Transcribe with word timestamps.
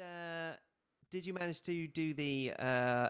uh, 0.00 0.56
did 1.10 1.26
you 1.26 1.34
manage 1.34 1.62
to 1.62 1.86
do 1.88 2.14
the 2.14 2.52
uh, 2.58 3.08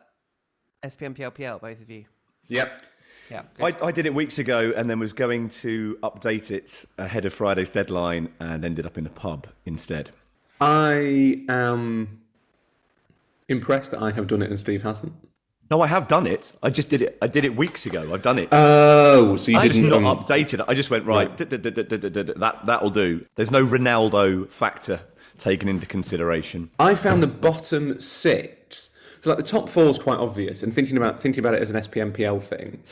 SPMPLPL, 0.85 1.61
both 1.61 1.81
of 1.81 1.91
you? 1.91 2.05
Yep. 2.49 2.83
Yeah. 3.31 3.43
I, 3.61 3.75
I 3.83 3.93
did 3.93 4.07
it 4.07 4.15
weeks 4.15 4.39
ago 4.39 4.73
and 4.76 4.91
then 4.91 4.99
was 4.99 5.13
going 5.13 5.49
to 5.50 5.97
update 6.03 6.50
it 6.50 6.84
ahead 6.99 7.25
of 7.25 7.33
Friday's 7.33 7.71
deadline 7.71 8.30
and 8.41 8.64
ended 8.64 8.84
up 8.84 8.98
in 8.98 9.05
the 9.05 9.11
pub 9.11 9.46
instead. 9.64 10.11
I 10.61 11.45
am 11.48 12.23
impressed 13.48 13.92
that 13.92 14.02
I 14.02 14.10
have 14.12 14.26
done 14.26 14.42
it 14.42 14.50
and 14.50 14.60
Steve 14.60 14.82
hasn't. 14.82 15.12
No, 15.70 15.80
I 15.80 15.86
have 15.86 16.08
done 16.08 16.26
it. 16.26 16.52
I 16.62 16.68
just 16.68 16.90
did 16.90 17.00
it. 17.00 17.16
I 17.22 17.26
did 17.26 17.46
it 17.46 17.56
weeks 17.56 17.86
ago. 17.86 18.12
I've 18.12 18.20
done 18.20 18.38
it. 18.38 18.48
Oh, 18.52 19.38
so 19.38 19.50
you 19.50 19.58
I 19.58 19.66
just 19.68 19.80
didn't 19.80 20.02
not 20.02 20.26
updated 20.26 20.60
it. 20.60 20.64
I 20.68 20.74
just 20.74 20.90
went 20.90 21.06
right. 21.06 21.34
That 21.38 22.60
that'll 22.66 22.90
do. 22.90 23.24
There's 23.36 23.50
no 23.50 23.64
Ronaldo 23.64 24.50
factor 24.50 25.00
taken 25.43 25.68
into 25.68 25.86
consideration. 25.86 26.70
I 26.79 26.95
found 26.95 27.22
the 27.22 27.27
bottom 27.27 28.00
six. 28.00 28.91
So 29.20 29.30
like 29.30 29.37
the 29.38 29.45
top 29.45 29.68
four 29.68 29.84
is 29.84 29.98
quite 29.98 30.18
obvious, 30.18 30.62
and 30.62 30.74
thinking 30.74 30.96
about 30.96 31.20
thinking 31.20 31.41
about 31.41 31.55
it 31.55 31.62
as 31.62 31.70
an 31.70 31.77
SPMPL 31.77 32.42
thing, 32.42 32.82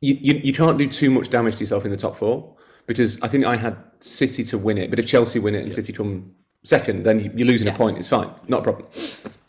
you, 0.00 0.16
you 0.20 0.40
you 0.42 0.52
can't 0.52 0.78
do 0.78 0.88
too 0.88 1.10
much 1.10 1.28
damage 1.28 1.56
to 1.56 1.60
yourself 1.60 1.84
in 1.84 1.90
the 1.90 1.96
top 1.96 2.16
four 2.16 2.56
because 2.86 3.20
I 3.22 3.28
think 3.28 3.44
I 3.44 3.56
had 3.56 3.76
City 4.00 4.42
to 4.44 4.58
win 4.58 4.78
it, 4.78 4.90
but 4.90 4.98
if 4.98 5.06
Chelsea 5.06 5.38
win 5.38 5.54
it 5.54 5.62
and 5.62 5.72
City 5.72 5.92
come 5.92 6.32
second, 6.64 7.04
then 7.04 7.20
you, 7.20 7.30
you're 7.34 7.46
losing 7.46 7.68
a 7.68 7.72
point. 7.72 7.98
It's 7.98 8.08
fine, 8.08 8.30
not 8.48 8.60
a 8.60 8.62
problem. 8.62 8.86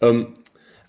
Um, 0.02 0.34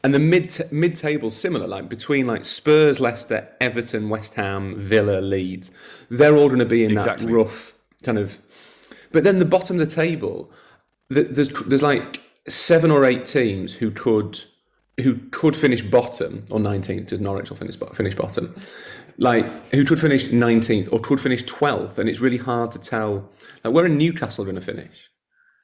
and 0.04 0.12
the 0.12 0.18
mid 0.18 0.60
mid 0.72 0.96
table 0.96 1.30
similar, 1.30 1.66
like 1.66 1.88
between 1.88 2.26
like 2.26 2.44
Spurs, 2.44 3.00
Leicester, 3.00 3.48
Everton, 3.60 4.08
West 4.08 4.34
Ham, 4.34 4.78
Villa, 4.78 5.20
Leeds, 5.20 5.70
they're 6.10 6.36
all 6.36 6.48
going 6.48 6.58
to 6.58 6.66
be 6.66 6.84
in 6.84 6.90
Exactly. 6.92 7.26
that 7.26 7.32
rough 7.32 7.72
kind 8.02 8.18
of. 8.18 8.38
But 9.12 9.24
then 9.24 9.38
the 9.38 9.44
bottom 9.44 9.78
of 9.78 9.88
the 9.88 9.94
table, 9.94 10.50
th- 10.50 10.54
there's 11.10 11.48
there's 11.66 11.82
like 11.82 12.20
seven 12.48 12.90
or 12.90 13.04
eight 13.04 13.26
teams 13.26 13.72
who 13.72 13.90
could 13.90 14.42
who 15.00 15.16
could 15.30 15.56
finish 15.56 15.82
bottom 15.82 16.44
or 16.50 16.58
19th 16.58 17.00
because 17.00 17.20
Norwich 17.20 17.48
will 17.48 17.56
finish, 17.56 17.76
finish 17.94 18.14
bottom. 18.14 18.54
Like 19.18 19.46
who 19.74 19.84
could 19.84 20.00
finish 20.00 20.28
19th 20.28 20.92
or 20.92 21.00
could 21.00 21.20
finish 21.20 21.44
12th 21.44 21.98
and 21.98 22.08
it's 22.08 22.20
really 22.20 22.36
hard 22.36 22.72
to 22.72 22.78
tell. 22.78 23.30
Like 23.64 23.74
where 23.74 23.84
are 23.84 23.88
Newcastle 23.88 24.44
going 24.44 24.56
to 24.56 24.60
finish? 24.60 25.08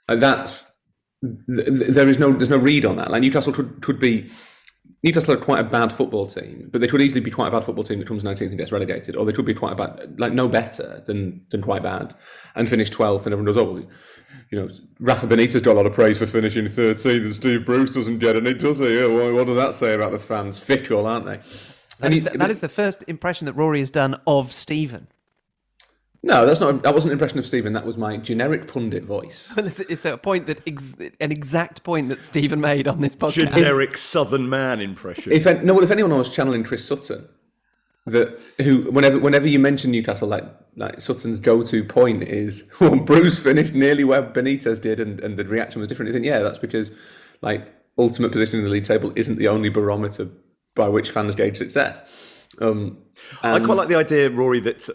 Like 0.09 0.21
that's 0.21 0.71
th- 1.23 1.67
th- 1.67 1.91
there 1.91 2.09
is 2.09 2.19
no 2.19 2.33
there's 2.33 2.51
no 2.51 2.57
read 2.57 2.85
on 2.85 2.97
that. 2.97 3.11
Like 3.11 3.23
Newcastle 3.23 3.53
could, 3.53 3.83
could 3.83 3.99
be 3.99 4.31
Newcastle 5.05 5.35
are 5.35 5.39
quite 5.39 5.61
a 5.61 5.65
bad 5.65 5.93
football 5.93 6.27
team, 6.27 6.71
but 6.73 6.81
they 6.81 6.89
could 6.89 7.01
easily 7.01 7.21
be 7.21 7.31
quite 7.31 7.49
a 7.49 7.51
bad 7.53 7.65
football 7.65 7.85
team 7.85 8.01
that 8.01 8.09
comes 8.09 8.25
19th 8.25 8.49
and 8.49 8.59
gets 8.59 8.73
relegated, 8.73 9.15
or 9.15 9.25
they 9.25 9.33
could 9.33 9.45
be 9.45 9.55
quite 9.55 9.73
a 9.73 9.77
bad, 9.77 10.19
like 10.19 10.33
no 10.33 10.49
better 10.49 11.05
than 11.07 11.45
than 11.51 11.63
quite 11.63 11.85
bad, 11.85 12.15
and 12.57 12.69
finish 12.69 12.91
12th, 12.91 13.25
and 13.25 13.33
everyone 13.33 13.45
goes, 13.45 13.57
oh, 13.57 13.89
you 14.51 14.61
know, 14.61 14.69
Rafa 15.01 15.27
Benitez 15.27 15.63
got 15.63 15.73
a 15.73 15.75
lot 15.75 15.87
of 15.87 15.93
praise 15.93 16.19
for 16.19 16.27
finishing 16.27 16.67
13th, 16.67 17.25
and 17.25 17.35
Steve 17.35 17.65
Bruce 17.67 17.93
doesn't 17.95 18.19
get 18.19 18.37
any, 18.37 18.55
does 18.55 18.79
he? 18.79 18.99
Yeah, 18.99 19.07
well, 19.07 19.33
what 19.35 19.47
does 19.47 19.57
that 19.57 19.75
say 19.75 19.95
about 19.95 20.13
the 20.13 20.19
fans? 20.19 20.59
Fickle, 20.59 21.07
aren't 21.07 21.27
they? 21.27 21.41
That 22.01 22.07
And 22.07 22.15
is 22.15 22.25
the, 22.25 22.31
that 22.39 22.51
is 22.51 22.61
the 22.61 22.69
first 22.69 23.05
impression 23.09 23.47
that 23.47 23.55
Rory 23.55 23.81
has 23.81 23.91
done 23.91 24.17
of 24.27 24.53
Stephen. 24.53 25.09
no, 26.23 26.47
that's 26.47 26.61
not. 26.61 26.83
That 26.83 26.95
wasn't 26.95 27.13
an 27.13 27.15
impression 27.15 27.39
of 27.39 27.47
Stephen. 27.47 27.73
That 27.73 27.87
was 27.87 27.97
my 27.99 28.17
generic 28.17 28.67
pundit 28.67 29.05
voice. 29.05 29.53
Well, 29.57 29.67
it's, 29.69 29.81
it's 29.81 30.05
a 30.05 30.17
point 30.17 30.47
that 30.47 30.61
ex, 30.67 30.95
an 31.21 31.33
exact 31.33 31.83
point 31.85 32.09
that 32.09 32.25
Stephen 32.25 32.61
made 32.61 32.89
on 32.89 33.01
this 33.01 33.17
podcast. 33.17 33.33
Generic 33.55 33.97
Southern 33.97 34.49
man 34.49 34.81
impression. 34.81 35.33
If 35.33 35.47
no, 35.65 35.75
well, 35.75 35.85
if 35.85 35.91
anyone 35.91 36.11
was 36.17 36.35
channeling 36.35 36.65
Chris 36.65 36.85
Sutton, 36.85 37.29
that 38.13 38.39
who 38.63 38.91
whenever 38.91 39.19
whenever 39.19 39.47
you 39.47 39.59
mention 39.59 39.91
Newcastle, 39.91 40.29
like 40.29 40.45
like 40.77 41.01
Sutton's 41.01 41.41
go-to 41.41 41.85
point 41.85 42.23
is, 42.23 42.69
well, 42.81 42.97
Bruce 42.97 43.39
finished 43.39 43.75
nearly 43.75 44.05
where 44.05 44.23
Benitez 44.23 44.81
did, 44.81 45.01
and, 45.01 45.21
and 45.21 45.37
the 45.37 45.45
reaction 45.45 45.81
was 45.81 45.89
different. 45.89 46.09
You 46.09 46.13
think, 46.15 46.27
yeah, 46.27 46.41
that's 46.41 46.59
because 46.59 46.93
like 47.43 47.73
ultimate 47.99 48.33
position 48.33 48.59
in 48.59 48.65
the 48.65 48.71
league 48.71 48.85
table 48.85 49.13
isn't 49.17 49.39
the 49.39 49.49
only 49.49 49.69
barometer 49.69 50.29
by 50.75 50.89
which 50.89 51.11
fans 51.11 51.35
gauge 51.35 51.57
success. 51.57 52.03
Um, 52.61 52.99
I 53.43 53.59
quite 53.61 53.77
like 53.77 53.89
the 53.89 53.97
idea, 53.97 54.31
Rory, 54.31 54.61
that 54.61 54.89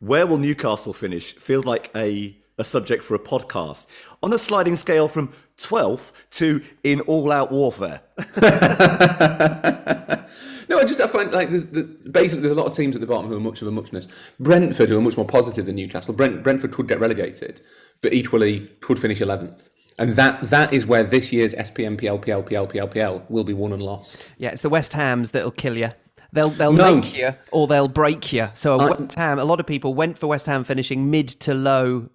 where 0.00 0.26
will 0.26 0.38
Newcastle 0.38 0.92
finish 0.92 1.34
feels 1.36 1.64
like 1.64 1.90
a, 1.96 2.38
a 2.58 2.64
subject 2.64 3.02
for 3.02 3.14
a 3.14 3.18
podcast 3.18 3.86
on 4.22 4.32
a 4.32 4.38
sliding 4.38 4.76
scale 4.76 5.08
from 5.08 5.32
12th 5.58 6.12
to 6.32 6.62
in 6.84 7.00
all 7.02 7.32
out 7.32 7.50
warfare. 7.50 8.02
No, 10.68 10.78
I 10.78 10.84
just 10.84 11.00
I 11.00 11.06
find 11.06 11.30
like 11.32 11.50
there's 11.50 11.64
the, 11.66 11.84
basically 11.84 12.40
there's 12.42 12.52
a 12.52 12.60
lot 12.60 12.66
of 12.66 12.74
teams 12.74 12.94
at 12.96 13.00
the 13.00 13.06
bottom 13.06 13.28
who 13.28 13.36
are 13.36 13.40
much 13.40 13.62
of 13.62 13.68
a 13.68 13.70
muchness. 13.70 14.08
Brentford 14.40 14.88
who 14.88 14.98
are 14.98 15.00
much 15.00 15.16
more 15.16 15.26
positive 15.26 15.66
than 15.66 15.76
Newcastle. 15.76 16.14
Brent, 16.14 16.42
Brentford 16.42 16.72
could 16.72 16.88
get 16.88 16.98
relegated, 17.00 17.60
but 18.02 18.12
equally 18.12 18.66
could 18.80 18.98
finish 18.98 19.20
eleventh. 19.20 19.68
And 19.98 20.12
that 20.14 20.42
that 20.50 20.72
is 20.72 20.84
where 20.86 21.04
this 21.04 21.32
year's 21.32 21.54
SPM 21.54 21.98
PLPL 22.00 22.44
PLPL 22.48 23.30
will 23.30 23.44
be 23.44 23.52
won 23.54 23.72
and 23.72 23.82
lost. 23.82 24.28
Yeah, 24.38 24.50
it's 24.50 24.62
the 24.62 24.68
West 24.68 24.92
Hams 24.92 25.30
that'll 25.30 25.50
kill 25.50 25.76
you. 25.76 25.90
They'll 26.32 26.50
they'll 26.50 26.72
No. 26.72 26.96
make 26.96 27.16
you 27.16 27.30
or 27.52 27.66
they'll 27.66 27.88
break 27.88 28.32
you. 28.32 28.48
So 28.54 28.78
I- 28.78 28.90
West 28.90 29.14
Ham, 29.14 29.38
a 29.38 29.44
lot 29.44 29.60
of 29.60 29.66
people 29.66 29.94
went 29.94 30.18
for 30.18 30.26
West 30.26 30.46
Ham 30.46 30.64
finishing 30.64 31.10
mid 31.10 31.28
to 31.28 31.54
low 31.54 32.10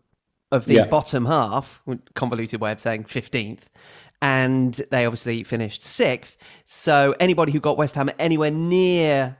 of 0.51 0.65
the 0.65 0.75
Yeah. 0.75 0.85
bottom 0.85 1.25
half, 1.25 1.81
convoluted 2.13 2.59
way 2.59 2.71
of 2.73 2.79
saying 2.81 3.05
fifteenth, 3.05 3.69
and 4.21 4.73
they 4.91 5.05
obviously 5.05 5.43
finished 5.43 5.81
sixth. 5.83 6.37
So 6.65 7.15
anybody 7.19 7.51
who 7.51 7.59
got 7.59 7.77
West 7.77 7.95
Ham 7.95 8.09
anywhere 8.19 8.51
near 8.51 9.37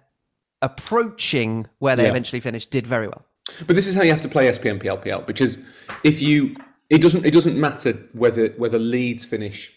approaching 0.61 1.67
where 1.79 1.95
they 1.95 2.03
Yeah. 2.03 2.09
eventually 2.09 2.39
finished 2.39 2.71
did 2.71 2.85
very 2.87 3.07
well. 3.07 3.25
But 3.67 3.75
this 3.75 3.87
is 3.87 3.95
how 3.95 4.03
you 4.03 4.11
have 4.11 4.21
to 4.21 4.29
play 4.29 4.47
SPM 4.47 4.79
PLPL 4.79 5.25
because 5.25 5.57
if 6.03 6.21
you 6.21 6.55
it 6.89 7.01
doesn't 7.01 7.25
it 7.25 7.31
doesn't 7.31 7.57
matter 7.59 7.93
whether 8.13 8.49
whether 8.57 8.77
Leeds 8.79 9.25
finish 9.25 9.71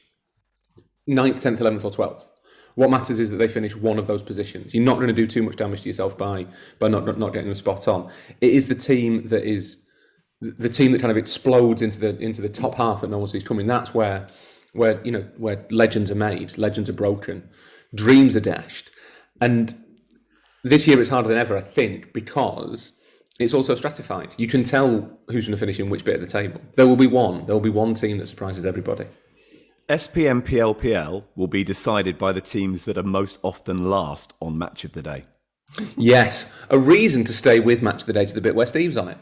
9th, 1.08 1.40
10th, 1.42 1.58
11th 1.58 1.84
or 1.84 1.90
12th. 1.90 2.22
What 2.76 2.90
matters 2.90 3.20
is 3.20 3.30
that 3.30 3.36
they 3.36 3.46
finish 3.46 3.76
one 3.76 3.98
of 3.98 4.06
those 4.08 4.22
positions. 4.22 4.74
You're 4.74 4.82
not 4.84 4.96
going 4.96 5.08
to 5.08 5.14
do 5.14 5.26
too 5.28 5.42
much 5.42 5.56
damage 5.56 5.82
to 5.82 5.88
yourself 5.88 6.18
by 6.18 6.46
by 6.78 6.88
not 6.88 7.04
not, 7.04 7.18
not 7.18 7.32
getting 7.32 7.48
them 7.48 7.56
spot 7.56 7.86
on. 7.88 8.10
It 8.40 8.52
is 8.52 8.68
the 8.68 8.74
team 8.74 9.28
that 9.28 9.44
is 9.44 9.78
the 10.40 10.68
team 10.68 10.92
that 10.92 11.00
kind 11.00 11.10
of 11.10 11.16
explodes 11.16 11.82
into 11.82 12.00
the 12.00 12.16
into 12.18 12.42
the 12.42 12.48
top 12.48 12.74
half 12.74 13.00
that 13.00 13.10
no 13.10 13.18
one 13.18 13.28
sees 13.28 13.42
coming. 13.44 13.66
That's 13.66 13.94
where 13.94 14.26
where 14.74 15.00
you 15.04 15.12
know 15.12 15.26
where 15.38 15.64
legends 15.70 16.10
are 16.10 16.16
made, 16.16 16.58
legends 16.58 16.90
are 16.90 16.94
broken, 16.94 17.48
dreams 17.94 18.36
are 18.36 18.40
dashed, 18.40 18.90
and 19.40 19.74
this 20.62 20.86
year 20.86 21.00
it's 21.00 21.10
harder 21.10 21.28
than 21.28 21.38
ever, 21.38 21.56
I 21.56 21.60
think, 21.60 22.12
because 22.12 22.92
it's 23.38 23.54
also 23.54 23.74
stratified. 23.74 24.30
You 24.36 24.46
can 24.46 24.64
tell 24.64 25.18
who's 25.28 25.46
going 25.46 25.56
to 25.56 25.60
finish 25.60 25.80
in 25.80 25.90
which 25.90 26.04
bit 26.04 26.16
of 26.16 26.20
the 26.20 26.26
table. 26.26 26.60
There 26.76 26.86
will 26.86 26.96
be 26.96 27.06
one. 27.06 27.46
There 27.46 27.54
will 27.54 27.60
be 27.60 27.70
one 27.70 27.94
team 27.94 28.18
that 28.18 28.26
surprises 28.26 28.64
everybody. 28.64 29.06
SPM 29.88 30.42
PLPL 30.42 31.24
will 31.36 31.46
be 31.46 31.62
decided 31.62 32.16
by 32.16 32.32
the 32.32 32.40
teams 32.40 32.86
that 32.86 32.96
are 32.96 33.02
most 33.02 33.38
often 33.42 33.90
last 33.90 34.32
on 34.40 34.56
match 34.56 34.84
of 34.84 34.92
the 34.92 35.02
day. 35.02 35.26
Yes, 35.96 36.50
a 36.70 36.78
reason 36.78 37.24
to 37.24 37.32
stay 37.32 37.60
with 37.60 37.82
Match 37.82 38.02
of 38.02 38.06
the 38.06 38.12
Day 38.12 38.24
to 38.24 38.34
the 38.34 38.40
bit 38.40 38.54
where 38.54 38.66
Steve's 38.66 38.96
on 38.96 39.08
it. 39.08 39.18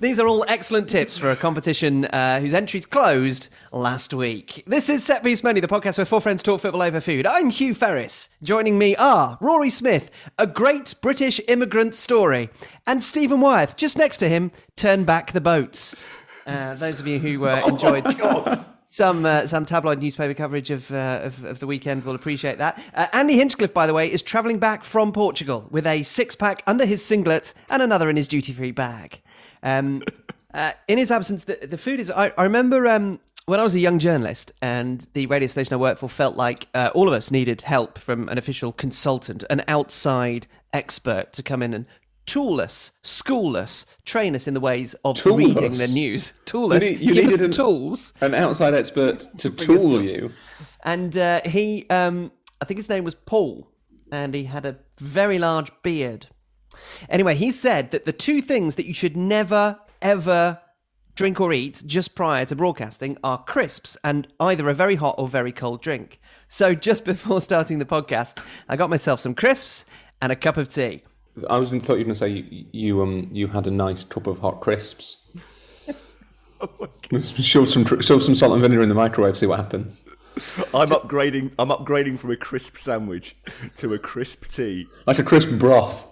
These 0.00 0.18
are 0.18 0.26
all 0.26 0.44
excellent 0.48 0.88
tips 0.88 1.16
for 1.16 1.30
a 1.30 1.36
competition 1.36 2.06
uh, 2.06 2.40
whose 2.40 2.52
entries 2.52 2.84
closed 2.84 3.48
last 3.70 4.12
week. 4.12 4.64
This 4.66 4.88
is 4.88 5.04
Set 5.04 5.22
Piece 5.22 5.44
Menu, 5.44 5.60
the 5.60 5.68
podcast 5.68 5.98
where 5.98 6.04
four 6.04 6.20
friends 6.20 6.42
talk 6.42 6.60
football 6.60 6.82
over 6.82 7.00
food. 7.00 7.26
I'm 7.26 7.50
Hugh 7.50 7.74
Ferris. 7.74 8.28
Joining 8.42 8.76
me 8.76 8.96
are 8.96 9.38
Rory 9.40 9.70
Smith, 9.70 10.10
a 10.36 10.48
great 10.48 10.94
British 11.00 11.40
immigrant 11.46 11.94
story, 11.94 12.50
and 12.86 13.04
Stephen 13.04 13.40
Wyeth, 13.40 13.76
just 13.76 13.96
next 13.96 14.18
to 14.18 14.28
him, 14.28 14.50
Turn 14.74 15.04
Back 15.04 15.30
the 15.30 15.40
Boats. 15.40 15.94
Uh, 16.44 16.74
those 16.74 16.98
of 16.98 17.06
you 17.06 17.20
who 17.20 17.46
uh, 17.46 17.62
enjoyed 17.68 18.04
some 18.90 19.24
uh, 19.24 19.46
some 19.46 19.64
tabloid 19.64 20.00
newspaper 20.00 20.34
coverage 20.34 20.70
of, 20.70 20.90
uh, 20.90 21.20
of 21.22 21.44
of 21.44 21.60
the 21.60 21.66
weekend 21.66 22.04
will 22.04 22.16
appreciate 22.16 22.58
that. 22.58 22.80
Uh, 22.94 23.06
Andy 23.12 23.36
Hinchcliffe, 23.36 23.72
by 23.72 23.86
the 23.86 23.94
way, 23.94 24.10
is 24.10 24.22
travelling 24.22 24.58
back 24.58 24.82
from 24.82 25.12
Portugal 25.12 25.68
with 25.70 25.86
a 25.86 26.02
six 26.02 26.34
pack 26.34 26.62
under 26.66 26.84
his 26.84 27.04
singlet 27.04 27.54
and 27.70 27.80
another 27.80 28.10
in 28.10 28.16
his 28.16 28.26
duty 28.28 28.52
free 28.52 28.72
bag. 28.72 29.20
Um, 29.64 30.02
uh, 30.52 30.70
in 30.86 30.98
his 30.98 31.10
absence, 31.10 31.44
the, 31.44 31.58
the 31.66 31.78
food 31.78 31.98
is. 31.98 32.10
I, 32.10 32.32
I 32.38 32.44
remember 32.44 32.86
um, 32.86 33.18
when 33.46 33.58
I 33.58 33.62
was 33.64 33.74
a 33.74 33.80
young 33.80 33.98
journalist 33.98 34.52
and 34.62 35.04
the 35.14 35.26
radio 35.26 35.48
station 35.48 35.74
I 35.74 35.78
worked 35.78 35.98
for 35.98 36.08
felt 36.08 36.36
like 36.36 36.68
uh, 36.74 36.90
all 36.94 37.08
of 37.08 37.14
us 37.14 37.30
needed 37.32 37.62
help 37.62 37.98
from 37.98 38.28
an 38.28 38.38
official 38.38 38.70
consultant, 38.72 39.42
an 39.50 39.62
outside 39.66 40.46
expert 40.72 41.32
to 41.32 41.42
come 41.42 41.60
in 41.62 41.74
and 41.74 41.86
tool 42.26 42.60
us, 42.60 42.92
school 43.02 43.56
us, 43.56 43.84
train 44.04 44.34
us 44.36 44.46
in 44.46 44.54
the 44.54 44.60
ways 44.60 44.94
of 45.04 45.16
Tool 45.16 45.36
reading 45.36 45.72
us? 45.72 45.78
the 45.78 45.92
news. 45.92 46.32
Tool 46.46 46.70
You 46.70 46.76
us. 46.76 46.90
you 46.90 47.10
us 47.10 47.16
needed 47.16 47.42
an- 47.42 47.50
tools. 47.50 48.12
An 48.20 48.34
outside 48.34 48.74
expert 48.74 49.20
to 49.38 49.48
us 49.48 49.64
tool 49.64 50.00
you. 50.02 50.30
And 50.84 51.16
uh, 51.16 51.40
he, 51.44 51.86
um, 51.90 52.30
I 52.60 52.64
think 52.64 52.78
his 52.78 52.88
name 52.88 53.04
was 53.04 53.14
Paul, 53.14 53.68
and 54.12 54.34
he 54.34 54.44
had 54.44 54.64
a 54.64 54.76
very 54.98 55.38
large 55.38 55.70
beard. 55.82 56.28
Anyway, 57.08 57.34
he 57.34 57.50
said 57.50 57.90
that 57.90 58.04
the 58.04 58.12
two 58.12 58.42
things 58.42 58.74
that 58.76 58.86
you 58.86 58.94
should 58.94 59.16
never, 59.16 59.78
ever 60.02 60.60
drink 61.14 61.40
or 61.40 61.52
eat 61.52 61.82
just 61.86 62.14
prior 62.14 62.44
to 62.44 62.56
broadcasting 62.56 63.16
are 63.22 63.42
crisps 63.44 63.96
and 64.02 64.26
either 64.40 64.68
a 64.68 64.74
very 64.74 64.96
hot 64.96 65.14
or 65.18 65.28
very 65.28 65.52
cold 65.52 65.80
drink. 65.82 66.20
So 66.48 66.74
just 66.74 67.04
before 67.12 67.40
starting 67.40 67.78
the 67.78 67.84
podcast, 67.84 68.40
I 68.68 68.76
got 68.76 68.90
myself 68.90 69.20
some 69.20 69.34
crisps 69.34 69.84
and 70.20 70.32
a 70.32 70.36
cup 70.36 70.56
of 70.56 70.68
tea. 70.68 71.02
I 71.50 71.58
was 71.58 71.70
thought 71.70 71.80
you 71.80 71.86
were 71.88 71.96
going 71.96 72.08
to 72.10 72.14
say 72.14 72.28
you, 72.28 72.66
you 72.70 73.02
um 73.02 73.28
you 73.32 73.48
had 73.48 73.66
a 73.66 73.70
nice 73.70 74.04
cup 74.04 74.28
of 74.28 74.38
hot 74.38 74.60
crisps. 74.60 75.18
shove 77.20 77.68
some 77.68 77.84
tr- 77.84 78.00
shove 78.00 78.22
some 78.22 78.34
salt 78.34 78.52
and 78.52 78.62
vinegar 78.62 78.82
in 78.82 78.88
the 78.88 78.94
microwave, 78.94 79.36
see 79.36 79.46
what 79.46 79.58
happens. 79.58 80.04
I'm 80.74 80.88
upgrading. 80.88 81.52
I'm 81.58 81.68
upgrading 81.68 82.18
from 82.18 82.32
a 82.32 82.36
crisp 82.36 82.76
sandwich 82.76 83.36
to 83.76 83.94
a 83.94 83.98
crisp 83.98 84.50
tea. 84.50 84.86
Like 85.06 85.18
a 85.18 85.22
crisp 85.22 85.50
broth. 85.50 86.08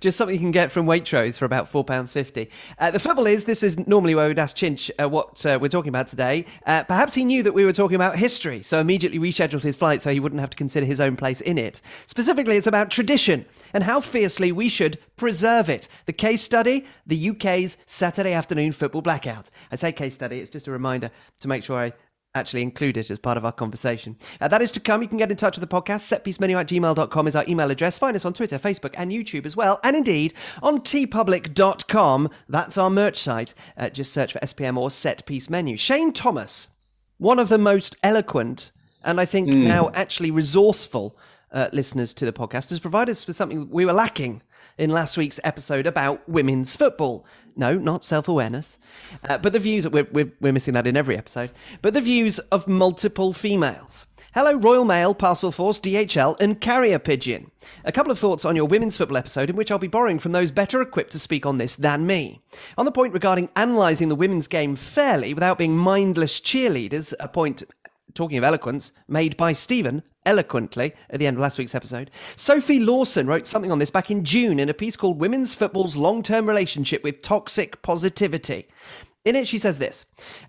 Just 0.00 0.16
something 0.16 0.34
you 0.34 0.40
can 0.40 0.50
get 0.50 0.72
from 0.72 0.86
Waitrose 0.86 1.36
for 1.36 1.44
about 1.44 1.70
£4.50. 1.70 2.48
Uh, 2.78 2.90
the 2.90 2.98
football 2.98 3.26
is, 3.26 3.44
this 3.44 3.62
is 3.62 3.86
normally 3.86 4.14
where 4.14 4.28
we'd 4.28 4.38
ask 4.38 4.56
Hinch 4.58 4.90
uh, 5.00 5.08
what 5.08 5.44
uh, 5.44 5.58
we're 5.60 5.68
talking 5.68 5.88
about 5.88 6.08
today. 6.08 6.46
Uh, 6.66 6.84
perhaps 6.84 7.14
he 7.14 7.24
knew 7.24 7.42
that 7.42 7.54
we 7.54 7.64
were 7.64 7.72
talking 7.72 7.96
about 7.96 8.16
history, 8.16 8.62
so 8.62 8.80
immediately 8.80 9.18
rescheduled 9.18 9.62
his 9.62 9.76
flight 9.76 10.02
so 10.02 10.12
he 10.12 10.20
wouldn't 10.20 10.40
have 10.40 10.50
to 10.50 10.56
consider 10.56 10.86
his 10.86 11.00
own 11.00 11.16
place 11.16 11.40
in 11.40 11.58
it. 11.58 11.80
Specifically, 12.06 12.56
it's 12.56 12.66
about 12.66 12.90
tradition 12.90 13.44
and 13.72 13.84
how 13.84 14.00
fiercely 14.00 14.52
we 14.52 14.68
should 14.68 14.98
preserve 15.16 15.68
it. 15.68 15.88
The 16.06 16.12
case 16.12 16.42
study, 16.42 16.86
the 17.06 17.30
UK's 17.30 17.76
Saturday 17.86 18.32
afternoon 18.32 18.72
football 18.72 19.02
blackout. 19.02 19.50
I 19.70 19.76
say 19.76 19.92
case 19.92 20.14
study, 20.14 20.40
it's 20.40 20.50
just 20.50 20.68
a 20.68 20.70
reminder 20.72 21.10
to 21.40 21.48
make 21.48 21.64
sure 21.64 21.78
I 21.78 21.92
actually 22.38 22.62
include 22.62 22.96
it 22.96 23.10
as 23.10 23.18
part 23.18 23.36
of 23.36 23.44
our 23.44 23.52
conversation. 23.52 24.16
Uh, 24.40 24.48
that 24.48 24.62
is 24.62 24.72
to 24.72 24.80
come. 24.80 25.02
You 25.02 25.08
can 25.08 25.18
get 25.18 25.30
in 25.30 25.36
touch 25.36 25.58
with 25.58 25.68
the 25.68 25.74
podcast. 25.74 26.06
Setpiecemenu 26.08 26.58
at 26.58 26.68
gmail.com 26.68 27.26
is 27.26 27.36
our 27.36 27.44
email 27.48 27.70
address. 27.70 27.98
Find 27.98 28.16
us 28.16 28.24
on 28.24 28.32
Twitter, 28.32 28.58
Facebook, 28.58 28.94
and 28.96 29.10
YouTube 29.10 29.46
as 29.46 29.56
well. 29.56 29.80
And 29.84 29.96
indeed, 29.96 30.34
on 30.62 30.80
teepublic.com, 30.80 32.30
that's 32.48 32.78
our 32.78 32.90
merch 32.90 33.18
site. 33.18 33.54
Uh, 33.76 33.90
just 33.90 34.12
search 34.12 34.32
for 34.32 34.38
SPM 34.40 34.78
or 34.78 34.90
Set 34.90 35.26
Piece 35.26 35.50
Menu. 35.50 35.76
Shane 35.76 36.12
Thomas, 36.12 36.68
one 37.18 37.38
of 37.38 37.48
the 37.48 37.58
most 37.58 37.96
eloquent 38.02 38.70
and 39.04 39.20
I 39.20 39.24
think 39.24 39.48
now 39.48 39.90
actually 39.94 40.30
resourceful 40.30 41.16
uh, 41.52 41.68
listeners 41.72 42.12
to 42.14 42.24
the 42.24 42.32
podcast, 42.32 42.70
has 42.70 42.80
provided 42.80 43.12
us 43.12 43.26
with 43.26 43.36
something 43.36 43.70
we 43.70 43.86
were 43.86 43.92
lacking 43.92 44.42
in 44.78 44.90
last 44.90 45.16
week's 45.16 45.40
episode 45.44 45.86
about 45.86 46.26
women's 46.28 46.76
football. 46.76 47.26
No, 47.56 47.74
not 47.74 48.04
self 48.04 48.28
awareness, 48.28 48.78
uh, 49.28 49.36
but 49.38 49.52
the 49.52 49.58
views, 49.58 49.86
we're, 49.88 50.06
we're, 50.12 50.32
we're 50.40 50.52
missing 50.52 50.74
that 50.74 50.86
in 50.86 50.96
every 50.96 51.18
episode, 51.18 51.50
but 51.82 51.92
the 51.92 52.00
views 52.00 52.38
of 52.38 52.68
multiple 52.68 53.32
females. 53.32 54.06
Hello, 54.34 54.54
Royal 54.54 54.84
Mail, 54.84 55.14
Parcel 55.14 55.50
Force, 55.50 55.80
DHL, 55.80 56.40
and 56.40 56.60
Carrier 56.60 56.98
Pigeon. 56.98 57.50
A 57.84 57.90
couple 57.90 58.12
of 58.12 58.18
thoughts 58.18 58.44
on 58.44 58.54
your 58.54 58.66
women's 58.66 58.96
football 58.96 59.16
episode, 59.16 59.50
in 59.50 59.56
which 59.56 59.70
I'll 59.70 59.78
be 59.78 59.88
borrowing 59.88 60.18
from 60.18 60.32
those 60.32 60.50
better 60.50 60.80
equipped 60.80 61.12
to 61.12 61.18
speak 61.18 61.46
on 61.46 61.58
this 61.58 61.74
than 61.74 62.06
me. 62.06 62.42
On 62.76 62.84
the 62.84 62.92
point 62.92 63.14
regarding 63.14 63.48
analysing 63.56 64.08
the 64.08 64.14
women's 64.14 64.46
game 64.46 64.76
fairly 64.76 65.34
without 65.34 65.58
being 65.58 65.76
mindless 65.76 66.40
cheerleaders, 66.40 67.14
a 67.18 67.26
point 67.26 67.64
talking 68.18 68.36
of 68.36 68.44
eloquence, 68.44 68.92
made 69.06 69.36
by 69.36 69.52
Stephen 69.52 70.02
eloquently 70.26 70.92
at 71.08 71.20
the 71.20 71.26
end 71.26 71.36
of 71.36 71.40
last 71.40 71.56
week's 71.56 71.74
episode. 71.74 72.10
Sophie 72.34 72.80
Lawson 72.80 73.28
wrote 73.28 73.46
something 73.46 73.70
on 73.70 73.78
this 73.78 73.90
back 73.90 74.10
in 74.10 74.24
June 74.24 74.58
in 74.58 74.68
a 74.68 74.74
piece 74.74 74.96
called 74.96 75.20
Women's 75.20 75.54
Football's 75.54 75.96
Long 75.96 76.24
Term 76.24 76.48
Relationship 76.48 77.04
with 77.04 77.22
Toxic 77.22 77.80
Positivity. 77.80 78.66
In 79.24 79.36
it, 79.36 79.46
she 79.46 79.58
says 79.58 79.78
this 79.78 80.04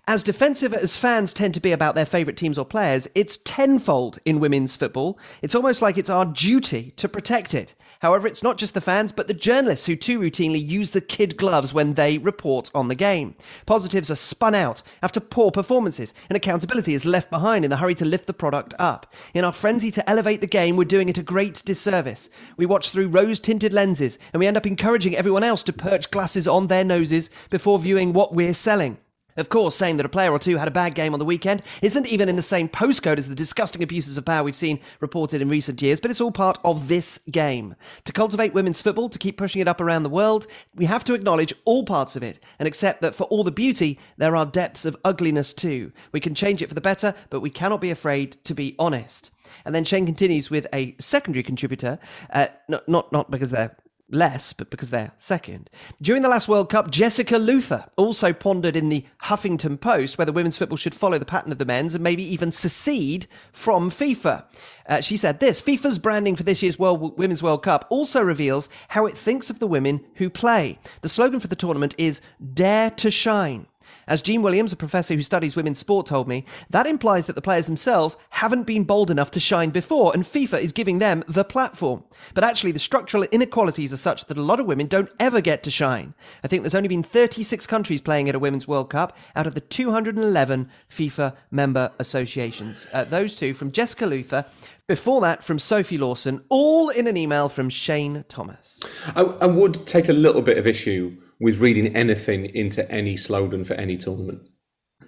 As 0.08 0.24
defensive 0.24 0.74
as 0.74 0.96
fans 0.96 1.32
tend 1.32 1.54
to 1.54 1.60
be 1.60 1.70
about 1.70 1.94
their 1.94 2.04
favourite 2.04 2.36
teams 2.36 2.58
or 2.58 2.64
players, 2.64 3.06
it's 3.14 3.38
tenfold 3.38 4.18
in 4.24 4.40
women's 4.40 4.74
football. 4.74 5.18
It's 5.42 5.54
almost 5.54 5.80
like 5.80 5.96
it's 5.96 6.10
our 6.10 6.24
duty 6.24 6.92
to 6.96 7.08
protect 7.08 7.54
it. 7.54 7.74
However, 8.00 8.26
it's 8.26 8.42
not 8.42 8.56
just 8.56 8.72
the 8.72 8.80
fans, 8.80 9.12
but 9.12 9.28
the 9.28 9.34
journalists 9.34 9.86
who 9.86 9.94
too 9.94 10.18
routinely 10.18 10.62
use 10.64 10.90
the 10.90 11.02
kid 11.02 11.36
gloves 11.36 11.74
when 11.74 11.94
they 11.94 12.16
report 12.16 12.70
on 12.74 12.88
the 12.88 12.94
game. 12.94 13.34
Positives 13.66 14.10
are 14.10 14.14
spun 14.14 14.54
out 14.54 14.82
after 15.02 15.20
poor 15.20 15.50
performances, 15.50 16.14
and 16.28 16.36
accountability 16.36 16.94
is 16.94 17.04
left 17.04 17.28
behind 17.28 17.64
in 17.64 17.70
the 17.70 17.76
hurry 17.76 17.94
to 17.96 18.06
lift 18.06 18.26
the 18.26 18.32
product 18.32 18.72
up. 18.78 19.12
In 19.34 19.44
our 19.44 19.52
frenzy 19.52 19.90
to 19.90 20.10
elevate 20.10 20.40
the 20.40 20.46
game, 20.46 20.76
we're 20.76 20.84
doing 20.84 21.10
it 21.10 21.18
a 21.18 21.22
great 21.22 21.62
disservice. 21.64 22.30
We 22.56 22.64
watch 22.64 22.88
through 22.88 23.08
rose 23.08 23.38
tinted 23.38 23.74
lenses, 23.74 24.18
and 24.32 24.40
we 24.40 24.46
end 24.46 24.56
up 24.56 24.66
encouraging 24.66 25.14
everyone 25.14 25.44
else 25.44 25.62
to 25.64 25.72
perch 25.72 26.10
glasses 26.10 26.48
on 26.48 26.68
their 26.68 26.84
noses 26.84 27.28
before 27.50 27.78
viewing 27.78 28.14
what 28.14 28.34
we're 28.34 28.54
selling. 28.54 28.96
Of 29.40 29.48
course, 29.48 29.74
saying 29.74 29.96
that 29.96 30.04
a 30.04 30.10
player 30.10 30.30
or 30.30 30.38
two 30.38 30.58
had 30.58 30.68
a 30.68 30.70
bad 30.70 30.94
game 30.94 31.14
on 31.14 31.18
the 31.18 31.24
weekend 31.24 31.62
isn't 31.80 32.06
even 32.06 32.28
in 32.28 32.36
the 32.36 32.42
same 32.42 32.68
postcode 32.68 33.16
as 33.16 33.26
the 33.26 33.34
disgusting 33.34 33.82
abuses 33.82 34.18
of 34.18 34.26
power 34.26 34.44
we've 34.44 34.54
seen 34.54 34.78
reported 35.00 35.40
in 35.40 35.48
recent 35.48 35.80
years, 35.80 35.98
but 35.98 36.10
it's 36.10 36.20
all 36.20 36.30
part 36.30 36.58
of 36.62 36.88
this 36.88 37.18
game. 37.30 37.74
To 38.04 38.12
cultivate 38.12 38.52
women's 38.52 38.82
football, 38.82 39.08
to 39.08 39.18
keep 39.18 39.38
pushing 39.38 39.62
it 39.62 39.66
up 39.66 39.80
around 39.80 40.02
the 40.02 40.10
world, 40.10 40.46
we 40.74 40.84
have 40.84 41.04
to 41.04 41.14
acknowledge 41.14 41.54
all 41.64 41.84
parts 41.84 42.16
of 42.16 42.22
it 42.22 42.38
and 42.58 42.68
accept 42.68 43.00
that 43.00 43.14
for 43.14 43.24
all 43.24 43.42
the 43.42 43.50
beauty, 43.50 43.98
there 44.18 44.36
are 44.36 44.44
depths 44.44 44.84
of 44.84 44.96
ugliness 45.06 45.54
too. 45.54 45.90
We 46.12 46.20
can 46.20 46.34
change 46.34 46.60
it 46.60 46.68
for 46.68 46.74
the 46.74 46.82
better, 46.82 47.14
but 47.30 47.40
we 47.40 47.48
cannot 47.48 47.80
be 47.80 47.90
afraid 47.90 48.32
to 48.44 48.52
be 48.52 48.76
honest. 48.78 49.30
And 49.64 49.74
then 49.74 49.84
Shane 49.84 50.04
continues 50.04 50.50
with 50.50 50.66
a 50.74 50.94
secondary 50.98 51.42
contributor, 51.42 51.98
uh, 52.34 52.48
not, 52.68 52.86
not, 52.86 53.10
not 53.10 53.30
because 53.30 53.50
they're 53.50 53.74
less, 54.10 54.52
but 54.52 54.70
because 54.70 54.90
they're 54.90 55.12
second. 55.18 55.70
During 56.00 56.22
the 56.22 56.28
last 56.28 56.48
World 56.48 56.70
Cup, 56.70 56.90
Jessica 56.90 57.38
Luther 57.38 57.86
also 57.96 58.32
pondered 58.32 58.76
in 58.76 58.88
the 58.88 59.04
Huffington 59.24 59.80
Post 59.80 60.18
whether 60.18 60.32
women's 60.32 60.56
football 60.56 60.76
should 60.76 60.94
follow 60.94 61.18
the 61.18 61.24
pattern 61.24 61.52
of 61.52 61.58
the 61.58 61.64
men's 61.64 61.94
and 61.94 62.04
maybe 62.04 62.22
even 62.22 62.52
secede 62.52 63.26
from 63.52 63.90
FIFA. 63.90 64.44
Uh, 64.88 65.00
she 65.00 65.16
said 65.16 65.40
this 65.40 65.60
FIFA's 65.60 65.98
branding 65.98 66.36
for 66.36 66.42
this 66.42 66.62
year's 66.62 66.78
World 66.78 67.16
Women's 67.18 67.42
World 67.42 67.62
Cup 67.62 67.86
also 67.90 68.20
reveals 68.20 68.68
how 68.88 69.06
it 69.06 69.16
thinks 69.16 69.50
of 69.50 69.58
the 69.58 69.66
women 69.66 70.04
who 70.14 70.28
play. 70.28 70.78
The 71.02 71.08
slogan 71.08 71.40
for 71.40 71.48
the 71.48 71.56
tournament 71.56 71.94
is 71.96 72.20
Dare 72.54 72.90
to 72.90 73.10
Shine. 73.10 73.66
As 74.10 74.22
Jean 74.22 74.42
Williams, 74.42 74.72
a 74.72 74.76
professor 74.76 75.14
who 75.14 75.22
studies 75.22 75.54
women's 75.54 75.78
sport, 75.78 76.04
told 76.04 76.26
me, 76.26 76.44
that 76.68 76.84
implies 76.84 77.26
that 77.26 77.36
the 77.36 77.40
players 77.40 77.66
themselves 77.66 78.16
haven't 78.30 78.64
been 78.64 78.82
bold 78.82 79.08
enough 79.08 79.30
to 79.30 79.38
shine 79.38 79.70
before, 79.70 80.12
and 80.12 80.24
FIFA 80.24 80.60
is 80.60 80.72
giving 80.72 80.98
them 80.98 81.22
the 81.28 81.44
platform. 81.44 82.02
But 82.34 82.42
actually, 82.42 82.72
the 82.72 82.80
structural 82.80 83.22
inequalities 83.30 83.92
are 83.92 83.96
such 83.96 84.24
that 84.24 84.36
a 84.36 84.42
lot 84.42 84.58
of 84.58 84.66
women 84.66 84.88
don't 84.88 85.12
ever 85.20 85.40
get 85.40 85.62
to 85.62 85.70
shine. 85.70 86.12
I 86.42 86.48
think 86.48 86.64
there's 86.64 86.74
only 86.74 86.88
been 86.88 87.04
36 87.04 87.68
countries 87.68 88.00
playing 88.00 88.28
at 88.28 88.34
a 88.34 88.40
Women's 88.40 88.66
World 88.66 88.90
Cup 88.90 89.16
out 89.36 89.46
of 89.46 89.54
the 89.54 89.60
211 89.60 90.68
FIFA 90.90 91.36
member 91.52 91.92
associations. 92.00 92.88
Uh, 92.92 93.04
those 93.04 93.36
two 93.36 93.54
from 93.54 93.70
Jessica 93.70 94.06
Luther. 94.06 94.44
Before 94.88 95.20
that, 95.20 95.44
from 95.44 95.60
Sophie 95.60 95.98
Lawson, 95.98 96.42
all 96.48 96.88
in 96.88 97.06
an 97.06 97.16
email 97.16 97.48
from 97.48 97.70
Shane 97.70 98.24
Thomas. 98.28 98.80
I, 99.14 99.20
I 99.20 99.46
would 99.46 99.86
take 99.86 100.08
a 100.08 100.12
little 100.12 100.42
bit 100.42 100.58
of 100.58 100.66
issue 100.66 101.16
with 101.40 101.58
reading 101.58 101.96
anything 101.96 102.44
into 102.46 102.88
any 102.90 103.16
slogan 103.16 103.64
for 103.64 103.74
any 103.74 103.96
tournament, 103.96 104.42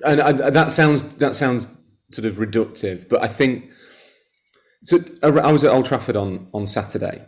and 0.05 0.21
I, 0.21 0.33
that 0.51 0.73
sounds 0.73 1.03
that 1.15 1.35
sounds 1.35 1.67
sort 2.11 2.27
of 2.27 2.37
reductive, 2.37 3.09
but 3.09 3.23
I 3.23 3.29
think 3.29 3.71
so. 4.83 4.99
I 5.23 5.53
was 5.53 5.65
at 5.65 5.73
Old 5.73 5.87
Trafford 5.87 6.17
on 6.17 6.49
on 6.53 6.67
Saturday, 6.67 7.25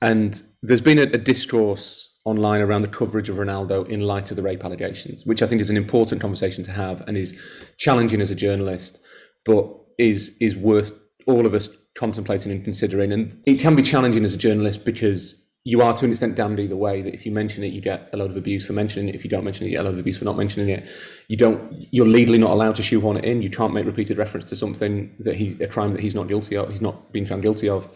and 0.00 0.42
there's 0.62 0.80
been 0.80 0.98
a, 0.98 1.02
a 1.02 1.18
discourse 1.18 2.08
online 2.24 2.60
around 2.60 2.82
the 2.82 2.88
coverage 2.88 3.28
of 3.28 3.36
Ronaldo 3.36 3.88
in 3.88 4.00
light 4.00 4.30
of 4.30 4.36
the 4.36 4.42
rape 4.42 4.64
allegations, 4.64 5.26
which 5.26 5.42
I 5.42 5.46
think 5.46 5.60
is 5.60 5.70
an 5.70 5.76
important 5.76 6.20
conversation 6.20 6.62
to 6.64 6.72
have 6.72 7.02
and 7.08 7.16
is 7.16 7.36
challenging 7.78 8.20
as 8.20 8.30
a 8.30 8.34
journalist, 8.34 9.00
but 9.44 9.74
is 9.98 10.36
is 10.40 10.56
worth 10.56 10.92
all 11.26 11.46
of 11.46 11.54
us 11.54 11.68
contemplating 11.94 12.52
and 12.52 12.64
considering. 12.64 13.12
And 13.12 13.40
it 13.46 13.60
can 13.60 13.74
be 13.74 13.82
challenging 13.82 14.24
as 14.24 14.34
a 14.34 14.38
journalist 14.38 14.84
because 14.84 15.41
you 15.64 15.80
are 15.80 15.94
to 15.94 16.04
an 16.04 16.10
extent 16.10 16.34
damned 16.34 16.58
either 16.58 16.76
way. 16.76 17.02
That 17.02 17.14
if 17.14 17.24
you 17.24 17.32
mention 17.32 17.62
it, 17.62 17.72
you 17.72 17.80
get 17.80 18.08
a 18.12 18.16
load 18.16 18.30
of 18.30 18.36
abuse 18.36 18.66
for 18.66 18.72
mentioning 18.72 19.08
it. 19.08 19.14
If 19.14 19.22
you 19.22 19.30
don't 19.30 19.44
mention 19.44 19.66
it, 19.66 19.70
you 19.70 19.76
get 19.76 19.82
a 19.82 19.84
load 19.84 19.94
of 19.94 20.00
abuse 20.00 20.18
for 20.18 20.24
not 20.24 20.36
mentioning 20.36 20.68
it. 20.70 20.88
You 21.28 21.36
don't. 21.36 21.86
You're 21.92 22.06
legally 22.06 22.38
not 22.38 22.50
allowed 22.50 22.74
to 22.76 22.82
shoehorn 22.82 23.16
it 23.16 23.24
in. 23.24 23.42
You 23.42 23.50
can't 23.50 23.72
make 23.72 23.86
repeated 23.86 24.18
reference 24.18 24.48
to 24.50 24.56
something 24.56 25.14
that 25.20 25.36
he 25.36 25.56
a 25.62 25.68
crime 25.68 25.92
that 25.92 26.00
he's 26.00 26.14
not 26.14 26.28
guilty 26.28 26.56
of. 26.56 26.68
He's 26.70 26.82
not 26.82 27.12
been 27.12 27.26
found 27.26 27.42
guilty 27.42 27.68
of. 27.68 27.88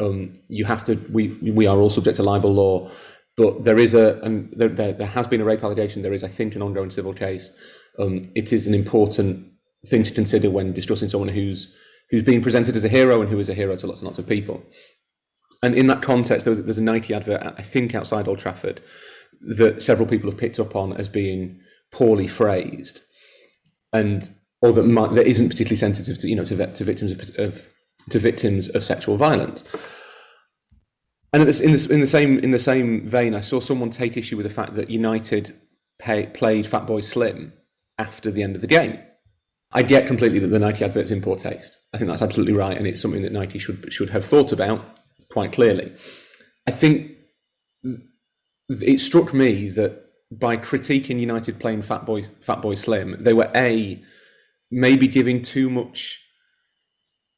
Um, 0.00 0.34
you 0.48 0.66
have 0.66 0.84
to. 0.84 0.96
We 1.10 1.28
we 1.28 1.66
are 1.66 1.78
all 1.78 1.90
subject 1.90 2.16
to 2.16 2.22
libel 2.22 2.52
law. 2.52 2.90
But 3.38 3.62
there 3.62 3.78
is 3.78 3.94
a, 3.94 4.18
and 4.22 4.52
there, 4.56 4.68
there, 4.68 4.92
there 4.92 5.06
has 5.06 5.28
been 5.28 5.40
a 5.40 5.44
rape 5.44 5.62
allegation. 5.62 6.02
There 6.02 6.12
is, 6.12 6.24
I 6.24 6.28
think, 6.28 6.56
an 6.56 6.62
ongoing 6.62 6.90
civil 6.90 7.14
case. 7.14 7.52
Um, 7.96 8.32
it 8.34 8.52
is 8.52 8.66
an 8.66 8.74
important 8.74 9.46
thing 9.86 10.02
to 10.02 10.12
consider 10.12 10.50
when 10.50 10.72
discussing 10.72 11.08
someone 11.08 11.28
who's 11.28 11.72
who's 12.10 12.22
being 12.22 12.42
presented 12.42 12.74
as 12.74 12.84
a 12.84 12.88
hero 12.88 13.20
and 13.20 13.30
who 13.30 13.38
is 13.38 13.48
a 13.48 13.54
hero 13.54 13.76
to 13.76 13.86
lots 13.86 14.00
and 14.00 14.06
lots 14.06 14.18
of 14.18 14.26
people. 14.26 14.62
And 15.62 15.74
in 15.74 15.88
that 15.88 16.02
context, 16.02 16.44
there 16.44 16.52
was, 16.52 16.62
there's 16.62 16.78
a 16.78 16.82
Nike 16.82 17.14
advert, 17.14 17.42
I 17.42 17.62
think, 17.62 17.94
outside 17.94 18.28
Old 18.28 18.38
Trafford 18.38 18.80
that 19.40 19.82
several 19.82 20.08
people 20.08 20.30
have 20.30 20.38
picked 20.38 20.58
up 20.58 20.74
on 20.76 20.92
as 20.92 21.08
being 21.08 21.60
poorly 21.92 22.26
phrased, 22.26 23.02
and 23.92 24.30
or 24.60 24.72
that 24.72 24.84
might, 24.84 25.14
that 25.14 25.26
isn't 25.26 25.48
particularly 25.48 25.76
sensitive 25.76 26.18
to 26.18 26.28
you 26.28 26.36
know 26.36 26.44
to, 26.44 26.66
to 26.66 26.84
victims 26.84 27.12
of, 27.12 27.30
of 27.38 27.68
to 28.10 28.18
victims 28.18 28.68
of 28.68 28.84
sexual 28.84 29.16
violence. 29.16 29.64
And 31.32 31.46
this, 31.46 31.60
in, 31.60 31.72
this, 31.72 31.86
in 31.86 32.00
the 32.00 32.06
same 32.06 32.38
in 32.38 32.52
the 32.52 32.58
same 32.58 33.06
vein, 33.06 33.34
I 33.34 33.40
saw 33.40 33.60
someone 33.60 33.90
take 33.90 34.16
issue 34.16 34.36
with 34.36 34.44
the 34.44 34.50
fact 34.52 34.74
that 34.76 34.90
United 34.90 35.54
pay, 35.98 36.26
played 36.26 36.64
Fatboy 36.64 37.04
Slim 37.04 37.52
after 37.98 38.30
the 38.30 38.42
end 38.42 38.54
of 38.54 38.62
the 38.62 38.66
game. 38.66 38.98
I 39.70 39.82
get 39.82 40.06
completely 40.06 40.38
that 40.38 40.46
the 40.46 40.58
Nike 40.58 40.84
advert's 40.84 41.10
in 41.10 41.20
poor 41.20 41.36
taste. 41.36 41.76
I 41.92 41.98
think 41.98 42.08
that's 42.08 42.22
absolutely 42.22 42.54
right, 42.54 42.76
and 42.76 42.86
it's 42.86 43.02
something 43.02 43.22
that 43.22 43.32
Nike 43.32 43.58
should 43.58 43.92
should 43.92 44.10
have 44.10 44.24
thought 44.24 44.52
about 44.52 44.97
quite 45.30 45.52
clearly. 45.52 45.94
I 46.66 46.70
think 46.70 47.12
it 48.68 49.00
struck 49.00 49.32
me 49.32 49.70
that 49.70 50.04
by 50.30 50.56
critiquing 50.56 51.20
United 51.20 51.58
playing 51.58 51.82
Fatboy 51.82 52.28
Fatboy 52.44 52.76
Slim, 52.76 53.16
they 53.20 53.32
were 53.32 53.50
a 53.54 54.02
maybe 54.70 55.08
giving 55.08 55.42
too 55.42 55.70
much 55.70 56.20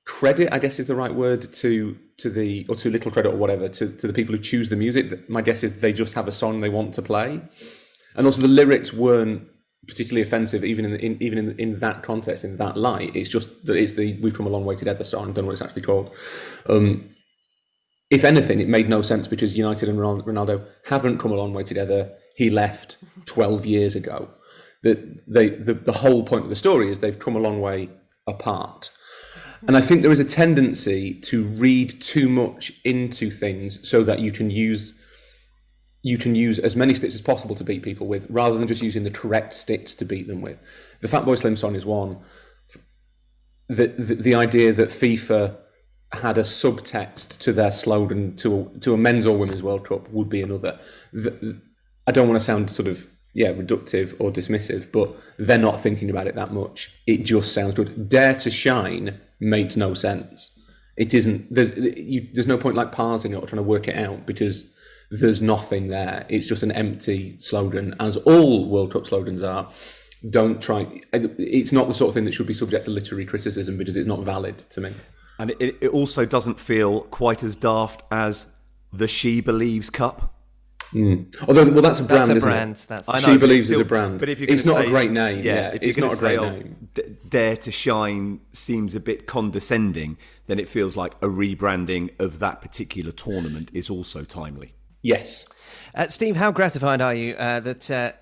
credit, 0.06 0.52
I 0.52 0.58
guess 0.58 0.80
is 0.80 0.88
the 0.88 0.96
right 0.96 1.14
word, 1.14 1.52
to 1.54 1.96
to 2.18 2.30
the 2.30 2.66
or 2.68 2.74
too 2.74 2.90
little 2.90 3.10
credit 3.10 3.32
or 3.32 3.36
whatever 3.36 3.68
to, 3.68 3.88
to 3.88 4.06
the 4.06 4.12
people 4.12 4.34
who 4.34 4.40
choose 4.40 4.68
the 4.70 4.76
music. 4.76 5.28
My 5.30 5.42
guess 5.42 5.62
is 5.62 5.76
they 5.76 5.92
just 5.92 6.14
have 6.14 6.28
a 6.28 6.32
song 6.32 6.60
they 6.60 6.68
want 6.68 6.94
to 6.94 7.02
play. 7.02 7.40
and 8.16 8.26
also 8.26 8.40
the 8.40 8.48
lyrics 8.48 8.92
weren't 8.92 9.42
particularly 9.86 10.22
offensive, 10.22 10.64
even 10.64 10.84
in, 10.84 10.90
the, 10.92 11.00
in 11.04 11.22
even 11.22 11.38
in, 11.38 11.58
in 11.58 11.78
that 11.78 12.02
context, 12.02 12.44
in 12.44 12.56
that 12.58 12.76
light. 12.76 13.14
It's 13.14 13.30
just 13.30 13.48
that 13.66 13.76
it's 13.76 13.94
the 13.94 14.18
"We've 14.20 14.34
Come 14.34 14.46
a 14.46 14.50
Long 14.50 14.64
Way 14.64 14.76
Together" 14.76 15.04
song. 15.04 15.22
I 15.22 15.26
don't 15.26 15.38
know 15.38 15.44
what 15.44 15.52
it's 15.52 15.62
actually 15.62 15.82
called. 15.82 16.14
Um, 16.68 17.10
if 18.10 18.24
anything, 18.24 18.60
it 18.60 18.68
made 18.68 18.88
no 18.88 19.02
sense 19.02 19.28
because 19.28 19.56
United 19.56 19.88
and 19.88 19.98
Ronaldo 19.98 20.66
haven't 20.86 21.18
come 21.18 21.30
a 21.30 21.36
long 21.36 21.54
way 21.54 21.62
together. 21.62 22.12
He 22.34 22.50
left 22.50 22.98
12 23.26 23.64
years 23.64 23.94
ago. 23.94 24.28
That 24.82 25.22
they, 25.26 25.50
the, 25.50 25.74
the 25.74 25.92
whole 25.92 26.24
point 26.24 26.44
of 26.44 26.50
the 26.50 26.56
story 26.56 26.90
is 26.90 27.00
they've 27.00 27.18
come 27.18 27.36
a 27.36 27.40
long 27.40 27.60
way 27.60 27.88
apart. 28.26 28.90
And 29.66 29.76
I 29.76 29.80
think 29.80 30.02
there 30.02 30.10
is 30.10 30.20
a 30.20 30.24
tendency 30.24 31.14
to 31.20 31.44
read 31.44 31.90
too 32.00 32.28
much 32.28 32.72
into 32.84 33.30
things 33.30 33.86
so 33.88 34.02
that 34.02 34.18
you 34.20 34.32
can 34.32 34.50
use 34.50 34.94
you 36.02 36.16
can 36.16 36.34
use 36.34 36.58
as 36.58 36.74
many 36.74 36.94
sticks 36.94 37.14
as 37.14 37.20
possible 37.20 37.54
to 37.54 37.62
beat 37.62 37.82
people 37.82 38.06
with, 38.06 38.26
rather 38.30 38.56
than 38.56 38.66
just 38.66 38.80
using 38.80 39.02
the 39.02 39.10
correct 39.10 39.52
sticks 39.52 39.94
to 39.94 40.06
beat 40.06 40.26
them 40.26 40.40
with. 40.40 40.58
The 41.02 41.08
Fatboy 41.08 41.36
Slim 41.36 41.56
song 41.56 41.74
is 41.74 41.84
one. 41.84 42.20
The, 43.68 43.88
the, 43.88 44.14
the 44.14 44.34
idea 44.34 44.72
that 44.72 44.88
FIFA 44.88 45.58
had 46.12 46.38
a 46.38 46.42
subtext 46.42 47.38
to 47.38 47.52
their 47.52 47.70
slogan 47.70 48.34
to 48.36 48.70
to 48.80 48.94
a 48.94 48.96
men's 48.96 49.26
or 49.26 49.36
women's 49.38 49.62
World 49.62 49.86
Cup 49.86 50.10
would 50.10 50.28
be 50.28 50.42
another. 50.42 50.78
The, 51.12 51.60
I 52.06 52.12
don't 52.12 52.28
want 52.28 52.40
to 52.40 52.44
sound 52.44 52.70
sort 52.70 52.88
of 52.88 53.08
yeah 53.32 53.52
reductive 53.52 54.16
or 54.18 54.32
dismissive, 54.32 54.90
but 54.90 55.16
they're 55.38 55.58
not 55.58 55.80
thinking 55.80 56.10
about 56.10 56.26
it 56.26 56.34
that 56.34 56.52
much. 56.52 56.92
It 57.06 57.24
just 57.24 57.52
sounds 57.52 57.74
good. 57.74 58.08
Dare 58.08 58.34
to 58.34 58.50
shine 58.50 59.20
makes 59.38 59.76
no 59.76 59.94
sense. 59.94 60.50
It 60.96 61.14
isn't. 61.14 61.52
There's 61.54 61.70
you, 61.76 62.28
there's 62.32 62.46
no 62.46 62.58
point 62.58 62.76
like 62.76 62.92
parsing 62.92 63.32
it 63.32 63.36
or 63.36 63.46
trying 63.46 63.62
to 63.62 63.68
work 63.68 63.86
it 63.86 63.96
out 63.96 64.26
because 64.26 64.68
there's 65.10 65.40
nothing 65.40 65.88
there. 65.88 66.26
It's 66.28 66.46
just 66.46 66.62
an 66.62 66.72
empty 66.72 67.36
slogan, 67.40 67.94
as 68.00 68.16
all 68.18 68.68
World 68.68 68.92
Cup 68.92 69.06
slogans 69.06 69.42
are. 69.42 69.70
Don't 70.28 70.60
try. 70.60 70.86
It's 71.12 71.72
not 71.72 71.88
the 71.88 71.94
sort 71.94 72.08
of 72.08 72.14
thing 72.14 72.24
that 72.24 72.34
should 72.34 72.46
be 72.46 72.54
subject 72.54 72.84
to 72.84 72.90
literary 72.90 73.24
criticism 73.24 73.76
because 73.76 73.96
it's 73.96 74.08
not 74.08 74.24
valid 74.24 74.58
to 74.58 74.80
me. 74.80 74.94
And 75.40 75.52
it, 75.58 75.78
it 75.80 75.88
also 75.88 76.26
doesn't 76.26 76.60
feel 76.60 77.00
quite 77.04 77.42
as 77.42 77.56
daft 77.56 78.02
as 78.10 78.46
the 78.92 79.08
She 79.08 79.40
Believes 79.40 79.88
Cup. 79.88 80.34
Mm. 80.92 81.34
Although, 81.48 81.70
well, 81.70 81.80
that's 81.80 82.00
a 82.00 82.04
brand, 82.04 82.20
That's 82.22 82.28
a 82.28 82.32
isn't 82.36 82.48
brand, 82.50 82.76
it? 82.76 82.86
that's- 82.88 83.08
I 83.08 83.18
she 83.20 83.26
know, 83.28 83.32
but 83.34 83.40
believes 83.40 83.64
still- 83.64 83.76
is 83.76 83.80
a 83.80 83.84
brand. 83.86 84.18
But 84.20 84.28
if 84.28 84.38
you're 84.40 84.50
it's 84.50 84.66
not 84.66 84.76
say- 84.78 84.84
a 84.86 84.88
great 84.88 85.12
name. 85.12 85.42
Yeah, 85.44 85.68
if 85.68 85.82
you're 85.82 85.88
it's 85.90 85.98
not 85.98 86.12
a 86.12 86.16
great 86.16 86.38
say, 86.38 86.44
oh, 86.44 86.50
name. 86.50 86.88
D- 86.92 87.02
Dare 87.26 87.56
to 87.56 87.70
Shine 87.70 88.40
seems 88.52 88.94
a 88.94 89.00
bit 89.00 89.26
condescending. 89.26 90.18
Then 90.46 90.58
it 90.58 90.68
feels 90.68 90.94
like 90.96 91.14
a 91.22 91.26
rebranding 91.28 92.10
of 92.20 92.38
that 92.40 92.60
particular 92.60 93.12
tournament 93.12 93.70
is 93.72 93.88
also 93.88 94.24
timely. 94.24 94.74
Yes. 95.00 95.46
Uh, 95.94 96.08
Steve, 96.08 96.36
how 96.36 96.50
gratified 96.52 97.00
are 97.00 97.14
you 97.14 97.34
uh, 97.36 97.60
that 97.60 97.90
uh, 97.90 98.12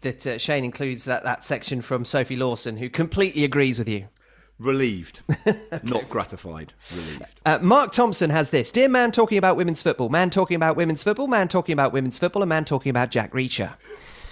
that 0.00 0.26
uh, 0.26 0.38
Shane 0.38 0.64
includes 0.64 1.04
that, 1.04 1.22
that 1.24 1.44
section 1.44 1.82
from 1.82 2.04
Sophie 2.04 2.36
Lawson, 2.36 2.76
who 2.78 2.88
completely 2.88 3.44
agrees 3.44 3.78
with 3.78 3.88
you? 3.88 4.08
Relieved, 4.58 5.22
not 5.84 6.08
gratified. 6.08 6.72
Relieved. 6.90 7.40
Uh, 7.46 7.58
Mark 7.62 7.92
Thompson 7.92 8.30
has 8.30 8.50
this 8.50 8.72
Dear 8.72 8.88
man 8.88 9.12
talking 9.12 9.38
about 9.38 9.56
women's 9.56 9.80
football, 9.80 10.08
man 10.08 10.30
talking 10.30 10.56
about 10.56 10.74
women's 10.74 11.02
football, 11.02 11.28
man 11.28 11.46
talking 11.46 11.72
about 11.72 11.92
women's 11.92 12.18
football, 12.18 12.42
and 12.42 12.48
man 12.48 12.64
talking 12.64 12.90
about 12.90 13.10
Jack 13.10 13.32
Reacher. 13.32 13.74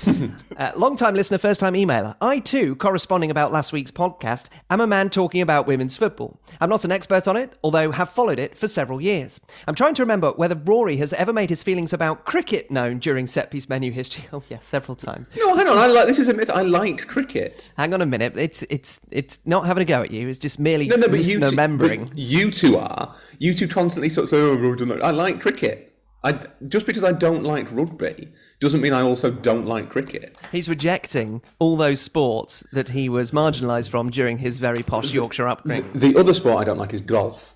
uh, 0.57 0.73
long 0.76 0.97
time 0.97 1.15
listener, 1.15 1.38
first 1.38 1.61
time 1.61 1.75
emailer. 1.75 2.17
I 2.21 2.38
too, 2.38 2.76
corresponding 2.76 3.31
about 3.31 3.53
last 3.53 3.73
week's 3.73 3.91
podcast, 3.91 4.49
am 4.71 4.81
a 4.81 4.87
man 4.87 5.11
talking 5.11 5.41
about 5.41 5.67
women's 5.67 5.97
football. 5.97 6.38
I'm 6.61 6.69
not 6.69 6.85
an 6.85 6.93
expert 6.93 7.26
on 7.26 7.37
it, 7.37 7.53
although 7.65 7.91
have 7.93 8.11
followed 8.11 8.38
it 8.38 8.57
for 8.57 8.69
several 8.69 9.00
years. 9.00 9.41
I'm 9.67 9.75
trying 9.75 9.95
to 9.95 10.03
remember 10.03 10.31
whether 10.33 10.55
Rory 10.55 10.97
has 10.99 11.12
ever 11.15 11.33
made 11.33 11.50
his 11.50 11.62
feelings 11.62 11.93
about 11.93 12.25
cricket 12.25 12.71
known 12.71 12.99
during 12.99 13.26
set 13.26 13.50
piece 13.50 13.69
menu 13.69 13.91
history. 13.93 14.25
Oh, 14.37 14.43
yes, 14.50 14.67
several 14.67 14.97
times. 14.97 15.29
No, 15.37 15.55
hang 15.55 15.67
on. 15.69 15.79
I 15.79 15.87
like 15.87 16.07
this 16.09 16.19
is 16.19 16.29
a 16.29 16.35
myth. 16.35 16.50
I 16.50 16.61
like 16.62 17.07
cricket. 17.07 17.71
Hang 17.79 17.95
on 17.95 18.03
a 18.03 18.07
minute. 18.07 18.37
It's 18.37 18.62
it's 18.69 19.00
it's 19.11 19.38
not 19.47 19.65
having 19.67 19.81
a 19.83 19.85
go 19.87 20.03
at 20.03 20.11
you. 20.11 20.29
It's 20.29 20.38
just 20.38 20.59
merely 20.59 20.88
No, 20.88 20.97
no, 20.97 21.09
but 21.09 21.21
you 21.25 21.38
two, 21.38 21.41
misremembering. 21.41 22.09
but 22.11 22.19
you 22.19 22.50
two 22.50 22.76
are. 22.76 23.15
You 23.38 23.55
two 23.55 23.67
constantly 23.69 24.09
sort 24.11 24.25
of 24.25 24.31
say, 24.31 24.37
"Oh, 24.38 24.55
I 24.57 24.76
don't 24.76 24.88
like-" 24.88 25.03
I 25.03 25.11
like 25.12 25.41
cricket." 25.41 25.86
I 26.26 26.40
just 26.66 26.87
because 26.87 27.04
I 27.04 27.12
don't 27.12 27.45
like 27.45 27.71
rugby 27.71 28.33
doesn't 28.59 28.80
mean 28.80 28.92
I 28.92 29.00
also 29.00 29.30
don't 29.30 29.64
like 29.64 29.88
cricket. 29.88 30.37
He's 30.50 30.68
rejecting 30.68 31.40
all 31.61 31.76
those 31.76 32.00
sports 32.00 32.64
that 32.73 32.88
he 32.88 33.09
was 33.09 33.30
marginalised 33.30 33.90
from 33.90 34.11
during 34.11 34.38
his 34.38 34.56
very 34.56 34.83
posh 34.83 35.12
Yorkshire 35.14 35.47
upbringing. 35.47 35.88
The 35.92 36.16
other 36.18 36.35
sport 36.35 36.59
I 36.59 36.64
don't 36.64 36.78
like 36.78 36.92
is 36.92 37.00
golf. 37.00 37.54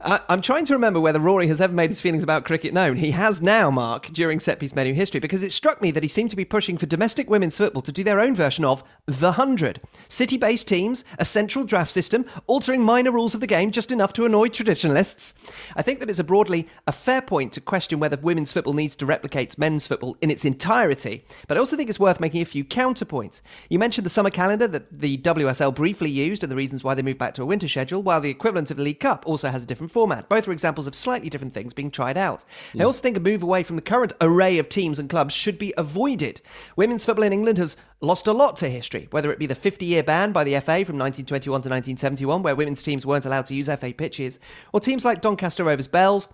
I, 0.00 0.20
I'm 0.28 0.40
trying 0.40 0.64
to 0.66 0.74
remember 0.74 1.00
whether 1.00 1.20
Rory 1.20 1.48
has 1.48 1.60
ever 1.60 1.72
made 1.72 1.90
his 1.90 2.00
feelings 2.00 2.22
about 2.22 2.44
cricket 2.44 2.74
known. 2.74 2.96
He 2.96 3.12
has 3.12 3.40
now, 3.40 3.70
Mark, 3.70 4.08
during 4.08 4.40
set 4.40 4.58
piece 4.58 4.74
menu 4.74 4.94
history, 4.94 5.20
because 5.20 5.42
it 5.42 5.52
struck 5.52 5.80
me 5.80 5.90
that 5.90 6.02
he 6.02 6.08
seemed 6.08 6.30
to 6.30 6.36
be 6.36 6.44
pushing 6.44 6.76
for 6.76 6.86
domestic 6.86 7.30
women's 7.30 7.56
football 7.56 7.82
to 7.82 7.92
do 7.92 8.04
their 8.04 8.20
own 8.20 8.34
version 8.34 8.64
of 8.64 8.82
The 9.06 9.32
Hundred. 9.32 9.80
City 10.08 10.36
based 10.36 10.68
teams, 10.68 11.04
a 11.18 11.24
central 11.24 11.64
draft 11.64 11.90
system, 11.90 12.24
altering 12.46 12.82
minor 12.82 13.10
rules 13.10 13.34
of 13.34 13.40
the 13.40 13.46
game 13.46 13.70
just 13.70 13.92
enough 13.92 14.12
to 14.14 14.24
annoy 14.26 14.48
traditionalists. 14.48 15.34
I 15.74 15.82
think 15.82 16.00
that 16.00 16.10
it's 16.10 16.18
a 16.18 16.24
broadly 16.24 16.68
a 16.86 16.92
fair 16.92 17.22
point 17.22 17.52
to 17.54 17.60
question 17.60 17.98
whether 17.98 18.16
women's 18.16 18.52
football 18.52 18.74
needs 18.74 18.96
to 18.96 19.06
replicate 19.06 19.58
men's 19.58 19.86
football 19.86 20.16
in 20.20 20.30
its 20.30 20.44
entirety, 20.44 21.24
but 21.48 21.56
I 21.56 21.60
also 21.60 21.76
think 21.76 21.88
it's 21.88 22.00
worth 22.00 22.20
making 22.20 22.42
a 22.42 22.46
few 22.46 22.64
counterpoints. 22.64 23.40
You 23.70 23.78
mentioned 23.78 24.04
the 24.04 24.10
summer 24.10 24.30
calendar 24.30 24.68
that 24.68 25.00
the 25.00 25.18
WSL 25.18 25.74
briefly 25.74 26.10
used 26.10 26.42
and 26.42 26.50
the 26.50 26.56
reasons 26.56 26.84
why 26.84 26.94
they 26.94 27.02
moved 27.02 27.18
back 27.18 27.34
to 27.34 27.42
a 27.42 27.46
winter 27.46 27.68
schedule, 27.68 28.02
while 28.02 28.20
the 28.20 28.30
equivalent 28.30 28.70
of 28.70 28.76
the 28.76 28.82
League 28.82 29.00
Cup 29.00 29.24
also 29.26 29.48
has 29.48 29.62
a 29.64 29.66
different 29.66 29.85
format. 29.88 30.28
Both 30.28 30.48
are 30.48 30.52
examples 30.52 30.86
of 30.86 30.94
slightly 30.94 31.30
different 31.30 31.54
things 31.54 31.72
being 31.72 31.90
tried 31.90 32.16
out. 32.16 32.44
I 32.74 32.78
hmm. 32.78 32.86
also 32.86 33.00
think 33.00 33.16
a 33.16 33.20
move 33.20 33.42
away 33.42 33.62
from 33.62 33.76
the 33.76 33.82
current 33.82 34.12
array 34.20 34.58
of 34.58 34.68
teams 34.68 34.98
and 34.98 35.08
clubs 35.08 35.34
should 35.34 35.58
be 35.58 35.74
avoided. 35.76 36.40
Women's 36.76 37.04
football 37.04 37.24
in 37.24 37.32
England 37.32 37.58
has 37.58 37.76
lost 38.00 38.26
a 38.26 38.32
lot 38.32 38.56
to 38.56 38.68
history, 38.68 39.08
whether 39.10 39.30
it 39.30 39.38
be 39.38 39.46
the 39.46 39.54
50 39.54 39.84
year 39.84 40.02
ban 40.02 40.32
by 40.32 40.44
the 40.44 40.54
FA 40.54 40.84
from 40.84 40.98
1921 40.98 41.62
to 41.62 41.68
1971, 41.68 42.42
where 42.42 42.54
women's 42.54 42.82
teams 42.82 43.06
weren't 43.06 43.26
allowed 43.26 43.46
to 43.46 43.54
use 43.54 43.66
FA 43.66 43.92
pitches, 43.96 44.38
or 44.72 44.80
teams 44.80 45.04
like 45.04 45.20
Doncaster 45.20 45.64
Rovers 45.64 45.88
Belles, 45.88 46.28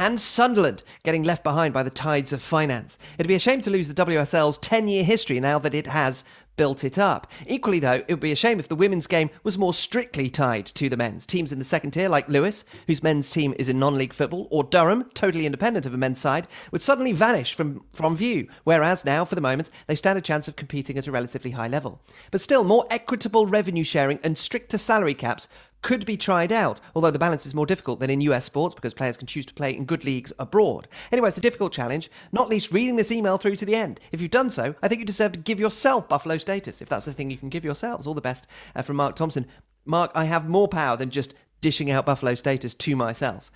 and 0.00 0.18
Sunderland 0.18 0.82
getting 1.04 1.24
left 1.24 1.44
behind 1.44 1.74
by 1.74 1.82
the 1.82 1.90
tides 1.90 2.32
of 2.32 2.40
finance. 2.40 2.96
It'd 3.18 3.28
be 3.28 3.34
a 3.34 3.38
shame 3.38 3.60
to 3.60 3.70
lose 3.70 3.86
the 3.86 4.06
WSL's 4.06 4.56
10 4.56 4.88
year 4.88 5.04
history 5.04 5.40
now 5.40 5.58
that 5.58 5.74
it 5.74 5.86
has 5.86 6.24
built 6.56 6.84
it 6.84 6.98
up. 6.98 7.26
Equally, 7.46 7.78
though, 7.78 8.02
it 8.06 8.10
would 8.10 8.20
be 8.20 8.32
a 8.32 8.36
shame 8.36 8.60
if 8.60 8.68
the 8.68 8.76
women's 8.76 9.06
game 9.06 9.30
was 9.42 9.56
more 9.56 9.72
strictly 9.72 10.28
tied 10.28 10.66
to 10.66 10.88
the 10.88 10.96
men's. 10.96 11.26
Teams 11.26 11.52
in 11.52 11.58
the 11.58 11.64
second 11.64 11.92
tier, 11.92 12.08
like 12.08 12.28
Lewes, 12.28 12.64
whose 12.86 13.02
men's 13.02 13.30
team 13.30 13.54
is 13.58 13.68
in 13.68 13.78
non 13.78 13.96
league 13.96 14.12
football, 14.12 14.46
or 14.50 14.64
Durham, 14.64 15.04
totally 15.14 15.46
independent 15.46 15.86
of 15.86 15.94
a 15.94 15.96
men's 15.96 16.20
side, 16.20 16.46
would 16.70 16.82
suddenly 16.82 17.12
vanish 17.12 17.54
from, 17.54 17.84
from 17.92 18.16
view, 18.16 18.48
whereas 18.64 19.04
now, 19.04 19.24
for 19.24 19.34
the 19.34 19.40
moment, 19.40 19.70
they 19.86 19.94
stand 19.94 20.18
a 20.18 20.22
chance 20.22 20.48
of 20.48 20.56
competing 20.56 20.98
at 20.98 21.06
a 21.06 21.12
relatively 21.12 21.52
high 21.52 21.68
level. 21.68 22.00
But 22.30 22.40
still, 22.40 22.64
more 22.64 22.86
equitable 22.90 23.46
revenue 23.46 23.84
sharing 23.84 24.18
and 24.22 24.36
stricter 24.36 24.78
salary 24.78 25.14
caps 25.14 25.48
could 25.82 26.04
be 26.04 26.16
tried 26.16 26.52
out, 26.52 26.80
although 26.94 27.10
the 27.10 27.18
balance 27.18 27.46
is 27.46 27.54
more 27.54 27.66
difficult 27.66 28.00
than 28.00 28.10
in 28.10 28.20
US 28.22 28.44
sports 28.44 28.74
because 28.74 28.94
players 28.94 29.16
can 29.16 29.26
choose 29.26 29.46
to 29.46 29.54
play 29.54 29.74
in 29.74 29.84
good 29.84 30.04
leagues 30.04 30.32
abroad. 30.38 30.88
Anyway, 31.10 31.28
it's 31.28 31.38
a 31.38 31.42
difficult 31.42 31.72
challenge, 31.72 32.10
not 32.32 32.48
least 32.48 32.72
reading 32.72 32.96
this 32.96 33.10
email 33.10 33.38
through 33.38 33.56
to 33.56 33.66
the 33.66 33.74
end. 33.74 34.00
If 34.12 34.20
you've 34.20 34.30
done 34.30 34.50
so, 34.50 34.74
I 34.82 34.88
think 34.88 35.00
you 35.00 35.06
deserve 35.06 35.32
to 35.32 35.38
give 35.38 35.60
yourself 35.60 36.08
Buffalo 36.08 36.38
status, 36.38 36.82
if 36.82 36.88
that's 36.88 37.04
the 37.04 37.12
thing 37.12 37.30
you 37.30 37.38
can 37.38 37.48
give 37.48 37.64
yourselves. 37.64 38.06
All 38.06 38.14
the 38.14 38.20
best 38.20 38.46
uh, 38.74 38.82
from 38.82 38.96
Mark 38.96 39.16
Thompson. 39.16 39.46
Mark, 39.84 40.10
I 40.14 40.24
have 40.24 40.48
more 40.48 40.68
power 40.68 40.96
than 40.96 41.10
just 41.10 41.34
dishing 41.60 41.90
out 41.90 42.06
Buffalo 42.06 42.34
status 42.34 42.74
to 42.74 42.96
myself. 42.96 43.50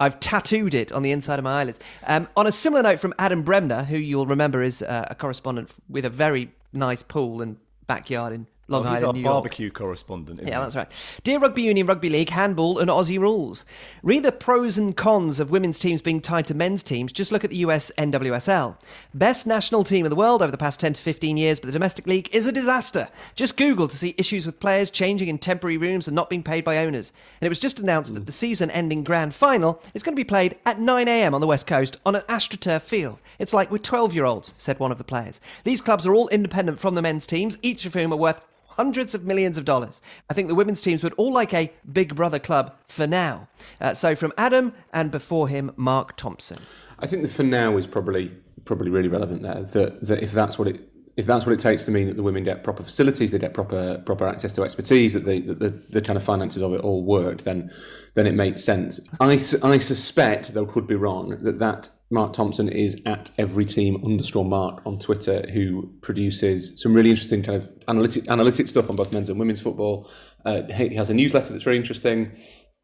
I've 0.00 0.20
tattooed 0.20 0.74
it 0.74 0.92
on 0.92 1.02
the 1.02 1.10
inside 1.10 1.38
of 1.38 1.44
my 1.44 1.60
eyelids. 1.60 1.80
Um, 2.06 2.28
on 2.36 2.46
a 2.46 2.52
similar 2.52 2.82
note 2.82 3.00
from 3.00 3.14
Adam 3.18 3.42
Bremner, 3.42 3.82
who 3.84 3.96
you'll 3.96 4.26
remember 4.26 4.62
is 4.62 4.82
uh, 4.82 5.06
a 5.10 5.14
correspondent 5.14 5.70
with 5.88 6.04
a 6.04 6.10
very 6.10 6.52
nice 6.72 7.02
pool 7.02 7.42
and 7.42 7.56
backyard 7.88 8.32
in 8.32 8.46
Long 8.70 8.84
he's 8.84 9.02
Island, 9.02 9.06
our 9.06 9.12
New 9.14 9.20
York. 9.20 9.32
barbecue 9.32 9.70
correspondent. 9.70 10.40
Isn't 10.40 10.52
Yeah, 10.52 10.60
that's 10.60 10.76
right. 10.76 10.88
Dear 11.24 11.38
Rugby 11.38 11.62
Union, 11.62 11.86
Rugby 11.86 12.10
League, 12.10 12.28
Handball, 12.28 12.78
and 12.78 12.90
Aussie 12.90 13.18
rules. 13.18 13.64
Read 14.02 14.22
the 14.22 14.30
pros 14.30 14.76
and 14.76 14.94
cons 14.94 15.40
of 15.40 15.50
women's 15.50 15.78
teams 15.78 16.02
being 16.02 16.20
tied 16.20 16.46
to 16.48 16.54
men's 16.54 16.82
teams. 16.82 17.10
Just 17.10 17.32
look 17.32 17.44
at 17.44 17.50
the 17.50 17.56
US 17.56 17.90
NWSL. 17.96 18.76
Best 19.14 19.46
national 19.46 19.84
team 19.84 20.04
in 20.04 20.10
the 20.10 20.16
world 20.16 20.42
over 20.42 20.52
the 20.52 20.58
past 20.58 20.80
10 20.80 20.92
to 20.92 21.02
15 21.02 21.38
years, 21.38 21.58
but 21.58 21.66
the 21.66 21.72
domestic 21.72 22.06
league 22.06 22.28
is 22.30 22.46
a 22.46 22.52
disaster. 22.52 23.08
Just 23.34 23.56
Google 23.56 23.88
to 23.88 23.96
see 23.96 24.14
issues 24.18 24.44
with 24.44 24.60
players 24.60 24.90
changing 24.90 25.28
in 25.28 25.38
temporary 25.38 25.78
rooms 25.78 26.06
and 26.06 26.14
not 26.14 26.28
being 26.28 26.42
paid 26.42 26.62
by 26.62 26.76
owners. 26.78 27.12
And 27.40 27.46
it 27.46 27.50
was 27.50 27.60
just 27.60 27.80
announced 27.80 28.14
that 28.14 28.26
the 28.26 28.32
season 28.32 28.70
ending 28.70 29.02
grand 29.02 29.34
final 29.34 29.82
is 29.94 30.02
going 30.02 30.14
to 30.14 30.20
be 30.20 30.24
played 30.24 30.56
at 30.66 30.76
9am 30.76 31.32
on 31.32 31.40
the 31.40 31.46
West 31.46 31.66
Coast 31.66 31.96
on 32.04 32.16
an 32.16 32.22
AstroTurf 32.28 32.82
field. 32.82 33.18
It's 33.38 33.54
like 33.54 33.70
we're 33.70 33.78
12 33.78 34.12
year 34.12 34.26
olds, 34.26 34.52
said 34.58 34.78
one 34.78 34.92
of 34.92 34.98
the 34.98 35.04
players. 35.04 35.40
These 35.64 35.80
clubs 35.80 36.06
are 36.06 36.14
all 36.14 36.28
independent 36.28 36.78
from 36.78 36.94
the 36.94 37.02
men's 37.02 37.26
teams, 37.26 37.56
each 37.62 37.86
of 37.86 37.94
whom 37.94 38.12
are 38.12 38.16
worth 38.16 38.42
hundreds 38.78 39.14
of 39.14 39.24
millions 39.24 39.58
of 39.58 39.64
dollars. 39.64 40.00
I 40.30 40.34
think 40.34 40.48
the 40.48 40.54
women's 40.54 40.80
teams 40.80 41.02
would 41.02 41.14
all 41.14 41.32
like 41.32 41.52
a 41.52 41.72
Big 41.92 42.14
Brother 42.14 42.38
club 42.38 42.74
for 42.86 43.06
now. 43.06 43.48
Uh, 43.80 43.92
so 43.92 44.14
from 44.14 44.32
Adam 44.38 44.72
and 44.92 45.10
before 45.10 45.48
him, 45.48 45.72
Mark 45.76 46.16
Thompson. 46.16 46.58
I 47.00 47.06
think 47.06 47.22
the 47.22 47.28
for 47.28 47.42
now 47.42 47.76
is 47.76 47.86
probably 47.86 48.32
probably 48.64 48.90
really 48.90 49.08
relevant 49.08 49.42
there. 49.42 49.62
That 49.62 50.06
that 50.06 50.22
if 50.22 50.32
that's 50.32 50.58
what 50.58 50.68
it 50.68 50.88
if 51.16 51.26
that's 51.26 51.44
what 51.44 51.52
it 51.52 51.58
takes 51.58 51.82
to 51.82 51.90
mean 51.90 52.06
that 52.06 52.16
the 52.16 52.22
women 52.22 52.44
get 52.44 52.62
proper 52.62 52.84
facilities, 52.84 53.32
they 53.32 53.38
get 53.40 53.52
proper 53.52 53.98
proper 54.06 54.26
access 54.28 54.52
to 54.52 54.62
expertise, 54.62 55.12
that 55.14 55.26
the 55.26 55.40
that 55.40 55.58
the, 55.58 55.70
the 55.90 56.00
kind 56.00 56.16
of 56.16 56.22
finances 56.22 56.62
of 56.62 56.72
it 56.72 56.80
all 56.82 57.02
worked, 57.02 57.44
then 57.44 57.70
then 58.14 58.26
it 58.26 58.34
makes 58.34 58.62
sense. 58.62 59.00
I, 59.18 59.32
I 59.62 59.78
suspect, 59.78 60.54
though 60.54 60.66
could 60.66 60.86
be 60.86 60.94
wrong, 60.94 61.30
that 61.42 61.58
that 61.58 61.88
Mark 62.10 62.32
Thompson 62.32 62.68
is 62.68 63.00
at 63.04 63.30
every 63.36 63.64
team 63.64 64.02
underscore 64.04 64.44
Mark 64.44 64.80
on 64.86 64.98
Twitter, 64.98 65.44
who 65.52 65.92
produces 66.00 66.72
some 66.80 66.94
really 66.94 67.10
interesting 67.10 67.42
kind 67.42 67.56
of 67.60 67.68
analytic 67.86 68.24
analytic 68.28 68.66
stuff 68.68 68.88
on 68.88 68.96
both 68.96 69.12
men's 69.12 69.28
and 69.28 69.38
women's 69.38 69.60
football. 69.60 70.10
Uh, 70.44 70.62
he 70.72 70.94
has 70.94 71.10
a 71.10 71.14
newsletter 71.14 71.52
that's 71.52 71.64
very 71.64 71.76
interesting 71.76 72.32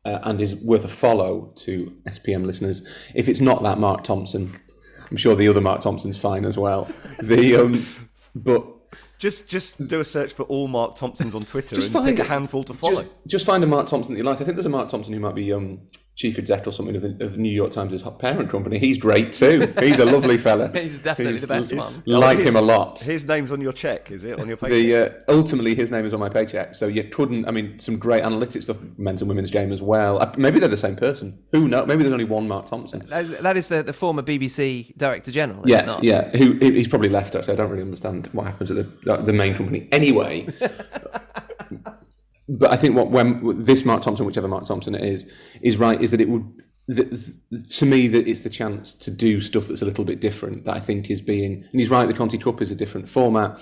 uh, 0.04 0.18
and 0.24 0.40
is 0.40 0.54
worth 0.56 0.84
a 0.84 0.88
follow 0.88 1.52
to 1.56 1.96
SPM 2.06 2.44
listeners. 2.44 2.82
If 3.14 3.28
it's 3.28 3.40
not 3.40 3.62
that 3.62 3.78
Mark 3.78 4.04
Thompson, 4.04 4.54
I'm 5.10 5.16
sure 5.16 5.34
the 5.34 5.48
other 5.48 5.60
Mark 5.62 5.80
Thompson's 5.80 6.18
fine 6.18 6.44
as 6.44 6.58
well. 6.58 6.90
The 7.22 7.56
um, 7.56 7.86
but 8.34 8.66
Just 9.18 9.46
just 9.46 9.88
do 9.88 10.00
a 10.00 10.04
search 10.04 10.34
for 10.34 10.42
all 10.44 10.68
Mark 10.68 10.96
Thompsons 10.96 11.34
on 11.34 11.44
Twitter 11.44 11.76
just 11.76 11.94
and 11.94 12.04
find 12.04 12.16
pick 12.16 12.26
a 12.26 12.28
handful 12.28 12.62
to 12.64 12.74
follow. 12.74 13.02
Just, 13.02 13.06
just 13.26 13.46
find 13.46 13.64
a 13.64 13.66
Mark 13.66 13.86
Thompson 13.86 14.12
that 14.14 14.18
you 14.18 14.24
like. 14.24 14.42
I 14.42 14.44
think 14.44 14.56
there's 14.56 14.66
a 14.66 14.70
Mark 14.70 14.88
Thompson 14.88 15.14
who 15.14 15.20
might 15.20 15.34
be 15.34 15.50
um, 15.50 15.80
chief 16.16 16.38
exec 16.38 16.64
or 16.66 16.70
something 16.70 16.94
of 16.94 17.02
the, 17.02 17.24
of 17.24 17.36
New 17.38 17.50
York 17.50 17.72
Times' 17.72 18.00
parent 18.20 18.48
company. 18.48 18.78
He's 18.78 18.98
great 18.98 19.32
too. 19.32 19.72
He's 19.80 19.98
a 19.98 20.04
lovely 20.04 20.38
fella. 20.38 20.70
He's 20.74 20.98
definitely 21.00 21.38
the 21.38 21.46
best 21.48 21.74
one. 21.74 21.92
Like 22.06 22.38
his- 22.38 22.48
him 22.48 22.56
a 22.56 22.60
lot. 22.62 23.00
His 23.00 23.24
name's 23.24 23.50
on 23.50 23.60
your 23.60 23.72
check, 23.72 24.10
is 24.12 24.24
it? 24.24 24.38
On 24.38 24.46
your 24.46 24.56
paycheck? 24.56 24.70
The 24.76 24.96
uh, 24.96 25.10
ultimately 25.28 25.74
his 25.74 25.90
name 25.90 26.06
is 26.06 26.14
on 26.14 26.20
my 26.20 26.28
paycheck, 26.28 26.74
so 26.76 26.86
you 26.86 27.02
couldn't. 27.04 27.48
I 27.48 27.50
mean, 27.50 27.78
some 27.80 27.98
great 27.98 28.22
analytic 28.22 28.62
stuff, 28.62 28.76
men's 28.96 29.22
and 29.22 29.28
women's 29.28 29.50
game 29.50 29.72
as 29.72 29.82
well. 29.82 30.20
Uh, 30.22 30.32
Maybe 30.38 30.60
they're 30.60 30.68
the 30.68 30.76
same 30.76 30.94
person. 30.96 31.38
Who 31.50 31.66
knows? 31.68 31.86
Maybe 31.88 32.02
there's 32.04 32.12
only 32.12 32.24
one 32.24 32.46
Mark 32.46 32.66
Thompson. 32.66 33.00
That 33.06 33.42
that 33.42 33.56
is 33.56 33.66
the, 33.68 33.82
the 33.82 33.92
former 33.92 34.22
BBC 34.22 34.96
Director 34.96 35.32
General. 35.32 35.60
is 35.64 35.66
it 35.66 35.70
Yeah, 35.70 35.84
not? 35.84 36.04
yeah. 36.04 36.30
Who 36.36 36.52
who- 36.54 36.70
he's 36.72 36.88
probably 36.88 37.08
left 37.08 37.34
actually. 37.34 37.54
I 37.54 37.56
don't 37.56 37.70
really 37.70 37.82
understand 37.82 38.28
what 38.32 38.46
happened 38.46 38.68
to 38.68 38.74
the 38.74 39.16
the 39.22 39.32
main 39.32 39.54
company 39.56 39.88
anyway. 39.90 40.46
but 42.48 42.70
I 42.70 42.76
think 42.76 42.94
what 42.94 43.10
when 43.10 43.64
this 43.64 43.84
Mark 43.84 44.02
Thompson, 44.02 44.26
whichever 44.26 44.48
Mark 44.48 44.64
Thompson 44.64 44.94
it 44.94 45.02
is, 45.02 45.30
is 45.62 45.76
right 45.76 46.00
is 46.00 46.10
that 46.10 46.20
it 46.20 46.28
would. 46.28 46.44
The, 46.86 47.34
to 47.70 47.86
me, 47.86 48.08
that 48.08 48.28
it's 48.28 48.42
the 48.42 48.50
chance 48.50 48.92
to 48.92 49.10
do 49.10 49.40
stuff 49.40 49.68
that's 49.68 49.80
a 49.80 49.86
little 49.86 50.04
bit 50.04 50.20
different. 50.20 50.66
That 50.66 50.76
I 50.76 50.80
think 50.80 51.10
is 51.10 51.22
being, 51.22 51.64
and 51.70 51.80
he's 51.80 51.88
right. 51.88 52.06
The 52.06 52.12
Conti 52.12 52.36
Cup 52.36 52.60
is 52.60 52.70
a 52.70 52.74
different 52.74 53.08
format, 53.08 53.58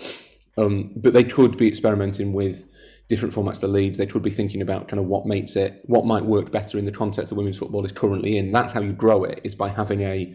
um, 0.58 0.92
but 0.96 1.12
they 1.12 1.22
could 1.22 1.56
be 1.56 1.68
experimenting 1.68 2.32
with 2.32 2.68
different 3.08 3.32
formats 3.32 3.60
to 3.60 3.68
leads. 3.68 3.96
They 3.96 4.06
could 4.06 4.22
be 4.22 4.30
thinking 4.30 4.60
about 4.60 4.88
kind 4.88 4.98
of 4.98 5.06
what 5.06 5.26
makes 5.26 5.54
it, 5.54 5.82
what 5.84 6.04
might 6.04 6.24
work 6.24 6.50
better 6.50 6.78
in 6.78 6.84
the 6.84 6.92
context 6.92 7.28
that 7.28 7.36
women's 7.36 7.58
football 7.58 7.84
is 7.84 7.92
currently 7.92 8.36
in. 8.36 8.50
That's 8.50 8.72
how 8.72 8.80
you 8.80 8.92
grow 8.92 9.22
it. 9.22 9.40
Is 9.44 9.54
by 9.54 9.68
having 9.68 10.02
a 10.02 10.34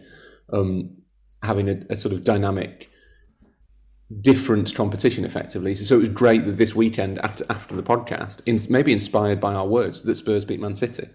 um, 0.52 0.96
having 1.42 1.68
a, 1.68 1.82
a 1.90 1.96
sort 1.96 2.14
of 2.14 2.24
dynamic 2.24 2.88
different 4.20 4.74
competition 4.74 5.24
effectively. 5.24 5.74
So 5.74 5.96
it 5.96 6.00
was 6.00 6.08
great 6.08 6.44
that 6.46 6.52
this 6.52 6.74
weekend 6.74 7.18
after 7.18 7.44
after 7.50 7.76
the 7.76 7.82
podcast 7.82 8.40
in, 8.46 8.58
maybe 8.70 8.92
inspired 8.92 9.40
by 9.40 9.54
our 9.54 9.66
words 9.66 10.02
that 10.02 10.14
Spurs 10.14 10.44
beat 10.44 10.60
Man 10.60 10.76
City. 10.76 11.08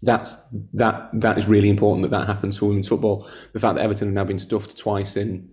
That's 0.00 0.36
that 0.72 1.10
that 1.12 1.38
is 1.38 1.46
really 1.46 1.68
important 1.68 2.02
that 2.02 2.16
that 2.16 2.26
happens 2.26 2.58
for 2.58 2.66
women's 2.66 2.88
football. 2.88 3.28
The 3.52 3.60
fact 3.60 3.76
that 3.76 3.82
Everton 3.82 4.08
have 4.08 4.14
now 4.14 4.24
been 4.24 4.38
stuffed 4.38 4.76
twice 4.76 5.16
in 5.16 5.50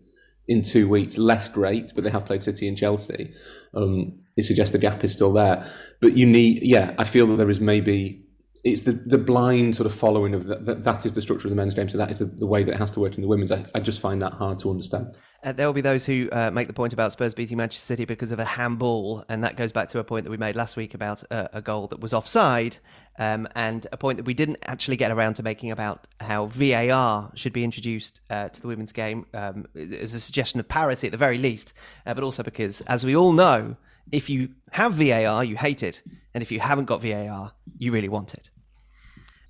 in 0.48 0.63
two 0.63 0.88
weeks 0.89 1.17
less 1.17 1.48
great 1.48 1.91
but 1.93 2.03
they 2.03 2.09
have 2.09 2.25
played 2.25 2.41
City 2.41 2.67
and 2.67 2.75
Chelsea 2.75 3.31
um, 3.75 4.17
it 4.36 4.41
suggests 4.43 4.71
the 4.71 4.79
gap 4.79 5.03
is 5.03 5.13
still 5.13 5.31
there. 5.31 5.63
But 6.00 6.17
you 6.17 6.25
need 6.25 6.63
yeah 6.63 6.95
I 6.98 7.03
feel 7.03 7.27
that 7.27 7.36
there 7.36 7.50
is 7.50 7.59
maybe 7.59 8.24
it's 8.63 8.82
the, 8.82 8.92
the 8.92 9.18
blind 9.18 9.75
sort 9.75 9.86
of 9.86 9.94
following 9.94 10.34
of 10.34 10.48
that, 10.48 10.84
that 10.84 11.06
is 11.06 11.13
the 11.13 11.22
structure 11.22 11.48
of 11.48 11.50
the 11.50 11.56
men's 11.56 11.74
game. 11.74 11.88
So 11.88 11.98
that 11.98 12.10
is 12.10 12.18
the, 12.18 12.25
the 12.25 12.48
way 12.48 12.63
that 12.63 12.74
it 12.74 12.78
has 12.78 12.92
to 12.92 13.00
work 13.00 13.16
in 13.16 13.22
the 13.22 13.28
women's. 13.28 13.51
I, 13.51 13.63
I 13.74 13.80
just 13.80 14.01
find 14.01 14.22
that 14.22 14.34
hard 14.34 14.60
to 14.60 14.70
understand. 14.70 15.18
Uh, 15.42 15.54
there 15.54 15.66
will 15.66 15.74
be 15.74 15.82
those 15.82 16.06
who 16.06 16.28
uh, 16.34 16.51
make 16.51 16.68
the 16.68 16.74
point 16.74 16.92
about 16.92 17.13
Spurs 17.13 17.34
beating 17.34 17.58
Manchester 17.58 17.86
City 17.86 18.04
because 18.04 18.34
of 18.34 18.39
a 18.39 18.46
handball, 18.46 19.24
and 19.30 19.44
that 19.44 19.56
goes 19.56 19.72
back 19.72 19.88
to 19.89 20.00
a 20.00 20.04
point 20.04 20.25
that 20.25 20.32
we 20.32 20.36
made 20.38 20.58
last 20.58 20.75
week 20.75 20.94
about 20.94 21.24
uh, 21.32 21.48
a 21.54 21.62
goal 21.62 21.88
that 21.88 22.01
was 22.01 22.13
offside, 22.13 22.78
um, 23.18 23.48
and 23.56 23.88
a 23.94 23.98
point 23.98 24.18
that 24.18 24.25
we 24.25 24.34
didn't 24.34 24.58
actually 24.63 24.98
get 24.98 25.12
around 25.12 25.36
to 25.36 25.44
making 25.44 25.72
about 25.72 26.08
how 26.20 26.48
VAR 26.48 27.32
should 27.36 27.54
be 27.54 27.63
introduced 27.63 28.20
uh, 28.30 28.50
to 28.50 28.62
the 28.62 28.68
women's 28.68 28.92
game 28.92 29.25
um, 29.34 29.66
as 29.75 30.13
a 30.13 30.20
suggestion 30.20 30.60
of 30.60 30.68
parity 30.68 31.08
at 31.08 31.12
the 31.12 31.18
very 31.18 31.38
least, 31.38 31.72
uh, 32.06 32.13
but 32.13 32.24
also 32.24 32.44
because, 32.44 32.82
as 32.82 33.06
we 33.06 33.16
all 33.16 33.32
know, 33.32 33.78
if 34.12 34.30
you 34.30 34.50
have 34.72 34.94
VAR, 34.94 35.44
you 35.44 35.58
hate 35.58 35.84
it, 35.84 36.04
and 36.34 36.42
if 36.42 36.51
you 36.51 36.60
haven't 36.60 36.86
got 36.86 37.01
VAR, 37.01 37.52
you 37.78 37.91
really 37.91 38.10
want 38.10 38.34
it. 38.34 38.50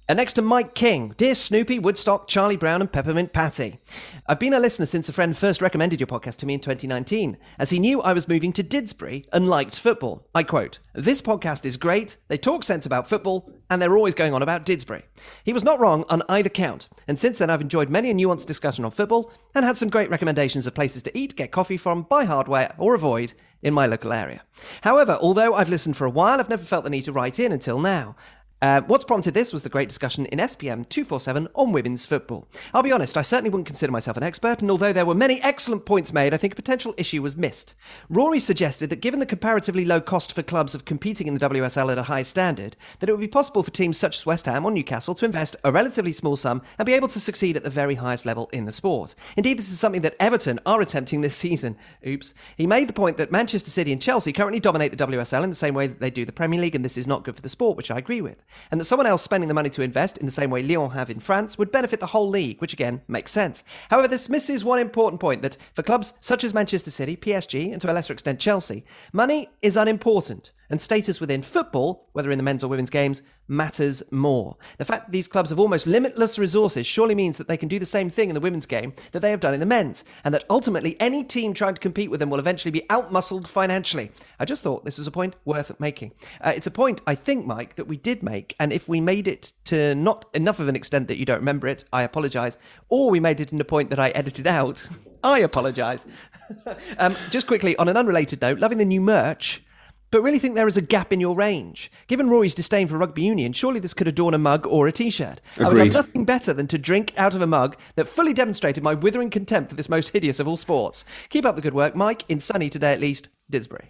And 0.10 0.18
next 0.18 0.34
to 0.34 0.42
Mike 0.42 0.74
King, 0.74 1.14
dear 1.18 1.36
Snoopy, 1.36 1.78
Woodstock, 1.78 2.28
Charlie 2.28 2.56
Brown, 2.56 2.82
and 2.82 2.92
Peppermint 2.92 3.32
Patty. 3.32 3.80
I've 4.26 4.40
been 4.40 4.56
a 4.56 4.60
listener 4.60 4.88
since 4.88 5.08
a 5.08 5.14
friend 5.14 5.38
first 5.38 5.62
recommended 5.62 6.00
your 6.00 6.08
podcast 6.08 6.38
to 6.38 6.48
me 6.48 6.56
in 6.56 6.62
2019, 6.62 7.38
as 7.60 7.70
he 7.70 7.78
knew 7.78 8.02
I 8.02 8.14
was 8.14 8.28
moving 8.28 8.52
to 8.54 8.64
Didsbury 8.64 9.28
and 9.32 9.48
liked 9.48 9.80
football. 9.80 10.28
I 10.34 10.42
quote, 10.42 10.80
This 10.96 11.22
podcast 11.22 11.64
is 11.64 11.78
great, 11.78 12.18
they 12.28 12.40
talk 12.40 12.64
sense 12.64 12.88
about 12.88 13.08
football, 13.08 13.52
and 13.70 13.80
they're 13.80 13.96
always 13.96 14.16
going 14.16 14.34
on 14.34 14.42
about 14.42 14.66
Didsbury. 14.66 15.04
He 15.44 15.54
was 15.54 15.64
not 15.64 15.80
wrong 15.80 16.04
on 16.10 16.24
either 16.28 16.50
count, 16.50 16.90
and 17.08 17.20
since 17.20 17.38
then 17.38 17.52
I've 17.52 17.62
enjoyed 17.62 17.92
many 17.92 18.10
a 18.10 18.16
nuanced 18.16 18.48
discussion 18.48 18.86
on 18.86 18.92
football 18.92 19.32
and 19.54 19.64
had 19.64 19.78
some 19.78 19.92
great 19.92 20.10
recommendations 20.10 20.66
of 20.66 20.74
places 20.74 21.04
to 21.04 21.16
eat, 21.16 21.36
get 21.36 21.52
coffee 21.52 21.78
from, 21.78 22.02
buy 22.02 22.26
hardware, 22.26 22.74
or 22.80 22.96
avoid 22.96 23.34
in 23.62 23.74
my 23.74 23.86
local 23.86 24.14
area. 24.14 24.42
However, 24.82 25.18
although 25.22 25.54
I've 25.54 25.70
listened 25.70 25.98
for 25.98 26.06
a 26.06 26.10
while, 26.10 26.40
I've 26.40 26.50
never 26.50 26.64
felt 26.64 26.84
the 26.84 26.90
need 26.90 27.04
to 27.04 27.12
write 27.12 27.40
in 27.40 27.52
until 27.52 27.80
now. 27.80 28.16
Uh, 28.62 28.82
what's 28.82 29.06
prompted 29.06 29.34
this 29.34 29.54
was 29.54 29.64
the 29.64 29.70
great 29.70 29.88
discussion 29.88 30.26
in 30.26 30.40
SPM 30.40 30.88
247 30.90 31.48
on 31.56 31.72
women's 31.72 32.06
football. 32.06 32.46
I'll 32.74 32.84
be 32.84 32.92
honest, 32.92 33.18
I 33.18 33.22
certainly 33.22 33.50
wouldn't 33.50 33.68
consider 33.68 33.92
myself 33.92 34.18
an 34.18 34.24
expert, 34.24 34.62
and 34.62 34.70
although 34.70 34.92
there 34.92 35.06
were 35.06 35.16
many 35.16 35.42
excellent 35.42 35.86
points 35.86 36.12
made, 36.12 36.34
I 36.34 36.38
think 36.38 36.52
a 36.52 36.58
potential 36.58 36.94
issue 36.98 37.22
was 37.22 37.38
missed. 37.38 37.74
Rory 38.10 38.40
suggested 38.40 38.90
that 38.90 39.00
given 39.00 39.22
the 39.22 39.26
comparatively 39.26 39.86
low 39.86 40.02
cost 40.02 40.34
for 40.34 40.44
clubs 40.44 40.76
of 40.76 40.84
competing 40.84 41.28
in 41.28 41.36
the 41.36 41.50
WSL 41.50 41.90
at 41.90 41.98
a 41.98 42.04
high 42.04 42.24
standard, 42.24 42.76
that 43.00 43.08
it 43.08 43.14
would 43.14 43.22
be 43.22 43.30
possible 43.30 43.64
for 43.64 43.72
teams 43.72 43.98
such 43.98 44.18
as 44.18 44.26
West 44.26 44.46
Ham 44.46 44.66
or 44.66 44.72
Newcastle 44.72 45.16
to 45.16 45.26
invest 45.26 45.56
a 45.64 45.72
relatively 45.72 46.12
small 46.12 46.36
sum 46.36 46.62
and 46.78 46.86
be 46.86 46.94
able 46.94 47.08
to 47.08 47.20
succeed 47.20 47.56
at 47.56 47.64
the 47.64 47.70
very 47.70 47.96
highest 47.96 48.26
level 48.26 48.50
in 48.52 48.66
the 48.66 48.74
sport. 48.74 49.16
Indeed, 49.38 49.58
this 49.58 49.72
is 49.72 49.80
something 49.80 50.02
that 50.02 50.18
Everton 50.20 50.60
are 50.66 50.82
attempting 50.82 51.22
this 51.22 51.36
season. 51.38 51.78
Oops. 52.06 52.34
He 52.58 52.68
made 52.68 52.90
the 52.90 52.94
point 52.94 53.16
that 53.18 53.32
Manchester 53.32 53.72
City 53.72 53.94
and 53.94 54.02
Chelsea 54.02 54.34
currently 54.34 54.60
dominate 54.60 54.92
the 54.98 55.08
WSL 55.08 55.46
in 55.46 55.50
the 55.50 55.56
same 55.56 55.76
way 55.76 55.88
that 55.88 56.02
they 56.02 56.12
do 56.12 56.26
the 56.26 56.34
Premier 56.34 56.60
League, 56.60 56.76
and 56.76 56.84
this 56.84 56.98
is 56.98 57.08
not 57.08 57.24
good 57.24 57.38
for 57.38 57.42
the 57.42 57.48
sport, 57.48 57.78
which 57.78 57.90
I 57.90 57.98
agree 57.98 58.20
with. 58.20 58.44
And 58.72 58.80
that 58.80 58.86
someone 58.86 59.08
else 59.08 59.24
spending 59.24 59.48
the 59.48 59.54
money 59.54 59.70
to 59.72 59.82
invest 59.82 60.18
in 60.18 60.26
the 60.26 60.32
same 60.32 60.50
way 60.50 60.64
Lyon 60.64 60.92
have 60.92 61.10
in 61.10 61.20
France 61.20 61.58
would 61.58 61.72
benefit 61.72 62.00
the 62.00 62.08
whole 62.08 62.30
league, 62.30 62.60
which 62.62 62.74
again 62.74 63.02
makes 63.08 63.32
sense. 63.32 63.64
However, 63.90 64.08
this 64.08 64.30
misses 64.30 64.64
one 64.64 64.80
important 64.80 65.20
point 65.20 65.42
that 65.42 65.58
for 65.74 65.84
clubs 65.84 66.14
such 66.20 66.44
as 66.44 66.54
Manchester 66.54 66.92
City, 66.92 67.16
PSG, 67.16 67.72
and 67.72 67.82
to 67.82 67.92
a 67.92 67.94
lesser 67.94 68.14
extent 68.14 68.40
Chelsea, 68.40 68.86
money 69.14 69.50
is 69.62 69.78
unimportant. 69.78 70.52
And 70.70 70.80
status 70.80 71.20
within 71.20 71.42
football, 71.42 72.10
whether 72.14 72.32
in 72.32 72.38
the 72.38 72.44
men's 72.44 72.64
or 72.64 72.68
women's 72.68 72.90
games, 72.90 73.22
matters 73.50 74.04
more. 74.12 74.56
The 74.78 74.86
fact 74.86 75.08
that 75.08 75.12
these 75.12 75.28
clubs 75.28 75.50
have 75.50 75.60
almost 75.60 75.88
limitless 75.88 76.38
resources 76.38 76.86
surely 76.86 77.16
means 77.16 77.38
that 77.38 77.48
they 77.48 77.58
can 77.58 77.68
do 77.68 77.80
the 77.80 77.86
same 77.86 78.10
thing 78.10 78.30
in 78.30 78.36
the 78.36 78.40
women's 78.40 78.68
game 78.68 78.94
that 79.12 79.22
they 79.22 79.32
have 79.32 79.40
done 79.40 79.54
in 79.54 79.60
the 79.60 79.66
men's, 79.66 80.04
and 80.24 80.34
that 80.34 80.46
ultimately 80.50 80.96
any 81.00 81.24
team 81.24 81.54
trying 81.54 81.74
to 81.74 81.82
compete 81.82 82.12
with 82.12 82.20
them 82.20 82.30
will 82.30 82.40
eventually 82.40 82.72
be 82.72 82.86
outmuscled 82.90 83.48
financially. 83.48 84.12
I 84.40 84.46
just 84.46 84.64
thought 84.64 84.86
this 84.86 85.00
was 85.00 85.08
a 85.08 85.12
point 85.12 85.36
worth 85.46 85.78
making. 85.80 86.12
Uh, 86.42 86.54
it's 86.56 86.68
a 86.68 86.72
point, 86.72 87.02
I 87.08 87.16
think, 87.16 87.46
Mike, 87.46 87.76
that 87.76 87.88
we 87.88 87.98
did 87.98 88.22
make, 88.22 88.56
and 88.60 88.72
if 88.72 88.88
we 88.88 89.02
made 89.02 89.28
it 89.28 89.54
to 89.66 89.96
not 89.96 90.26
enough 90.34 90.60
of 90.60 90.68
an 90.68 90.76
extent 90.76 91.08
that 91.08 91.18
you 91.18 91.26
don't 91.26 91.40
remember 91.40 91.68
it, 91.68 91.84
I 91.92 92.04
apologise, 92.04 92.58
or 92.90 93.10
we 93.10 93.20
made 93.20 93.42
it 93.42 93.52
in 93.52 93.60
a 93.60 93.66
point 93.66 93.90
that 93.90 94.00
I 94.00 94.10
edited 94.10 94.46
out, 94.46 94.88
I 95.24 95.40
apologise. 95.40 96.06
um, 96.98 97.16
just 97.32 97.48
quickly, 97.48 97.76
on 97.78 97.90
an 97.90 97.98
unrelated 97.98 98.42
note, 98.42 98.60
loving 98.60 98.78
the 98.78 98.86
new 98.86 99.02
merch 99.02 99.64
but 100.12 100.22
really 100.22 100.40
think 100.40 100.56
there 100.56 100.68
is 100.68 100.78
a 100.78 100.82
gap 100.82 101.14
in 101.14 101.20
your 101.20 101.36
range. 101.36 101.92
Given 102.08 102.30
Rory's 102.30 102.56
disdain 102.56 102.88
for 102.88 102.98
rugby 102.98 103.24
union, 103.24 103.54
surely 103.54 103.80
this 103.80 103.94
could 103.94 104.08
adorn 104.08 104.34
a 104.34 104.38
mug 104.38 104.66
or 104.66 104.88
a 104.88 104.92
t-shirt. 104.92 105.42
I 105.58 105.64
would 105.64 105.74
Agreed. 105.74 105.94
have 105.94 106.06
nothing 106.08 106.26
better 106.26 106.54
than 106.54 106.68
to 106.68 106.78
drink 106.78 107.14
out 107.18 107.36
of 107.36 107.42
a 107.42 107.48
mug 107.48 107.78
that 107.96 108.08
fully 108.08 108.34
demonstrated 108.34 108.84
my 108.84 108.94
withering 108.94 109.30
contempt 109.30 109.70
for 109.70 109.76
this 109.76 109.90
most 109.90 110.10
hideous 110.10 110.40
of 110.40 110.48
all 110.48 110.58
sports. 110.58 111.04
Keep 111.30 111.46
up 111.46 111.56
the 111.56 111.62
good 111.62 111.74
work, 111.74 111.96
Mike, 111.96 112.24
in 112.30 112.40
sunny 112.40 112.70
today 112.70 112.94
at 112.94 113.00
least, 113.00 113.30
Didsbury. 113.52 113.88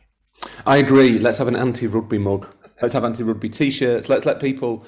I 0.65 0.77
agree. 0.77 1.19
Let's 1.19 1.37
have 1.37 1.47
an 1.47 1.55
anti-rugby 1.55 2.17
mug. 2.17 2.53
Let's 2.81 2.93
have 2.93 3.03
anti-rugby 3.03 3.49
T-shirts. 3.49 4.07
Let's 4.07 4.25
let 4.25 4.39
people 4.39 4.85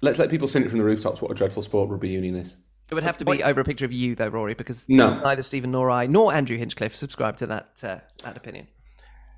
let's 0.00 0.18
let 0.18 0.30
people 0.30 0.46
sing 0.46 0.62
it 0.64 0.68
from 0.70 0.78
the 0.78 0.84
rooftops. 0.84 1.20
What 1.20 1.30
a 1.30 1.34
dreadful 1.34 1.62
sport 1.62 1.90
rugby 1.90 2.10
union 2.10 2.36
is. 2.36 2.56
It 2.90 2.94
would 2.94 3.02
have 3.02 3.16
to 3.16 3.24
be 3.24 3.42
over 3.42 3.60
a 3.60 3.64
picture 3.64 3.86
of 3.86 3.92
you, 3.92 4.14
though, 4.14 4.28
Rory, 4.28 4.54
because 4.54 4.86
No. 4.88 5.18
neither 5.20 5.42
Stephen 5.42 5.70
nor 5.70 5.90
I, 5.90 6.06
nor 6.06 6.32
Andrew 6.34 6.58
Hinchcliffe 6.58 6.94
subscribe 6.94 7.36
to 7.38 7.46
that 7.46 7.80
uh, 7.82 7.98
that 8.22 8.36
opinion. 8.36 8.68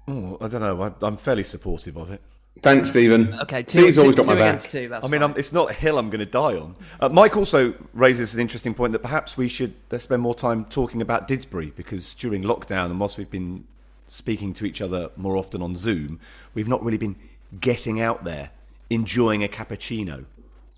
Oh, 0.08 0.38
I 0.40 0.48
don't 0.48 0.60
know. 0.60 0.82
I, 0.82 0.92
I'm 1.06 1.16
fairly 1.16 1.42
supportive 1.42 1.96
of 1.96 2.10
it. 2.10 2.20
Thanks, 2.62 2.88
Stephen. 2.88 3.34
Okay, 3.42 3.62
two, 3.62 3.80
Steve's 3.82 3.96
two- 3.96 4.00
always 4.02 4.16
got 4.16 4.22
two 4.22 4.28
my 4.28 4.34
back. 4.34 4.48
against 4.48 4.70
two. 4.70 4.88
That's 4.88 5.04
I 5.04 5.08
mean. 5.08 5.22
I'm, 5.22 5.36
it's 5.36 5.52
not 5.52 5.70
a 5.70 5.74
hill 5.74 5.98
I'm 5.98 6.08
going 6.08 6.20
to 6.20 6.26
die 6.26 6.56
on. 6.56 6.74
Uh, 7.00 7.08
Mike 7.10 7.36
also 7.36 7.74
raises 7.92 8.32
an 8.34 8.40
interesting 8.40 8.72
point 8.72 8.92
that 8.92 9.00
perhaps 9.00 9.36
we 9.36 9.46
should 9.48 9.74
uh, 9.90 9.98
spend 9.98 10.22
more 10.22 10.34
time 10.34 10.64
talking 10.66 11.02
about 11.02 11.28
Didsbury 11.28 11.74
because 11.76 12.14
during 12.14 12.42
lockdown 12.42 12.86
and 12.86 12.98
whilst 12.98 13.18
we've 13.18 13.30
been 13.30 13.64
speaking 14.08 14.54
to 14.54 14.64
each 14.64 14.80
other 14.80 15.10
more 15.16 15.36
often 15.36 15.60
on 15.60 15.76
Zoom, 15.76 16.18
we've 16.54 16.68
not 16.68 16.82
really 16.82 16.96
been 16.96 17.16
getting 17.60 18.00
out 18.00 18.24
there, 18.24 18.50
enjoying 18.88 19.44
a 19.44 19.48
cappuccino 19.48 20.24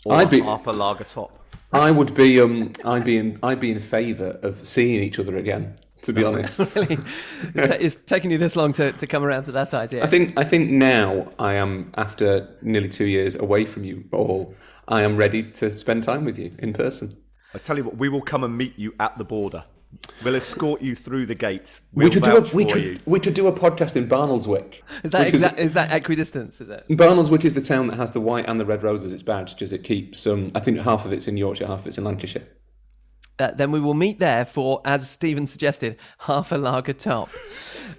or 0.05 0.17
I'd 0.17 0.31
be- 0.31 0.41
half 0.41 0.67
a 0.67 0.73
lager 0.73 1.05
top. 1.05 1.35
I 1.73 1.91
would 1.91 2.15
be 2.15 2.41
um 2.41 2.73
I'd 2.85 3.05
be 3.05 3.19
in 3.19 3.39
I'd 3.43 3.61
be 3.61 3.71
in 3.71 3.79
favour 3.79 4.39
of 4.43 4.67
seeing 4.67 5.03
each 5.03 5.19
other 5.19 5.37
again. 5.37 5.77
To 6.03 6.13
be 6.13 6.25
honest, 6.25 6.61
it's, 6.77 7.03
ta- 7.55 7.77
it's 7.81 7.95
taken 7.97 8.31
you 8.31 8.39
this 8.39 8.57
long 8.57 8.73
to, 8.75 8.93
to 8.93 9.07
come 9.07 9.25
around 9.25 9.45
to 9.45 9.53
that 9.53 9.75
idea. 9.75 10.05
I 10.05 10.07
think 10.07 10.39
I 10.39 10.45
think 10.45 10.71
now 10.71 11.29
I 11.39 11.55
am 11.55 11.93
after 11.97 12.49
nearly 12.63 12.89
two 12.89 13.05
years 13.07 13.35
away 13.35 13.65
from 13.65 13.85
you 13.85 14.05
all. 14.13 14.55
I 14.87 15.03
am 15.03 15.17
ready 15.17 15.43
to 15.43 15.73
spend 15.73 16.05
time 16.05 16.25
with 16.25 16.39
you 16.39 16.53
in 16.59 16.73
person. 16.73 17.17
I 17.55 17.59
tell 17.59 17.77
you 17.77 17.85
what, 17.85 17.97
we 17.97 18.09
will 18.09 18.23
come 18.23 18.45
and 18.45 18.57
meet 18.57 18.79
you 18.79 18.95
at 19.01 19.19
the 19.19 19.25
border. 19.25 19.65
We'll 20.23 20.37
escort 20.37 20.83
you 20.83 20.95
through 20.95 21.27
the 21.27 21.35
gates. 21.35 21.81
we 21.95 22.05
We'll 22.05 22.13
could 22.13 22.23
do 22.23 22.37
a 22.37 22.43
we 22.55 22.65
could 22.65 23.01
we 23.07 23.19
could 23.19 23.35
do 23.35 23.47
a 23.47 23.53
podcast 23.53 23.97
in 23.97 24.07
Barnoldswick. 24.09 24.81
Is 25.03 25.11
that 25.13 25.25
which 25.25 25.35
is- 25.35 25.53
is 25.59 25.75
that 25.75 25.93
equidistance? 25.93 26.61
Is 26.61 26.69
it? 26.69 26.85
Barnoldswick 26.91 27.45
is 27.45 27.55
the 27.55 27.61
town 27.63 27.87
that 27.89 27.97
has 27.97 28.11
the 28.13 28.21
white 28.21 28.45
and 28.49 28.61
the 28.61 28.67
red 28.67 28.83
rose 28.83 29.03
as 29.03 29.13
its 29.13 29.23
badge, 29.23 29.55
because 29.55 29.73
it 29.73 29.85
keeps. 29.85 30.27
Um, 30.27 30.51
I 30.55 30.61
think 30.61 30.79
half 30.79 31.05
of 31.07 31.13
it's 31.13 31.27
in 31.27 31.37
Yorkshire, 31.37 31.67
half 31.67 31.81
of 31.81 31.87
it's 31.89 31.99
in 31.99 32.05
Lancashire. 32.05 32.47
Uh, 33.39 33.53
then 33.53 33.71
we 33.71 33.81
will 33.81 33.95
meet 33.95 34.19
there 34.19 34.45
for, 34.45 34.81
as 34.85 35.09
Stephen 35.09 35.47
suggested, 35.47 35.97
half 36.19 36.53
a 36.53 36.57
lager 36.57 36.93
top. 36.93 37.31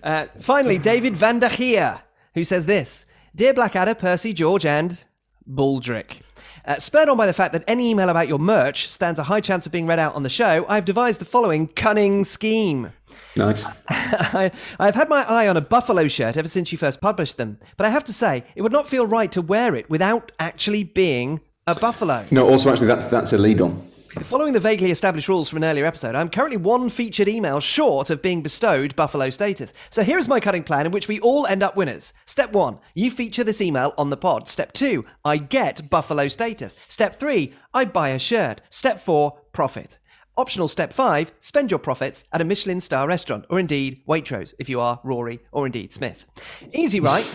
Uh, 0.04 0.26
finally, 0.40 0.78
David 0.92 1.16
van 1.16 1.40
der 1.40 1.50
Geer, 1.50 2.00
who 2.34 2.44
says 2.44 2.66
this 2.66 3.06
Dear 3.36 3.54
Blackadder, 3.54 3.96
Percy, 3.96 4.34
George, 4.34 4.66
and 4.66 5.04
Baldrick. 5.50 6.22
Uh, 6.66 6.78
spurred 6.78 7.10
on 7.10 7.18
by 7.18 7.26
the 7.26 7.34
fact 7.34 7.54
that 7.54 7.64
any 7.68 7.90
email 7.90 8.10
about 8.10 8.28
your 8.28 8.38
merch 8.38 8.88
stands 8.90 9.20
a 9.20 9.24
high 9.24 9.42
chance 9.42 9.66
of 9.66 9.72
being 9.72 9.88
read 9.88 9.98
out 9.98 10.14
on 10.14 10.24
the 10.24 10.30
show, 10.30 10.66
I've 10.68 10.86
devised 10.86 11.22
the 11.22 11.26
following 11.26 11.68
cunning 11.68 12.24
scheme. 12.24 12.92
Nice. 13.36 13.66
I, 13.90 14.52
I've 14.78 14.96
had 14.96 15.10
my 15.10 15.24
eye 15.24 15.48
on 15.48 15.58
a 15.58 15.62
Buffalo 15.62 16.08
shirt 16.08 16.38
ever 16.38 16.48
since 16.48 16.72
you 16.72 16.78
first 16.78 17.02
published 17.02 17.38
them, 17.38 17.58
but 17.78 17.86
I 17.86 17.90
have 17.90 18.04
to 18.06 18.14
say, 18.14 18.44
it 18.56 18.62
would 18.62 18.72
not 18.72 18.88
feel 18.88 19.08
right 19.08 19.32
to 19.32 19.42
wear 19.42 19.76
it 19.76 19.90
without 19.90 20.32
actually 20.40 20.84
being 20.84 21.42
a 21.66 21.74
Buffalo. 21.80 22.26
No, 22.30 22.48
also 22.48 22.72
actually 22.72 22.88
that's 22.88 23.06
that's 23.06 23.34
illegal. 23.34 23.84
Following 24.10 24.54
the 24.54 24.60
vaguely 24.60 24.90
established 24.90 25.28
rules 25.28 25.50
from 25.50 25.58
an 25.58 25.64
earlier 25.64 25.86
episode, 25.86 26.16
I'm 26.16 26.32
currently 26.32 26.58
one 26.58 26.90
featured 26.90 27.28
email 27.28 27.60
short 27.60 28.10
of 28.10 28.24
being 28.24 28.42
bestowed 28.42 28.96
Buffalo 28.96 29.30
status. 29.30 29.72
So 29.92 30.04
here 30.04 30.18
is 30.18 30.28
my 30.28 30.40
cutting 30.40 30.64
plan 30.64 30.88
in 30.88 30.92
which 30.92 31.08
we 31.08 31.20
all 31.20 31.46
end 31.46 31.62
up 31.62 31.76
winners. 31.76 32.14
Step 32.26 32.52
one, 32.52 32.80
you 32.96 33.12
feature 33.12 33.44
this 33.44 33.62
email 33.62 33.94
on 34.00 34.10
the 34.10 34.18
pod. 34.18 34.50
Step 34.50 34.74
two, 34.74 35.06
I 35.24 35.38
get 35.38 35.92
Buffalo 35.92 36.28
status. 36.28 36.76
Step 36.88 37.20
three, 37.20 37.54
I 37.72 37.86
buy 37.86 38.10
a 38.10 38.20
shirt. 38.20 38.62
Step 38.72 39.00
four, 39.00 39.40
profit. 39.52 40.00
Optional 40.38 40.68
step 40.68 40.92
five, 40.92 41.32
spend 41.40 41.70
your 41.70 41.80
profits 41.80 42.24
at 42.32 42.42
a 42.42 42.46
Michelin 42.46 42.80
star 42.80 43.08
restaurant, 43.08 43.46
or 43.50 43.60
indeed 43.60 44.02
Waitrose 44.08 44.56
if 44.58 44.70
you 44.70 44.82
are 44.82 45.00
Rory 45.04 45.40
or 45.52 45.68
indeed 45.68 45.94
Smith. 45.94 46.26
Easy, 46.74 47.00
right? 47.00 47.26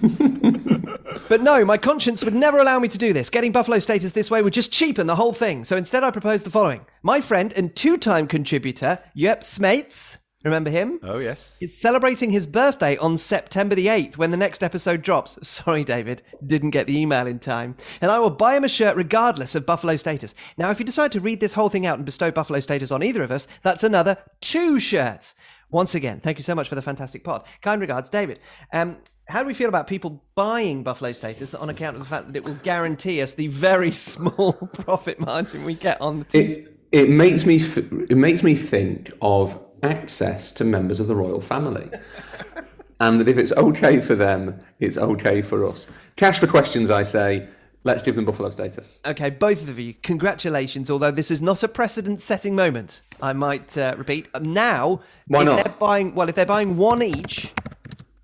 But 1.30 1.42
no, 1.42 1.64
my 1.64 1.78
conscience 1.78 2.24
would 2.24 2.34
never 2.34 2.58
allow 2.58 2.80
me 2.80 2.88
to 2.88 2.98
do 2.98 3.12
this. 3.12 3.30
Getting 3.30 3.52
Buffalo 3.52 3.78
status 3.78 4.10
this 4.10 4.32
way 4.32 4.42
would 4.42 4.52
just 4.52 4.72
cheapen 4.72 5.06
the 5.06 5.14
whole 5.14 5.32
thing. 5.32 5.64
So 5.64 5.76
instead, 5.76 6.02
I 6.02 6.10
propose 6.10 6.42
the 6.42 6.50
following. 6.50 6.84
My 7.04 7.20
friend 7.20 7.52
and 7.52 7.74
two 7.76 7.96
time 7.98 8.26
contributor, 8.26 8.98
Yep 9.14 9.44
Smates, 9.44 10.18
remember 10.42 10.70
him? 10.70 10.98
Oh, 11.04 11.18
yes. 11.18 11.56
He's 11.60 11.80
celebrating 11.80 12.30
his 12.30 12.46
birthday 12.46 12.96
on 12.96 13.16
September 13.16 13.76
the 13.76 13.86
8th 13.86 14.16
when 14.16 14.32
the 14.32 14.36
next 14.36 14.64
episode 14.64 15.02
drops. 15.02 15.38
Sorry, 15.48 15.84
David, 15.84 16.22
didn't 16.44 16.70
get 16.70 16.88
the 16.88 16.98
email 16.98 17.28
in 17.28 17.38
time. 17.38 17.76
And 18.00 18.10
I 18.10 18.18
will 18.18 18.30
buy 18.30 18.56
him 18.56 18.64
a 18.64 18.68
shirt 18.68 18.96
regardless 18.96 19.54
of 19.54 19.66
Buffalo 19.66 19.94
status. 19.94 20.34
Now, 20.58 20.70
if 20.70 20.80
you 20.80 20.84
decide 20.84 21.12
to 21.12 21.20
read 21.20 21.38
this 21.38 21.52
whole 21.52 21.68
thing 21.68 21.86
out 21.86 21.98
and 21.98 22.04
bestow 22.04 22.32
Buffalo 22.32 22.58
status 22.58 22.90
on 22.90 23.04
either 23.04 23.22
of 23.22 23.30
us, 23.30 23.46
that's 23.62 23.84
another 23.84 24.16
two 24.40 24.80
shirts. 24.80 25.34
Once 25.70 25.94
again, 25.94 26.18
thank 26.18 26.38
you 26.38 26.42
so 26.42 26.56
much 26.56 26.68
for 26.68 26.74
the 26.74 26.82
fantastic 26.82 27.22
pod. 27.22 27.44
Kind 27.62 27.80
regards, 27.80 28.10
David. 28.10 28.40
Um, 28.72 28.98
how 29.30 29.42
do 29.42 29.46
we 29.46 29.54
feel 29.54 29.68
about 29.68 29.86
people 29.86 30.22
buying 30.34 30.82
Buffalo 30.82 31.12
status 31.12 31.54
on 31.54 31.70
account 31.70 31.96
of 31.96 32.02
the 32.02 32.08
fact 32.08 32.26
that 32.26 32.36
it 32.36 32.44
will 32.44 32.58
guarantee 32.62 33.22
us 33.22 33.34
the 33.34 33.46
very 33.48 33.92
small 34.10 34.52
profit 34.52 35.20
margin 35.20 35.64
we 35.64 35.74
get 35.74 36.00
on 36.00 36.20
the 36.20 36.24
t- 36.24 36.38
It 36.38 36.76
it 36.92 37.08
makes 37.08 37.46
me 37.46 37.56
f- 37.56 37.78
it 37.78 38.16
makes 38.16 38.42
me 38.42 38.54
think 38.54 39.12
of 39.22 39.58
access 39.82 40.50
to 40.52 40.64
members 40.64 41.00
of 41.00 41.06
the 41.06 41.14
royal 41.14 41.40
family. 41.40 41.90
And 43.02 43.18
that 43.18 43.28
if 43.28 43.38
it's 43.38 43.52
okay 43.52 43.98
for 43.98 44.14
them, 44.14 44.60
it's 44.78 44.98
okay 44.98 45.40
for 45.40 45.64
us. 45.64 45.86
Cash 46.16 46.38
for 46.38 46.46
questions, 46.46 46.90
I 46.90 47.02
say. 47.02 47.48
Let's 47.82 48.02
give 48.02 48.14
them 48.14 48.26
buffalo 48.26 48.50
status. 48.50 49.00
Okay, 49.06 49.30
both 49.30 49.66
of 49.70 49.78
you, 49.78 49.94
congratulations. 50.02 50.90
Although 50.90 51.10
this 51.10 51.30
is 51.30 51.40
not 51.40 51.62
a 51.62 51.68
precedent-setting 51.68 52.54
moment, 52.54 53.00
I 53.22 53.32
might 53.32 53.76
uh, 53.78 53.94
repeat. 53.96 54.28
Now, 54.42 55.00
Why 55.28 55.40
if 55.40 55.46
not? 55.46 55.64
They're 55.64 55.74
buying 55.78 56.14
well, 56.14 56.28
if 56.28 56.34
they're 56.34 56.44
buying 56.44 56.76
one 56.76 57.02
each, 57.02 57.54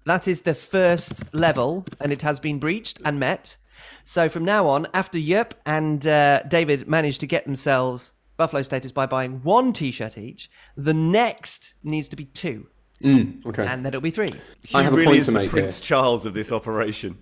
that 0.06 0.26
is 0.26 0.42
the 0.42 0.54
first 0.54 1.34
level, 1.34 1.84
and 2.00 2.12
it 2.12 2.22
has 2.22 2.40
been 2.40 2.58
breached 2.58 3.00
and 3.04 3.20
met. 3.20 3.56
So 4.04 4.28
from 4.28 4.44
now 4.44 4.66
on, 4.68 4.86
after 4.94 5.18
Yerp 5.18 5.52
and 5.66 6.06
uh, 6.06 6.42
David 6.44 6.88
managed 6.88 7.20
to 7.20 7.26
get 7.26 7.44
themselves 7.44 8.12
Buffalo 8.36 8.62
status 8.62 8.92
by 8.92 9.06
buying 9.06 9.42
one 9.42 9.72
T-shirt 9.72 10.16
each, 10.16 10.48
the 10.76 10.94
next 10.94 11.74
needs 11.82 12.08
to 12.08 12.16
be 12.16 12.24
two, 12.24 12.66
Okay. 13.04 13.66
and 13.66 13.84
then 13.84 13.86
it'll 13.86 14.00
be 14.00 14.10
three. 14.10 14.32
I 14.32 14.78
He 14.78 14.78
have 14.84 14.92
a 14.92 14.96
really 14.96 15.06
point 15.06 15.18
is 15.18 15.26
to 15.26 15.32
the 15.32 15.38
make 15.38 15.50
here. 15.50 15.60
Prince 15.62 15.80
Charles 15.80 16.24
of 16.24 16.34
this 16.34 16.52
operation. 16.52 17.18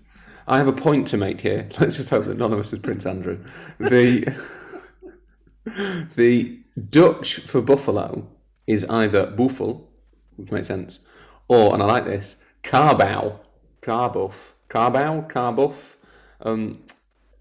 I 0.46 0.58
have 0.58 0.68
a 0.68 0.72
point 0.72 1.06
to 1.08 1.16
make 1.16 1.40
here. 1.40 1.68
Let's 1.80 1.96
just 1.96 2.10
hope 2.10 2.26
that 2.26 2.36
none 2.36 2.52
of 2.52 2.58
us 2.58 2.72
is 2.72 2.78
Prince 2.80 3.06
Andrew. 3.06 3.38
The 3.78 4.34
the 6.16 6.58
Dutch 6.90 7.36
for 7.40 7.62
buffalo 7.62 8.28
is 8.66 8.84
either 8.86 9.26
buffel, 9.26 9.90
which 10.36 10.50
makes 10.50 10.68
sense, 10.68 10.98
or 11.48 11.72
and 11.72 11.82
I 11.82 11.86
like 11.86 12.04
this 12.04 12.36
carbau, 12.64 13.38
carbuff, 13.80 14.54
carbau, 14.68 15.28
carbuff. 15.28 15.96
Um, 16.40 16.82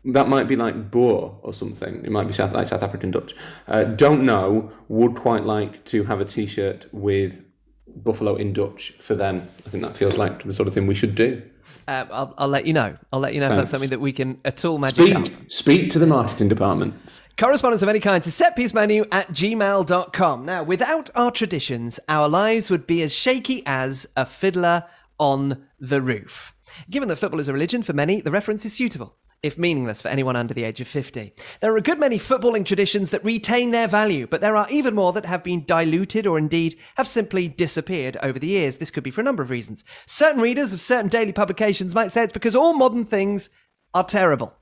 that 0.05 0.27
might 0.27 0.47
be 0.47 0.55
like 0.55 0.91
boer 0.91 1.38
or 1.41 1.53
something. 1.53 2.03
It 2.03 2.12
might 2.12 2.27
be 2.27 2.33
South 2.33 2.53
like 2.53 2.67
South 2.67 2.83
African 2.83 3.12
Dutch. 3.12 3.33
Uh, 3.67 3.86
don't 3.86 4.25
know. 4.25 4.71
Would 4.89 5.15
quite 5.15 5.45
like 5.45 5.83
to 5.86 6.03
have 6.03 6.19
a 6.19 6.25
T-shirt 6.25 6.88
with 6.91 7.43
buffalo 7.88 8.36
in 8.36 8.53
Dutch 8.53 8.91
for 8.99 9.15
them. 9.15 9.47
I 9.65 9.69
think 9.69 9.83
that 9.83 9.95
feels 9.95 10.17
like 10.17 10.43
the 10.43 10.53
sort 10.53 10.67
of 10.67 10.73
thing 10.73 10.88
we 10.88 10.95
should 10.95 11.15
do. 11.15 11.41
Uh, 11.88 12.05
I'll, 12.12 12.33
I'll 12.38 12.47
let 12.47 12.65
you 12.65 12.73
know. 12.73 12.97
I'll 13.12 13.19
let 13.19 13.33
you 13.33 13.39
know 13.41 13.49
if 13.49 13.57
that's 13.57 13.71
something 13.71 13.89
that 13.89 13.99
we 13.99 14.13
can 14.13 14.39
at 14.45 14.63
all 14.63 14.77
magic 14.77 15.15
up. 15.15 15.25
Speak, 15.25 15.51
speak 15.51 15.89
to 15.91 15.99
the 15.99 16.07
marketing 16.07 16.47
department. 16.47 17.21
Correspondence 17.38 17.81
of 17.81 17.89
any 17.89 17.99
kind 17.99 18.23
to 18.23 18.29
setpiecemenu 18.29 19.07
at 19.12 19.27
gmail.com. 19.29 20.45
Now, 20.45 20.63
without 20.63 21.09
our 21.15 21.31
traditions, 21.31 21.99
our 22.07 22.29
lives 22.29 22.69
would 22.69 22.88
be 22.88 23.01
as 23.03 23.13
shaky 23.13 23.63
as 23.65 24.07
a 24.15 24.25
fiddler 24.25 24.86
on 25.23 25.65
the 25.79 26.01
roof. 26.01 26.53
Given 26.89 27.07
that 27.07 27.15
football 27.15 27.39
is 27.39 27.47
a 27.47 27.53
religion 27.53 27.81
for 27.81 27.93
many, 27.93 28.19
the 28.19 28.29
reference 28.29 28.65
is 28.65 28.73
suitable, 28.73 29.15
if 29.41 29.57
meaningless 29.57 30.01
for 30.01 30.09
anyone 30.09 30.36
under 30.36 30.53
the 30.53 30.65
age 30.65 30.81
of 30.81 30.88
50. 30.89 31.33
There 31.62 31.73
are 31.73 31.77
a 31.77 31.81
good 31.81 31.97
many 31.97 32.19
footballing 32.19 32.65
traditions 32.65 33.09
that 33.12 33.23
retain 33.23 33.71
their 33.71 33.88
value, 33.88 34.27
but 34.27 34.41
there 34.41 34.57
are 34.57 34.67
even 34.69 34.93
more 34.93 35.13
that 35.13 35.25
have 35.25 35.41
been 35.41 35.63
diluted 35.65 36.27
or 36.27 36.38
indeed 36.38 36.77
have 36.95 37.07
simply 37.07 37.47
disappeared 37.47 38.17
over 38.21 38.38
the 38.38 38.47
years. 38.47 38.77
This 38.77 38.91
could 38.91 39.05
be 39.05 39.12
for 39.12 39.21
a 39.21 39.23
number 39.23 39.41
of 39.41 39.49
reasons. 39.49 39.86
Certain 40.05 40.41
readers 40.41 40.73
of 40.73 40.81
certain 40.81 41.07
daily 41.07 41.31
publications 41.31 41.95
might 41.95 42.12
say 42.12 42.23
it's 42.23 42.33
because 42.33 42.55
all 42.55 42.73
modern 42.73 43.05
things 43.05 43.49
are 43.93 44.03
terrible. 44.03 44.56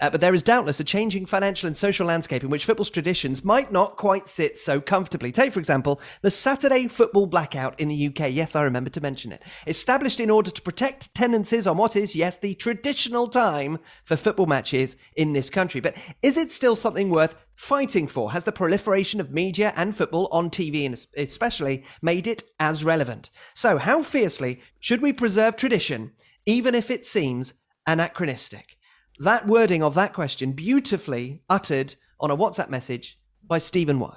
Uh, 0.00 0.08
but 0.08 0.20
there 0.20 0.32
is 0.32 0.42
doubtless 0.42 0.80
a 0.80 0.84
changing 0.84 1.26
financial 1.26 1.66
and 1.66 1.76
social 1.76 2.06
landscape 2.06 2.42
in 2.42 2.48
which 2.48 2.64
football's 2.64 2.88
traditions 2.88 3.44
might 3.44 3.70
not 3.70 3.96
quite 3.96 4.26
sit 4.26 4.58
so 4.58 4.80
comfortably. 4.80 5.30
Take, 5.30 5.52
for 5.52 5.60
example, 5.60 6.00
the 6.22 6.30
Saturday 6.30 6.88
football 6.88 7.26
blackout 7.26 7.78
in 7.78 7.88
the 7.88 8.06
UK. 8.08 8.30
Yes, 8.32 8.56
I 8.56 8.62
remember 8.62 8.90
to 8.90 9.00
mention 9.00 9.32
it. 9.32 9.42
Established 9.66 10.20
in 10.20 10.30
order 10.30 10.50
to 10.50 10.62
protect 10.62 11.14
tenancies 11.14 11.66
on 11.66 11.76
what 11.76 11.96
is, 11.96 12.14
yes, 12.14 12.38
the 12.38 12.54
traditional 12.54 13.28
time 13.28 13.78
for 14.04 14.16
football 14.16 14.46
matches 14.46 14.96
in 15.16 15.32
this 15.32 15.50
country. 15.50 15.80
But 15.80 15.96
is 16.22 16.36
it 16.36 16.50
still 16.50 16.76
something 16.76 17.10
worth 17.10 17.34
fighting 17.54 18.06
for? 18.06 18.32
Has 18.32 18.44
the 18.44 18.52
proliferation 18.52 19.20
of 19.20 19.32
media 19.32 19.74
and 19.76 19.94
football 19.94 20.28
on 20.32 20.48
TV 20.48 20.86
and 20.86 21.06
especially 21.16 21.84
made 22.00 22.26
it 22.26 22.44
as 22.58 22.84
relevant? 22.84 23.30
So, 23.52 23.76
how 23.76 24.02
fiercely 24.02 24.62
should 24.80 25.02
we 25.02 25.12
preserve 25.12 25.56
tradition, 25.56 26.12
even 26.46 26.74
if 26.74 26.90
it 26.90 27.04
seems 27.04 27.54
anachronistic? 27.86 28.77
That 29.18 29.46
wording 29.46 29.82
of 29.82 29.94
that 29.94 30.12
question 30.12 30.52
beautifully 30.52 31.42
uttered 31.50 31.94
on 32.20 32.30
a 32.30 32.36
WhatsApp 32.36 32.68
message 32.68 33.18
by 33.46 33.58
Stephen 33.58 33.98
Wyeth. 33.98 34.14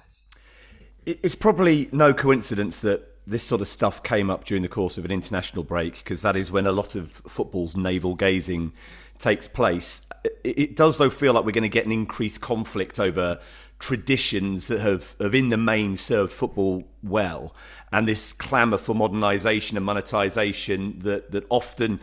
It- 1.05 1.19
It's 1.23 1.35
probably 1.35 1.89
no 1.91 2.13
coincidence 2.13 2.81
that 2.81 3.07
this 3.25 3.43
sort 3.43 3.61
of 3.61 3.67
stuff 3.67 4.03
came 4.03 4.29
up 4.29 4.45
during 4.45 4.61
the 4.63 4.69
course 4.69 4.97
of 4.97 5.05
an 5.05 5.11
international 5.11 5.63
break 5.63 5.95
because 5.97 6.21
that 6.21 6.35
is 6.35 6.51
when 6.51 6.67
a 6.67 6.71
lot 6.71 6.95
of 6.95 7.11
football's 7.27 7.75
navel 7.77 8.15
gazing 8.15 8.73
takes 9.17 9.47
place. 9.47 10.01
It, 10.23 10.39
it 10.43 10.75
does, 10.75 10.97
though, 10.97 11.09
feel 11.09 11.33
like 11.33 11.45
we're 11.45 11.51
going 11.51 11.63
to 11.63 11.69
get 11.69 11.85
an 11.85 11.91
increased 11.91 12.41
conflict 12.41 12.99
over 12.99 13.39
traditions 13.79 14.67
that 14.67 14.79
have, 14.79 15.15
have 15.19 15.33
in 15.33 15.49
the 15.49 15.57
main 15.57 15.97
served 15.97 16.31
football 16.31 16.83
well 17.01 17.55
and 17.91 18.07
this 18.07 18.31
clamour 18.31 18.77
for 18.77 18.93
modernisation 18.93 19.75
and 19.75 19.87
monetisation 19.87 21.01
that, 21.01 21.31
that 21.31 21.43
often 21.49 21.99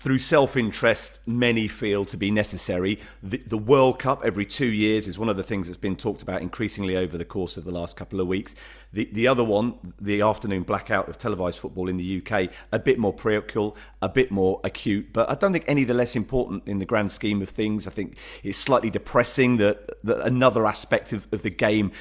through 0.00 0.18
self-interest 0.18 1.18
many 1.26 1.68
feel 1.68 2.04
to 2.06 2.16
be 2.16 2.30
necessary. 2.30 2.98
The, 3.22 3.38
the 3.46 3.58
world 3.58 3.98
cup 3.98 4.22
every 4.24 4.46
two 4.46 4.66
years 4.66 5.06
is 5.06 5.18
one 5.18 5.28
of 5.28 5.36
the 5.36 5.42
things 5.42 5.66
that's 5.66 5.76
been 5.76 5.96
talked 5.96 6.22
about 6.22 6.42
increasingly 6.42 6.96
over 6.96 7.18
the 7.18 7.24
course 7.24 7.56
of 7.56 7.64
the 7.64 7.70
last 7.70 7.96
couple 7.96 8.20
of 8.20 8.26
weeks. 8.26 8.54
The, 8.92 9.08
the 9.12 9.28
other 9.28 9.44
one 9.44 9.74
the 10.00 10.22
afternoon 10.22 10.62
blackout 10.62 11.08
of 11.08 11.18
televised 11.18 11.58
football 11.58 11.88
in 11.88 11.96
the 11.96 12.22
uk 12.22 12.50
a 12.72 12.78
bit 12.78 12.98
more 12.98 13.12
parochial 13.12 13.76
a 14.02 14.08
bit 14.08 14.30
more 14.30 14.60
acute 14.64 15.12
but 15.12 15.30
i 15.30 15.34
don't 15.34 15.52
think 15.52 15.64
any 15.68 15.84
the 15.84 15.94
less 15.94 16.16
important 16.16 16.66
in 16.66 16.78
the 16.78 16.86
grand 16.86 17.12
scheme 17.12 17.42
of 17.42 17.50
things. 17.50 17.86
I 17.86 17.90
think 17.90 18.16
it's 18.42 18.58
slightly 18.58 18.90
depressing 18.90 19.58
that, 19.58 20.02
that 20.04 20.20
another 20.20 20.66
aspect 20.66 21.12
of, 21.12 21.26
of 21.32 21.42
the 21.42 21.50
game 21.50 21.92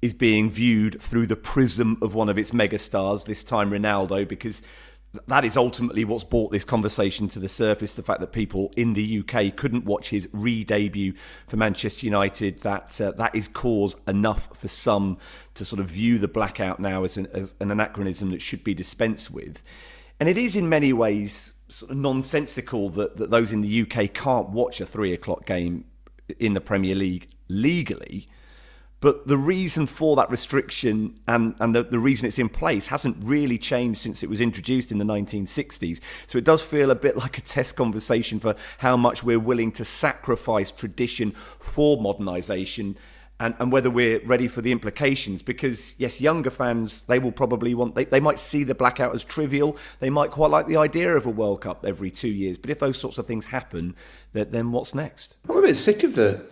is 0.00 0.14
being 0.14 0.50
viewed 0.50 1.00
through 1.02 1.26
the 1.26 1.36
prism 1.36 1.98
of 2.00 2.14
one 2.14 2.28
of 2.28 2.38
its 2.38 2.52
megastars, 2.52 3.26
this 3.26 3.44
time 3.44 3.70
Ronaldo, 3.70 4.26
because 4.26 4.62
that 5.26 5.44
is 5.44 5.56
ultimately 5.56 6.04
what's 6.04 6.22
brought 6.22 6.52
this 6.52 6.64
conversation 6.64 7.28
to 7.30 7.40
the 7.40 7.48
surface. 7.48 7.94
The 7.94 8.02
fact 8.02 8.20
that 8.20 8.32
people 8.32 8.72
in 8.76 8.92
the 8.92 9.20
UK 9.20 9.56
couldn't 9.56 9.84
watch 9.84 10.10
his 10.10 10.28
re-debut 10.32 11.14
for 11.48 11.56
Manchester 11.56 12.06
United, 12.06 12.60
that 12.60 13.00
uh, 13.00 13.10
that 13.12 13.34
is 13.34 13.48
cause 13.48 13.96
enough 14.06 14.56
for 14.56 14.68
some 14.68 15.18
to 15.54 15.64
sort 15.64 15.80
of 15.80 15.88
view 15.88 16.18
the 16.18 16.28
blackout 16.28 16.78
now 16.78 17.02
as 17.02 17.16
an, 17.16 17.26
as 17.32 17.54
an 17.58 17.72
anachronism 17.72 18.30
that 18.30 18.40
should 18.40 18.62
be 18.62 18.72
dispensed 18.72 19.32
with. 19.32 19.62
And 20.20 20.28
it 20.28 20.38
is 20.38 20.54
in 20.54 20.68
many 20.68 20.92
ways 20.92 21.54
sort 21.68 21.90
of 21.90 21.96
nonsensical 21.96 22.88
that, 22.90 23.16
that 23.16 23.30
those 23.30 23.52
in 23.52 23.62
the 23.62 23.82
UK 23.82 24.12
can't 24.12 24.50
watch 24.50 24.80
a 24.80 24.86
three 24.86 25.12
o'clock 25.12 25.44
game 25.44 25.86
in 26.38 26.54
the 26.54 26.60
Premier 26.60 26.94
League 26.94 27.28
legally 27.48 28.28
but 29.00 29.26
the 29.26 29.36
reason 29.36 29.86
for 29.86 30.14
that 30.16 30.30
restriction 30.30 31.18
and, 31.26 31.54
and 31.58 31.74
the, 31.74 31.82
the 31.82 31.98
reason 31.98 32.26
it's 32.26 32.38
in 32.38 32.50
place 32.50 32.86
hasn't 32.86 33.16
really 33.20 33.56
changed 33.56 34.00
since 34.00 34.22
it 34.22 34.28
was 34.28 34.40
introduced 34.40 34.92
in 34.92 34.98
the 34.98 35.04
1960s. 35.04 36.00
So 36.26 36.36
it 36.36 36.44
does 36.44 36.60
feel 36.60 36.90
a 36.90 36.94
bit 36.94 37.16
like 37.16 37.38
a 37.38 37.40
test 37.40 37.76
conversation 37.76 38.40
for 38.40 38.54
how 38.78 38.96
much 38.96 39.22
we're 39.22 39.40
willing 39.40 39.72
to 39.72 39.84
sacrifice 39.84 40.70
tradition 40.70 41.32
for 41.58 41.98
modernisation 41.98 42.96
and, 43.40 43.54
and 43.58 43.72
whether 43.72 43.88
we're 43.88 44.20
ready 44.26 44.48
for 44.48 44.60
the 44.60 44.70
implications. 44.70 45.40
Because, 45.40 45.94
yes, 45.96 46.20
younger 46.20 46.50
fans, 46.50 47.02
they 47.04 47.18
will 47.18 47.32
probably 47.32 47.74
want, 47.74 47.94
they, 47.94 48.04
they 48.04 48.20
might 48.20 48.38
see 48.38 48.64
the 48.64 48.74
blackout 48.74 49.14
as 49.14 49.24
trivial. 49.24 49.78
They 50.00 50.10
might 50.10 50.30
quite 50.30 50.50
like 50.50 50.66
the 50.66 50.76
idea 50.76 51.16
of 51.16 51.24
a 51.24 51.30
World 51.30 51.62
Cup 51.62 51.86
every 51.86 52.10
two 52.10 52.28
years. 52.28 52.58
But 52.58 52.68
if 52.68 52.78
those 52.78 52.98
sorts 52.98 53.16
of 53.16 53.26
things 53.26 53.46
happen, 53.46 53.96
then 54.34 54.72
what's 54.72 54.94
next? 54.94 55.36
I'm 55.48 55.56
a 55.56 55.62
bit 55.62 55.76
sick 55.76 56.02
of 56.02 56.16
the 56.16 56.44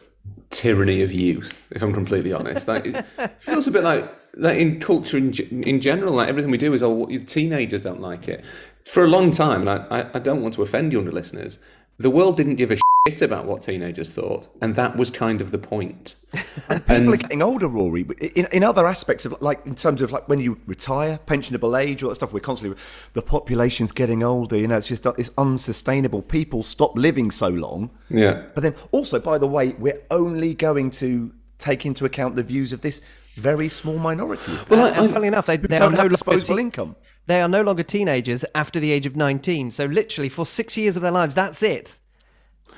tyranny 0.50 1.02
of 1.02 1.12
youth, 1.12 1.66
if 1.70 1.82
I'm 1.82 1.92
completely 1.92 2.32
honest. 2.32 2.68
Like, 2.68 3.04
feels 3.38 3.66
a 3.66 3.70
bit 3.70 3.84
like 3.84 4.12
like 4.34 4.58
in 4.58 4.80
culture 4.80 5.16
in, 5.16 5.32
in 5.64 5.80
general, 5.80 6.14
like 6.14 6.28
everything 6.28 6.50
we 6.50 6.58
do 6.58 6.72
is 6.72 6.82
oh, 6.82 7.06
teenagers 7.26 7.82
don't 7.82 8.00
like 8.00 8.28
it. 8.28 8.44
For 8.84 9.04
a 9.04 9.08
long 9.08 9.30
time, 9.30 9.66
and 9.66 9.86
I, 9.90 10.08
I 10.14 10.18
don't 10.18 10.42
want 10.42 10.54
to 10.54 10.62
offend 10.62 10.92
younger 10.92 11.12
listeners, 11.12 11.58
the 11.98 12.10
world 12.10 12.36
didn't 12.36 12.56
give 12.56 12.70
a 12.70 12.78
shit 13.10 13.22
about 13.22 13.46
what 13.46 13.62
teenagers 13.62 14.12
thought, 14.12 14.48
and 14.60 14.76
that 14.76 14.96
was 14.96 15.10
kind 15.10 15.40
of 15.40 15.50
the 15.50 15.58
point. 15.58 16.16
and 16.68 16.86
people 16.86 16.96
and, 16.96 17.08
are 17.08 17.16
getting 17.16 17.42
older, 17.42 17.68
Rory. 17.68 18.02
In, 18.34 18.46
in 18.52 18.62
other 18.62 18.86
aspects 18.86 19.24
of 19.24 19.40
like 19.40 19.64
in 19.66 19.74
terms 19.74 20.02
of 20.02 20.12
like 20.12 20.28
when 20.28 20.40
you 20.40 20.58
retire, 20.66 21.18
pensionable 21.26 21.78
age, 21.78 22.02
all 22.02 22.10
that 22.10 22.16
stuff. 22.16 22.32
We're 22.32 22.40
constantly 22.40 22.78
the 23.14 23.22
population's 23.22 23.92
getting 23.92 24.22
older. 24.22 24.56
You 24.56 24.68
know, 24.68 24.76
it's 24.76 24.88
just 24.88 25.06
it's 25.06 25.30
unsustainable. 25.38 26.22
People 26.22 26.62
stop 26.62 26.96
living 26.96 27.30
so 27.30 27.48
long. 27.48 27.90
Yeah. 28.10 28.44
But 28.54 28.62
then 28.62 28.74
also, 28.92 29.18
by 29.18 29.38
the 29.38 29.48
way, 29.48 29.70
we're 29.78 30.02
only 30.10 30.54
going 30.54 30.90
to 30.90 31.32
take 31.58 31.84
into 31.84 32.04
account 32.04 32.36
the 32.36 32.42
views 32.42 32.72
of 32.72 32.82
this 32.82 33.00
very 33.34 33.68
small 33.68 33.98
minority. 33.98 34.52
Well, 34.68 34.86
and, 34.86 34.96
and 34.96 35.10
funnily 35.10 35.28
enough, 35.28 35.46
they, 35.46 35.56
they 35.56 35.78
don't 35.78 35.94
have 35.94 36.08
disposable 36.08 36.56
te- 36.56 36.62
income. 36.62 36.96
They 37.26 37.40
are 37.40 37.48
no 37.48 37.62
longer 37.62 37.82
teenagers 37.82 38.44
after 38.54 38.80
the 38.80 38.90
age 38.90 39.06
of 39.06 39.14
19. 39.14 39.70
So 39.70 39.84
literally 39.84 40.28
for 40.28 40.44
six 40.46 40.76
years 40.76 40.96
of 40.96 41.02
their 41.02 41.12
lives, 41.12 41.34
that's 41.34 41.62
it. 41.62 41.98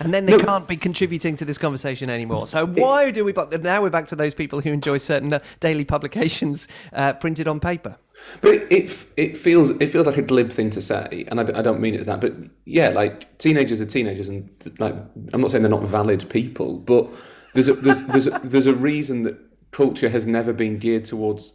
And 0.01 0.15
then 0.15 0.25
they 0.25 0.37
no. 0.37 0.45
can't 0.45 0.67
be 0.67 0.79
contributing 0.79 1.37
to 1.37 1.45
this 1.45 1.59
conversation 1.59 2.09
anymore. 2.09 2.47
So 2.47 2.67
why 2.67 3.11
do 3.11 3.25
we? 3.25 3.33
But 3.33 3.63
now 3.63 3.83
we're 3.83 3.91
back 3.91 4.09
to 4.09 4.17
those 4.17 4.33
people 4.33 4.61
who 4.61 4.73
enjoy 4.73 4.97
certain 4.97 5.33
uh, 5.33 5.41
daily 5.61 5.85
publications 5.85 6.67
uh, 6.95 7.13
printed 7.13 7.47
on 7.47 7.61
paper. 7.61 7.99
But 8.41 8.53
it, 8.53 8.73
it, 8.73 9.07
it 9.17 9.39
feels 9.39 9.71
it 9.71 9.89
feels 9.89 10.07
like 10.07 10.17
a 10.17 10.23
glib 10.23 10.51
thing 10.51 10.71
to 10.71 10.81
say, 10.81 11.27
and 11.29 11.41
I, 11.41 11.59
I 11.59 11.63
don't 11.63 11.81
mean 11.81 11.95
it 11.95 12.01
as 12.01 12.07
that. 12.07 12.21
But 12.21 12.35
yeah, 12.65 12.89
like 12.89 13.39
teenagers 13.39 13.81
are 13.81 13.87
teenagers, 13.87 14.29
and 14.29 14.49
like 14.79 14.95
I'm 15.33 15.41
not 15.41 15.51
saying 15.51 15.63
they're 15.63 15.71
not 15.71 15.83
valid 15.83 16.29
people, 16.31 16.79
but 16.79 17.11
there's 17.53 17.69
a, 17.69 17.75
there's 17.75 18.03
there's 18.05 18.27
a, 18.27 18.41
there's 18.43 18.67
a 18.67 18.75
reason 18.75 19.23
that 19.25 19.39
culture 19.71 20.09
has 20.09 20.27
never 20.27 20.53
been 20.53 20.79
geared 20.79 21.05
towards 21.05 21.53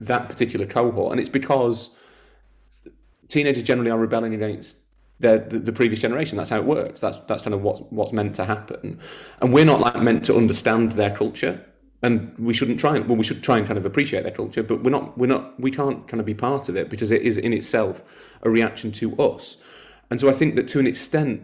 that 0.00 0.28
particular 0.28 0.66
cohort, 0.66 1.10
and 1.10 1.20
it's 1.20 1.28
because 1.28 1.90
teenagers 3.28 3.62
generally 3.62 3.90
are 3.90 3.98
rebelling 3.98 4.34
against 4.34 4.78
the, 5.20 5.58
the, 5.58 5.72
previous 5.72 6.00
generation. 6.00 6.36
That's 6.36 6.50
how 6.50 6.56
it 6.56 6.64
works. 6.64 7.00
That's 7.00 7.18
that's 7.28 7.42
kind 7.42 7.54
of 7.54 7.62
what's 7.62 7.80
what's 7.90 8.12
meant 8.12 8.34
to 8.36 8.44
happen, 8.44 8.98
and 9.40 9.52
we're 9.52 9.64
not 9.64 9.80
like 9.80 9.96
meant 9.96 10.24
to 10.26 10.36
understand 10.36 10.92
their 10.92 11.10
culture, 11.10 11.64
and 12.02 12.34
we 12.38 12.54
shouldn't 12.54 12.80
try. 12.80 12.96
And, 12.96 13.06
well, 13.06 13.16
we 13.16 13.24
should 13.24 13.42
try 13.42 13.58
and 13.58 13.66
kind 13.66 13.78
of 13.78 13.84
appreciate 13.84 14.22
their 14.22 14.32
culture, 14.32 14.62
but 14.62 14.82
we're 14.82 14.90
not 14.90 15.16
we're 15.18 15.26
not 15.26 15.58
we 15.60 15.70
can't 15.70 16.08
kind 16.08 16.20
of 16.20 16.26
be 16.26 16.34
part 16.34 16.68
of 16.68 16.76
it 16.76 16.88
because 16.88 17.10
it 17.10 17.22
is 17.22 17.36
in 17.36 17.52
itself 17.52 18.02
a 18.42 18.50
reaction 18.50 18.90
to 18.92 19.16
us, 19.16 19.58
and 20.10 20.18
so 20.18 20.28
I 20.28 20.32
think 20.32 20.56
that 20.56 20.66
to 20.68 20.78
an 20.78 20.86
extent, 20.86 21.42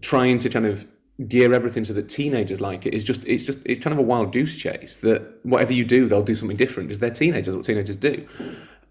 trying 0.00 0.38
to 0.38 0.50
kind 0.50 0.66
of 0.66 0.86
gear 1.26 1.52
everything 1.52 1.84
so 1.84 1.92
that 1.92 2.08
teenagers 2.08 2.60
like 2.60 2.86
it 2.86 2.94
is 2.94 3.02
just 3.02 3.24
it's 3.26 3.44
just 3.44 3.58
it's 3.64 3.82
kind 3.82 3.92
of 3.92 3.98
a 3.98 4.02
wild 4.02 4.32
goose 4.32 4.54
chase 4.54 5.00
that 5.00 5.20
whatever 5.42 5.72
you 5.72 5.84
do 5.84 6.06
they'll 6.06 6.22
do 6.22 6.36
something 6.36 6.56
different 6.56 6.88
because 6.88 7.00
they're 7.00 7.10
teenagers 7.10 7.56
what 7.56 7.64
teenagers 7.64 7.96
do 7.96 8.24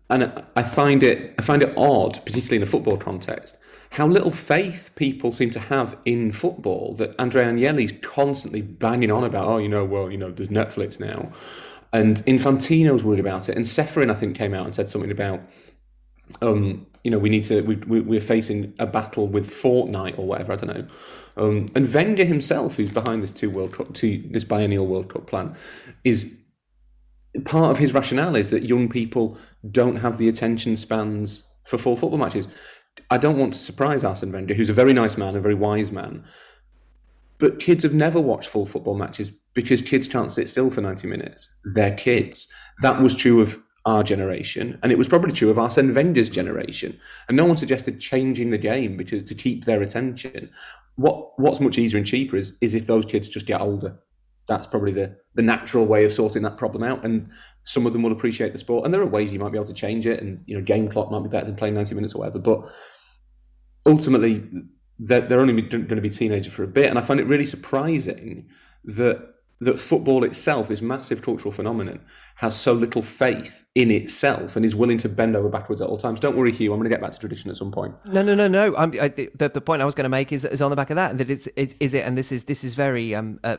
and 0.09 0.43
I 0.57 0.63
find 0.63 1.03
it 1.03 1.33
I 1.39 1.41
find 1.41 1.61
it 1.61 1.73
odd 1.77 2.19
particularly 2.25 2.57
in 2.57 2.63
a 2.63 2.65
football 2.65 2.97
context 2.97 3.57
how 3.97 4.05
little 4.05 4.29
faith 4.29 4.91
people 4.93 5.31
seem 5.31 5.49
to 5.49 5.59
have 5.59 5.97
in 6.05 6.31
football 6.31 6.93
that 6.99 7.15
Andrea 7.17 7.45
Agnelli's 7.45 7.93
constantly 8.03 8.61
banging 8.61 9.09
on 9.09 9.23
about, 9.23 9.47
oh, 9.47 9.57
you 9.57 9.67
know, 9.67 9.83
well, 9.83 10.11
you 10.11 10.19
know, 10.19 10.29
there's 10.29 10.49
Netflix 10.49 10.99
now. 10.99 11.31
And 11.91 12.23
Infantino's 12.27 13.03
worried 13.03 13.19
about 13.19 13.49
it. 13.49 13.55
And 13.55 13.65
Ceferin, 13.65 14.11
I 14.11 14.13
think, 14.13 14.37
came 14.37 14.53
out 14.53 14.65
and 14.65 14.75
said 14.75 14.87
something 14.87 15.09
about, 15.09 15.41
um, 16.43 16.85
you 17.03 17.09
know, 17.09 17.17
we 17.17 17.29
need 17.29 17.43
to, 17.45 17.61
we, 17.61 17.75
we, 17.75 18.17
are 18.17 18.21
facing 18.21 18.71
a 18.77 18.85
battle 18.85 19.27
with 19.27 19.49
Fortnite 19.49 20.19
or 20.19 20.27
whatever, 20.27 20.53
I 20.53 20.55
don't 20.57 20.77
know. 20.77 20.87
Um, 21.35 21.65
and 21.73 21.91
Wenger 21.91 22.25
himself, 22.25 22.75
who's 22.75 22.91
behind 22.91 23.23
this 23.23 23.31
two 23.31 23.49
World 23.49 23.73
Cup, 23.73 23.95
two, 23.95 24.23
this 24.29 24.43
biennial 24.43 24.85
World 24.85 25.11
Cup 25.11 25.25
plan, 25.25 25.55
is 26.03 26.31
part 27.45 27.71
of 27.71 27.79
his 27.79 27.95
rationale 27.95 28.35
is 28.35 28.51
that 28.51 28.61
young 28.61 28.89
people 28.89 29.39
don't 29.71 29.95
have 29.95 30.19
the 30.19 30.27
attention 30.27 30.77
spans 30.77 31.41
for 31.63 31.79
full 31.79 31.97
football 31.97 32.19
matches. 32.19 32.47
I 33.09 33.17
don't 33.17 33.37
want 33.37 33.53
to 33.53 33.59
surprise 33.59 34.03
Arsene 34.03 34.31
Wenger, 34.31 34.53
who's 34.53 34.69
a 34.69 34.73
very 34.73 34.93
nice 34.93 35.17
man, 35.17 35.35
a 35.35 35.41
very 35.41 35.55
wise 35.55 35.91
man. 35.91 36.23
But 37.39 37.59
kids 37.59 37.83
have 37.83 37.93
never 37.93 38.19
watched 38.19 38.49
full 38.49 38.65
football 38.65 38.95
matches 38.95 39.31
because 39.53 39.81
kids 39.81 40.07
can't 40.07 40.31
sit 40.31 40.49
still 40.49 40.69
for 40.69 40.81
90 40.81 41.07
minutes. 41.07 41.55
They're 41.63 41.95
kids. 41.95 42.47
That 42.81 43.01
was 43.01 43.15
true 43.15 43.41
of 43.41 43.59
our 43.85 44.03
generation, 44.03 44.77
and 44.83 44.91
it 44.91 44.97
was 44.97 45.07
probably 45.07 45.31
true 45.31 45.49
of 45.49 45.57
Arsene 45.57 45.93
Wenger's 45.93 46.29
generation. 46.29 46.99
And 47.27 47.37
no 47.37 47.45
one 47.45 47.55
suggested 47.55 48.01
changing 48.01 48.49
the 48.49 48.57
game 48.57 48.97
because 48.97 49.23
to 49.23 49.35
keep 49.35 49.63
their 49.63 49.81
attention. 49.81 50.49
What 50.95 51.39
what's 51.39 51.61
much 51.61 51.77
easier 51.77 51.97
and 51.97 52.05
cheaper 52.05 52.35
is 52.35 52.53
is 52.59 52.75
if 52.75 52.87
those 52.87 53.05
kids 53.05 53.29
just 53.29 53.45
get 53.45 53.61
older. 53.61 53.97
That's 54.47 54.67
probably 54.67 54.91
the 54.91 55.17
the 55.35 55.41
natural 55.41 55.85
way 55.85 56.05
of 56.05 56.13
sorting 56.13 56.41
that 56.43 56.57
problem 56.57 56.83
out. 56.83 57.05
And 57.05 57.29
some 57.63 57.85
of 57.85 57.93
them 57.93 58.03
will 58.03 58.11
appreciate 58.11 58.53
the 58.53 58.59
sport. 58.59 58.85
And 58.85 58.93
there 58.93 59.01
are 59.01 59.05
ways 59.05 59.31
you 59.31 59.39
might 59.39 59.51
be 59.51 59.57
able 59.57 59.67
to 59.67 59.73
change 59.73 60.05
it, 60.05 60.21
and 60.21 60.41
you 60.45 60.57
know, 60.57 60.63
game 60.63 60.87
clock 60.87 61.11
might 61.11 61.23
be 61.23 61.29
better 61.29 61.45
than 61.45 61.55
playing 61.55 61.75
90 61.75 61.95
minutes 61.95 62.15
or 62.15 62.19
whatever. 62.19 62.39
But 62.39 62.67
ultimately 63.85 64.47
they're, 64.99 65.21
they're 65.21 65.39
only 65.39 65.61
going 65.61 65.87
to 65.87 66.01
be 66.01 66.09
teenagers 66.09 66.51
for 66.51 66.63
a 66.63 66.67
bit. 66.67 66.89
And 66.89 66.97
I 66.97 67.01
find 67.01 67.19
it 67.19 67.27
really 67.27 67.45
surprising 67.45 68.47
that 68.85 69.33
that 69.59 69.79
football 69.79 70.23
itself, 70.23 70.67
this 70.67 70.83
massive 70.83 71.23
cultural 71.23 71.51
phenomenon, 71.51 71.99
has 72.35 72.55
so 72.55 72.73
little 72.73 73.01
faith 73.01 73.65
in 73.73 73.89
itself 73.89 74.55
and 74.55 74.63
is 74.63 74.75
willing 74.75 74.99
to 74.99 75.09
bend 75.09 75.35
over 75.35 75.49
backwards 75.49 75.81
at 75.81 75.87
all 75.87 75.97
times. 75.97 76.19
Don't 76.19 76.37
worry, 76.37 76.51
Hugh. 76.51 76.71
I'm 76.71 76.79
going 76.79 76.89
to 76.89 76.93
get 76.93 77.01
back 77.01 77.11
to 77.11 77.17
tradition 77.17 77.49
at 77.49 77.57
some 77.57 77.71
point. 77.71 77.95
No, 78.05 78.21
no, 78.21 78.35
no, 78.35 78.47
no. 78.47 78.75
I, 78.77 78.85
the, 78.87 79.49
the 79.51 79.61
point 79.61 79.81
I 79.81 79.85
was 79.85 79.95
going 79.95 80.03
to 80.03 80.09
make 80.09 80.31
is, 80.31 80.45
is 80.45 80.61
on 80.61 80.69
the 80.69 80.75
back 80.75 80.91
of 80.91 80.95
that. 80.97 81.17
That 81.17 81.31
it's, 81.31 81.47
it, 81.55 81.73
is 81.79 81.95
it, 81.95 82.05
and 82.05 82.15
this 82.15 82.31
is 82.31 82.43
this 82.43 82.63
is 82.63 82.75
very 82.75 83.15
um, 83.15 83.39
uh, 83.43 83.57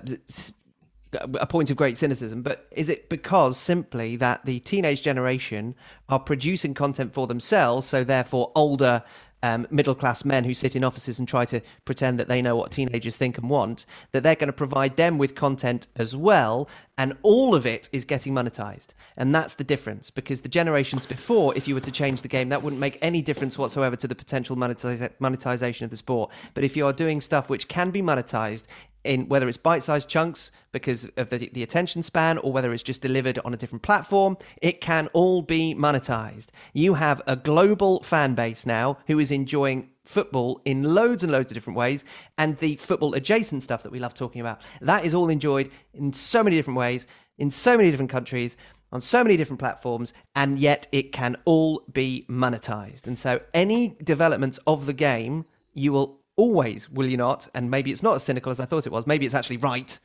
a 1.13 1.47
point 1.47 1.71
of 1.71 1.77
great 1.77 1.97
cynicism, 1.97 2.43
but 2.43 2.67
is 2.71 2.89
it 2.89 3.09
because 3.09 3.57
simply 3.57 4.17
that 4.17 4.45
the 4.45 4.61
teenage 4.61 5.03
generation 5.03 5.75
are 6.09 6.19
producing 6.19 6.75
content 6.75 7.15
for 7.15 7.27
themselves, 7.27 7.87
so 7.87 8.05
therefore 8.05 8.53
older 8.55 9.03
um, 9.43 9.67
middle 9.71 9.95
class 9.95 10.25
men 10.25 10.45
who 10.45 10.55
sit 10.55 10.75
in 10.75 10.83
offices 10.83 11.19
and 11.19 11.29
try 11.29 11.45
to 11.45 11.61
pretend 11.85 12.19
that 12.19 12.29
they 12.29 12.43
know 12.43 12.57
what 12.57 12.73
teenagers 12.73 13.17
think 13.17 13.39
and 13.39 13.49
want, 13.49 13.87
that 14.13 14.23
they're 14.23 14.35
going 14.35 14.49
to 14.49 14.53
provide 14.53 14.97
them 14.97 15.17
with 15.19 15.35
content 15.35 15.87
as 15.97 16.17
well. 16.17 16.69
And 16.97 17.17
all 17.23 17.55
of 17.55 17.65
it 17.65 17.89
is 17.93 18.05
getting 18.05 18.35
monetized. 18.35 18.89
And 19.17 19.33
that's 19.33 19.55
the 19.55 19.63
difference 19.65 20.11
because 20.11 20.41
the 20.41 20.49
generations 20.49 21.07
before, 21.07 21.57
if 21.57 21.69
you 21.69 21.75
were 21.75 21.81
to 21.83 21.93
change 21.93 22.23
the 22.23 22.29
game, 22.29 22.49
that 22.49 22.63
wouldn't 22.63 22.81
make 22.81 22.99
any 23.01 23.23
difference 23.23 23.57
whatsoever 23.57 23.95
to 23.97 24.09
the 24.09 24.17
potential 24.17 24.57
monetization 24.57 25.85
of 25.85 25.91
the 25.91 25.97
sport. 25.97 26.31
But 26.55 26.65
if 26.65 26.77
you 26.77 26.87
are 26.87 26.93
doing 26.93 27.21
stuff 27.21 27.49
which 27.49 27.69
can 27.69 27.91
be 27.91 28.03
monetized 28.03 28.65
in 29.09 29.27
whether 29.29 29.49
it's 29.49 29.57
bite-sized 29.57 30.09
chunks 30.09 30.51
because 30.71 31.09
of 31.17 31.31
the, 31.31 31.51
the 31.53 31.63
attention 31.63 32.03
span 32.03 32.39
or 32.39 32.53
whether 32.53 32.73
it's 32.73 32.83
just 32.83 33.01
delivered 33.01 33.39
on 33.41 33.55
a 33.55 33.57
different 33.57 33.83
platform 33.83 34.37
it 34.61 34.81
can 34.81 35.09
all 35.09 35.43
be 35.43 35.75
monetized 35.75 36.49
you 36.75 36.95
have 36.95 37.23
a 37.27 37.35
global 37.35 38.03
fan 38.03 38.35
base 38.35 38.67
now 38.67 38.99
who 39.07 39.19
is 39.19 39.31
enjoying 39.31 39.89
football 40.05 40.61
in 40.65 40.83
loads 40.83 41.23
and 41.23 41.33
loads 41.33 41.51
of 41.51 41.55
different 41.55 41.77
ways 41.77 42.05
and 42.37 42.59
the 42.59 42.77
football 42.77 43.15
adjacent 43.15 43.63
stuff 43.63 43.83
that 43.83 43.93
we 43.93 43.99
love 43.99 44.15
talking 44.15 44.41
about 44.41 44.61
that 44.81 45.05
is 45.05 45.15
all 45.15 45.29
enjoyed 45.29 45.71
in 45.95 46.13
so 46.13 46.43
many 46.43 46.55
different 46.55 46.79
ways 46.79 47.07
in 47.39 47.51
so 47.51 47.77
many 47.77 47.91
different 47.91 48.11
countries 48.11 48.57
on 48.91 49.03
so 49.03 49.23
many 49.23 49.37
different 49.37 49.61
platforms, 49.61 50.15
and 50.35 50.59
yet 50.59 50.87
it 50.93 51.13
can 51.13 51.37
all 51.45 51.83
be 51.93 52.25
monetized. 52.29 53.07
And 53.07 53.19
so, 53.19 53.41
any 53.53 53.97
developments 54.03 54.59
of 54.67 54.87
the 54.87 54.95
game, 54.95 55.45
you 55.75 55.93
will 55.93 56.18
always, 56.39 56.89
will 56.89 57.07
you 57.07 57.19
not? 57.19 57.49
And 57.55 57.71
maybe 57.71 57.91
it's 57.91 58.03
not 58.03 58.15
as 58.15 58.23
cynical 58.23 58.51
as 58.51 58.61
I 58.61 58.65
thought 58.65 58.87
it 58.87 58.93
was. 58.93 59.07
Maybe 59.07 59.27
it's 59.27 59.35
actually 59.35 59.59
right. 59.59 59.99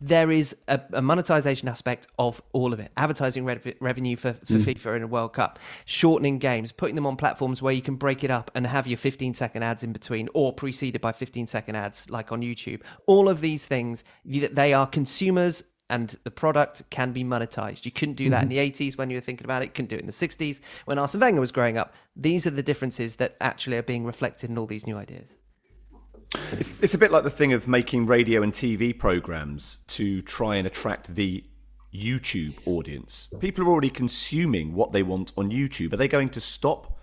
there 0.00 0.30
is 0.30 0.56
a, 0.68 0.80
a 0.92 1.02
monetization 1.02 1.68
aspect 1.68 2.06
of 2.20 2.40
all 2.52 2.72
of 2.72 2.78
it. 2.78 2.92
Advertising 2.96 3.44
rev- 3.44 3.74
revenue 3.80 4.16
for, 4.16 4.34
for 4.44 4.54
hmm. 4.54 4.60
FIFA 4.60 4.96
in 4.96 5.02
a 5.02 5.06
World 5.08 5.32
Cup, 5.32 5.58
shortening 5.84 6.38
games, 6.38 6.70
putting 6.70 6.94
them 6.94 7.04
on 7.04 7.16
platforms 7.16 7.60
where 7.60 7.74
you 7.74 7.82
can 7.82 7.96
break 7.96 8.22
it 8.22 8.30
up 8.30 8.50
and 8.54 8.66
have 8.66 8.86
your 8.86 8.96
15 8.96 9.34
second 9.34 9.64
ads 9.64 9.82
in 9.82 9.92
between 9.92 10.28
or 10.34 10.52
preceded 10.52 11.00
by 11.00 11.10
15 11.10 11.48
second 11.48 11.74
ads 11.74 12.08
like 12.08 12.30
on 12.30 12.42
YouTube. 12.42 12.80
All 13.06 13.28
of 13.28 13.40
these 13.40 13.66
things, 13.66 14.04
you- 14.24 14.48
they 14.48 14.72
are 14.72 14.86
consumers 14.86 15.64
and 15.90 16.16
the 16.22 16.30
product 16.30 16.82
can 16.90 17.12
be 17.12 17.24
monetized. 17.24 17.84
You 17.84 17.90
couldn't 17.90 18.14
do 18.14 18.30
that 18.30 18.44
in 18.44 18.50
mm-hmm. 18.50 18.58
the 18.58 18.70
80s 18.70 18.96
when 18.96 19.10
you 19.10 19.16
were 19.16 19.22
thinking 19.22 19.46
about 19.46 19.62
it. 19.62 19.66
You 19.66 19.72
couldn't 19.72 19.90
do 19.90 19.96
it 19.96 20.00
in 20.00 20.06
the 20.06 20.12
60s 20.12 20.60
when 20.84 20.98
Arsene 20.98 21.20
Wenger 21.20 21.40
was 21.40 21.50
growing 21.50 21.78
up. 21.78 21.94
These 22.14 22.46
are 22.46 22.50
the 22.50 22.62
differences 22.62 23.16
that 23.16 23.36
actually 23.40 23.78
are 23.78 23.82
being 23.82 24.04
reflected 24.04 24.50
in 24.50 24.58
all 24.58 24.66
these 24.66 24.86
new 24.86 24.96
ideas. 24.96 25.30
It's, 26.52 26.72
it's 26.82 26.94
a 26.94 26.98
bit 26.98 27.10
like 27.10 27.24
the 27.24 27.30
thing 27.30 27.52
of 27.52 27.66
making 27.66 28.06
radio 28.06 28.42
and 28.42 28.52
TV 28.52 28.96
programs 28.96 29.78
to 29.88 30.22
try 30.22 30.56
and 30.56 30.66
attract 30.66 31.14
the 31.14 31.44
YouTube 31.94 32.54
audience. 32.66 33.28
People 33.40 33.64
are 33.64 33.68
already 33.68 33.90
consuming 33.90 34.74
what 34.74 34.92
they 34.92 35.02
want 35.02 35.32
on 35.36 35.50
YouTube. 35.50 35.92
Are 35.92 35.96
they 35.96 36.08
going 36.08 36.28
to 36.30 36.40
stop 36.40 36.98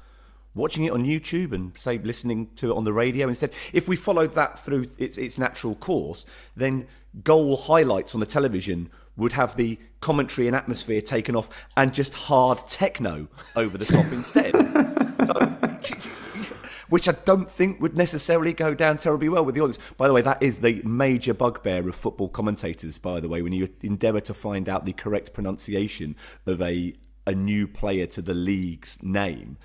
watching 0.54 0.86
it 0.86 0.92
on 0.92 1.04
YouTube 1.04 1.52
and 1.54 1.78
say 1.78 1.98
listening 1.98 2.50
to 2.58 2.72
it 2.72 2.76
on 2.76 2.84
the 2.84 2.94
radio 2.94 3.28
instead? 3.28 3.52
If 3.74 3.88
we 3.88 3.96
followed 3.96 4.34
that 4.34 4.60
through 4.60 4.86
its, 4.98 5.18
its 5.18 5.38
natural 5.38 5.76
course, 5.76 6.26
then 6.56 6.88
goal 7.24 7.58
highlights 7.58 8.14
on 8.14 8.20
the 8.20 8.26
television 8.26 8.90
would 9.18 9.32
have 9.32 9.56
the 9.56 9.80
commentary 10.02 10.48
and 10.48 10.56
atmosphere 10.56 11.02
taken 11.02 11.36
off 11.36 11.50
and 11.78 11.94
just 11.94 12.14
hard 12.14 12.60
techno 12.68 13.28
over 13.56 13.78
the 13.78 13.86
top 13.86 14.06
instead. 14.12 14.54
Which 16.90 17.08
I 17.08 17.14
don't 17.26 17.50
think 17.50 17.82
would 17.82 17.98
necessarily 17.98 18.54
go 18.54 18.74
down 18.74 18.98
terribly 18.98 19.30
well 19.30 19.46
with 19.46 19.56
the 19.56 19.62
audience. 19.62 19.80
By 19.98 20.08
the 20.08 20.14
way, 20.14 20.22
that 20.22 20.42
is 20.42 20.60
the 20.60 20.82
major 20.84 21.34
bugbear 21.34 21.88
of 21.88 21.96
football 21.96 22.30
commentators. 22.30 22.98
By 22.98 23.20
the 23.20 23.30
way, 23.30 23.42
when 23.42 23.54
you 23.54 23.70
endeavour 23.82 24.20
to 24.22 24.34
find 24.34 24.70
out 24.70 24.86
the 24.86 24.94
correct 24.94 25.34
pronunciation 25.34 26.16
of 26.46 26.62
a 26.62 26.96
a 27.28 27.34
new 27.34 27.68
player 27.68 28.06
to 28.06 28.22
the 28.22 28.36
league's 28.36 29.02
name, 29.02 29.58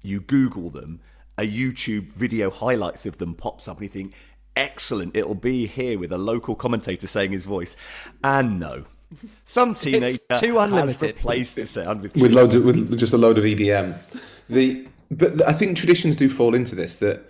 you 0.00 0.20
Google 0.20 0.70
them. 0.70 1.00
A 1.38 1.42
YouTube 1.42 2.10
video 2.12 2.50
highlights 2.50 3.06
of 3.06 3.18
them 3.18 3.34
pops 3.34 3.68
up, 3.68 3.78
and 3.78 3.84
you 3.84 3.88
think, 3.88 4.14
"Excellent! 4.56 5.16
It'll 5.16 5.34
be 5.34 5.66
here 5.66 5.98
with 5.98 6.12
a 6.12 6.18
local 6.18 6.54
commentator 6.54 7.06
saying 7.06 7.32
his 7.32 7.44
voice." 7.44 7.76
And 8.22 8.60
no. 8.60 8.84
Some 9.44 9.74
teenager 9.74 10.18
it's 10.30 10.40
too 10.40 10.58
has 10.58 10.70
unlimited. 10.70 11.16
replaced 11.16 11.58
it 11.58 11.68
sound 11.68 12.00
with, 12.00 12.16
with 12.16 12.32
loads 12.32 12.54
of, 12.54 12.64
with 12.64 12.98
just 12.98 13.12
a 13.12 13.18
load 13.18 13.38
of 13.38 13.44
EDM. 13.44 13.94
The 14.48 14.86
but 15.16 15.46
I 15.46 15.52
think 15.52 15.76
traditions 15.76 16.16
do 16.16 16.28
fall 16.28 16.54
into 16.54 16.74
this. 16.74 16.96
That 16.96 17.28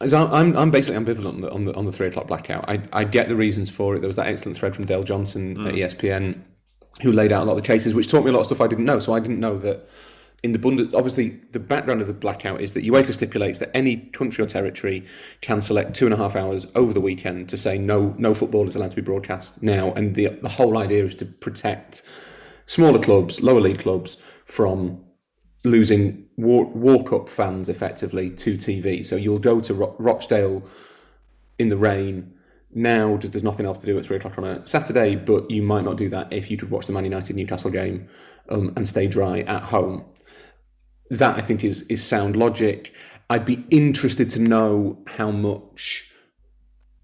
as 0.00 0.14
I'm, 0.14 0.56
I'm, 0.56 0.70
basically 0.70 1.04
ambivalent 1.04 1.34
on 1.34 1.40
the, 1.40 1.50
on 1.50 1.64
the 1.64 1.74
on 1.74 1.84
the 1.86 1.92
three 1.92 2.06
o'clock 2.06 2.28
blackout. 2.28 2.64
I 2.68 2.82
I 2.92 3.04
get 3.04 3.28
the 3.28 3.36
reasons 3.36 3.70
for 3.70 3.96
it. 3.96 4.00
There 4.00 4.08
was 4.08 4.16
that 4.16 4.28
excellent 4.28 4.56
thread 4.56 4.74
from 4.74 4.84
Dale 4.84 5.02
Johnson 5.02 5.66
at 5.66 5.74
mm. 5.74 5.76
E 5.76 5.80
ESPN 5.80 6.42
who 7.02 7.12
laid 7.12 7.32
out 7.32 7.42
a 7.42 7.46
lot 7.46 7.52
of 7.52 7.58
the 7.58 7.66
cases, 7.66 7.94
which 7.94 8.10
taught 8.10 8.24
me 8.24 8.30
a 8.30 8.32
lot 8.32 8.40
of 8.40 8.46
stuff 8.46 8.60
I 8.60 8.66
didn't 8.66 8.84
know. 8.84 8.98
So 8.98 9.12
I 9.12 9.20
didn't 9.20 9.40
know 9.40 9.56
that 9.58 9.88
in 10.42 10.52
the 10.52 10.58
Bundes, 10.58 10.94
obviously 10.94 11.40
the 11.52 11.58
background 11.58 12.00
of 12.00 12.06
the 12.06 12.12
blackout 12.12 12.60
is 12.60 12.72
that 12.74 12.84
UEFA 12.84 13.12
stipulates 13.12 13.58
that 13.58 13.70
any 13.74 13.96
country 13.96 14.44
or 14.44 14.46
territory 14.46 15.04
can 15.40 15.60
select 15.62 15.94
two 15.94 16.04
and 16.04 16.14
a 16.14 16.16
half 16.16 16.36
hours 16.36 16.66
over 16.74 16.92
the 16.92 17.00
weekend 17.00 17.48
to 17.48 17.56
say 17.56 17.76
no 17.76 18.14
no 18.18 18.34
football 18.34 18.68
is 18.68 18.76
allowed 18.76 18.90
to 18.90 18.96
be 18.96 19.02
broadcast 19.02 19.62
now, 19.62 19.92
and 19.92 20.14
the 20.14 20.28
the 20.42 20.48
whole 20.48 20.78
idea 20.78 21.04
is 21.04 21.14
to 21.16 21.26
protect 21.26 22.02
smaller 22.66 22.98
clubs, 22.98 23.40
lower 23.42 23.60
league 23.60 23.78
clubs 23.78 24.16
from 24.44 25.04
losing 25.64 26.26
walk, 26.36 26.74
walk 26.74 27.12
up 27.12 27.28
fans 27.28 27.68
effectively 27.68 28.30
to 28.30 28.56
TV. 28.56 29.04
So 29.04 29.16
you'll 29.16 29.38
go 29.38 29.60
to 29.60 29.74
Ro- 29.74 29.96
Rochdale 29.98 30.62
in 31.58 31.68
the 31.68 31.76
rain. 31.76 32.32
Now 32.74 33.16
just 33.16 33.32
there's 33.32 33.42
nothing 33.42 33.66
else 33.66 33.78
to 33.78 33.86
do 33.86 33.98
at 33.98 34.04
three 34.04 34.16
o'clock 34.16 34.38
on 34.38 34.44
a 34.44 34.66
Saturday, 34.66 35.16
but 35.16 35.50
you 35.50 35.62
might 35.62 35.84
not 35.84 35.96
do 35.96 36.08
that 36.10 36.32
if 36.32 36.50
you 36.50 36.56
could 36.56 36.70
watch 36.70 36.86
the 36.86 36.92
Man 36.92 37.04
United 37.04 37.34
Newcastle 37.34 37.70
game 37.70 38.08
um, 38.48 38.72
and 38.76 38.86
stay 38.86 39.06
dry 39.06 39.40
at 39.40 39.64
home. 39.64 40.04
That 41.10 41.36
I 41.36 41.40
think 41.40 41.64
is 41.64 41.82
is 41.82 42.04
sound 42.04 42.36
logic. 42.36 42.92
I'd 43.30 43.46
be 43.46 43.64
interested 43.70 44.30
to 44.30 44.40
know 44.40 45.02
how 45.06 45.30
much 45.30 46.12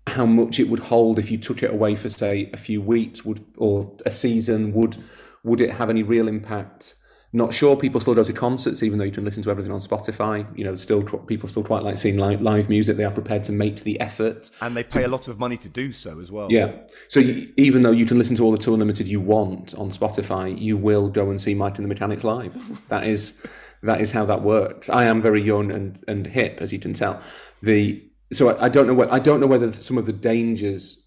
how 0.07 0.27
much 0.27 0.61
it 0.61 0.69
would 0.69 0.81
hold 0.81 1.19
if 1.19 1.31
you 1.31 1.39
took 1.39 1.63
it 1.63 1.71
away 1.71 1.97
for 1.97 2.11
say 2.11 2.51
a 2.53 2.59
few 2.59 2.83
weeks 2.83 3.25
would 3.25 3.43
or 3.57 3.91
a 4.05 4.11
season 4.11 4.73
would 4.73 4.99
would 5.43 5.63
it 5.63 5.71
have 5.71 5.89
any 5.89 6.03
real 6.03 6.29
impact 6.29 6.95
not 7.35 7.53
sure 7.53 7.77
people 7.77 8.01
still 8.01 8.15
go 8.15 8.23
to 8.23 8.33
concerts 8.33 8.81
even 8.85 8.97
though 8.97 9.05
you 9.05 9.11
can 9.11 9.25
listen 9.25 9.43
to 9.43 9.51
everything 9.51 9.73
on 9.73 9.81
spotify. 9.81 10.47
You 10.57 10.65
know 10.65 10.77
still 10.77 11.03
people 11.03 11.49
still 11.49 11.65
quite 11.65 11.83
like 11.83 11.99
seeing 11.99 12.17
live, 12.17 12.41
live 12.41 12.69
music. 12.69 12.97
They 12.97 13.05
are 13.05 13.11
prepared 13.11 13.43
to 13.45 13.53
make 13.53 13.83
the 13.83 14.01
effort 14.01 14.51
and 14.61 14.77
they 14.77 14.85
pay 14.85 15.03
a 15.03 15.09
lot 15.09 15.27
of 15.27 15.39
money 15.41 15.57
to 15.59 15.69
do 15.69 15.93
so 15.93 16.21
as 16.21 16.31
well. 16.31 16.47
yeah. 16.51 16.73
So 17.09 17.19
you, 17.19 17.53
even 17.57 17.83
though 17.83 17.91
you 17.91 18.07
can 18.07 18.19
listen 18.19 18.37
to 18.37 18.45
all 18.45 18.53
the 18.53 18.59
tour 18.59 18.79
limited 18.79 19.09
you 19.09 19.21
want 19.21 19.75
on 19.75 19.91
spotify 19.91 20.57
you 20.57 20.77
will 20.77 21.09
go 21.09 21.29
and 21.29 21.43
see 21.43 21.55
mike 21.55 21.77
and 21.77 21.85
the 21.85 21.89
mechanics 21.89 22.25
live. 22.25 22.57
That 22.89 23.07
is 23.07 23.45
that 23.83 24.01
is 24.01 24.13
how 24.13 24.25
that 24.27 24.43
works. 24.43 24.89
I 24.89 25.05
am 25.05 25.21
very 25.21 25.43
young 25.43 25.73
and 25.73 26.03
and 26.07 26.27
hip 26.27 26.59
as 26.61 26.73
you 26.73 26.79
can 26.79 26.93
tell. 26.93 27.21
The 27.63 28.01
so 28.33 28.51
I, 28.51 28.67
I 28.67 28.69
don't 28.69 28.87
know 28.87 28.95
what 28.95 29.13
I 29.13 29.19
don't 29.19 29.41
know 29.41 29.49
whether 29.49 29.73
some 29.73 29.99
of 29.99 30.07
the 30.07 30.13
dangers 30.13 31.04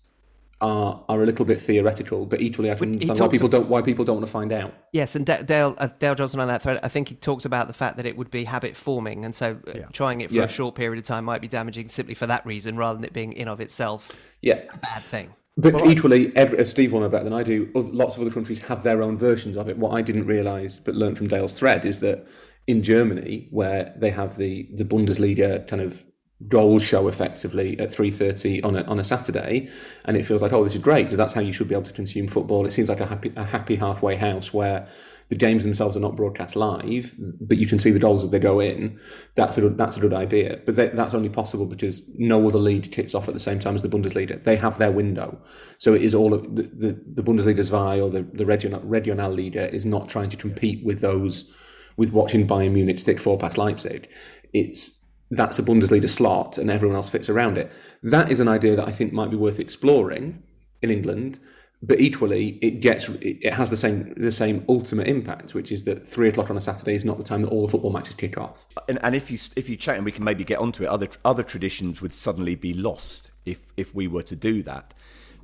are 0.61 1.03
are 1.07 1.21
a 1.21 1.25
little 1.25 1.45
bit 1.45 1.61
theoretical, 1.61 2.25
but 2.25 2.41
equally 2.41 2.71
I 2.71 2.75
can 2.75 2.93
understand 2.93 3.19
why 3.19 3.25
talks 3.27 3.33
people 3.37 3.47
don't 3.49 3.69
why 3.69 3.81
people 3.81 4.05
don't 4.05 4.15
want 4.17 4.25
to 4.25 4.31
find 4.31 4.51
out. 4.51 4.73
Yes, 4.91 5.15
and 5.15 5.25
Da- 5.25 5.43
Dale 5.43 5.75
uh, 5.77 5.89
Dale 5.99 6.15
Johnson 6.15 6.39
on 6.39 6.47
that 6.47 6.63
thread, 6.63 6.79
I 6.81 6.87
think 6.87 7.09
he 7.09 7.15
talks 7.15 7.45
about 7.45 7.67
the 7.67 7.73
fact 7.73 7.97
that 7.97 8.05
it 8.05 8.17
would 8.17 8.31
be 8.31 8.43
habit 8.43 8.75
forming, 8.75 9.23
and 9.23 9.35
so 9.35 9.57
uh, 9.67 9.73
trying 9.93 10.21
it 10.21 10.29
for 10.29 10.35
Yeah. 10.37 10.43
a 10.43 10.47
short 10.47 10.73
period 10.75 10.97
of 10.97 11.05
time 11.05 11.25
might 11.25 11.41
be 11.41 11.47
damaging 11.47 11.89
simply 11.89 12.15
for 12.15 12.25
that 12.27 12.45
reason, 12.45 12.75
rather 12.75 12.97
than 12.97 13.03
it 13.05 13.13
being 13.13 13.33
in 13.33 13.47
of 13.47 13.61
itself 13.61 14.09
Yeah, 14.41 14.61
a 14.73 14.77
bad 14.77 15.03
thing. 15.03 15.29
but 15.57 15.85
equally, 15.85 16.35
every, 16.35 16.57
as 16.57 16.71
Steve 16.71 16.91
will 16.91 17.01
know 17.01 17.09
better 17.09 17.23
than 17.25 17.33
I 17.33 17.43
do, 17.43 17.69
lots 17.75 18.15
of 18.15 18.21
other 18.21 18.31
countries 18.31 18.59
have 18.61 18.81
their 18.83 19.03
own 19.03 19.15
versions 19.15 19.57
of 19.57 19.69
it. 19.69 19.77
What 19.77 19.91
I 19.93 20.01
didn't 20.01 20.25
realise, 20.25 20.79
but 20.79 20.95
learned 20.95 21.17
from 21.17 21.27
Dale's 21.27 21.57
thread, 21.57 21.85
is 21.85 21.99
that 21.99 22.27
in 22.65 22.81
Germany, 22.81 23.47
where 23.51 23.93
they 23.95 24.09
have 24.09 24.37
the 24.37 24.67
the 24.73 24.83
Bundesliga 24.85 25.67
kind 25.67 25.83
of 25.83 26.03
goal 26.47 26.77
show 26.77 27.07
effectively 27.07 27.79
at 27.79 27.89
3.30 27.89 28.63
on 28.63 28.75
a, 28.75 28.83
on 28.83 28.99
a 28.99 29.03
Saturday 29.03 29.67
and 30.05 30.15
it 30.15 30.23
feels 30.23 30.41
like 30.41 30.53
oh 30.53 30.63
this 30.63 30.75
is 30.75 30.81
great 30.81 31.05
because 31.05 31.17
that's 31.17 31.33
how 31.33 31.41
you 31.41 31.51
should 31.51 31.67
be 31.67 31.73
able 31.73 31.83
to 31.83 31.93
consume 31.93 32.27
football. 32.27 32.65
It 32.67 32.71
seems 32.71 32.89
like 32.89 32.99
a 32.99 33.07
happy 33.07 33.33
a 33.35 33.43
happy 33.43 33.75
halfway 33.75 34.15
house 34.15 34.53
where 34.53 34.87
the 35.29 35.35
games 35.35 35.63
themselves 35.63 35.97
are 35.97 35.99
not 35.99 36.15
broadcast 36.15 36.55
live 36.55 37.13
but 37.17 37.57
you 37.57 37.65
can 37.65 37.79
see 37.79 37.89
the 37.89 37.99
goals 37.99 38.23
as 38.23 38.29
they 38.29 38.37
go 38.37 38.59
in. 38.59 38.99
That's 39.33 39.57
a 39.57 39.61
good, 39.61 39.77
that's 39.77 39.97
a 39.97 39.99
good 39.99 40.13
idea. 40.13 40.61
But 40.63 40.75
that, 40.75 40.95
that's 40.95 41.15
only 41.15 41.29
possible 41.29 41.65
because 41.65 42.03
no 42.15 42.47
other 42.47 42.59
league 42.59 42.91
kicks 42.91 43.15
off 43.15 43.27
at 43.27 43.33
the 43.33 43.39
same 43.39 43.57
time 43.57 43.75
as 43.75 43.81
the 43.81 43.89
Bundesliga. 43.89 44.43
They 44.43 44.57
have 44.57 44.77
their 44.77 44.91
window. 44.91 45.41
So 45.79 45.95
it 45.95 46.03
is 46.03 46.13
all 46.13 46.33
of 46.33 46.55
the, 46.55 46.63
the, 46.63 47.03
the 47.13 47.23
Bundesliga 47.23 47.67
2 47.67 48.03
or 48.03 48.09
the, 48.11 48.21
the 48.33 48.45
Regional, 48.45 48.81
Regionalliga 48.81 49.71
is 49.73 49.85
not 49.85 50.07
trying 50.07 50.29
to 50.29 50.37
compete 50.37 50.85
with 50.85 51.01
those 51.01 51.51
with 51.97 52.13
watching 52.13 52.47
Bayern 52.47 52.73
Munich 52.73 52.99
stick 52.99 53.19
four 53.19 53.37
past 53.37 53.57
Leipzig. 53.57 54.07
It's 54.53 54.96
that's 55.31 55.59
a 55.59 55.63
Bundesliga 55.63 56.09
slot 56.09 56.57
and 56.57 56.71
everyone 56.71 56.95
else 56.95 57.09
fits 57.09 57.29
around 57.29 57.57
it. 57.57 57.71
That 58.03 58.31
is 58.31 58.39
an 58.39 58.47
idea 58.47 58.75
that 58.75 58.87
I 58.87 58.91
think 58.91 59.13
might 59.13 59.29
be 59.29 59.35
worth 59.35 59.59
exploring 59.59 60.41
in 60.81 60.89
England, 60.89 61.39
but 61.81 61.99
equally 61.99 62.57
it 62.61 62.79
gets 62.79 63.09
it 63.21 63.53
has 63.53 63.69
the 63.69 63.77
same 63.77 64.13
the 64.15 64.31
same 64.31 64.65
ultimate 64.67 65.07
impact, 65.07 65.53
which 65.53 65.71
is 65.71 65.85
that 65.85 66.07
three 66.07 66.29
o'clock 66.29 66.49
on 66.49 66.57
a 66.57 66.61
Saturday 66.61 66.95
is 66.95 67.05
not 67.05 67.17
the 67.17 67.23
time 67.23 67.41
that 67.41 67.49
all 67.49 67.61
the 67.61 67.71
football 67.71 67.91
matches 67.91 68.15
kick 68.15 68.37
off. 68.37 68.65
and, 68.87 68.99
and 69.03 69.15
if 69.15 69.29
you 69.29 69.37
if 69.55 69.69
you 69.69 69.75
chat 69.75 69.95
and 69.95 70.05
we 70.05 70.11
can 70.11 70.23
maybe 70.23 70.43
get 70.43 70.59
onto 70.59 70.83
it, 70.83 70.87
other 70.87 71.09
other 71.23 71.43
traditions 71.43 72.01
would 72.01 72.13
suddenly 72.13 72.55
be 72.55 72.73
lost 72.73 73.31
if 73.45 73.59
if 73.75 73.93
we 73.93 74.07
were 74.07 74.23
to 74.23 74.35
do 74.35 74.63
that, 74.63 74.93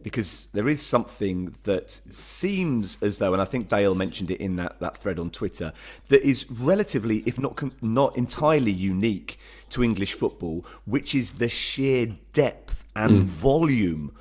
because 0.03 0.49
there 0.53 0.67
is 0.67 0.85
something 0.85 1.55
that 1.63 1.89
seems 1.89 2.97
as 3.01 3.17
though, 3.17 3.33
and 3.33 3.41
I 3.41 3.45
think 3.45 3.69
Dale 3.69 3.95
mentioned 3.95 4.29
it 4.29 4.41
in 4.41 4.57
that, 4.57 4.79
that 4.81 4.97
thread 4.97 5.17
on 5.17 5.29
Twitter, 5.29 5.71
that 6.09 6.21
is 6.21 6.49
relatively, 6.51 7.23
if 7.25 7.39
not 7.39 7.57
not 7.81 8.17
entirely 8.17 8.71
unique 8.71 9.39
to 9.69 9.83
English 9.83 10.13
football, 10.13 10.65
which 10.85 11.15
is 11.15 11.31
the 11.33 11.49
sheer 11.49 12.15
depth 12.33 12.85
and 12.95 13.21
mm. 13.21 13.23
volume 13.23 14.13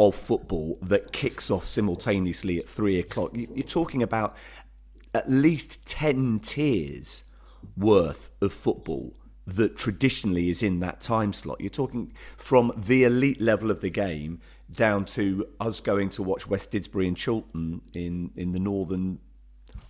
of 0.00 0.14
football 0.14 0.78
that 0.82 1.12
kicks 1.12 1.50
off 1.50 1.64
simultaneously 1.64 2.58
at 2.58 2.64
three 2.64 2.98
o'clock. 2.98 3.30
You're 3.32 3.66
talking 3.66 4.02
about 4.02 4.36
at 5.14 5.30
least 5.30 5.84
10 5.86 6.40
tiers 6.40 7.24
worth 7.76 8.30
of 8.40 8.52
football 8.52 9.14
that 9.46 9.78
traditionally 9.78 10.50
is 10.50 10.62
in 10.62 10.80
that 10.80 11.00
time 11.00 11.32
slot. 11.32 11.60
You're 11.60 11.70
talking 11.70 12.12
from 12.36 12.72
the 12.76 13.04
elite 13.04 13.40
level 13.40 13.70
of 13.70 13.80
the 13.80 13.90
game 13.90 14.40
down 14.72 15.04
to 15.06 15.46
us 15.60 15.80
going 15.80 16.08
to 16.10 16.22
watch 16.22 16.46
West 16.46 16.72
Didsbury 16.72 17.08
and 17.08 17.22
Chorlton 17.22 17.80
in, 17.94 18.30
in 18.36 18.52
the 18.52 18.58
northern. 18.58 19.18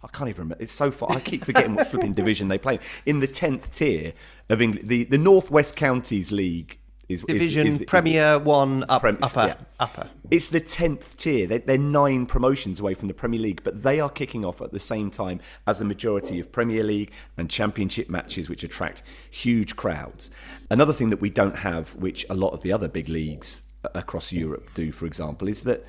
I 0.03 0.07
can't 0.09 0.29
even 0.31 0.43
remember. 0.45 0.62
It's 0.62 0.72
so 0.72 0.91
far. 0.93 1.11
I 1.12 1.20
keep 1.20 1.45
forgetting 1.45 1.74
what 1.74 1.89
flipping 1.89 2.12
division 2.22 2.49
they 2.49 2.59
play 2.59 2.79
in. 3.05 3.18
the 3.20 3.26
tenth 3.26 3.72
tier 3.74 4.12
of 4.49 4.62
England. 4.62 4.89
The 4.89 5.05
the 5.05 5.18
Northwest 5.18 5.74
Counties 5.74 6.31
League 6.31 6.79
is 7.09 7.20
is- 7.22 7.26
Division 7.26 7.66
is- 7.66 7.81
is- 7.81 7.87
Premier 7.87 8.39
One 8.39 8.85
up, 8.89 9.01
Prem- 9.03 9.18
upper 9.20 9.47
yeah. 9.49 9.55
upper. 9.81 10.09
It's 10.31 10.47
the 10.47 10.61
tenth 10.61 11.16
tier. 11.16 11.49
They're, 11.49 11.59
they're 11.59 11.79
nine 11.79 12.26
promotions 12.26 12.79
away 12.79 12.95
from 12.95 13.09
the 13.09 13.14
Premier 13.14 13.41
League, 13.41 13.62
but 13.64 13.83
they 13.83 13.99
are 13.99 14.11
kicking 14.11 14.45
off 14.45 14.61
at 14.62 14.70
the 14.72 14.79
same 14.79 15.11
time 15.11 15.41
as 15.66 15.81
the 15.81 15.85
majority 15.85 16.39
of 16.39 16.53
Premier 16.53 16.85
League 16.85 17.11
and 17.37 17.51
Championship 17.51 18.09
matches, 18.09 18.49
which 18.49 18.62
attract 18.62 19.03
huge 19.31 19.74
crowds. 19.74 20.31
Another 20.70 20.93
thing 20.93 21.11
that 21.11 21.20
we 21.20 21.31
don't 21.31 21.57
have, 21.57 21.95
which 21.97 22.24
a 22.31 22.35
lot 22.35 22.51
of 22.51 22.62
the 22.62 22.72
other 22.72 22.87
big 22.89 23.09
leagues 23.09 23.62
across 23.95 24.33
Europe 24.33 24.68
do, 24.74 24.93
for 24.93 25.07
example, 25.07 25.49
is 25.49 25.62
that 25.62 25.85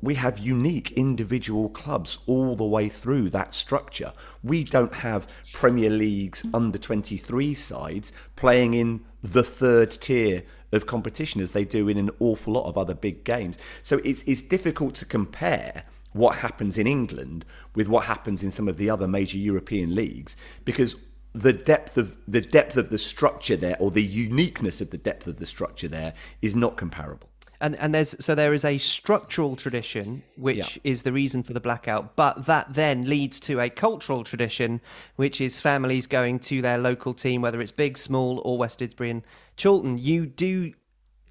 we 0.00 0.14
have 0.14 0.38
unique 0.38 0.92
individual 0.92 1.68
clubs 1.68 2.18
all 2.26 2.54
the 2.54 2.64
way 2.64 2.88
through 2.88 3.30
that 3.30 3.52
structure. 3.52 4.12
We 4.42 4.64
don't 4.64 4.94
have 4.94 5.28
Premier 5.52 5.90
League's 5.90 6.44
under 6.52 6.78
23 6.78 7.54
sides 7.54 8.12
playing 8.36 8.74
in 8.74 9.04
the 9.22 9.44
third 9.44 9.90
tier 9.90 10.44
of 10.72 10.86
competition 10.86 11.40
as 11.40 11.52
they 11.52 11.64
do 11.64 11.88
in 11.88 11.98
an 11.98 12.10
awful 12.18 12.54
lot 12.54 12.66
of 12.66 12.76
other 12.76 12.94
big 12.94 13.24
games. 13.24 13.56
So 13.82 14.00
it's, 14.04 14.22
it's 14.22 14.42
difficult 14.42 14.94
to 14.96 15.04
compare 15.04 15.84
what 16.12 16.36
happens 16.36 16.78
in 16.78 16.86
England 16.86 17.44
with 17.74 17.88
what 17.88 18.04
happens 18.04 18.42
in 18.42 18.50
some 18.50 18.68
of 18.68 18.76
the 18.76 18.88
other 18.88 19.08
major 19.08 19.38
European 19.38 19.94
leagues 19.94 20.36
because 20.64 20.96
the 21.34 21.52
depth 21.52 21.98
of 21.98 22.16
the 22.28 22.40
depth 22.40 22.76
of 22.76 22.90
the 22.90 22.98
structure 22.98 23.56
there 23.56 23.76
or 23.80 23.90
the 23.90 24.02
uniqueness 24.04 24.80
of 24.80 24.90
the 24.90 24.98
depth 24.98 25.26
of 25.26 25.38
the 25.38 25.46
structure 25.46 25.88
there 25.88 26.14
is 26.40 26.54
not 26.54 26.76
comparable. 26.76 27.28
And 27.60 27.76
and 27.76 27.94
there's 27.94 28.14
so 28.24 28.34
there 28.34 28.54
is 28.54 28.64
a 28.64 28.78
structural 28.78 29.56
tradition 29.56 30.22
which 30.36 30.76
Yeah. 30.76 30.92
is 30.92 31.02
the 31.02 31.12
reason 31.12 31.42
for 31.42 31.52
the 31.52 31.60
blackout, 31.60 32.14
but 32.14 32.46
that 32.46 32.74
then 32.74 33.08
leads 33.08 33.40
to 33.40 33.60
a 33.60 33.68
cultural 33.70 34.22
tradition 34.22 34.80
which 35.16 35.40
is 35.40 35.60
families 35.60 36.06
going 36.06 36.38
to 36.40 36.62
their 36.62 36.78
local 36.78 37.14
team, 37.14 37.42
whether 37.42 37.60
it's 37.60 37.72
big, 37.72 37.96
small, 37.98 38.40
or 38.44 38.58
West 38.58 38.80
Didsbury 38.80 39.10
and 39.10 39.22
Chorlton. 39.60 39.98
You 39.98 40.26
do 40.26 40.72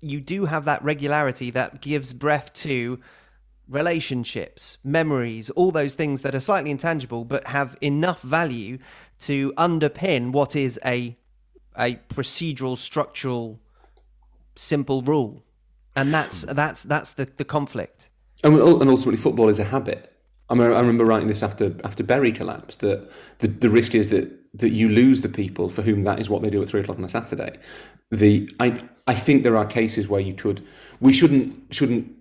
you 0.01 0.19
do 0.19 0.45
have 0.45 0.65
that 0.65 0.83
regularity 0.83 1.49
that 1.51 1.81
gives 1.81 2.11
breath 2.11 2.51
to 2.53 2.99
relationships, 3.69 4.77
memories, 4.83 5.49
all 5.51 5.71
those 5.71 5.95
things 5.95 6.21
that 6.21 6.35
are 6.35 6.39
slightly 6.39 6.71
intangible 6.71 7.23
but 7.23 7.47
have 7.47 7.77
enough 7.81 8.21
value 8.21 8.77
to 9.27 9.53
underpin 9.57 10.31
what 10.31 10.55
is 10.55 10.79
a 10.85 11.17
a 11.77 11.95
procedural, 12.09 12.77
structural, 12.77 13.59
simple 14.55 15.01
rule. 15.01 15.43
And 15.95 16.13
that's 16.13 16.43
hmm. 16.43 16.53
that's 16.53 16.83
that's 16.83 17.13
the, 17.13 17.25
the 17.25 17.45
conflict. 17.45 18.09
And, 18.43 18.55
and 18.55 18.89
ultimately, 18.89 19.17
football 19.17 19.49
is 19.49 19.59
a 19.59 19.63
habit. 19.63 20.09
I, 20.49 20.55
mean, 20.55 20.63
I 20.73 20.79
remember 20.79 21.05
writing 21.05 21.29
this 21.29 21.41
after 21.41 21.75
after 21.83 22.03
Bury 22.03 22.31
collapsed 22.31 22.79
that 22.79 23.09
the, 23.39 23.47
the 23.47 23.69
risk 23.69 23.95
is 23.95 24.09
that 24.09 24.29
that 24.55 24.69
you 24.69 24.89
lose 24.89 25.21
the 25.21 25.29
people 25.29 25.69
for 25.69 25.81
whom 25.81 26.03
that 26.03 26.19
is 26.19 26.29
what 26.29 26.41
they 26.41 26.49
do 26.49 26.61
at 26.61 26.67
three 26.67 26.81
o'clock 26.81 26.97
on 26.97 27.03
a 27.03 27.09
Saturday. 27.09 27.57
The 28.11 28.49
I 28.59 28.79
I 29.07 29.13
think 29.13 29.43
there 29.43 29.57
are 29.57 29.65
cases 29.65 30.07
where 30.07 30.21
you 30.21 30.33
could 30.33 30.65
we 30.99 31.13
shouldn't 31.13 31.73
shouldn't 31.73 32.11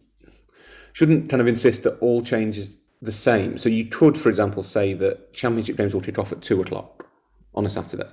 shouldn't 0.93 1.29
kind 1.29 1.41
of 1.41 1.47
insist 1.47 1.83
that 1.83 1.99
all 1.99 2.23
change 2.23 2.59
is 2.59 2.77
the 3.03 3.13
same. 3.13 3.59
So 3.59 3.69
you 3.69 3.85
could, 3.85 4.17
for 4.17 4.29
example, 4.29 4.63
say 4.63 4.95
that 4.95 5.35
championship 5.35 5.77
games 5.77 5.93
will 5.93 6.01
kick 6.01 6.19
off 6.19 6.33
at 6.33 6.41
two 6.41 6.63
o'clock 6.63 7.07
on 7.55 7.67
a 7.67 7.71
Saturday. 7.71 8.09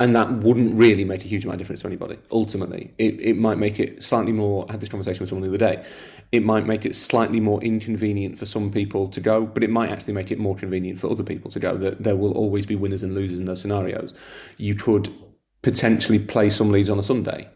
And 0.00 0.14
that 0.16 0.30
wouldn't 0.32 0.76
really 0.76 1.04
make 1.04 1.24
a 1.24 1.28
huge 1.28 1.44
amount 1.44 1.54
of 1.54 1.58
difference 1.60 1.82
to 1.82 1.86
anybody. 1.86 2.18
Ultimately, 2.32 2.92
it, 2.98 3.20
it 3.20 3.36
might 3.36 3.58
make 3.58 3.78
it 3.78 4.02
slightly 4.02 4.32
more. 4.32 4.66
I 4.68 4.72
had 4.72 4.80
this 4.80 4.88
conversation 4.88 5.20
with 5.20 5.28
someone 5.28 5.48
the 5.48 5.56
other 5.56 5.76
day. 5.76 5.84
It 6.32 6.44
might 6.44 6.66
make 6.66 6.84
it 6.84 6.96
slightly 6.96 7.38
more 7.38 7.62
inconvenient 7.62 8.36
for 8.36 8.44
some 8.44 8.72
people 8.72 9.08
to 9.10 9.20
go, 9.20 9.46
but 9.46 9.62
it 9.62 9.70
might 9.70 9.90
actually 9.90 10.14
make 10.14 10.32
it 10.32 10.38
more 10.38 10.56
convenient 10.56 10.98
for 10.98 11.08
other 11.08 11.22
people 11.22 11.48
to 11.52 11.60
go. 11.60 11.76
That 11.76 12.02
there 12.02 12.16
will 12.16 12.32
always 12.32 12.66
be 12.66 12.74
winners 12.74 13.04
and 13.04 13.14
losers 13.14 13.38
in 13.38 13.44
those 13.44 13.60
scenarios. 13.60 14.12
You 14.56 14.74
could 14.74 15.14
potentially 15.62 16.18
play 16.18 16.50
some 16.50 16.72
leads 16.72 16.90
on 16.90 16.98
a 16.98 17.02
Sunday, 17.04 17.48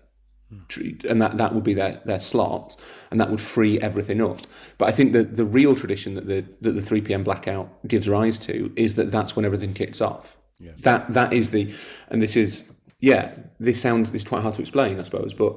and 1.09 1.21
that, 1.21 1.37
that 1.37 1.55
would 1.55 1.65
be 1.65 1.75
their, 1.75 2.01
their 2.05 2.21
slot, 2.21 2.77
and 3.11 3.21
that 3.21 3.31
would 3.31 3.41
free 3.41 3.79
everything 3.81 4.21
up. 4.23 4.41
But 4.79 4.89
I 4.89 4.93
think 4.93 5.13
that 5.13 5.37
the 5.37 5.45
real 5.45 5.75
tradition 5.75 6.15
that 6.15 6.27
the 6.27 6.45
that 6.63 6.73
the 6.73 6.83
three 6.83 7.01
pm 7.01 7.23
blackout 7.23 7.69
gives 7.87 8.09
rise 8.09 8.39
to 8.41 8.73
is 8.77 8.97
that 8.97 9.11
that's 9.11 9.37
when 9.37 9.45
everything 9.45 9.75
kicks 9.75 10.01
off. 10.01 10.37
That 10.79 11.13
that 11.13 11.33
is 11.33 11.51
the, 11.51 11.73
and 12.09 12.23
this 12.23 12.37
is 12.37 12.65
yeah. 13.01 13.33
This 13.61 13.81
sounds 13.81 14.13
is 14.15 14.25
quite 14.25 14.43
hard 14.43 14.55
to 14.55 14.61
explain, 14.61 14.99
I 14.99 15.03
suppose, 15.03 15.35
but 15.35 15.57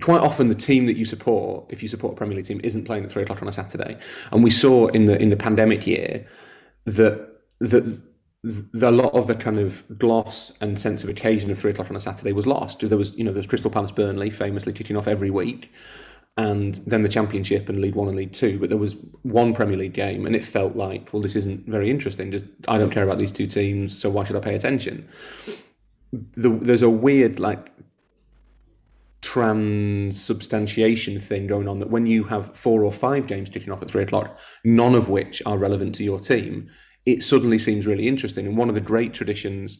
quite 0.00 0.20
often 0.20 0.48
the 0.48 0.54
team 0.54 0.86
that 0.86 0.96
you 0.96 1.04
support, 1.04 1.66
if 1.68 1.82
you 1.82 1.88
support 1.88 2.14
a 2.14 2.16
Premier 2.16 2.36
League 2.36 2.46
team, 2.46 2.60
isn't 2.64 2.84
playing 2.84 3.04
at 3.04 3.12
three 3.12 3.22
o'clock 3.22 3.42
on 3.42 3.48
a 3.48 3.52
Saturday. 3.52 3.98
And 4.30 4.42
we 4.42 4.50
saw 4.50 4.88
in 4.88 5.06
the 5.06 5.20
in 5.20 5.28
the 5.28 5.36
pandemic 5.36 5.86
year 5.86 6.26
that 6.86 7.28
that 7.60 8.00
the, 8.42 8.88
a 8.88 8.90
lot 8.90 9.14
of 9.14 9.26
the 9.26 9.34
kind 9.34 9.58
of 9.58 9.84
gloss 9.98 10.52
and 10.60 10.78
sense 10.78 11.04
of 11.04 11.10
occasion 11.10 11.50
of 11.50 11.58
three 11.58 11.70
o'clock 11.70 11.90
on 11.90 11.96
a 11.96 12.00
Saturday 12.00 12.32
was 12.32 12.46
lost. 12.46 12.78
Because 12.78 12.90
there 12.90 12.98
was 12.98 13.14
you 13.16 13.24
know 13.24 13.32
there 13.32 13.40
was 13.40 13.46
Crystal 13.46 13.70
Palace 13.70 13.92
Burnley 13.92 14.30
famously 14.30 14.72
kicking 14.72 14.96
off 14.96 15.06
every 15.06 15.30
week. 15.30 15.70
And 16.38 16.76
then 16.86 17.02
the 17.02 17.10
Championship 17.10 17.68
and 17.68 17.80
League 17.80 17.94
One 17.94 18.08
and 18.08 18.16
League 18.16 18.32
Two, 18.32 18.58
but 18.58 18.70
there 18.70 18.78
was 18.78 18.96
one 19.20 19.52
Premier 19.52 19.76
League 19.76 19.92
game, 19.92 20.24
and 20.24 20.34
it 20.34 20.44
felt 20.44 20.76
like, 20.76 21.12
well, 21.12 21.20
this 21.20 21.36
isn't 21.36 21.68
very 21.68 21.90
interesting. 21.90 22.30
Just 22.30 22.46
I 22.68 22.78
don't 22.78 22.90
care 22.90 23.04
about 23.04 23.18
these 23.18 23.32
two 23.32 23.46
teams, 23.46 23.96
so 23.96 24.08
why 24.08 24.24
should 24.24 24.36
I 24.36 24.40
pay 24.40 24.54
attention? 24.54 25.06
The, 26.12 26.48
there's 26.48 26.82
a 26.82 26.90
weird 26.90 27.38
like 27.38 27.70
transubstantiation 29.20 31.20
thing 31.20 31.46
going 31.46 31.68
on 31.68 31.78
that 31.78 31.90
when 31.90 32.06
you 32.06 32.24
have 32.24 32.56
four 32.56 32.84
or 32.84 32.92
five 32.92 33.26
games 33.26 33.48
kicking 33.48 33.72
off 33.72 33.82
at 33.82 33.90
three 33.90 34.02
o'clock, 34.02 34.38
none 34.64 34.94
of 34.94 35.08
which 35.08 35.42
are 35.46 35.58
relevant 35.58 35.94
to 35.96 36.02
your 36.02 36.18
team, 36.18 36.68
it 37.06 37.22
suddenly 37.22 37.58
seems 37.58 37.86
really 37.86 38.08
interesting. 38.08 38.46
And 38.46 38.56
one 38.56 38.68
of 38.68 38.74
the 38.74 38.80
great 38.80 39.14
traditions 39.14 39.78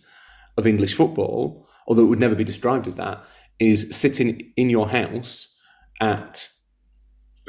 of 0.56 0.66
English 0.66 0.94
football, 0.94 1.68
although 1.86 2.02
it 2.02 2.08
would 2.08 2.20
never 2.20 2.34
be 2.34 2.44
described 2.44 2.86
as 2.86 2.96
that, 2.96 3.24
is 3.58 3.88
sitting 3.90 4.52
in 4.56 4.70
your 4.70 4.88
house 4.88 5.54
at 6.00 6.48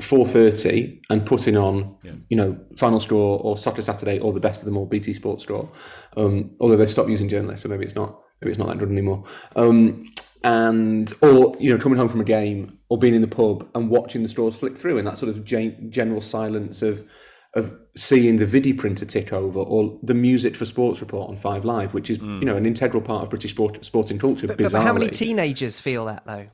4.30 0.02 1.02
and 1.10 1.26
putting 1.26 1.56
on 1.56 1.96
you 2.30 2.36
know 2.36 2.60
final 2.76 3.00
score 3.00 3.40
or 3.44 3.56
soccer 3.58 3.84
saturday 3.84 4.18
or 4.18 4.34
the 4.34 4.40
best 4.40 4.62
of 4.62 4.66
them 4.66 4.76
all 4.76 4.88
bt 4.88 5.14
sports 5.14 5.44
score 5.44 5.72
um, 6.18 6.50
although 6.60 6.76
they've 6.76 6.90
stopped 6.90 7.10
using 7.10 7.30
journalists 7.30 7.62
so 7.62 7.70
maybe 7.70 7.86
it's 7.86 7.94
not 7.94 8.20
maybe 8.44 8.52
it's 8.52 8.60
not 8.60 8.68
that 8.68 8.78
good 8.78 8.92
anymore. 8.92 9.24
Um, 9.56 10.10
and 10.44 11.14
or 11.22 11.56
you 11.60 11.72
know 11.72 11.82
coming 11.82 11.98
home 11.98 12.10
from 12.10 12.20
a 12.20 12.26
game 12.26 12.78
or 12.90 12.98
being 12.98 13.16
in 13.16 13.22
the 13.22 13.28
pub 13.28 13.68
and 13.76 13.90
watching 13.90 14.24
the 14.24 14.30
straws 14.30 14.58
flick 14.58 14.78
through 14.78 14.98
in 14.98 15.06
that 15.06 15.18
sort 15.18 15.30
of 15.30 15.46
gen- 15.46 15.90
general 15.90 16.20
silence 16.20 16.82
of 16.82 17.08
of 17.54 17.74
seeing 17.96 18.38
the 18.38 18.46
vidi 18.46 18.74
printer 18.74 19.06
tick 19.06 19.32
over 19.32 19.60
or 19.60 19.98
the 20.02 20.16
music 20.16 20.56
for 20.56 20.66
sports 20.66 21.00
report 21.00 21.30
on 21.30 21.38
five 21.38 21.64
live 21.64 21.94
which 21.94 22.10
is 22.10 22.18
you 22.18 22.44
know 22.44 22.56
an 22.56 22.66
integral 22.66 23.02
part 23.04 23.22
of 23.22 23.30
british 23.30 23.52
sport, 23.52 23.86
sporting 23.86 24.18
culture 24.18 24.48
But, 24.48 24.58
but 24.58 24.72
how 24.72 24.94
many 24.94 25.10
teenagers 25.10 25.80
feel 25.80 26.06
that 26.06 26.26
though? 26.26 26.48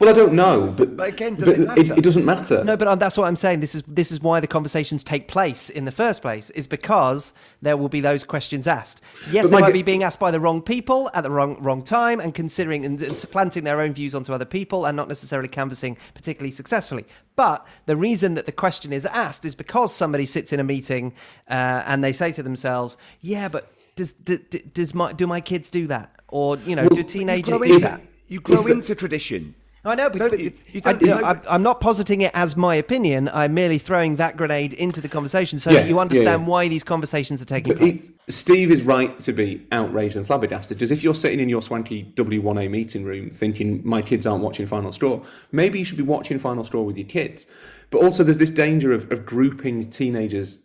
well 0.00 0.10
i 0.10 0.12
don't 0.12 0.32
know 0.34 0.74
but, 0.76 0.96
But 0.96 1.08
again, 1.10 1.36
does 1.36 1.48
it 1.52 1.60
matter? 1.60 1.94
it 1.94 2.02
doesn't 2.02 2.24
matter 2.24 2.64
No, 2.64 2.76
but 2.76 2.88
um, 2.88 2.98
that's 2.98 3.16
what 3.16 3.26
I'm 3.28 3.36
saying. 3.36 3.60
This 3.60 3.74
is 3.76 3.82
this 3.86 4.10
is 4.10 4.20
why 4.20 4.40
the 4.40 4.46
conversations 4.48 5.04
take 5.04 5.28
place 5.28 5.70
in 5.70 5.84
the 5.84 5.92
first 5.92 6.22
place. 6.22 6.50
Is 6.50 6.66
because 6.66 7.32
there 7.62 7.76
will 7.76 7.88
be 7.88 8.00
those 8.00 8.24
questions 8.24 8.66
asked. 8.66 9.00
Yes, 9.30 9.44
But 9.48 9.56
they 9.56 9.60
might 9.60 9.66
g- 9.68 9.72
be 9.74 9.82
being 9.82 10.02
asked 10.02 10.18
by 10.18 10.30
the 10.30 10.40
wrong 10.40 10.60
people 10.60 11.10
at 11.14 11.22
the 11.22 11.30
wrong 11.30 11.56
wrong 11.62 11.82
time, 11.82 12.18
and 12.20 12.34
considering 12.34 12.84
and, 12.84 13.00
and 13.00 13.16
supplanting 13.16 13.64
their 13.64 13.80
own 13.80 13.92
views 13.92 14.14
onto 14.14 14.32
other 14.32 14.44
people, 14.44 14.86
and 14.86 14.96
not 14.96 15.08
necessarily 15.08 15.48
canvassing 15.48 15.96
particularly 16.14 16.50
successfully. 16.50 17.04
But 17.36 17.64
the 17.86 17.96
reason 17.96 18.34
that 18.34 18.46
the 18.46 18.52
question 18.52 18.92
is 18.92 19.06
asked 19.06 19.44
is 19.44 19.54
because 19.54 19.94
somebody 19.94 20.26
sits 20.26 20.52
in 20.52 20.60
a 20.60 20.64
meeting 20.64 20.79
uh, 20.88 21.82
and 21.86 22.02
they 22.02 22.12
say 22.12 22.32
to 22.32 22.42
themselves, 22.42 22.96
"Yeah, 23.20 23.48
but 23.48 23.72
does 23.96 24.12
d- 24.12 24.38
d- 24.50 24.62
does 24.72 24.94
my 24.94 25.12
do 25.12 25.26
my 25.26 25.40
kids 25.40 25.70
do 25.70 25.86
that?" 25.88 26.10
Or 26.28 26.56
you 26.58 26.76
know, 26.76 26.88
do 26.88 27.02
teenagers 27.02 27.58
do 27.58 27.62
into, 27.62 27.78
that? 27.80 28.00
you 28.28 28.40
grow 28.40 28.58
if 28.60 28.66
the- 28.66 28.72
into 28.72 28.94
tradition. 28.94 29.54
I 29.82 29.94
know, 29.94 30.10
but, 30.10 30.18
Don't 30.18 30.30
but 30.30 30.40
you- 30.40 30.52
you 30.72 30.82
I, 30.84 30.92
don't 30.92 31.02
know- 31.06 31.24
I, 31.26 31.40
I'm 31.48 31.62
not 31.62 31.80
positing 31.80 32.20
it 32.20 32.32
as 32.34 32.54
my 32.54 32.74
opinion. 32.74 33.30
I'm 33.32 33.54
merely 33.54 33.78
throwing 33.78 34.16
that 34.16 34.36
grenade 34.36 34.74
into 34.74 35.00
the 35.00 35.08
conversation 35.08 35.58
so 35.58 35.70
Yeah, 35.70 35.80
that 35.80 35.88
you 35.88 35.94
yeah, 35.94 36.02
understand 36.02 36.42
yeah. 36.42 36.48
why 36.48 36.68
these 36.68 36.84
conversations 36.84 37.40
are 37.40 37.46
taking 37.46 37.72
But 37.72 37.78
place. 37.78 38.10
it, 38.28 38.30
Steve 38.30 38.70
is 38.70 38.82
right 38.82 39.18
to 39.22 39.32
be 39.32 39.66
outraged 39.72 40.16
and 40.16 40.26
flabbergasted. 40.26 40.76
Because 40.76 40.90
if 40.90 41.02
you're 41.02 41.14
sitting 41.14 41.40
in 41.40 41.48
your 41.48 41.62
swanky 41.62 42.12
W1A 42.14 42.68
meeting 42.70 43.04
room 43.04 43.30
thinking 43.30 43.80
my 43.82 44.02
kids 44.02 44.26
aren't 44.26 44.44
watching 44.44 44.66
Final 44.66 44.92
Score, 44.92 45.22
maybe 45.50 45.78
you 45.78 45.86
should 45.86 45.96
be 45.96 46.02
watching 46.02 46.38
Final 46.38 46.62
Score 46.62 46.84
with 46.84 46.98
your 46.98 47.06
kids. 47.08 47.46
But 47.88 48.02
also, 48.04 48.22
there's 48.22 48.36
this 48.36 48.50
danger 48.50 48.92
of, 48.92 49.10
of 49.10 49.24
grouping 49.24 49.88
teenagers 49.88 50.58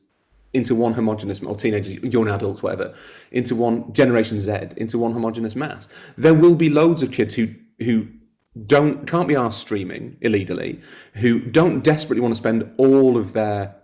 into 0.55 0.73
one 0.73 0.93
homogenous, 0.93 1.41
or 1.41 1.55
teenagers, 1.55 1.93
young 2.03 2.27
adults, 2.27 2.63
whatever, 2.63 2.93
into 3.31 3.55
one 3.55 3.91
Generation 3.93 4.39
Z, 4.39 4.51
into 4.77 4.97
one 4.97 5.13
homogenous 5.13 5.55
mass. 5.55 5.87
There 6.17 6.33
will 6.33 6.55
be 6.55 6.69
loads 6.69 7.03
of 7.03 7.11
kids 7.11 7.35
who 7.35 7.53
who 7.79 8.07
don't 8.65 9.05
can't 9.05 9.27
be 9.27 9.35
asked 9.35 9.59
streaming 9.59 10.17
illegally, 10.21 10.79
who 11.15 11.39
don't 11.39 11.83
desperately 11.83 12.21
want 12.21 12.33
to 12.33 12.37
spend 12.37 12.71
all 12.77 13.17
of 13.17 13.33
their 13.33 13.75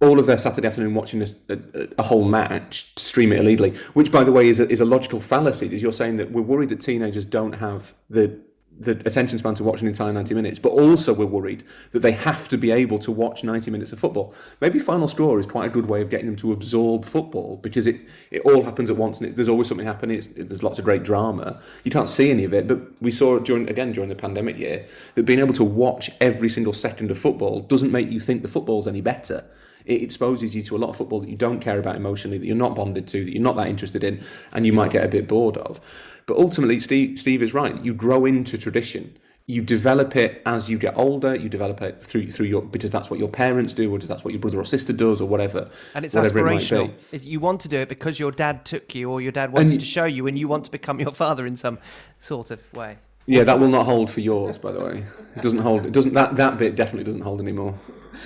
all 0.00 0.18
of 0.20 0.26
their 0.26 0.36
Saturday 0.36 0.66
afternoon 0.66 0.94
watching 0.94 1.22
a, 1.22 1.26
a, 1.48 1.88
a 1.98 2.02
whole 2.02 2.24
match 2.24 2.94
to 2.96 3.04
stream 3.04 3.32
it 3.32 3.38
illegally, 3.38 3.70
which, 3.94 4.12
by 4.12 4.22
the 4.24 4.32
way, 4.32 4.48
is 4.48 4.60
a, 4.60 4.68
is 4.68 4.80
a 4.80 4.84
logical 4.84 5.20
fallacy. 5.20 5.74
Is 5.74 5.82
you're 5.82 5.92
saying 5.92 6.16
that 6.16 6.32
we're 6.32 6.42
worried 6.42 6.68
that 6.68 6.80
teenagers 6.80 7.24
don't 7.24 7.54
have 7.54 7.94
the 8.10 8.38
the 8.78 8.92
attention 9.06 9.38
span 9.38 9.54
to 9.54 9.64
watch 9.64 9.80
an 9.80 9.88
entire 9.88 10.12
90 10.12 10.34
minutes, 10.34 10.58
but 10.58 10.70
also 10.70 11.12
we're 11.12 11.26
worried 11.26 11.64
that 11.92 12.00
they 12.00 12.12
have 12.12 12.48
to 12.48 12.58
be 12.58 12.70
able 12.70 12.98
to 12.98 13.10
watch 13.10 13.42
90 13.42 13.70
minutes 13.70 13.92
of 13.92 13.98
football. 13.98 14.34
Maybe 14.60 14.78
Final 14.78 15.08
score 15.08 15.40
is 15.40 15.46
quite 15.46 15.66
a 15.66 15.70
good 15.70 15.88
way 15.88 16.02
of 16.02 16.10
getting 16.10 16.26
them 16.26 16.36
to 16.36 16.52
absorb 16.52 17.04
football 17.04 17.58
because 17.62 17.86
it, 17.86 18.00
it 18.30 18.42
all 18.42 18.62
happens 18.62 18.90
at 18.90 18.96
once 18.96 19.18
and 19.18 19.28
it, 19.28 19.36
there's 19.36 19.48
always 19.48 19.68
something 19.68 19.86
happening. 19.86 20.18
It's, 20.18 20.28
there's 20.28 20.62
lots 20.62 20.78
of 20.78 20.84
great 20.84 21.02
drama. 21.02 21.60
You 21.84 21.90
can't 21.90 22.08
see 22.08 22.30
any 22.30 22.44
of 22.44 22.52
it, 22.52 22.66
but 22.66 22.80
we 23.00 23.10
saw 23.10 23.36
it 23.36 23.44
during, 23.44 23.68
again 23.68 23.92
during 23.92 24.08
the 24.08 24.16
pandemic 24.16 24.58
year 24.58 24.84
that 25.14 25.24
being 25.24 25.40
able 25.40 25.54
to 25.54 25.64
watch 25.64 26.10
every 26.20 26.48
single 26.48 26.72
second 26.72 27.10
of 27.10 27.18
football 27.18 27.60
doesn't 27.60 27.90
make 27.90 28.10
you 28.10 28.20
think 28.20 28.42
the 28.42 28.48
football's 28.48 28.86
any 28.86 29.00
better 29.00 29.44
it 29.86 30.02
exposes 30.02 30.54
you 30.54 30.62
to 30.64 30.76
a 30.76 30.78
lot 30.78 30.90
of 30.90 30.96
football 30.96 31.20
that 31.20 31.30
you 31.30 31.36
don't 31.36 31.60
care 31.60 31.78
about 31.78 31.96
emotionally, 31.96 32.38
that 32.38 32.46
you're 32.46 32.56
not 32.56 32.74
bonded 32.74 33.06
to, 33.08 33.24
that 33.24 33.32
you're 33.32 33.42
not 33.42 33.56
that 33.56 33.68
interested 33.68 34.02
in, 34.02 34.20
and 34.52 34.66
you 34.66 34.72
might 34.72 34.90
get 34.90 35.04
a 35.04 35.08
bit 35.08 35.28
bored 35.28 35.56
of. 35.58 35.80
But 36.26 36.36
ultimately, 36.38 36.80
Steve, 36.80 37.18
Steve 37.18 37.40
is 37.42 37.54
right. 37.54 37.82
You 37.84 37.94
grow 37.94 38.24
into 38.26 38.58
tradition. 38.58 39.16
you 39.48 39.62
develop 39.62 40.16
it 40.16 40.42
as 40.44 40.68
you 40.68 40.76
get 40.76 40.92
older. 40.98 41.36
You 41.36 41.48
develop 41.48 41.80
it 41.80 42.04
through 42.04 42.32
through 42.32 42.46
your 42.46 42.62
because 42.62 42.90
that's 42.90 43.08
what 43.10 43.20
your 43.20 43.28
parents 43.28 43.72
do, 43.74 43.94
or 43.94 43.98
that's 44.00 44.24
what 44.24 44.32
your 44.34 44.40
brother 44.40 44.58
or 44.58 44.64
sister 44.64 44.92
does, 44.92 45.20
or 45.20 45.28
whatever. 45.28 45.68
And 45.94 46.04
it's 46.04 46.16
It 46.16 46.24
aspirational. 46.24 46.90
be. 47.12 47.18
You 47.18 47.38
want 47.38 47.60
to 47.60 47.68
do 47.68 47.78
it 47.78 47.88
because 47.88 48.18
your 48.18 48.32
dad 48.32 48.64
took 48.64 48.92
you, 48.96 49.08
or 49.08 49.20
your 49.20 49.30
dad 49.30 49.52
wanted 49.52 49.70
And- 49.70 49.80
to 49.80 49.86
show 49.86 50.04
you, 50.04 50.26
and 50.26 50.36
you 50.36 50.48
want 50.48 50.64
to 50.64 50.70
become 50.72 50.98
your 50.98 51.12
father 51.12 51.46
in 51.46 51.54
some 51.54 51.78
sort 52.18 52.50
of 52.50 52.58
way. 52.74 52.96
Yeah, 53.26 53.44
that 53.44 53.60
will 53.60 53.68
not 53.68 53.86
hold 53.86 54.10
for 54.10 54.20
yours, 54.20 54.58
by 54.58 54.72
the 54.72 54.84
way. 54.84 55.04
It 55.36 55.42
doesn't 55.42 55.60
hold. 55.60 55.86
It 55.86 55.92
doesn't. 55.92 56.14
That 56.14 56.34
that 56.34 56.58
bit 56.58 56.74
definitely 56.74 57.04
doesn't 57.04 57.22
hold 57.22 57.40
anymore. 57.40 57.78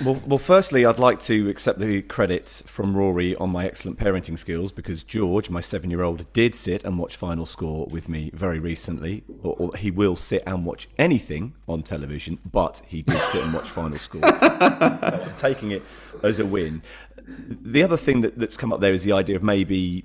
Well, 0.05 0.21
well, 0.27 0.39
firstly, 0.39 0.85
I'd 0.87 0.99
like 0.99 1.21
to 1.23 1.49
accept 1.49 1.79
the 1.79 2.03
credit 2.03 2.63
from 2.67 2.97
Rory 2.97 3.37
on 3.37 3.51
my 3.51 3.67
excellent 3.67 3.99
parenting 3.99 4.39
skills 4.39 4.73
because 4.73 5.03
George, 5.03 5.51
my 5.51 5.61
seven 5.61 5.91
year 5.91 6.03
old, 6.03 6.33
did 6.33 6.55
sit 6.55 6.85
and 6.85 6.99
watch 6.99 7.17
Final 7.17 7.47
Score 7.47 7.87
with 7.87 8.09
me 8.09 8.31
very 8.33 8.59
recently. 8.59 9.25
Or, 9.43 9.57
or 9.59 9.77
he 9.77 9.91
will 9.91 10.17
sit 10.17 10.43
and 10.47 10.65
watch 10.65 10.89
anything 10.99 11.55
on 11.69 11.83
television, 11.83 12.39
but 12.51 12.83
he 12.87 13.03
did 13.03 13.19
sit 13.19 13.45
and 13.45 13.53
watch 13.53 13.69
Final 13.69 13.99
Score. 13.99 14.23
Taking 15.37 15.73
it 15.73 15.83
as 16.23 16.39
a 16.39 16.47
win. 16.47 16.83
The 17.27 17.83
other 17.83 17.97
thing 17.97 18.23
that, 18.23 18.39
that's 18.39 18.57
come 18.57 18.73
up 18.73 18.81
there 18.81 18.93
is 18.93 19.05
the 19.05 19.13
idea 19.13 19.37
of 19.37 19.43
maybe 19.43 20.05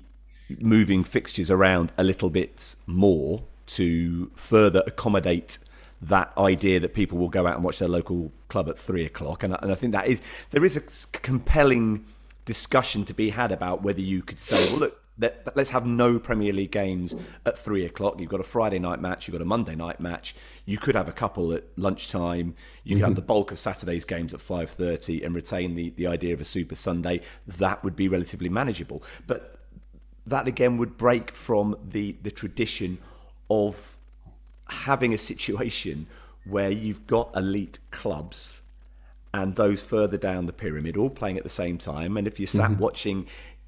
moving 0.60 1.04
fixtures 1.04 1.50
around 1.50 1.92
a 1.98 2.04
little 2.04 2.30
bit 2.30 2.76
more 2.86 3.42
to 3.66 4.30
further 4.36 4.82
accommodate 4.86 5.58
that 6.02 6.32
idea 6.36 6.80
that 6.80 6.94
people 6.94 7.18
will 7.18 7.28
go 7.28 7.46
out 7.46 7.54
and 7.54 7.64
watch 7.64 7.78
their 7.78 7.88
local 7.88 8.32
club 8.48 8.68
at 8.68 8.78
three 8.78 9.04
o'clock. 9.04 9.42
And, 9.42 9.54
I- 9.54 9.58
and 9.62 9.72
I 9.72 9.74
think 9.74 9.92
that 9.92 10.06
is 10.06 10.20
there 10.50 10.64
is 10.64 10.76
a 10.76 10.82
compelling 11.18 12.04
discussion 12.44 13.04
to 13.04 13.14
be 13.14 13.30
had 13.30 13.52
about 13.52 13.82
whether 13.82 14.00
you 14.00 14.22
could 14.22 14.38
say, 14.38 14.68
well, 14.70 14.78
look. 14.80 15.02
Let, 15.18 15.56
let's 15.56 15.70
have 15.70 15.86
no 15.86 16.18
Premier 16.18 16.52
League 16.52 16.72
games 16.72 17.16
at 17.46 17.56
three 17.56 17.86
o'clock. 17.86 18.20
You've 18.20 18.28
got 18.28 18.40
a 18.40 18.42
Friday 18.44 18.78
night 18.78 19.00
match. 19.00 19.26
You've 19.26 19.32
got 19.32 19.40
a 19.40 19.46
Monday 19.46 19.74
night 19.74 19.98
match. 19.98 20.36
You 20.66 20.76
could 20.76 20.94
have 20.94 21.08
a 21.08 21.12
couple 21.12 21.54
at 21.54 21.64
lunchtime. 21.78 22.54
You 22.84 22.96
could 22.96 23.00
have 23.00 23.10
mm-hmm. 23.12 23.14
the 23.14 23.22
bulk 23.22 23.50
of 23.50 23.58
Saturday's 23.58 24.04
games 24.04 24.34
at 24.34 24.42
five 24.42 24.68
thirty 24.68 25.22
and 25.22 25.34
retain 25.34 25.74
the, 25.74 25.88
the 25.96 26.06
idea 26.06 26.34
of 26.34 26.42
a 26.42 26.44
Super 26.44 26.74
Sunday. 26.74 27.22
That 27.46 27.82
would 27.82 27.96
be 27.96 28.08
relatively 28.08 28.50
manageable. 28.50 29.02
But 29.26 29.58
that 30.26 30.46
again 30.46 30.76
would 30.76 30.98
break 30.98 31.30
from 31.30 31.78
the 31.82 32.16
the 32.22 32.30
tradition 32.30 32.98
of 33.48 33.95
having 34.68 35.14
a 35.14 35.18
situation 35.18 36.06
where 36.44 36.70
you've 36.70 37.06
got 37.06 37.30
elite 37.36 37.78
clubs 37.90 38.62
and 39.34 39.56
those 39.56 39.82
further 39.82 40.16
down 40.16 40.46
the 40.46 40.52
pyramid 40.52 40.96
all 40.96 41.10
playing 41.10 41.36
at 41.36 41.42
the 41.42 41.48
same 41.48 41.76
time. 41.78 42.16
And 42.16 42.26
if 42.26 42.40
you're 42.40 42.46
sat 42.46 42.70
mm-hmm. 42.70 42.82
watching, 42.82 43.26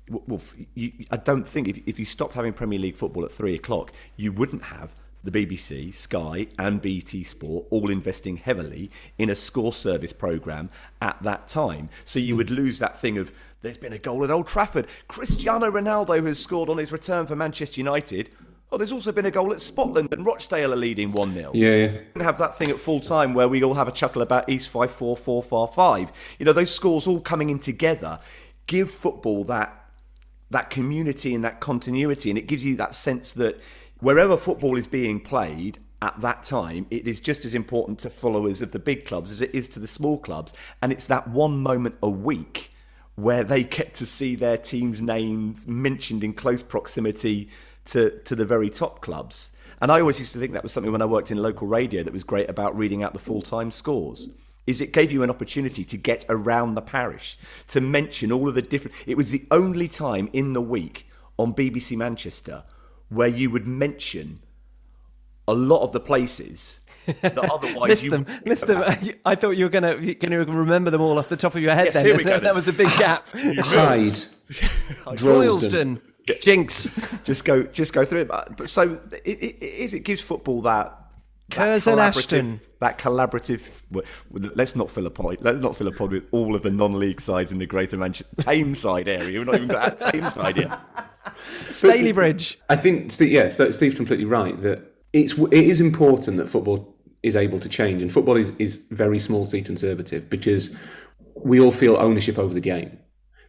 well, 0.08 0.40
you, 0.74 0.92
I 1.10 1.16
don't 1.16 1.46
think 1.46 1.68
if, 1.68 1.80
if 1.86 1.98
you 1.98 2.04
stopped 2.04 2.34
having 2.34 2.52
Premier 2.52 2.78
League 2.78 2.96
football 2.96 3.24
at 3.24 3.32
three 3.32 3.54
o'clock, 3.54 3.92
you 4.16 4.32
wouldn't 4.32 4.64
have 4.64 4.94
the 5.24 5.30
BBC, 5.30 5.94
Sky, 5.94 6.46
and 6.58 6.80
BT 6.80 7.24
Sport 7.24 7.66
all 7.70 7.90
investing 7.90 8.36
heavily 8.36 8.90
in 9.18 9.28
a 9.28 9.34
score 9.34 9.72
service 9.72 10.12
program 10.12 10.70
at 11.02 11.20
that 11.22 11.48
time. 11.48 11.90
So 12.04 12.18
you 12.18 12.36
would 12.36 12.46
mm-hmm. 12.46 12.56
lose 12.56 12.78
that 12.78 12.98
thing 13.00 13.18
of 13.18 13.32
there's 13.60 13.76
been 13.76 13.92
a 13.92 13.98
goal 13.98 14.24
at 14.24 14.30
Old 14.30 14.46
Trafford. 14.46 14.86
Cristiano 15.08 15.70
Ronaldo 15.70 16.24
has 16.26 16.38
scored 16.38 16.68
on 16.68 16.78
his 16.78 16.92
return 16.92 17.26
for 17.26 17.34
Manchester 17.34 17.80
United. 17.80 18.30
Oh, 18.70 18.76
there's 18.76 18.92
also 18.92 19.12
been 19.12 19.24
a 19.24 19.30
goal 19.30 19.52
at 19.52 19.58
Spotland 19.58 20.12
and 20.12 20.26
Rochdale 20.26 20.74
are 20.74 20.76
leading 20.76 21.12
1 21.12 21.32
0 21.32 21.52
Yeah, 21.54 21.74
yeah. 21.74 22.00
to 22.16 22.24
have 22.24 22.36
that 22.38 22.58
thing 22.58 22.70
at 22.70 22.78
full 22.78 23.00
time 23.00 23.32
where 23.32 23.48
we 23.48 23.64
all 23.64 23.74
have 23.74 23.88
a 23.88 23.92
chuckle 23.92 24.20
about 24.20 24.48
East 24.48 24.68
Fife 24.68 24.90
4 24.90 25.16
4 25.16 25.42
4 25.42 25.68
5. 25.68 26.12
You 26.38 26.46
know, 26.46 26.52
those 26.52 26.74
scores 26.74 27.06
all 27.06 27.20
coming 27.20 27.48
in 27.48 27.58
together 27.58 28.20
give 28.66 28.90
football 28.90 29.44
that 29.44 29.74
that 30.50 30.70
community 30.70 31.34
and 31.34 31.44
that 31.44 31.60
continuity, 31.60 32.30
and 32.30 32.38
it 32.38 32.46
gives 32.46 32.64
you 32.64 32.76
that 32.76 32.94
sense 32.94 33.32
that 33.34 33.60
wherever 34.00 34.36
football 34.36 34.76
is 34.76 34.86
being 34.86 35.20
played 35.20 35.78
at 36.00 36.18
that 36.20 36.44
time, 36.44 36.86
it 36.90 37.06
is 37.06 37.20
just 37.20 37.44
as 37.44 37.54
important 37.54 37.98
to 37.98 38.10
followers 38.10 38.62
of 38.62 38.72
the 38.72 38.78
big 38.78 39.04
clubs 39.04 39.30
as 39.30 39.42
it 39.42 39.54
is 39.54 39.68
to 39.68 39.80
the 39.80 39.86
small 39.86 40.16
clubs. 40.18 40.52
And 40.80 40.92
it's 40.92 41.06
that 41.08 41.28
one 41.28 41.58
moment 41.58 41.96
a 42.02 42.08
week 42.08 42.70
where 43.16 43.42
they 43.44 43.64
get 43.64 43.94
to 43.94 44.06
see 44.06 44.36
their 44.36 44.56
team's 44.56 45.02
names 45.02 45.66
mentioned 45.66 46.22
in 46.22 46.32
close 46.32 46.62
proximity 46.62 47.50
to, 47.88 48.10
to 48.24 48.34
the 48.34 48.44
very 48.44 48.70
top 48.70 49.00
clubs. 49.00 49.50
And 49.80 49.92
I 49.92 50.00
always 50.00 50.18
used 50.18 50.32
to 50.32 50.38
think 50.38 50.52
that 50.52 50.62
was 50.62 50.72
something 50.72 50.92
when 50.92 51.02
I 51.02 51.06
worked 51.06 51.30
in 51.30 51.38
local 51.38 51.66
radio 51.66 52.02
that 52.02 52.12
was 52.12 52.24
great 52.24 52.50
about 52.50 52.76
reading 52.76 53.02
out 53.02 53.12
the 53.12 53.18
full 53.18 53.42
time 53.42 53.70
scores. 53.70 54.28
Is 54.66 54.80
it 54.80 54.92
gave 54.92 55.10
you 55.10 55.22
an 55.22 55.30
opportunity 55.30 55.84
to 55.84 55.96
get 55.96 56.26
around 56.28 56.74
the 56.74 56.82
parish, 56.82 57.38
to 57.68 57.80
mention 57.80 58.30
all 58.30 58.48
of 58.48 58.54
the 58.54 58.60
different. 58.62 58.96
It 59.06 59.16
was 59.16 59.30
the 59.30 59.46
only 59.50 59.88
time 59.88 60.28
in 60.32 60.52
the 60.52 60.60
week 60.60 61.06
on 61.38 61.54
BBC 61.54 61.96
Manchester 61.96 62.64
where 63.08 63.28
you 63.28 63.50
would 63.50 63.66
mention 63.66 64.40
a 65.46 65.54
lot 65.54 65.82
of 65.82 65.92
the 65.92 66.00
places 66.00 66.80
that 67.22 67.38
otherwise 67.50 67.88
Missed 67.88 68.04
you 68.04 68.10
them, 68.10 68.24
wouldn't 68.24 68.46
missed 68.46 68.66
them. 68.66 68.82
I 69.24 69.34
thought 69.34 69.52
you 69.52 69.64
were 69.64 69.70
going 69.70 69.84
to 69.84 70.14
going 70.14 70.32
to 70.32 70.52
remember 70.52 70.90
them 70.90 71.00
all 71.00 71.18
off 71.18 71.28
the 71.28 71.36
top 71.36 71.54
of 71.54 71.62
your 71.62 71.74
head. 71.74 71.86
Yes, 71.86 71.94
then 71.94 72.04
here 72.04 72.16
we 72.16 72.24
go 72.24 72.38
that 72.40 72.54
was 72.54 72.68
a 72.68 72.72
big 72.72 72.90
gap. 72.98 73.26
Hyde, 73.28 74.18
Droylsden. 75.16 76.00
Royalston, 76.28 76.42
Jinx, 76.42 76.90
just 77.24 77.44
go 77.44 77.62
just 77.64 77.92
go 77.92 78.04
through 78.04 78.20
it. 78.20 78.28
But 78.28 78.56
but 78.56 78.68
so 78.68 79.00
it, 79.12 79.38
it, 79.38 79.56
it 79.62 79.74
is. 79.74 79.94
It 79.94 80.00
gives 80.00 80.20
football 80.20 80.62
that. 80.62 80.86
that 81.50 81.54
Curzon 81.56 81.98
Ashton. 81.98 82.60
That 82.80 82.98
collaborative. 82.98 83.62
w- 83.90 84.06
w- 84.32 84.52
Let's 84.54 84.76
not 84.76 84.90
fill 84.90 85.06
a 85.06 85.10
pod. 85.10 85.38
Let's 85.40 85.60
not 85.60 85.76
fill 85.76 85.88
a 85.88 85.92
pod 85.92 86.12
with 86.12 86.24
all 86.30 86.54
of 86.54 86.62
the 86.62 86.70
non-league 86.70 87.20
sides 87.20 87.50
in 87.52 87.58
the 87.58 87.66
Greater 87.66 87.96
Manchester 87.96 88.28
Tameside 88.36 89.08
area. 89.08 89.38
We've 89.38 89.46
not 89.46 89.54
even 89.56 89.68
got 89.68 89.98
that 89.98 90.14
Tameside 90.14 90.56
yet. 90.56 90.78
Stalybridge. 91.52 92.56
I 92.68 92.76
think, 92.76 93.10
Steve, 93.10 93.30
yeah, 93.32 93.48
Ste- 93.48 93.72
Steve's 93.74 93.94
completely 93.94 94.24
right 94.24 94.58
that 94.60 94.82
it's 95.12 95.32
it 95.34 95.52
is 95.52 95.80
important 95.80 96.36
that 96.36 96.48
football 96.48 96.94
is 97.22 97.34
able 97.34 97.58
to 97.60 97.68
change, 97.68 98.00
and 98.02 98.12
football 98.12 98.36
is, 98.36 98.50
is 98.58 98.78
very 98.90 99.18
small 99.18 99.44
seat 99.46 99.64
conservative 99.66 100.30
because 100.30 100.74
we 101.34 101.60
all 101.60 101.72
feel 101.72 101.96
ownership 101.96 102.38
over 102.38 102.54
the 102.54 102.60
game. 102.60 102.98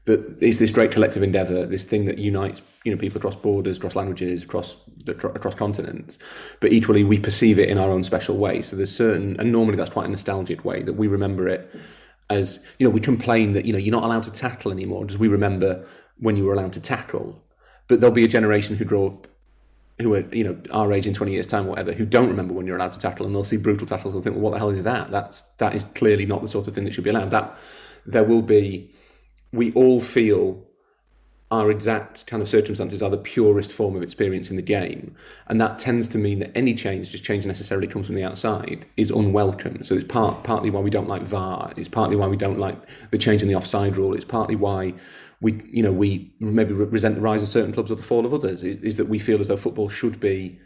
That 0.06 0.38
it's 0.42 0.60
this 0.60 0.72
great 0.72 0.92
collective 0.92 1.24
endeavour, 1.24 1.66
this 1.66 1.84
thing 1.84 2.06
that 2.06 2.18
unites 2.18 2.62
you 2.84 2.92
know 2.92 2.98
people 2.98 3.18
across 3.18 3.36
borders, 3.36 3.78
across 3.78 3.96
languages, 3.96 4.44
across 4.44 4.78
across 5.08 5.56
continents. 5.56 6.18
But 6.60 6.72
equally, 6.72 7.04
we 7.04 7.20
perceive 7.20 7.60
it 7.60 7.70
in 7.70 7.78
our 7.78 7.90
own 7.90 8.04
special 8.04 8.38
way. 8.38 8.62
So 8.62 8.76
there's 8.76 8.96
certain, 8.96 9.40
and 9.40 9.52
normally 9.52 9.76
that's 9.76 9.90
quite 9.90 10.06
a 10.06 10.10
nostalgic 10.10 10.64
way 10.64 10.84
that 10.84 10.94
we 10.94 11.08
remember 11.08 11.48
it 11.48 11.74
as 12.30 12.60
you 12.78 12.86
know 12.86 12.92
we 12.92 13.00
complain 13.00 13.54
that 13.54 13.66
you 13.66 13.74
know 13.74 13.80
you're 13.80 13.92
not 13.92 14.04
allowed 14.04 14.24
to 14.24 14.32
tackle 14.32 14.72
anymore. 14.72 15.06
Does 15.06 15.18
we 15.18 15.28
remember 15.28 15.86
when 16.18 16.38
you 16.38 16.46
were 16.46 16.54
allowed 16.54 16.74
to 16.74 16.82
tackle? 16.82 17.44
But 17.88 18.02
there'll 18.02 18.14
be 18.14 18.24
a 18.24 18.30
generation 18.30 18.76
who 18.76 18.86
grow 18.86 19.08
up 19.08 19.28
who 20.00 20.14
are 20.14 20.24
you 20.34 20.44
know 20.44 20.58
our 20.72 20.94
age 20.94 21.08
in 21.08 21.14
20 21.14 21.34
years 21.34 21.46
time 21.46 21.68
whatever 21.68 21.92
who 21.92 22.06
don't 22.06 22.30
remember 22.30 22.54
when 22.54 22.66
you're 22.66 22.78
allowed 22.78 22.94
to 22.94 23.00
tackle 23.00 23.26
and 23.26 23.36
they'll 23.36 23.44
see 23.44 23.58
brutal 23.58 23.86
tackles 23.86 24.16
and 24.16 24.24
think 24.24 24.36
well 24.36 24.44
what 24.44 24.52
the 24.52 24.58
hell 24.58 24.70
is 24.70 24.84
that 24.84 25.12
that's 25.12 25.42
that 25.58 25.76
is 25.76 25.84
clearly 25.96 26.26
not 26.26 26.42
the 26.42 26.48
sort 26.48 26.68
of 26.68 26.74
thing 26.74 26.86
that 26.86 26.94
should 26.94 27.04
be 27.04 27.10
allowed 27.10 27.32
that 27.32 27.58
there 28.06 28.24
will 28.24 28.42
be 28.42 28.90
we 29.52 29.72
all 29.74 30.00
feel 30.00 30.66
our 31.52 31.72
exact 31.72 32.28
kind 32.28 32.44
of 32.44 32.48
circumstances 32.48 33.02
are 33.02 33.10
the 33.10 33.18
purest 33.18 33.74
form 33.74 33.96
of 33.96 34.04
experience 34.04 34.52
in 34.52 34.56
the 34.56 34.62
game. 34.62 35.16
And 35.48 35.60
that 35.60 35.80
tends 35.80 36.08
to 36.10 36.20
mean 36.20 36.40
that 36.40 36.56
any 36.56 36.76
change 36.76 37.10
just 37.10 37.24
change 37.24 37.46
necessarily 37.46 37.88
comes 37.88 38.06
from 38.06 38.16
the 38.16 38.24
outside 38.24 38.86
is 38.98 39.10
unwelcome. 39.10 39.84
So 39.84 39.96
it's 39.96 40.04
part 40.04 40.44
partly 40.44 40.70
why 40.70 40.82
we 40.82 40.92
don't 40.92 41.08
like 41.08 41.24
VAR 41.24 41.74
it's 41.76 41.88
partly 41.88 42.16
why 42.16 42.28
we 42.28 42.38
don't 42.38 42.60
like 42.60 42.78
the 43.12 43.18
change 43.18 43.42
in 43.42 43.48
the 43.48 43.56
offside 43.56 43.98
rule 43.98 44.14
it's 44.14 44.26
partly 44.26 44.56
why 44.56 44.94
we 45.42 45.62
you 45.70 45.82
know 45.82 45.92
we 45.92 46.32
maybe 46.40 46.74
resent 46.74 47.16
the 47.16 47.22
rise 47.22 47.42
of 47.42 47.50
certain 47.50 47.74
clubs 47.74 47.92
or 47.92 47.96
the 47.96 48.04
fall 48.04 48.26
of 48.26 48.34
others 48.34 48.64
is, 48.64 48.78
is 48.78 48.98
that 48.98 49.06
we 49.06 49.20
feel 49.20 49.40
as 49.40 49.48
though 49.48 49.58
football 49.58 49.90
should 49.90 50.20
be 50.20 50.60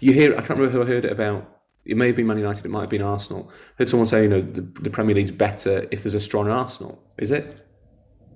you 0.00 0.12
hear 0.12 0.32
I 0.32 0.38
can't 0.38 0.58
remember 0.58 0.70
who 0.70 0.82
I 0.82 0.86
heard 0.86 1.04
it 1.04 1.12
about 1.12 1.48
it 1.84 1.96
may 1.96 2.08
have 2.08 2.16
been 2.16 2.26
Man 2.26 2.38
United 2.38 2.64
it 2.64 2.70
might 2.70 2.82
have 2.82 2.90
been 2.90 3.02
Arsenal 3.02 3.50
heard 3.78 3.88
someone 3.88 4.06
say 4.06 4.22
you 4.22 4.28
know 4.28 4.40
the, 4.40 4.62
the 4.62 4.90
Premier 4.90 5.14
League's 5.14 5.30
better 5.30 5.86
if 5.90 6.02
there's 6.02 6.14
a 6.14 6.20
strong 6.20 6.48
Arsenal 6.48 7.02
is 7.18 7.30
it 7.30 7.66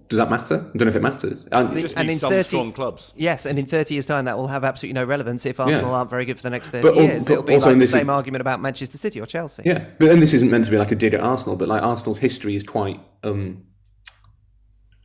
does 0.09 0.17
that 0.17 0.31
matter 0.31 0.55
I 0.57 0.77
don't 0.79 0.87
know 0.87 0.89
if 0.89 0.97
it 0.97 1.03
matters 1.03 1.47
and, 1.53 1.77
Just 1.79 1.97
And 1.97 2.11
in 2.11 2.19
some 2.19 2.31
30 2.31 2.43
strong 2.49 2.73
clubs. 2.73 3.13
Yes, 3.17 3.45
and 3.47 3.59
in 3.59 3.67
30 3.67 3.95
years' 3.95 4.07
time, 4.07 4.25
that 4.25 4.37
will 4.37 4.49
have 4.49 4.65
absolutely 4.65 4.95
no 4.95 5.05
relevance 5.05 5.45
if 5.47 5.61
Arsenal 5.61 5.95
aren't 5.95 6.11
very 6.11 6.25
good 6.25 6.37
for 6.37 6.43
the 6.43 6.51
next 6.51 6.71
30 6.71 6.83
But 6.83 6.97
years. 6.97 7.25
but 7.25 7.33
It'll 7.33 7.43
be 7.45 7.55
also 7.55 7.71
like 7.71 7.79
the 7.79 7.87
same 7.87 8.03
is- 8.03 8.09
argument 8.09 8.41
about 8.41 8.61
Manchester 8.61 8.97
City 8.99 9.21
or 9.21 9.27
Chelsea. 9.27 9.63
Yeah, 9.67 9.85
but 9.99 10.07
then 10.07 10.21
this 10.21 10.33
isn't 10.35 10.51
meant 10.51 10.65
to 10.65 10.71
be 10.71 10.79
like 10.79 10.93
a 10.93 10.97
dig 10.97 11.15
at 11.15 11.21
Arsenal, 11.21 11.57
but 11.57 11.69
like 11.69 11.83
Arsenal's 11.83 12.19
history 12.19 12.57
is 12.57 12.65
quite 12.65 13.01
um, 13.23 13.65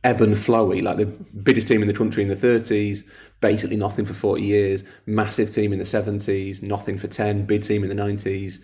ebb 0.04 0.20
and 0.20 0.34
flowy. 0.34 0.82
Like 0.82 0.96
the 0.98 1.06
biggest 1.06 1.68
team 1.68 1.82
in 1.82 1.88
the 1.88 1.94
country 1.94 2.22
in 2.22 2.28
the 2.28 2.36
30s, 2.36 3.02
basically 3.40 3.76
nothing 3.76 4.04
for 4.04 4.14
40 4.14 4.42
years. 4.42 4.84
Massive 5.06 5.50
team 5.50 5.72
in 5.72 5.78
the 5.78 5.84
70s, 5.84 6.62
nothing 6.62 6.98
for 6.98 7.08
10. 7.08 7.46
Big 7.46 7.62
team 7.62 7.82
in 7.84 7.94
the 7.94 8.02
90s, 8.02 8.58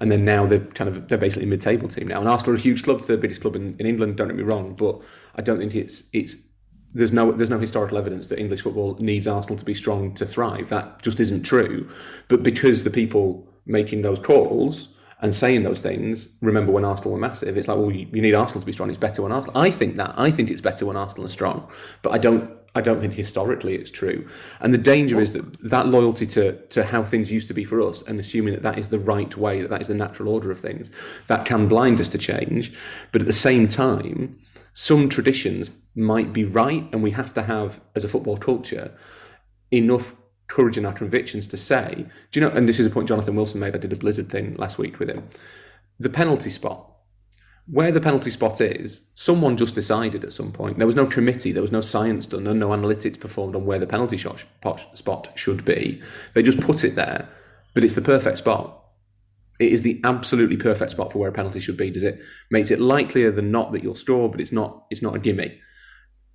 and 0.00 0.10
then 0.10 0.24
now 0.24 0.46
they're 0.46 0.60
kind 0.60 0.88
of 0.88 1.08
they're 1.08 1.18
basically 1.18 1.44
a 1.44 1.48
mid-table 1.48 1.86
team 1.86 2.08
now. 2.08 2.18
And 2.18 2.28
Arsenal 2.28 2.54
are 2.54 2.58
a 2.58 2.60
huge 2.60 2.82
club, 2.82 3.02
third 3.02 3.20
biggest 3.20 3.42
club 3.42 3.54
in, 3.54 3.76
in 3.78 3.86
England. 3.86 4.16
Don't 4.16 4.28
get 4.28 4.36
me 4.36 4.42
wrong, 4.42 4.74
but 4.74 5.00
I 5.36 5.42
don't 5.42 5.58
think 5.58 5.74
it's 5.74 6.04
it's 6.12 6.36
there's 6.94 7.12
no 7.12 7.30
there's 7.32 7.50
no 7.50 7.58
historical 7.58 7.98
evidence 7.98 8.26
that 8.28 8.38
English 8.38 8.62
football 8.62 8.96
needs 8.98 9.26
Arsenal 9.26 9.58
to 9.58 9.64
be 9.64 9.74
strong 9.74 10.14
to 10.14 10.26
thrive. 10.26 10.70
That 10.70 11.02
just 11.02 11.20
isn't 11.20 11.42
true. 11.42 11.88
But 12.28 12.42
because 12.42 12.82
the 12.82 12.90
people 12.90 13.46
making 13.66 14.02
those 14.02 14.18
calls 14.18 14.88
and 15.22 15.34
saying 15.34 15.62
those 15.64 15.82
things 15.82 16.28
remember 16.40 16.72
when 16.72 16.84
Arsenal 16.84 17.12
were 17.12 17.18
massive, 17.18 17.58
it's 17.58 17.68
like 17.68 17.76
well 17.76 17.90
you, 17.90 18.08
you 18.10 18.22
need 18.22 18.34
Arsenal 18.34 18.60
to 18.60 18.66
be 18.66 18.72
strong. 18.72 18.88
It's 18.88 18.98
better 18.98 19.22
when 19.22 19.32
Arsenal. 19.32 19.60
I 19.60 19.70
think 19.70 19.96
that 19.96 20.14
I 20.16 20.30
think 20.30 20.50
it's 20.50 20.62
better 20.62 20.86
when 20.86 20.96
Arsenal 20.96 21.26
are 21.26 21.30
strong. 21.30 21.68
But 22.00 22.12
I 22.12 22.18
don't 22.18 22.50
I 22.74 22.80
don't 22.80 23.00
think 23.00 23.14
historically 23.14 23.74
it's 23.74 23.90
true. 23.90 24.26
And 24.60 24.72
the 24.72 24.78
danger 24.78 25.20
is 25.20 25.32
that 25.32 25.60
that 25.70 25.88
loyalty 25.88 26.26
to, 26.28 26.52
to 26.68 26.84
how 26.84 27.02
things 27.02 27.32
used 27.32 27.48
to 27.48 27.54
be 27.54 27.64
for 27.64 27.80
us 27.80 28.02
and 28.02 28.20
assuming 28.20 28.54
that 28.54 28.62
that 28.62 28.78
is 28.78 28.88
the 28.88 28.98
right 28.98 29.36
way, 29.36 29.60
that 29.60 29.70
that 29.70 29.80
is 29.80 29.88
the 29.88 29.94
natural 29.94 30.32
order 30.32 30.50
of 30.50 30.60
things, 30.60 30.90
that 31.26 31.44
can 31.44 31.68
blind 31.68 32.00
us 32.00 32.08
to 32.10 32.18
change. 32.18 32.72
But 33.10 33.22
at 33.22 33.26
the 33.26 33.32
same 33.32 33.66
time, 33.66 34.38
some 34.72 35.08
traditions 35.08 35.70
might 35.96 36.32
be 36.32 36.44
right, 36.44 36.88
and 36.92 37.02
we 37.02 37.10
have 37.10 37.34
to 37.34 37.42
have, 37.42 37.80
as 37.96 38.04
a 38.04 38.08
football 38.08 38.36
culture, 38.36 38.92
enough 39.72 40.14
courage 40.46 40.78
in 40.78 40.86
our 40.86 40.92
convictions 40.92 41.46
to 41.48 41.56
say, 41.56 42.06
do 42.30 42.40
you 42.40 42.46
know, 42.46 42.52
and 42.52 42.68
this 42.68 42.78
is 42.78 42.86
a 42.86 42.90
point 42.90 43.08
Jonathan 43.08 43.36
Wilson 43.36 43.60
made, 43.60 43.74
I 43.74 43.78
did 43.78 43.92
a 43.92 43.96
Blizzard 43.96 44.28
thing 44.28 44.54
last 44.54 44.78
week 44.78 44.98
with 44.98 45.08
him. 45.08 45.28
The 45.98 46.10
penalty 46.10 46.50
spot 46.50 46.89
where 47.70 47.92
the 47.92 48.00
penalty 48.00 48.30
spot 48.30 48.60
is, 48.60 49.02
someone 49.14 49.56
just 49.56 49.74
decided 49.74 50.24
at 50.24 50.32
some 50.32 50.50
point. 50.50 50.78
There 50.78 50.86
was 50.86 50.96
no 50.96 51.06
committee, 51.06 51.52
there 51.52 51.62
was 51.62 51.70
no 51.70 51.80
science 51.80 52.26
done, 52.26 52.44
no, 52.44 52.52
no 52.52 52.70
analytics 52.70 53.20
performed 53.20 53.54
on 53.54 53.64
where 53.64 53.78
the 53.78 53.86
penalty 53.86 54.16
shot, 54.16 54.44
spot 54.94 55.32
should 55.36 55.64
be. 55.64 56.02
They 56.34 56.42
just 56.42 56.60
put 56.60 56.82
it 56.82 56.96
there, 56.96 57.28
but 57.74 57.84
it's 57.84 57.94
the 57.94 58.02
perfect 58.02 58.38
spot. 58.38 58.76
It 59.60 59.72
is 59.72 59.82
the 59.82 60.00
absolutely 60.04 60.56
perfect 60.56 60.90
spot 60.90 61.12
for 61.12 61.18
where 61.18 61.28
a 61.28 61.32
penalty 61.32 61.60
should 61.60 61.76
be. 61.76 61.90
Does 61.90 62.02
it 62.02 62.20
makes 62.50 62.70
it 62.70 62.80
likelier 62.80 63.30
than 63.30 63.52
not 63.52 63.72
that 63.72 63.84
you'll 63.84 63.94
score, 63.94 64.30
but 64.30 64.40
it's 64.40 64.52
not. 64.52 64.86
It's 64.90 65.02
not 65.02 65.14
a 65.14 65.18
gimme. 65.18 65.60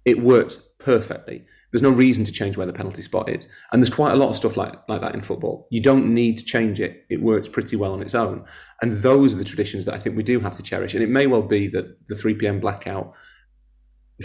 It 0.05 0.21
works 0.21 0.59
perfectly. 0.85 1.43
There's 1.71 1.81
no 1.81 1.89
reason 1.89 2.25
to 2.25 2.31
change 2.31 2.57
where 2.57 2.67
the 2.67 2.71
penalty 2.71 3.01
spot 3.01 3.27
is. 3.27 3.47
And 3.71 3.81
there's 3.81 3.93
quite 3.93 4.13
a 4.13 4.15
lot 4.15 4.29
of 4.29 4.35
stuff 4.35 4.55
like, 4.55 4.75
like 4.87 5.01
that 5.01 5.15
in 5.15 5.21
football. 5.21 5.67
You 5.71 5.81
don't 5.81 6.13
need 6.13 6.37
to 6.37 6.45
change 6.45 6.79
it. 6.79 7.05
It 7.09 7.23
works 7.23 7.49
pretty 7.49 7.75
well 7.75 7.91
on 7.91 8.03
its 8.03 8.13
own. 8.13 8.45
And 8.83 8.93
those 8.93 9.33
are 9.33 9.37
the 9.37 9.43
traditions 9.43 9.85
that 9.85 9.95
I 9.95 9.97
think 9.97 10.15
we 10.15 10.21
do 10.21 10.39
have 10.39 10.53
to 10.53 10.61
cherish. 10.61 10.93
And 10.93 11.03
it 11.03 11.09
may 11.09 11.25
well 11.25 11.41
be 11.41 11.67
that 11.69 12.07
the 12.07 12.15
3 12.15 12.35
p.m. 12.35 12.59
blackout, 12.59 13.15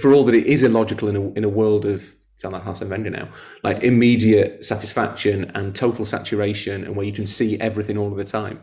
for 0.03 0.13
all 0.13 0.23
that 0.25 0.35
it 0.35 0.47
is 0.47 0.63
illogical 0.63 1.09
in 1.09 1.17
a, 1.17 1.33
in 1.33 1.45
a 1.45 1.49
world 1.49 1.87
of 1.87 2.15
sound 2.37 2.53
like 2.53 2.67
Arsene 2.67 2.91
Wenger 2.91 3.11
now, 3.11 3.33
like 3.65 3.83
immediate 3.83 4.63
satisfaction 4.63 5.51
and 5.55 5.75
total 5.75 6.05
saturation, 6.05 6.85
and 6.85 6.95
where 6.95 7.07
you 7.07 7.13
can 7.13 7.27
see 7.27 7.59
everything 7.59 7.97
all 7.97 8.13
of 8.13 8.19
the 8.19 8.25
time. 8.25 8.61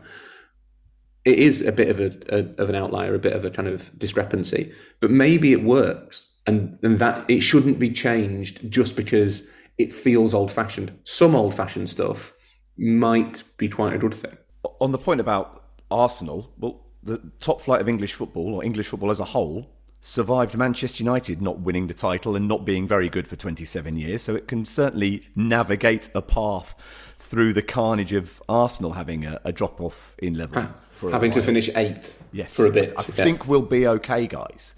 It 1.24 1.38
is 1.38 1.62
a 1.62 1.72
bit 1.72 1.88
of 1.88 2.00
a, 2.00 2.16
a, 2.34 2.62
of 2.62 2.68
an 2.68 2.76
outlier, 2.76 3.14
a 3.14 3.18
bit 3.18 3.34
of 3.34 3.44
a 3.44 3.50
kind 3.50 3.66
of 3.66 3.90
discrepancy, 3.98 4.72
but 5.00 5.10
maybe 5.10 5.52
it 5.52 5.64
works 5.64 6.28
and, 6.48 6.78
and 6.82 6.98
that 6.98 7.28
it 7.30 7.40
shouldn't 7.40 7.78
be 7.78 7.90
changed 7.90 8.70
just 8.70 8.96
because 8.96 9.46
it 9.76 9.92
feels 9.92 10.32
old 10.32 10.50
fashioned. 10.50 10.98
Some 11.04 11.36
old 11.36 11.54
fashioned 11.54 11.90
stuff 11.90 12.32
might 12.78 13.42
be 13.58 13.68
quite 13.68 13.92
a 13.92 13.98
good 13.98 14.14
thing. 14.14 14.36
On 14.80 14.90
the 14.90 14.98
point 14.98 15.20
about 15.20 15.64
Arsenal, 15.90 16.50
well, 16.58 16.86
the 17.02 17.20
top 17.38 17.60
flight 17.60 17.82
of 17.82 17.88
English 17.88 18.14
football, 18.14 18.54
or 18.54 18.64
English 18.64 18.88
football 18.88 19.10
as 19.10 19.20
a 19.20 19.26
whole, 19.26 19.70
survived 20.00 20.56
Manchester 20.56 21.02
United 21.02 21.42
not 21.42 21.60
winning 21.60 21.86
the 21.86 21.94
title 21.94 22.34
and 22.34 22.48
not 22.48 22.64
being 22.64 22.88
very 22.88 23.10
good 23.10 23.28
for 23.28 23.36
27 23.36 23.98
years. 23.98 24.22
So 24.22 24.34
it 24.34 24.48
can 24.48 24.64
certainly 24.64 25.28
navigate 25.36 26.08
a 26.14 26.22
path 26.22 26.74
through 27.18 27.52
the 27.52 27.62
carnage 27.62 28.14
of 28.14 28.42
Arsenal 28.48 28.92
having 28.92 29.26
a, 29.26 29.38
a 29.44 29.52
drop 29.52 29.80
off 29.80 30.14
in 30.18 30.34
level. 30.34 30.62
Ah, 30.62 31.10
having 31.10 31.30
to 31.32 31.42
finish 31.42 31.68
eighth 31.76 32.18
yes, 32.32 32.56
for 32.56 32.66
a 32.66 32.70
bit. 32.70 32.94
I 32.96 33.02
yeah. 33.02 33.24
think 33.24 33.46
we'll 33.46 33.60
be 33.60 33.86
okay, 33.86 34.26
guys. 34.26 34.74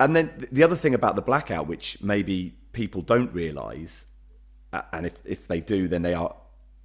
And 0.00 0.16
then 0.16 0.48
the 0.50 0.62
other 0.62 0.76
thing 0.76 0.94
about 0.94 1.14
the 1.14 1.22
blackout, 1.22 1.66
which 1.66 1.98
maybe 2.02 2.54
people 2.72 3.02
don't 3.02 3.32
realise, 3.34 4.06
and 4.92 5.04
if, 5.06 5.14
if 5.26 5.46
they 5.46 5.60
do, 5.60 5.86
then 5.88 6.02
they 6.02 6.14
are 6.14 6.34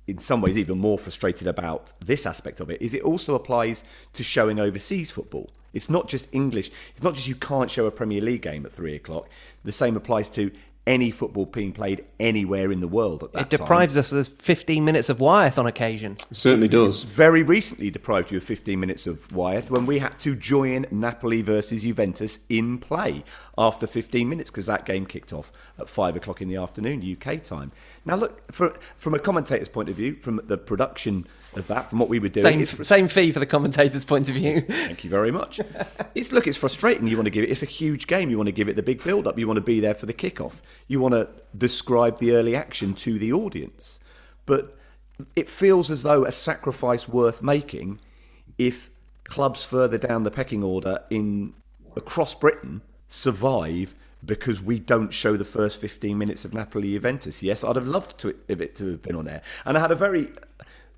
in 0.06 0.20
some 0.20 0.42
ways 0.42 0.58
even 0.58 0.78
more 0.78 1.00
frustrated 1.00 1.48
about 1.48 1.94
this 2.00 2.26
aspect 2.26 2.60
of 2.60 2.70
it, 2.70 2.80
is 2.82 2.94
it 2.94 3.02
also 3.02 3.34
applies 3.34 3.84
to 4.14 4.22
showing 4.22 4.60
overseas 4.60 5.10
football. 5.10 5.50
It's 5.74 5.90
not 5.90 6.08
just 6.08 6.28
English. 6.32 6.72
It's 6.94 7.04
not 7.04 7.16
just 7.16 7.28
you 7.28 7.36
can't 7.36 7.72
show 7.72 7.86
a 7.86 7.92
Premier 7.92 8.22
League 8.22 8.44
game 8.44 8.66
at 8.66 8.72
three 8.72 8.96
o'clock. 8.96 9.30
The 9.64 9.72
same 9.72 9.98
applies 9.98 10.30
to 10.32 10.52
any 10.88 11.12
football 11.12 11.46
being 11.46 11.72
played 11.72 12.06
anywhere 12.20 12.72
in 12.72 12.80
the 12.80 12.88
world 12.88 13.24
at 13.24 13.32
that 13.32 13.38
time. 13.38 13.46
It 13.46 13.50
deprives 13.50 13.96
time. 13.96 14.00
us 14.02 14.12
of 14.12 14.28
15 14.28 14.84
minutes 14.86 15.10
of 15.10 15.20
Wyeth 15.20 15.58
on 15.58 15.66
occasion. 15.66 16.14
It 16.30 16.38
certainly 16.38 16.68
does. 16.68 17.04
Very 17.04 17.44
recently 17.44 17.90
deprived 17.90 18.32
you 18.32 18.38
of 18.38 18.44
15 18.44 18.80
minutes 18.80 19.08
of 19.08 19.32
Wyeth 19.34 19.72
when 19.72 19.86
we 19.86 20.00
had 20.00 20.20
to 20.20 20.36
join 20.36 20.86
Napoli 20.92 21.42
versus 21.42 21.82
Juventus 21.82 22.40
in 22.50 22.78
play 22.78 23.24
after 23.58 23.88
15 23.88 24.28
minutes 24.28 24.52
because 24.52 24.66
that 24.66 24.86
game 24.86 25.06
kicked 25.06 25.32
off 25.32 25.52
at 25.80 25.88
5 25.88 26.16
o'clock 26.16 26.42
in 26.42 26.48
the 26.48 26.58
afternoon 26.58 27.02
UK 27.02 27.42
time. 27.44 27.72
Now, 28.04 28.16
look, 28.16 28.52
for, 28.52 28.78
from 28.98 29.14
a 29.14 29.20
commentator's 29.20 29.70
point 29.70 29.90
of 29.90 29.96
view, 29.96 30.16
from 30.16 30.42
the 30.46 30.58
production 30.58 31.28
of 31.56 31.68
that, 31.68 31.90
from 31.90 32.00
what 32.00 32.10
we 32.10 32.20
were 32.20 32.30
doing. 32.30 32.66
Same, 32.66 32.84
same 32.84 33.08
fee 33.08 33.32
for 33.32 33.40
the 33.40 33.46
commentator's 33.46 34.04
point 34.04 34.30
of 34.30 34.36
view. 34.36 34.62
Thank 34.62 35.04
you 35.04 35.10
very 35.10 35.32
much. 35.32 35.60
it's 36.16 36.32
Look, 36.32 36.48
it's 36.48 36.58
frustrating. 36.58 37.08
You 37.08 37.16
want 37.16 37.28
to 37.28 37.32
give 37.32 37.46
it, 37.46 37.50
it's 37.50 37.64
a 37.64 37.68
huge 37.68 38.08
game. 38.08 38.30
You 38.30 38.38
want 38.38 38.48
to 38.48 38.54
give 38.54 38.68
it 38.68 38.76
the 38.76 38.84
big 38.84 39.04
build 39.04 39.26
up. 39.26 39.40
You 39.40 39.48
want 39.48 39.58
to 39.58 39.62
be 39.62 39.80
there 39.80 39.94
for 39.94 40.06
the 40.06 40.14
kickoff. 40.14 40.56
You 40.88 41.00
want 41.00 41.14
to 41.14 41.30
describe 41.58 42.20
the 42.20 42.34
early 42.34 42.56
action 42.56 42.94
to 42.96 43.18
the 43.18 43.32
audience. 43.32 44.00
But 44.46 44.78
it 45.36 45.50
feels 45.50 45.90
as 45.90 46.04
though 46.04 46.26
a 46.26 46.32
sacrifice 46.32 47.08
worth 47.08 47.42
making 47.42 48.00
if 48.58 48.90
clubs 49.24 49.64
further 49.64 49.98
down 49.98 50.24
the 50.24 50.32
pecking 50.32 50.64
order 50.64 51.00
in 51.10 51.54
across 51.96 52.36
Britain 52.36 52.82
survive 53.08 53.96
because 54.26 54.62
we 54.62 54.80
don't 54.80 55.14
show 55.14 55.38
the 55.38 55.46
first 55.46 55.80
15 55.80 56.18
minutes 56.18 56.46
of 56.46 56.54
Napoli 56.54 56.94
Juventus. 56.94 57.44
Yes, 57.44 57.64
I'd 57.64 57.76
have 57.76 57.88
loved 57.88 58.18
to, 58.20 58.36
it 58.48 58.76
to 58.76 58.92
have 58.92 59.02
been 59.02 59.16
on 59.16 59.28
air. 59.28 59.42
And 59.66 59.78
I 59.78 59.82
had 59.82 59.92
a 59.92 59.96
very 59.96 60.30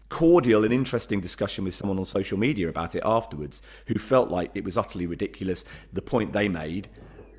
cordial 0.10 0.64
and 0.64 0.74
interesting 0.74 1.20
discussion 1.20 1.66
with 1.66 1.76
someone 1.76 1.97
on 1.97 2.05
social 2.05 2.38
media 2.38 2.70
about 2.70 2.95
it 2.95 3.03
afterwards 3.05 3.62
who 3.88 3.95
felt 3.95 4.30
like 4.30 4.51
it 4.53 4.64
was 4.64 4.78
utterly 4.78 5.05
ridiculous. 5.05 5.66
The 5.91 6.01
point 6.01 6.34
they 6.34 6.47
made 6.47 6.88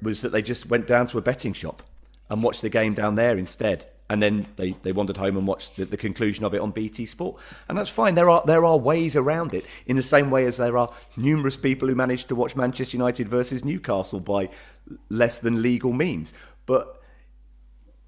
was 0.03 0.21
that 0.23 0.33
they 0.33 0.43
just 0.43 0.69
went 0.69 0.87
down 0.87 1.07
to 1.09 1.19
a 1.19 1.23
betting 1.23 1.55
shop 1.55 1.83
and 2.29 2.43
watched 2.43 2.62
the 2.62 2.69
game 2.69 2.93
down 2.93 3.14
there 3.14 3.39
instead. 3.39 3.87
And 4.11 4.22
then 4.22 4.46
they, 4.56 4.70
they 4.82 4.92
wandered 4.92 5.18
home 5.18 5.36
and 5.36 5.46
watched 5.46 5.76
the, 5.76 5.84
the 5.84 5.96
conclusion 5.96 6.44
of 6.44 6.54
it 6.54 6.61
on 6.61 6.70
BT 6.70 7.04
Sport. 7.06 7.40
And 7.68 7.76
that's 7.76 7.90
fine. 7.90 8.14
There 8.14 8.30
are 8.30 8.42
there 8.46 8.64
are 8.64 8.78
ways 8.78 9.16
around 9.16 9.52
it 9.54 9.66
in 9.86 9.96
the 9.96 10.02
same 10.02 10.30
way 10.30 10.46
as 10.46 10.56
there 10.56 10.78
are 10.78 10.92
numerous 11.16 11.56
people 11.56 11.88
who 11.88 11.94
managed 11.94 12.28
to 12.28 12.34
watch 12.34 12.56
Manchester 12.56 12.96
United 12.96 13.28
versus 13.28 13.64
Newcastle 13.64 14.20
by 14.20 14.48
less 15.11 15.38
than 15.38 15.61
legal 15.61 15.92
means. 15.92 16.32
But 16.64 17.02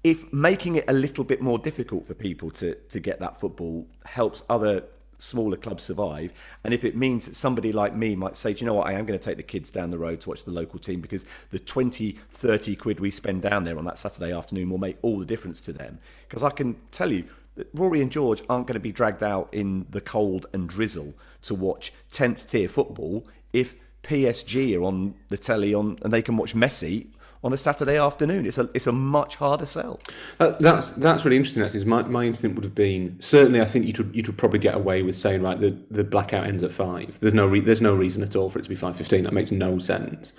if 0.03 0.31
making 0.33 0.75
it 0.75 0.85
a 0.87 0.93
little 0.93 1.23
bit 1.23 1.41
more 1.41 1.59
difficult 1.59 2.07
for 2.07 2.13
people 2.13 2.49
to, 2.51 2.75
to 2.75 2.99
get 2.99 3.19
that 3.19 3.39
football 3.39 3.87
helps 4.05 4.43
other 4.49 4.83
smaller 5.21 5.57
clubs 5.57 5.83
survive. 5.83 6.33
And 6.63 6.73
if 6.73 6.83
it 6.83 6.95
means 6.95 7.25
that 7.25 7.35
somebody 7.35 7.71
like 7.71 7.95
me 7.95 8.15
might 8.15 8.35
say, 8.35 8.53
do 8.53 8.61
you 8.61 8.65
know 8.65 8.73
what, 8.73 8.87
I 8.87 8.93
am 8.93 9.05
going 9.05 9.17
to 9.17 9.23
take 9.23 9.37
the 9.37 9.43
kids 9.43 9.69
down 9.69 9.91
the 9.91 9.97
road 9.97 10.21
to 10.21 10.29
watch 10.29 10.43
the 10.43 10.51
local 10.51 10.79
team 10.79 10.99
because 10.99 11.25
the 11.51 11.59
20, 11.59 12.17
30 12.31 12.75
quid 12.75 12.99
we 12.99 13.11
spend 13.11 13.41
down 13.43 13.63
there 13.63 13.77
on 13.77 13.85
that 13.85 13.99
Saturday 13.99 14.33
afternoon 14.33 14.69
will 14.69 14.77
make 14.77 14.97
all 15.01 15.19
the 15.19 15.25
difference 15.25 15.61
to 15.61 15.73
them. 15.73 15.99
Because 16.27 16.43
I 16.43 16.49
can 16.49 16.75
tell 16.91 17.11
you, 17.11 17.25
Rory 17.73 18.01
and 18.01 18.11
George 18.11 18.41
aren't 18.49 18.67
going 18.67 18.75
to 18.75 18.79
be 18.79 18.91
dragged 18.91 19.23
out 19.23 19.49
in 19.51 19.85
the 19.89 20.01
cold 20.01 20.47
and 20.53 20.67
drizzle 20.67 21.13
to 21.43 21.53
watch 21.53 21.93
10th 22.11 22.49
tier 22.49 22.69
football 22.69 23.25
if 23.53 23.75
PSG 24.03 24.77
are 24.77 24.83
on 24.83 25.13
the 25.29 25.37
telly 25.37 25.73
on 25.73 25.99
and 26.01 26.11
they 26.11 26.21
can 26.21 26.37
watch 26.37 26.55
Messi 26.55 27.07
on 27.43 27.53
a 27.53 27.57
Saturday 27.57 27.97
afternoon. 27.97 28.45
It's 28.45 28.57
a 28.57 28.69
it's 28.73 28.87
a 28.87 28.91
much 28.91 29.35
harder 29.35 29.65
sell. 29.65 29.99
Uh, 30.39 30.51
that's 30.59 30.91
that's 30.91 31.25
really 31.25 31.37
interesting. 31.37 31.63
Actually, 31.63 31.85
my, 31.85 32.03
my 32.03 32.25
instinct 32.25 32.55
would 32.55 32.63
have 32.63 32.75
been 32.75 33.19
certainly. 33.19 33.61
I 33.61 33.65
think 33.65 33.85
you 33.85 33.93
could 33.93 34.15
you 34.15 34.23
could 34.23 34.37
probably 34.37 34.59
get 34.59 34.75
away 34.75 35.01
with 35.01 35.17
saying 35.17 35.41
right 35.41 35.59
the, 35.59 35.77
the 35.89 36.03
blackout 36.03 36.45
ends 36.45 36.63
at 36.63 36.71
five. 36.71 37.19
There's 37.19 37.33
no 37.33 37.47
re, 37.47 37.59
there's 37.59 37.81
no 37.81 37.95
reason 37.95 38.21
at 38.23 38.35
all 38.35 38.49
for 38.49 38.59
it 38.59 38.63
to 38.63 38.69
be 38.69 38.75
five 38.75 38.95
fifteen. 38.95 39.23
That 39.23 39.33
makes 39.33 39.51
no 39.51 39.79
sense. 39.79 40.33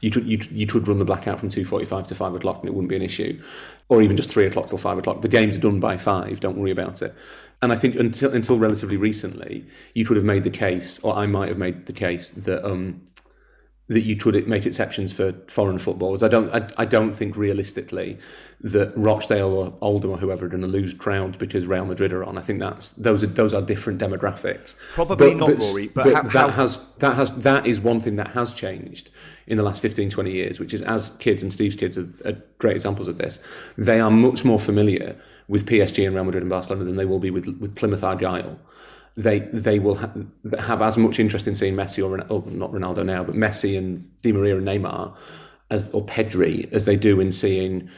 You 0.00 0.10
could 0.10 0.26
you 0.26 0.38
you 0.50 0.66
could 0.66 0.86
run 0.88 0.98
the 0.98 1.04
blackout 1.04 1.38
from 1.38 1.48
two 1.48 1.64
forty 1.64 1.84
five 1.84 2.06
to 2.08 2.14
five 2.14 2.34
o'clock 2.34 2.60
and 2.60 2.68
it 2.68 2.74
wouldn't 2.74 2.90
be 2.90 2.96
an 2.96 3.02
issue, 3.02 3.40
or 3.88 4.02
even 4.02 4.16
just 4.16 4.30
three 4.30 4.46
o'clock 4.46 4.66
till 4.66 4.78
five 4.78 4.98
o'clock. 4.98 5.22
The 5.22 5.28
game's 5.28 5.56
are 5.56 5.60
done 5.60 5.80
by 5.80 5.96
five. 5.96 6.40
Don't 6.40 6.56
worry 6.56 6.70
about 6.70 7.02
it. 7.02 7.14
And 7.60 7.72
I 7.72 7.76
think 7.76 7.96
until 7.96 8.32
until 8.32 8.58
relatively 8.58 8.96
recently, 8.96 9.66
you 9.94 10.04
could 10.04 10.16
have 10.16 10.24
made 10.24 10.44
the 10.44 10.50
case, 10.50 11.00
or 11.02 11.16
I 11.16 11.26
might 11.26 11.48
have 11.48 11.58
made 11.58 11.86
the 11.86 11.92
case 11.92 12.30
that 12.30 12.64
um, 12.64 13.02
that 13.88 14.02
you 14.02 14.16
could 14.16 14.46
make 14.46 14.66
exceptions 14.66 15.14
for 15.14 15.32
foreign 15.48 15.78
footballers. 15.78 16.22
I 16.22 16.28
don't. 16.28 16.54
I, 16.54 16.68
I 16.76 16.84
don't 16.84 17.12
think 17.12 17.36
realistically 17.36 18.18
that 18.60 18.92
Rochdale 18.96 19.52
or 19.52 19.74
Oldham 19.80 20.10
or 20.10 20.18
whoever 20.18 20.44
are 20.44 20.48
going 20.48 20.62
to 20.62 20.68
lose 20.68 20.92
crowds 20.92 21.38
because 21.38 21.66
Real 21.66 21.86
Madrid 21.86 22.12
are 22.12 22.22
on. 22.22 22.36
I 22.36 22.42
think 22.42 22.60
that's 22.60 22.90
those 22.90 23.24
are 23.24 23.28
those 23.28 23.54
are 23.54 23.62
different 23.62 23.98
demographics. 23.98 24.76
Probably 24.92 25.30
but, 25.30 25.36
not, 25.38 25.46
but, 25.48 25.58
Rory. 25.60 25.88
But, 25.88 26.04
but 26.04 26.14
how, 26.14 26.22
that 26.22 26.34
how... 26.34 26.48
has 26.50 26.84
that 26.98 27.14
has 27.14 27.30
that 27.30 27.66
is 27.66 27.80
one 27.80 28.00
thing 28.00 28.16
that 28.16 28.28
has 28.32 28.52
changed 28.52 29.08
in 29.46 29.56
the 29.56 29.62
last 29.62 29.80
15, 29.80 30.10
20 30.10 30.30
years, 30.30 30.60
which 30.60 30.74
is 30.74 30.82
as 30.82 31.10
kids 31.18 31.42
and 31.42 31.50
Steve's 31.50 31.74
kids 31.74 31.96
are, 31.96 32.08
are 32.26 32.36
great 32.58 32.76
examples 32.76 33.08
of 33.08 33.16
this. 33.16 33.40
They 33.78 34.00
are 34.00 34.10
much 34.10 34.44
more 34.44 34.60
familiar 34.60 35.16
with 35.48 35.64
PSG 35.64 36.06
and 36.06 36.14
Real 36.14 36.24
Madrid 36.24 36.42
and 36.42 36.50
Barcelona 36.50 36.84
than 36.84 36.96
they 36.96 37.06
will 37.06 37.20
be 37.20 37.30
with 37.30 37.46
with 37.46 37.74
Plymouth 37.74 38.04
Argyle 38.04 38.58
they 39.18 39.40
they 39.40 39.80
will 39.80 39.96
ha- 39.96 40.12
have 40.60 40.80
as 40.80 40.96
much 40.96 41.18
interest 41.18 41.48
in 41.48 41.54
seeing 41.54 41.74
Messi 41.74 42.02
or, 42.02 42.20
or, 42.32 42.44
not 42.50 42.70
Ronaldo 42.70 43.04
now, 43.04 43.24
but 43.24 43.34
Messi 43.34 43.76
and 43.76 44.08
Di 44.22 44.32
Maria 44.32 44.56
and 44.56 44.66
Neymar 44.66 45.14
as 45.70 45.90
or 45.90 46.06
Pedri 46.06 46.72
as 46.72 46.84
they 46.84 46.96
do 46.96 47.20
in 47.20 47.32
seeing 47.32 47.90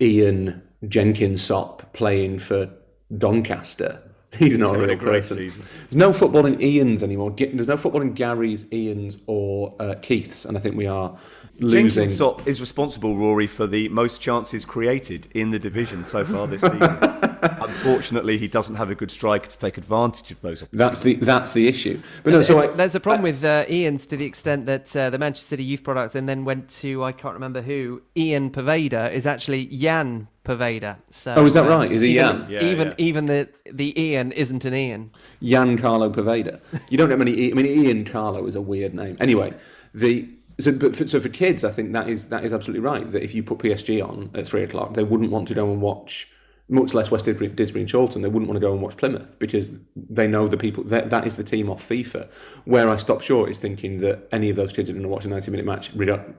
Ian 0.00 0.60
Jenkinson 0.88 1.68
playing 1.92 2.40
for 2.40 2.68
Doncaster 3.16 4.02
He's 4.38 4.58
not 4.58 4.76
a 4.76 4.78
real 4.78 4.90
a 4.90 4.96
great 4.96 5.22
person. 5.22 5.38
season. 5.38 5.64
There's 5.84 5.96
no 5.96 6.12
football 6.12 6.44
in 6.44 6.60
Ian's 6.60 7.02
anymore. 7.02 7.30
There's 7.30 7.68
no 7.68 7.78
football 7.78 8.02
in 8.02 8.12
Gary's, 8.12 8.66
Ian's, 8.70 9.16
or 9.26 9.74
uh, 9.80 9.94
Keith's, 10.02 10.44
and 10.44 10.56
I 10.56 10.60
think 10.60 10.76
we 10.76 10.86
are 10.86 11.16
losing. 11.60 11.88
Jenkinson 11.88 12.46
is 12.46 12.60
responsible, 12.60 13.16
Rory, 13.16 13.46
for 13.46 13.66
the 13.66 13.88
most 13.88 14.20
chances 14.20 14.64
created 14.64 15.28
in 15.34 15.50
the 15.50 15.58
division 15.58 16.04
so 16.04 16.24
far 16.24 16.46
this 16.46 16.60
season. 16.60 16.80
Unfortunately, 17.42 18.38
he 18.38 18.48
doesn't 18.48 18.74
have 18.76 18.90
a 18.90 18.94
good 18.94 19.10
striker 19.10 19.48
to 19.48 19.58
take 19.58 19.78
advantage 19.78 20.30
of 20.30 20.40
those. 20.40 20.66
That's 20.72 21.00
the 21.00 21.14
that's 21.16 21.52
the 21.52 21.68
issue. 21.68 22.00
But 22.24 22.32
no, 22.32 22.42
so 22.42 22.60
I, 22.60 22.66
There's 22.68 22.94
a 22.94 23.00
problem 23.00 23.22
with 23.22 23.44
uh, 23.44 23.64
Ian's 23.68 24.06
to 24.08 24.16
the 24.16 24.24
extent 24.24 24.66
that 24.66 24.94
uh, 24.96 25.10
the 25.10 25.18
Manchester 25.18 25.46
City 25.46 25.64
youth 25.64 25.84
product 25.84 26.14
and 26.14 26.28
then 26.28 26.44
went 26.44 26.68
to 26.70 27.04
I 27.04 27.12
can't 27.12 27.34
remember 27.34 27.62
who. 27.62 28.02
Ian 28.16 28.50
Poveda 28.50 29.12
is 29.12 29.26
actually 29.26 29.66
Jan 29.66 30.28
Poveda. 30.44 30.98
So, 31.10 31.34
Oh, 31.36 31.44
is 31.44 31.54
that 31.54 31.66
uh, 31.66 31.68
right? 31.68 31.90
Is 31.90 32.00
he 32.02 32.18
even, 32.18 32.40
Jan? 32.40 32.50
Yeah, 32.50 32.64
even 32.64 32.88
yeah. 32.88 32.94
even 32.98 33.26
the 33.26 33.48
the 33.70 34.00
Ian 34.00 34.32
isn't 34.32 34.64
an 34.64 34.74
Ian. 34.74 35.10
Jan 35.42 35.78
Carlo 35.78 36.10
Poveda. 36.10 36.60
You 36.88 36.98
don't 36.98 37.10
know 37.10 37.16
many. 37.16 37.50
I 37.50 37.54
mean, 37.54 37.66
Ian 37.66 38.04
Carlo 38.04 38.46
is 38.46 38.54
a 38.54 38.60
weird 38.60 38.94
name. 38.94 39.16
Anyway, 39.20 39.52
the 39.94 40.28
so 40.60 40.72
but 40.72 40.96
for, 40.96 41.06
so 41.06 41.20
for 41.20 41.28
kids, 41.28 41.64
I 41.64 41.70
think 41.70 41.92
that 41.92 42.08
is 42.08 42.28
that 42.28 42.44
is 42.44 42.52
absolutely 42.52 42.80
right. 42.80 43.10
That 43.10 43.22
if 43.22 43.34
you 43.34 43.42
put 43.42 43.58
PSG 43.58 44.06
on 44.06 44.30
at 44.34 44.46
three 44.46 44.62
o'clock, 44.62 44.94
they 44.94 45.04
wouldn't 45.04 45.30
want 45.30 45.48
to 45.48 45.54
go 45.54 45.70
and 45.70 45.80
watch. 45.80 46.28
Much 46.70 46.92
less 46.92 47.10
West 47.10 47.24
Didsbury, 47.24 47.48
Didsbury 47.54 47.80
and 47.80 47.90
Chorlton, 47.90 48.20
they 48.20 48.28
wouldn't 48.28 48.46
want 48.46 48.60
to 48.60 48.60
go 48.60 48.74
and 48.74 48.82
watch 48.82 48.94
Plymouth 48.98 49.38
because 49.38 49.78
they 49.96 50.28
know 50.28 50.46
the 50.46 50.58
people 50.58 50.84
that 50.84 51.08
that 51.08 51.26
is 51.26 51.36
the 51.36 51.44
team 51.44 51.70
off 51.70 51.88
FIFA. 51.88 52.30
Where 52.66 52.90
I 52.90 52.98
stop 52.98 53.22
short 53.22 53.50
is 53.50 53.58
thinking 53.58 53.98
that 53.98 54.28
any 54.32 54.50
of 54.50 54.56
those 54.56 54.74
kids 54.74 54.90
are 54.90 54.92
going 54.92 55.02
to 55.02 55.08
watch 55.08 55.24
a 55.24 55.28
ninety-minute 55.28 55.64
match 55.64 55.92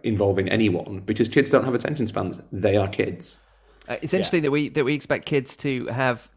involving 0.03 0.47
anyone 0.49 1.01
because 1.05 1.27
kids 1.29 1.49
don't 1.49 1.63
have 1.63 1.73
attention 1.73 2.05
spans. 2.05 2.39
They 2.51 2.77
are 2.77 2.87
kids. 2.87 3.39
Uh, 3.87 3.97
it's 4.03 4.13
interesting 4.13 4.43
that 4.43 4.51
we 4.51 4.69
that 4.69 4.85
we 4.85 4.93
expect 4.93 5.25
kids 5.25 5.57
to 5.57 5.87
have 5.87 6.29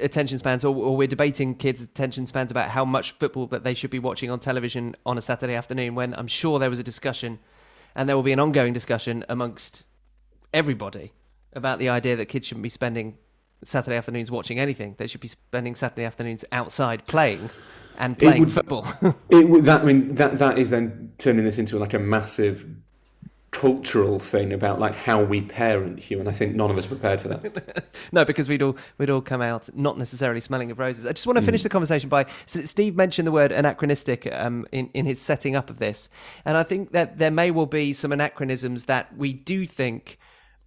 attention 0.00 0.38
spans, 0.38 0.64
or, 0.64 0.74
or 0.74 0.96
we're 0.96 1.08
debating 1.08 1.54
kids' 1.54 1.82
attention 1.82 2.26
spans 2.26 2.50
about 2.50 2.70
how 2.70 2.84
much 2.84 3.12
football 3.12 3.46
that 3.48 3.64
they 3.64 3.74
should 3.74 3.90
be 3.90 3.98
watching 3.98 4.30
on 4.30 4.40
television 4.40 4.96
on 5.06 5.18
a 5.18 5.22
Saturday 5.22 5.54
afternoon. 5.54 5.94
When 5.94 6.14
I'm 6.14 6.26
sure 6.26 6.58
there 6.58 6.70
was 6.70 6.78
a 6.78 6.84
discussion, 6.84 7.38
and 7.94 8.08
there 8.08 8.16
will 8.16 8.22
be 8.22 8.32
an 8.32 8.40
ongoing 8.40 8.72
discussion 8.72 9.24
amongst 9.28 9.84
everybody 10.54 11.12
about 11.52 11.78
the 11.78 11.88
idea 11.88 12.16
that 12.16 12.26
kids 12.26 12.46
shouldn't 12.46 12.62
be 12.62 12.68
spending 12.68 13.16
Saturday 13.64 13.96
afternoons 13.96 14.30
watching 14.30 14.58
anything. 14.58 14.94
They 14.98 15.06
should 15.06 15.20
be 15.20 15.28
spending 15.28 15.74
Saturday 15.74 16.04
afternoons 16.04 16.44
outside 16.52 17.06
playing 17.06 17.50
and 17.98 18.16
playing 18.18 18.40
would- 18.40 18.52
football. 18.52 18.86
It, 19.30 19.48
would- 19.48 19.64
that 19.64 19.82
I 19.82 19.84
mean 19.84 20.14
that 20.14 20.38
that 20.38 20.58
is 20.58 20.70
then 20.70 21.12
turning 21.18 21.44
this 21.44 21.58
into 21.58 21.78
like 21.78 21.94
a 21.94 21.98
massive 21.98 22.64
cultural 23.50 24.18
thing 24.18 24.52
about 24.52 24.78
like 24.78 24.94
how 24.94 25.22
we 25.22 25.40
parent 25.40 26.10
you, 26.10 26.20
and 26.20 26.28
I 26.28 26.32
think 26.32 26.54
none 26.54 26.70
of 26.70 26.78
us 26.78 26.86
prepared 26.86 27.20
for 27.20 27.28
that. 27.28 27.84
No, 28.12 28.24
because 28.24 28.48
we'd 28.48 28.62
all 28.62 28.76
we'd 28.96 29.10
all 29.10 29.20
come 29.20 29.42
out 29.42 29.68
not 29.74 29.98
necessarily 29.98 30.40
smelling 30.40 30.70
of 30.70 30.78
roses. 30.78 31.04
I 31.04 31.12
just 31.12 31.26
want 31.26 31.38
to 31.38 31.44
finish 31.44 31.62
the 31.62 31.68
conversation 31.68 32.08
by 32.08 32.26
so 32.46 32.60
Steve 32.60 32.96
mentioned 32.96 33.26
the 33.26 33.32
word 33.32 33.52
anachronistic 33.52 34.28
um, 34.32 34.66
in 34.72 34.88
in 34.94 35.04
his 35.04 35.20
setting 35.20 35.56
up 35.56 35.68
of 35.68 35.78
this, 35.78 36.08
and 36.44 36.56
I 36.56 36.62
think 36.62 36.92
that 36.92 37.18
there 37.18 37.30
may 37.30 37.50
well 37.50 37.66
be 37.66 37.92
some 37.92 38.12
anachronisms 38.12 38.86
that 38.86 39.14
we 39.16 39.32
do 39.32 39.66
think 39.66 40.18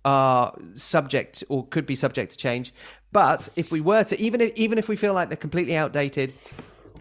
are 0.04 0.56
subject 0.74 1.44
or 1.50 1.66
could 1.68 1.86
be 1.86 1.96
subject 1.96 2.32
to 2.32 2.38
change. 2.38 2.74
But 3.12 3.50
if 3.56 3.72
we 3.72 3.82
were 3.82 4.04
to 4.04 4.20
even 4.20 4.42
if 4.42 4.54
even 4.56 4.78
if 4.78 4.88
we 4.88 4.96
feel 4.96 5.14
like 5.14 5.30
they're 5.30 5.38
completely 5.38 5.76
outdated 5.76 6.34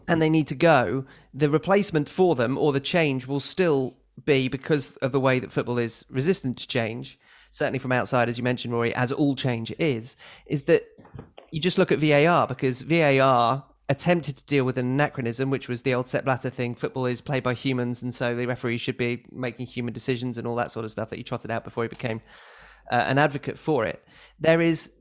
and 0.08 0.20
they 0.20 0.30
need 0.30 0.46
to 0.48 0.54
go, 0.54 1.04
the 1.32 1.50
replacement 1.50 2.08
for 2.08 2.34
them 2.34 2.58
or 2.58 2.72
the 2.72 2.80
change 2.80 3.26
will 3.26 3.40
still 3.40 3.96
be 4.24 4.48
because 4.48 4.92
of 4.96 5.12
the 5.12 5.20
way 5.20 5.38
that 5.38 5.52
football 5.52 5.78
is 5.78 6.04
resistant 6.08 6.58
to 6.58 6.68
change. 6.68 7.18
Certainly 7.50 7.80
from 7.80 7.92
outside, 7.92 8.28
as 8.28 8.38
you 8.38 8.44
mentioned, 8.44 8.72
Rory, 8.72 8.94
as 8.94 9.10
all 9.10 9.34
change 9.34 9.72
is, 9.78 10.16
is 10.46 10.62
that 10.64 10.84
you 11.50 11.60
just 11.60 11.78
look 11.78 11.90
at 11.90 11.98
VAR 11.98 12.46
because 12.46 12.82
VAR 12.82 13.64
attempted 13.88 14.36
to 14.36 14.44
deal 14.44 14.64
with 14.64 14.78
an 14.78 14.86
anachronism, 14.86 15.50
which 15.50 15.68
was 15.68 15.82
the 15.82 15.94
old 15.94 16.06
Sepp 16.06 16.24
Blatter 16.24 16.48
thing. 16.48 16.76
Football 16.76 17.06
is 17.06 17.20
played 17.20 17.42
by 17.42 17.54
humans, 17.54 18.02
and 18.02 18.14
so 18.14 18.36
the 18.36 18.46
referee 18.46 18.78
should 18.78 18.96
be 18.96 19.24
making 19.32 19.66
human 19.66 19.92
decisions 19.92 20.38
and 20.38 20.46
all 20.46 20.54
that 20.54 20.70
sort 20.70 20.84
of 20.84 20.92
stuff 20.92 21.10
that 21.10 21.16
he 21.16 21.24
trotted 21.24 21.50
out 21.50 21.64
before 21.64 21.82
he 21.82 21.88
became 21.88 22.20
uh, 22.92 22.94
an 22.94 23.18
advocate 23.18 23.58
for 23.58 23.84
it. 23.84 24.04
There 24.38 24.60
is 24.60 24.92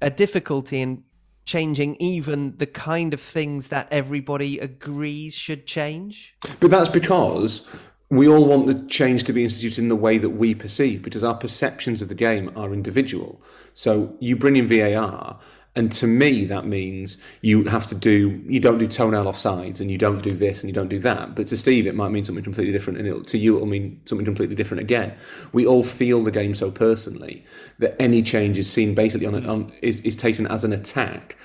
a 0.00 0.10
difficulty 0.10 0.80
in 0.80 1.04
changing 1.44 1.96
even 1.96 2.56
the 2.58 2.66
kind 2.66 3.14
of 3.14 3.20
things 3.20 3.68
that 3.68 3.88
everybody 3.90 4.58
agrees 4.58 5.34
should 5.34 5.66
change. 5.66 6.34
But 6.60 6.70
that's 6.70 6.90
because 6.90 7.66
we 8.10 8.26
all 8.26 8.46
want 8.46 8.66
the 8.66 8.86
change 8.86 9.24
to 9.24 9.32
be 9.32 9.44
instituted 9.44 9.82
in 9.82 9.88
the 9.88 9.96
way 9.96 10.16
that 10.18 10.30
we 10.30 10.54
perceive, 10.54 11.02
because 11.02 11.22
our 11.22 11.34
perceptions 11.34 12.00
of 12.00 12.08
the 12.08 12.14
game 12.14 12.50
are 12.56 12.72
individual. 12.72 13.40
So 13.74 14.16
you 14.18 14.34
bring 14.34 14.56
in 14.56 14.66
VAR, 14.66 15.38
and 15.76 15.92
to 15.92 16.06
me 16.06 16.46
that 16.46 16.64
means 16.64 17.18
you 17.42 17.64
have 17.64 17.86
to 17.86 17.94
do 17.94 18.42
you 18.46 18.58
don't 18.58 18.78
do 18.78 18.88
toenail 18.88 19.24
offsides, 19.24 19.80
and 19.80 19.90
you 19.90 19.98
don't 19.98 20.22
do 20.22 20.32
this, 20.32 20.62
and 20.62 20.70
you 20.70 20.74
don't 20.74 20.88
do 20.88 20.98
that. 21.00 21.34
But 21.34 21.48
to 21.48 21.56
Steve, 21.58 21.86
it 21.86 21.94
might 21.94 22.08
mean 22.08 22.24
something 22.24 22.42
completely 22.42 22.72
different, 22.72 22.98
and 22.98 23.26
to 23.26 23.38
you, 23.38 23.56
it'll 23.56 23.68
mean 23.68 24.00
something 24.06 24.24
completely 24.24 24.56
different 24.56 24.80
again. 24.80 25.14
We 25.52 25.66
all 25.66 25.82
feel 25.82 26.24
the 26.24 26.30
game 26.30 26.54
so 26.54 26.70
personally 26.70 27.44
that 27.78 27.94
any 28.00 28.22
change 28.22 28.56
is 28.56 28.70
seen 28.72 28.94
basically 28.94 29.26
on, 29.26 29.46
on 29.46 29.70
is, 29.82 30.00
is 30.00 30.16
taken 30.16 30.46
as 30.46 30.64
an 30.64 30.72
attack 30.72 31.36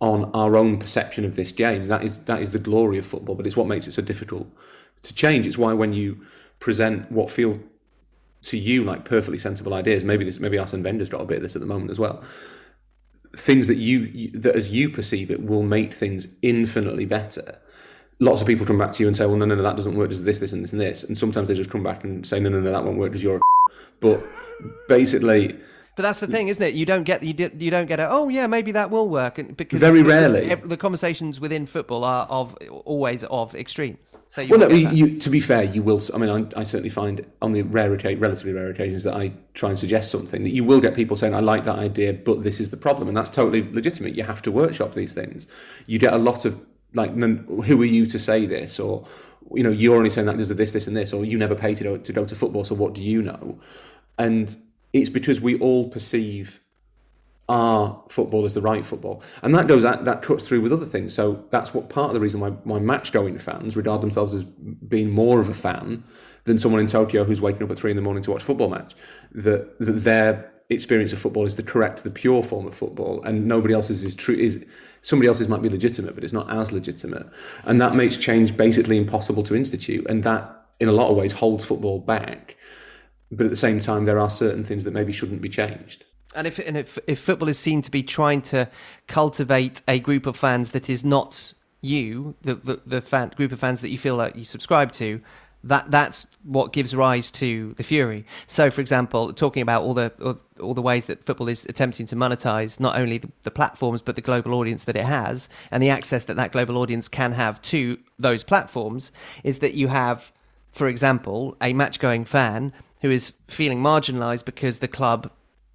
on 0.00 0.30
our 0.32 0.56
own 0.56 0.78
perception 0.78 1.24
of 1.24 1.36
this 1.36 1.50
game. 1.50 1.88
That 1.88 2.04
is 2.04 2.16
that 2.26 2.42
is 2.42 2.50
the 2.50 2.58
glory 2.58 2.98
of 2.98 3.06
football, 3.06 3.34
but 3.34 3.46
it's 3.46 3.56
what 3.56 3.66
makes 3.66 3.88
it 3.88 3.92
so 3.92 4.02
difficult 4.02 4.46
to 5.02 5.14
change. 5.14 5.46
It's 5.46 5.58
why 5.58 5.72
when 5.72 5.92
you 5.92 6.20
present 6.58 7.10
what 7.10 7.30
feel 7.30 7.58
to 8.42 8.56
you 8.56 8.84
like 8.84 9.04
perfectly 9.04 9.38
sensible 9.38 9.74
ideas, 9.74 10.04
maybe 10.04 10.24
this 10.24 10.40
maybe 10.40 10.58
Arsene 10.58 10.82
Wenger's 10.82 11.08
got 11.08 11.20
a 11.20 11.24
bit 11.24 11.38
of 11.38 11.42
this 11.42 11.56
at 11.56 11.60
the 11.60 11.66
moment 11.66 11.90
as 11.90 11.98
well. 11.98 12.22
Things 13.36 13.68
that 13.68 13.76
you, 13.76 14.30
that 14.32 14.56
as 14.56 14.70
you 14.70 14.90
perceive 14.90 15.30
it 15.30 15.44
will 15.44 15.62
make 15.62 15.94
things 15.94 16.26
infinitely 16.42 17.04
better. 17.04 17.58
Lots 18.18 18.40
of 18.40 18.46
people 18.46 18.66
come 18.66 18.78
back 18.78 18.92
to 18.92 19.02
you 19.02 19.06
and 19.06 19.16
say, 19.16 19.24
"Well, 19.24 19.36
no, 19.36 19.46
no, 19.46 19.54
no, 19.54 19.62
that 19.62 19.76
doesn't 19.76 19.94
work. 19.94 20.10
Does 20.10 20.24
this, 20.24 20.40
this, 20.40 20.52
and 20.52 20.62
this, 20.62 20.72
and 20.72 20.80
this?" 20.80 21.04
And 21.04 21.16
sometimes 21.16 21.48
they 21.48 21.54
just 21.54 21.70
come 21.70 21.82
back 21.82 22.04
and 22.04 22.26
say, 22.26 22.38
"No, 22.40 22.50
no, 22.50 22.60
no, 22.60 22.70
that 22.70 22.84
won't 22.84 22.98
work 22.98 23.12
because 23.12 23.22
you're." 23.22 23.36
A 23.36 23.40
but 24.00 24.22
basically, 24.88 25.58
But 25.96 26.02
that's 26.04 26.20
the 26.20 26.26
thing, 26.26 26.48
isn't 26.48 26.62
it? 26.62 26.74
You 26.74 26.86
don't 26.86 27.02
get 27.02 27.22
you, 27.22 27.32
di- 27.32 27.50
you 27.58 27.70
don't 27.70 27.86
get 27.86 28.00
a 28.00 28.08
oh 28.10 28.28
yeah 28.28 28.46
maybe 28.46 28.72
that 28.72 28.90
will 28.90 29.08
work 29.08 29.38
and 29.38 29.56
because 29.56 29.80
Very 29.80 30.02
rarely. 30.02 30.48
the, 30.48 30.56
the 30.56 30.76
conversations 30.76 31.40
within 31.40 31.66
football 31.66 32.04
are 32.04 32.26
of 32.30 32.56
always 32.84 33.24
of 33.24 33.54
extremes. 33.54 33.98
So 34.28 34.40
you 34.40 34.50
Well, 34.50 34.60
no, 34.60 34.68
you, 34.68 34.88
you, 34.90 35.18
to 35.18 35.28
be 35.28 35.40
fair, 35.40 35.64
you 35.64 35.82
will. 35.82 36.00
I 36.14 36.18
mean, 36.18 36.30
I, 36.30 36.60
I 36.60 36.62
certainly 36.62 36.90
find 36.90 37.26
on 37.42 37.52
the 37.52 37.62
rare, 37.62 37.90
relatively 37.90 38.52
rare 38.52 38.70
occasions 38.70 39.02
that 39.02 39.14
I 39.14 39.32
try 39.54 39.70
and 39.70 39.78
suggest 39.78 40.10
something 40.10 40.44
that 40.44 40.50
you 40.50 40.62
will 40.62 40.80
get 40.80 40.94
people 40.94 41.16
saying, 41.16 41.34
"I 41.34 41.40
like 41.40 41.64
that 41.64 41.78
idea, 41.78 42.12
but 42.12 42.44
this 42.44 42.60
is 42.60 42.70
the 42.70 42.76
problem," 42.76 43.08
and 43.08 43.16
that's 43.16 43.30
totally 43.30 43.68
legitimate. 43.72 44.14
You 44.14 44.22
have 44.22 44.40
to 44.42 44.52
workshop 44.52 44.94
these 44.94 45.12
things. 45.12 45.46
You 45.86 45.98
get 45.98 46.12
a 46.12 46.18
lot 46.18 46.44
of 46.44 46.60
like, 46.94 47.14
"Who 47.16 47.82
are 47.82 47.84
you 47.84 48.06
to 48.06 48.18
say 48.18 48.46
this?" 48.46 48.78
or 48.78 49.04
you 49.52 49.64
know, 49.64 49.70
you're 49.70 49.96
only 49.96 50.10
saying 50.10 50.28
that 50.28 50.34
because 50.36 50.50
of 50.50 50.56
this, 50.56 50.70
this, 50.70 50.86
and 50.86 50.96
this, 50.96 51.12
or 51.12 51.24
you 51.24 51.36
never 51.36 51.56
pay 51.56 51.74
to 51.74 51.98
to 51.98 52.12
go 52.12 52.24
to 52.24 52.34
football, 52.34 52.64
so 52.64 52.74
what 52.74 52.94
do 52.94 53.02
you 53.02 53.20
know? 53.22 53.58
And 54.18 54.56
it's 54.92 55.10
because 55.10 55.40
we 55.40 55.58
all 55.58 55.88
perceive 55.88 56.60
our 57.48 58.00
football 58.08 58.44
as 58.44 58.54
the 58.54 58.60
right 58.60 58.86
football, 58.86 59.22
and 59.42 59.54
that 59.54 59.66
goes 59.66 59.82
that, 59.82 60.04
that 60.04 60.22
cuts 60.22 60.44
through 60.44 60.60
with 60.60 60.72
other 60.72 60.86
things. 60.86 61.12
So 61.12 61.44
that's 61.50 61.74
what 61.74 61.88
part 61.88 62.08
of 62.08 62.14
the 62.14 62.20
reason 62.20 62.40
why 62.40 62.52
my 62.64 62.78
match 62.78 63.12
going 63.12 63.38
fans 63.38 63.76
regard 63.76 64.00
themselves 64.02 64.34
as 64.34 64.44
being 64.44 65.12
more 65.12 65.40
of 65.40 65.48
a 65.48 65.54
fan 65.54 66.04
than 66.44 66.58
someone 66.58 66.80
in 66.80 66.86
Tokyo 66.86 67.24
who's 67.24 67.40
waking 67.40 67.62
up 67.62 67.70
at 67.70 67.78
three 67.78 67.90
in 67.90 67.96
the 67.96 68.02
morning 68.02 68.22
to 68.22 68.30
watch 68.30 68.42
a 68.42 68.46
football 68.46 68.68
match. 68.68 68.94
That 69.32 69.78
that 69.80 69.92
their 69.92 70.52
experience 70.70 71.12
of 71.12 71.18
football 71.18 71.44
is 71.46 71.56
the 71.56 71.64
correct, 71.64 72.04
the 72.04 72.10
pure 72.10 72.42
form 72.42 72.66
of 72.66 72.74
football, 72.74 73.22
and 73.24 73.46
nobody 73.46 73.74
else's 73.74 74.04
is 74.04 74.14
true. 74.14 74.36
Is 74.36 74.64
somebody 75.02 75.26
else's 75.26 75.48
might 75.48 75.62
be 75.62 75.68
legitimate, 75.68 76.14
but 76.14 76.22
it's 76.22 76.32
not 76.32 76.48
as 76.50 76.70
legitimate, 76.70 77.26
and 77.64 77.80
that 77.80 77.94
makes 77.94 78.16
change 78.16 78.56
basically 78.56 78.96
impossible 78.96 79.42
to 79.44 79.56
institute, 79.56 80.06
and 80.08 80.22
that 80.22 80.66
in 80.78 80.88
a 80.88 80.92
lot 80.92 81.10
of 81.10 81.16
ways 81.16 81.32
holds 81.32 81.64
football 81.64 81.98
back. 81.98 82.56
But 83.30 83.46
at 83.46 83.50
the 83.50 83.56
same 83.56 83.80
time, 83.80 84.04
there 84.04 84.18
are 84.18 84.30
certain 84.30 84.64
things 84.64 84.84
that 84.84 84.92
maybe 84.92 85.12
shouldn't 85.12 85.40
be 85.40 85.48
changed. 85.48 86.04
And 86.34 86.46
if 86.46 86.58
and 86.58 86.76
if 86.76 86.98
if 87.06 87.18
football 87.18 87.48
is 87.48 87.58
seen 87.58 87.82
to 87.82 87.90
be 87.90 88.02
trying 88.02 88.42
to 88.42 88.68
cultivate 89.08 89.82
a 89.88 89.98
group 89.98 90.26
of 90.26 90.36
fans 90.36 90.70
that 90.72 90.88
is 90.88 91.04
not 91.04 91.52
you, 91.80 92.34
the 92.42 92.54
the, 92.54 92.80
the 92.86 93.00
fan 93.00 93.32
group 93.36 93.52
of 93.52 93.58
fans 93.58 93.80
that 93.80 93.90
you 93.90 93.98
feel 93.98 94.16
like 94.16 94.36
you 94.36 94.44
subscribe 94.44 94.92
to, 94.92 95.20
that 95.64 95.90
that's 95.90 96.26
what 96.44 96.72
gives 96.72 96.94
rise 96.94 97.30
to 97.32 97.74
the 97.74 97.82
fury. 97.82 98.24
So, 98.46 98.70
for 98.70 98.80
example, 98.80 99.32
talking 99.32 99.62
about 99.62 99.82
all 99.82 99.94
the 99.94 100.38
all, 100.60 100.74
the 100.74 100.82
ways 100.82 101.06
that 101.06 101.24
football 101.26 101.48
is 101.48 101.64
attempting 101.66 102.06
to 102.06 102.16
monetize 102.16 102.78
not 102.78 102.98
only 102.98 103.18
the, 103.18 103.30
the 103.42 103.50
platforms 103.50 104.02
but 104.02 104.14
the 104.14 104.22
global 104.22 104.54
audience 104.54 104.84
that 104.84 104.96
it 104.96 105.04
has 105.04 105.48
and 105.70 105.82
the 105.82 105.90
access 105.90 106.24
that 106.26 106.36
that 106.36 106.52
global 106.52 106.78
audience 106.78 107.08
can 107.08 107.32
have 107.32 107.60
to 107.62 107.98
those 108.18 108.44
platforms, 108.44 109.10
is 109.42 109.58
that 109.58 109.74
you 109.74 109.88
have, 109.88 110.32
for 110.70 110.86
example, 110.86 111.56
a 111.60 111.72
match-going 111.72 112.24
fan 112.24 112.72
who 113.00 113.10
is 113.10 113.32
feeling 113.48 113.80
marginalized 113.80 114.44
because 114.44 114.78
the 114.78 114.88
club 114.88 115.30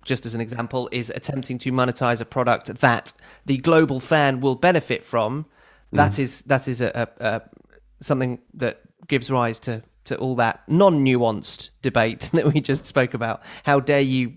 just 0.05 0.25
as 0.25 0.33
an 0.35 0.39
example, 0.39 0.87
is 0.91 1.09
attempting 1.09 1.57
to 1.57 1.71
monetize 1.71 2.21
a 2.21 2.25
product 2.25 2.67
that 2.79 3.11
the 3.45 3.57
global 3.57 3.99
fan 3.99 4.39
will 4.39 4.55
benefit 4.55 5.03
from. 5.03 5.43
Mm. 5.91 5.97
That 5.97 6.19
is 6.19 6.43
that 6.43 6.67
is 6.67 6.79
a, 6.79 7.09
a, 7.19 7.25
a 7.25 7.41
something 7.99 8.39
that 8.53 8.81
gives 9.07 9.29
rise 9.29 9.59
to 9.61 9.81
to 10.05 10.15
all 10.17 10.35
that 10.35 10.61
non-nuanced 10.67 11.69
debate 11.81 12.29
that 12.33 12.53
we 12.53 12.61
just 12.61 12.85
spoke 12.85 13.13
about. 13.15 13.41
How 13.63 13.79
dare 13.79 14.01
you 14.01 14.33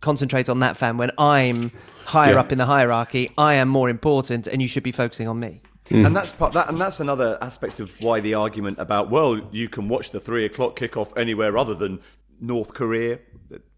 concentrate 0.00 0.48
on 0.48 0.60
that 0.60 0.76
fan 0.76 0.98
when 0.98 1.10
I'm 1.18 1.72
higher 2.04 2.34
Yeah. 2.34 2.40
up 2.40 2.52
in 2.52 2.58
the 2.58 2.66
hierarchy. 2.66 3.30
I 3.36 3.54
am 3.54 3.68
more 3.68 3.88
important, 3.88 4.46
and 4.46 4.62
you 4.62 4.68
should 4.68 4.82
be 4.82 4.92
focusing 4.92 5.26
on 5.26 5.40
me. 5.40 5.62
Mm. 5.86 6.06
And 6.06 6.16
that's 6.16 6.32
part 6.32 6.52
that, 6.52 6.68
and 6.68 6.78
that's 6.78 7.00
another 7.00 7.38
aspect 7.40 7.80
of 7.80 7.90
why 8.02 8.20
the 8.20 8.34
argument 8.34 8.78
about 8.78 9.08
well, 9.10 9.40
you 9.50 9.70
can 9.70 9.88
watch 9.88 10.10
the 10.10 10.20
three 10.20 10.44
o'clock 10.44 10.78
kickoff 10.78 11.16
anywhere 11.16 11.56
other 11.56 11.74
than 11.74 12.00
North 12.40 12.74
Korea. 12.74 13.18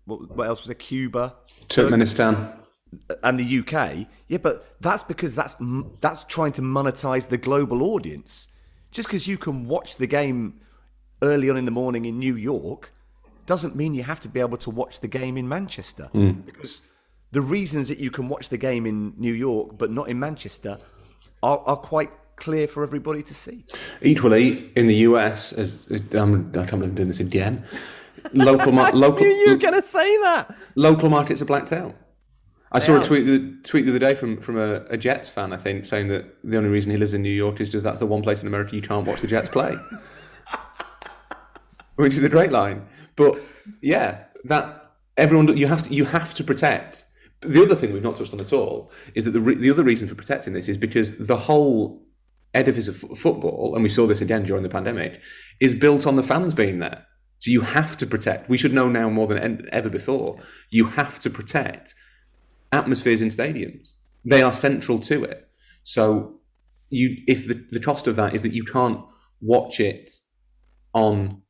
What, 0.04 0.36
what 0.36 0.46
else 0.46 0.60
was 0.60 0.66
there? 0.66 0.74
Cuba, 0.74 1.34
Turkmenistan. 1.68 2.52
and 3.22 3.38
the 3.38 3.58
UK. 3.60 4.06
Yeah, 4.28 4.38
but 4.38 4.80
that's 4.80 5.02
because 5.02 5.34
that's 5.34 5.56
that's 6.00 6.24
trying 6.24 6.52
to 6.52 6.62
monetize 6.62 7.28
the 7.28 7.38
global 7.38 7.82
audience. 7.82 8.48
Just 8.90 9.08
because 9.08 9.26
you 9.26 9.38
can 9.38 9.68
watch 9.68 9.96
the 9.96 10.06
game 10.06 10.60
early 11.22 11.50
on 11.50 11.56
in 11.56 11.64
the 11.64 11.70
morning 11.70 12.06
in 12.06 12.18
New 12.18 12.36
York 12.36 12.92
doesn't 13.46 13.76
mean 13.76 13.94
you 13.94 14.02
have 14.02 14.20
to 14.20 14.28
be 14.28 14.40
able 14.40 14.56
to 14.56 14.70
watch 14.70 15.00
the 15.00 15.08
game 15.08 15.36
in 15.36 15.48
Manchester. 15.48 16.04
Hmm. 16.12 16.30
Because 16.30 16.82
the 17.32 17.40
reasons 17.40 17.88
that 17.88 17.98
you 17.98 18.10
can 18.10 18.28
watch 18.28 18.48
the 18.48 18.58
game 18.58 18.86
in 18.86 19.14
New 19.16 19.32
York 19.32 19.78
but 19.78 19.90
not 19.90 20.08
in 20.08 20.18
Manchester 20.18 20.78
are, 21.42 21.58
are 21.66 21.76
quite 21.76 22.10
clear 22.36 22.66
for 22.66 22.82
everybody 22.82 23.22
to 23.22 23.34
see. 23.34 23.64
Equally, 24.02 24.72
in 24.74 24.86
the 24.86 24.96
US, 25.08 25.52
as 25.52 25.86
I'm, 26.12 26.50
I 26.54 26.66
can't 26.66 26.70
believe 26.70 26.90
I'm 26.90 26.94
doing 26.94 27.08
this 27.08 27.20
again. 27.20 27.64
Local, 28.32 28.72
mar- 28.72 28.92
local, 28.94 29.26
knew 29.26 29.32
you 29.32 29.50
were 29.50 29.56
going 29.56 29.74
to 29.74 29.82
say 29.82 30.16
that. 30.18 30.54
local 30.76 31.08
markets 31.10 31.42
are 31.42 31.46
blacked 31.46 31.72
out. 31.72 31.94
I 32.72 32.78
saw 32.78 32.94
are. 32.94 33.00
a 33.00 33.02
tweet 33.02 33.26
the 33.26 33.56
tweet 33.64 33.84
the 33.84 33.90
other 33.90 33.98
day 33.98 34.14
from 34.14 34.40
from 34.40 34.56
a, 34.56 34.84
a 34.90 34.96
Jets 34.96 35.28
fan, 35.28 35.52
I 35.52 35.56
think, 35.56 35.86
saying 35.86 36.08
that 36.08 36.36
the 36.44 36.56
only 36.56 36.68
reason 36.68 36.90
he 36.92 36.96
lives 36.96 37.14
in 37.14 37.22
New 37.22 37.28
York 37.28 37.60
is 37.60 37.70
just 37.70 37.82
that's 37.82 37.98
the 37.98 38.06
one 38.06 38.22
place 38.22 38.42
in 38.42 38.46
America 38.46 38.76
you 38.76 38.82
can't 38.82 39.06
watch 39.06 39.20
the 39.20 39.26
Jets 39.26 39.48
play, 39.48 39.76
which 41.96 42.14
is 42.14 42.22
a 42.22 42.28
great 42.28 42.52
line. 42.52 42.86
But 43.16 43.40
yeah, 43.82 44.24
that 44.44 44.92
everyone 45.16 45.56
you 45.56 45.66
have 45.66 45.82
to 45.84 45.94
you 45.94 46.04
have 46.04 46.34
to 46.34 46.44
protect. 46.44 47.04
The 47.40 47.62
other 47.62 47.74
thing 47.74 47.92
we've 47.92 48.02
not 48.02 48.16
touched 48.16 48.34
on 48.34 48.40
at 48.40 48.52
all 48.52 48.92
is 49.14 49.24
that 49.24 49.30
the 49.32 49.40
re- 49.40 49.56
the 49.56 49.70
other 49.70 49.82
reason 49.82 50.06
for 50.06 50.14
protecting 50.14 50.52
this 50.52 50.68
is 50.68 50.76
because 50.76 51.16
the 51.16 51.36
whole 51.36 52.06
edifice 52.54 52.86
of 52.86 53.02
f- 53.02 53.18
football, 53.18 53.74
and 53.74 53.82
we 53.82 53.88
saw 53.88 54.06
this 54.06 54.20
again 54.20 54.44
during 54.44 54.62
the 54.62 54.68
pandemic, 54.68 55.20
is 55.58 55.74
built 55.74 56.06
on 56.06 56.16
the 56.16 56.22
fans 56.22 56.54
being 56.54 56.78
there. 56.80 57.06
So 57.40 57.50
you 57.50 57.62
have 57.62 57.96
to 57.96 58.06
protect. 58.06 58.48
We 58.48 58.58
should 58.58 58.74
know 58.74 58.88
now 58.88 59.08
more 59.08 59.26
than 59.26 59.68
ever 59.72 59.88
before. 59.88 60.38
You 60.68 60.86
have 60.86 61.18
to 61.20 61.30
protect 61.30 61.94
atmospheres 62.70 63.22
in 63.22 63.28
stadiums. 63.28 63.94
They 64.24 64.42
are 64.42 64.52
central 64.52 65.00
to 65.00 65.24
it. 65.24 65.48
So 65.82 66.40
you, 66.90 67.16
if 67.26 67.48
the, 67.48 67.64
the 67.70 67.80
cost 67.80 68.06
of 68.06 68.16
that 68.16 68.34
is 68.34 68.42
that 68.42 68.52
you 68.52 68.62
can't 68.64 69.00
watch 69.40 69.80
it 69.80 70.10
on 70.92 71.40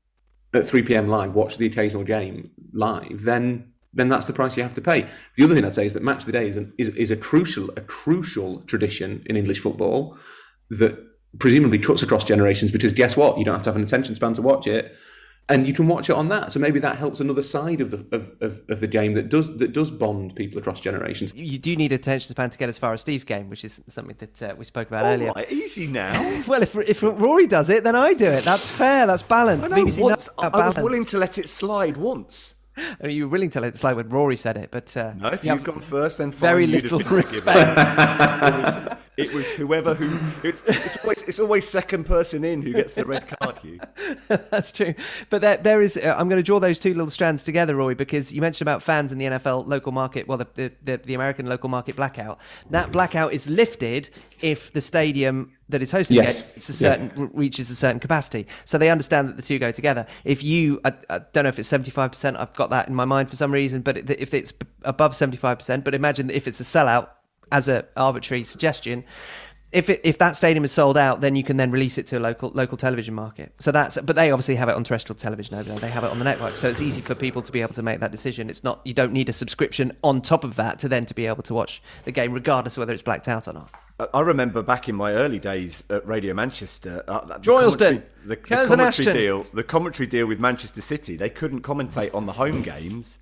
at 0.55 0.67
3 0.67 0.83
p.m. 0.85 1.09
live, 1.09 1.35
watch 1.35 1.57
the 1.57 1.67
occasional 1.67 2.05
game 2.05 2.51
live, 2.73 3.23
then 3.23 3.67
then 3.93 4.09
that's 4.09 4.27
the 4.27 4.33
price 4.33 4.57
you 4.57 4.63
have 4.63 4.75
to 4.75 4.81
pay. 4.81 5.05
The 5.35 5.43
other 5.43 5.53
thing 5.53 5.65
I'd 5.65 5.75
say 5.75 5.85
is 5.85 5.95
that 5.95 6.05
match 6.05 6.21
of 6.21 6.27
the 6.27 6.33
day 6.33 6.47
is, 6.47 6.57
an, 6.57 6.73
is, 6.79 6.91
is 6.91 7.11
a 7.11 7.17
crucial 7.17 7.71
a 7.77 7.81
crucial 7.81 8.61
tradition 8.63 9.25
in 9.27 9.37
English 9.37 9.59
football 9.59 10.17
that 10.71 10.97
presumably 11.41 11.81
cuts 11.81 12.01
across 12.01 12.23
generations 12.23 12.71
because 12.71 12.93
guess 12.93 13.17
what? 13.17 13.39
You 13.39 13.45
don't 13.45 13.55
have 13.55 13.63
to 13.63 13.71
have 13.71 13.77
an 13.77 13.83
attention 13.83 14.15
span 14.15 14.35
to 14.35 14.43
watch 14.43 14.69
it. 14.69 14.95
And 15.49 15.67
you 15.67 15.73
can 15.73 15.89
watch 15.89 16.09
it 16.09 16.15
on 16.15 16.29
that, 16.29 16.53
so 16.53 16.61
maybe 16.61 16.79
that 16.79 16.97
helps 16.97 17.19
another 17.19 17.43
side 17.43 17.81
of 17.81 17.91
the 17.91 17.97
of, 18.17 18.31
of, 18.41 18.63
of 18.69 18.79
the 18.79 18.87
game 18.87 19.15
that 19.15 19.29
does 19.29 19.57
that 19.57 19.73
does 19.73 19.91
bond 19.91 20.37
people 20.37 20.59
across 20.61 20.81
generations. 20.81 21.33
You 21.35 21.59
do 21.59 21.75
need 21.75 21.91
attention 21.91 22.31
span 22.31 22.51
to 22.51 22.59
get 22.59 22.69
as 22.69 22.79
far 22.79 22.93
as 22.93 23.01
Steve's 23.01 23.25
game, 23.25 23.51
which 23.51 23.65
is 23.65 23.83
something 23.89 24.15
that 24.19 24.43
uh, 24.43 24.55
we 24.57 24.65
spoke 24.65 24.87
about 24.87 25.05
All 25.05 25.13
earlier. 25.13 25.33
right, 25.35 25.51
easy 25.51 25.91
now. 25.91 26.43
Well, 26.47 26.63
if, 26.63 26.77
if 26.77 27.03
Rory 27.03 27.49
does 27.49 27.69
it, 27.69 27.83
then 27.83 27.97
I 27.97 28.15
do 28.15 28.27
it. 28.27 28.45
That's 28.45 28.71
fair. 28.71 29.09
That's 29.09 29.23
balanced. 29.23 29.73
I 29.73 29.77
know, 29.77 29.85
BBC 29.85 29.99
once, 30.01 30.29
I, 30.39 30.47
about 30.47 30.77
was 30.77 30.85
willing 30.85 31.05
to 31.07 31.19
let 31.19 31.37
it 31.39 31.49
slide 31.49 31.97
once. 31.97 32.55
I 32.77 33.07
mean, 33.09 33.17
you 33.17 33.25
were 33.25 33.31
willing 33.31 33.51
to 33.51 33.61
let 33.61 33.75
it 33.75 33.77
slide 33.77 33.95
when 33.97 34.09
Rory 34.09 34.37
said 34.37 34.57
it, 34.57 34.71
but 34.71 34.97
uh, 34.97 35.15
No, 35.15 35.29
if 35.29 35.45
you 35.45 35.51
you've 35.51 35.67
have 35.67 35.75
gone 35.75 35.81
first, 35.81 36.19
then 36.19 36.31
fine, 36.31 36.41
very 36.41 36.67
little 36.67 37.01
respect. 37.01 38.99
It 39.21 39.33
was 39.35 39.49
whoever 39.51 39.95
who. 39.95 40.49
It's, 40.49 40.63
it's 40.67 40.97
always 41.05 41.23
it's 41.25 41.39
always 41.39 41.69
second 41.69 42.05
person 42.05 42.45
in 42.45 42.63
who 42.63 42.73
gets 42.73 42.95
the 42.95 43.05
red 43.05 43.29
card. 43.29 43.59
You. 43.63 43.81
That's 44.29 44.73
true. 44.73 44.95
But 45.29 45.43
there, 45.43 45.57
there 45.57 45.83
is. 45.83 45.97
Uh, 45.97 46.15
I'm 46.19 46.29
going 46.29 46.39
to 46.39 46.43
draw 46.43 46.59
those 46.61 46.79
two 46.79 46.95
little 46.95 47.11
strands 47.11 47.45
together, 47.45 47.77
Rory, 47.77 47.95
because 47.95 48.33
you 48.33 48.41
mentioned 48.41 48.67
about 48.67 48.83
fans 48.83 49.13
in 49.13 49.19
the 49.19 49.27
NFL 49.27 49.67
local 49.67 49.93
market. 49.93 50.27
Well, 50.27 50.39
the 50.39 50.47
the, 50.55 50.73
the, 50.83 50.97
the 50.99 51.15
American 51.15 51.47
local 51.47 51.69
market 51.69 51.97
blackout. 51.97 52.39
That 52.71 52.93
blackout 52.93 53.33
is 53.33 53.49
lifted 53.49 54.11
if 54.41 54.73
the 54.73 54.81
stadium 54.81 55.53
that 55.69 55.83
is 55.83 55.93
hosting 55.93 56.17
Yes. 56.17 56.51
it 56.51 56.57
it's 56.57 56.69
a 56.69 56.73
certain 56.73 57.13
re- 57.15 57.29
reaches 57.33 57.71
a 57.71 57.77
certain 57.77 58.01
capacity. 58.01 58.47
So 58.65 58.77
they 58.79 58.91
understand 58.91 59.29
that 59.29 59.37
the 59.37 59.43
two 59.43 59.59
go 59.59 59.71
together. 59.71 60.07
If 60.25 60.43
you, 60.43 60.81
I, 60.85 60.93
I 61.09 61.21
don't 61.33 61.45
know 61.45 61.49
if 61.49 61.59
it's 61.59 61.69
75. 61.69 62.11
percent 62.11 62.37
I've 62.37 62.55
got 62.55 62.71
that 62.71 62.89
in 62.89 62.95
my 62.95 63.05
mind 63.05 63.31
for 63.31 63.37
some 63.37 63.53
reason. 63.53 63.83
But 63.83 64.11
if 64.11 64.35
it's 64.35 64.53
above 64.83 65.15
75 65.15 65.59
percent, 65.59 65.85
but 65.85 65.95
imagine 65.95 66.27
that 66.29 66.37
if 66.37 66.49
it's 66.49 66.61
a 66.61 66.65
sellout, 66.65 67.09
as 67.53 67.69
a 67.69 67.87
arbitrary 67.97 68.45
suggestion. 68.45 69.05
If, 69.73 69.89
it, 69.89 70.01
if 70.03 70.19
that 70.19 70.35
stadium 70.35 70.65
is 70.65 70.73
sold 70.73 70.99
out, 70.99 71.21
then 71.21 71.37
you 71.37 71.45
can 71.45 71.57
then 71.57 71.71
release 71.71 71.97
it 71.97 72.09
to 72.09 72.19
a 72.19 72.21
local 72.21 72.51
local 72.55 72.77
television 72.77 73.15
market. 73.15 73.53
So 73.59 73.71
that's 73.71 73.97
but 73.99 74.17
they 74.17 74.33
obviously 74.33 74.57
have 74.57 74.69
it 74.69 74.75
on 74.75 74.83
terrestrial 74.83 75.17
television 75.17 75.55
over 75.55 75.63
there. 75.69 75.79
They 75.79 75.91
have 75.91 76.03
it 76.03 76.11
on 76.11 76.19
the 76.19 76.25
network, 76.25 76.55
so 76.57 76.69
it's 76.69 76.81
easy 76.81 77.01
for 77.01 77.15
people 77.15 77.41
to 77.43 77.53
be 77.53 77.61
able 77.63 77.75
to 77.75 77.83
make 77.83 78.01
that 78.01 78.11
decision. 78.11 78.51
It's 78.51 78.65
not 78.65 78.81
you 78.85 78.95
don't 78.95 79.13
need 79.13 79.29
a 79.29 79.33
subscription 79.33 79.93
on 80.03 80.23
top 80.23 80.43
of 80.43 80.57
that 80.57 80.81
to 80.81 80.89
then 80.89 81.07
to 81.07 81.15
be 81.15 81.27
able 81.27 81.45
to 81.45 81.55
watch 81.55 81.81
the 82.05 82.11
game, 82.11 82.33
regardless 82.33 82.77
of 82.77 82.81
whether 82.81 82.93
it's 82.93 83.05
blacked 83.05 83.29
out 83.29 83.47
or 83.47 83.53
not. 83.53 83.71
I- 84.13 84.21
remember 84.21 84.61
back 84.63 84.89
in 84.89 84.97
my 84.97 85.13
early 85.13 85.39
days 85.39 85.85
at 85.89 86.05
Radio 86.05 86.35
Manchester, 86.35 87.05
uh, 87.07 87.25
the 87.27 87.35
Droylsden, 87.35 87.79
commentary- 87.79 88.03
the, 88.25 88.37
the 88.37 88.37
commentary 88.67 89.13
deal, 89.13 89.47
the 89.55 89.63
commentary 89.63 90.07
deal 90.09 90.27
with 90.27 90.41
Manchester 90.41 90.81
City, 90.81 91.15
they 91.17 91.31
couldn't 91.31 91.61
commentate 91.61 92.13
on 92.13 92.27
the 92.27 92.33
home 92.33 92.63
games 92.63 93.19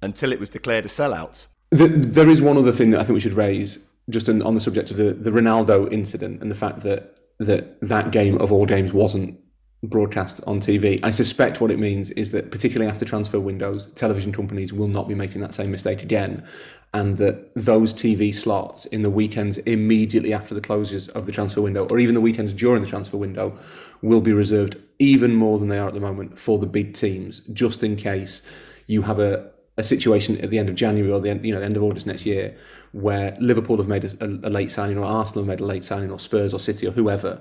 until 0.00 0.32
it 0.32 0.40
was 0.40 0.48
declared 0.48 0.86
a 0.86 0.88
sellout. 0.88 1.46
The, 1.74 1.88
there 1.88 2.28
is 2.28 2.40
one 2.40 2.56
other 2.56 2.70
thing 2.70 2.90
that 2.90 3.00
I 3.00 3.02
think 3.02 3.14
we 3.14 3.20
should 3.20 3.34
raise, 3.34 3.80
just 4.08 4.28
on, 4.28 4.40
on 4.42 4.54
the 4.54 4.60
subject 4.60 4.92
of 4.92 4.96
the, 4.96 5.12
the 5.12 5.30
Ronaldo 5.30 5.92
incident 5.92 6.40
and 6.40 6.48
the 6.48 6.54
fact 6.54 6.82
that, 6.82 7.16
that 7.40 7.80
that 7.80 8.12
game 8.12 8.40
of 8.40 8.52
all 8.52 8.64
games 8.64 8.92
wasn't 8.92 9.40
broadcast 9.82 10.40
on 10.46 10.60
TV. 10.60 11.00
I 11.02 11.10
suspect 11.10 11.60
what 11.60 11.72
it 11.72 11.80
means 11.80 12.10
is 12.10 12.30
that, 12.30 12.52
particularly 12.52 12.88
after 12.88 13.04
transfer 13.04 13.40
windows, 13.40 13.88
television 13.96 14.30
companies 14.30 14.72
will 14.72 14.86
not 14.86 15.08
be 15.08 15.16
making 15.16 15.40
that 15.40 15.52
same 15.52 15.72
mistake 15.72 16.04
again, 16.04 16.46
and 16.92 17.18
that 17.18 17.52
those 17.56 17.92
TV 17.92 18.32
slots 18.32 18.86
in 18.86 19.02
the 19.02 19.10
weekends 19.10 19.58
immediately 19.58 20.32
after 20.32 20.54
the 20.54 20.60
closures 20.60 21.08
of 21.08 21.26
the 21.26 21.32
transfer 21.32 21.60
window, 21.60 21.88
or 21.88 21.98
even 21.98 22.14
the 22.14 22.20
weekends 22.20 22.54
during 22.54 22.82
the 22.82 22.88
transfer 22.88 23.16
window, 23.16 23.52
will 24.00 24.20
be 24.20 24.32
reserved 24.32 24.76
even 25.00 25.34
more 25.34 25.58
than 25.58 25.66
they 25.66 25.78
are 25.80 25.88
at 25.88 25.94
the 25.94 25.98
moment 25.98 26.38
for 26.38 26.60
the 26.60 26.68
big 26.68 26.94
teams, 26.94 27.40
just 27.52 27.82
in 27.82 27.96
case 27.96 28.42
you 28.86 29.02
have 29.02 29.18
a 29.18 29.50
a 29.76 29.82
situation 29.82 30.40
at 30.40 30.50
the 30.50 30.58
end 30.58 30.68
of 30.68 30.74
January 30.74 31.12
or 31.12 31.20
the 31.20 31.30
end, 31.30 31.44
you 31.44 31.52
know, 31.52 31.58
the 31.58 31.66
end 31.66 31.76
of 31.76 31.82
August 31.82 32.06
next 32.06 32.24
year, 32.24 32.56
where 32.92 33.36
Liverpool 33.40 33.76
have 33.78 33.88
made 33.88 34.04
a, 34.04 34.24
a, 34.24 34.50
late 34.50 34.70
signing, 34.70 34.96
or 34.96 35.04
Arsenal 35.04 35.42
have 35.42 35.48
made 35.48 35.60
a 35.60 35.66
late 35.66 35.84
signing, 35.84 36.10
or 36.10 36.18
Spurs 36.18 36.54
or 36.54 36.60
City 36.60 36.86
or 36.86 36.92
whoever, 36.92 37.40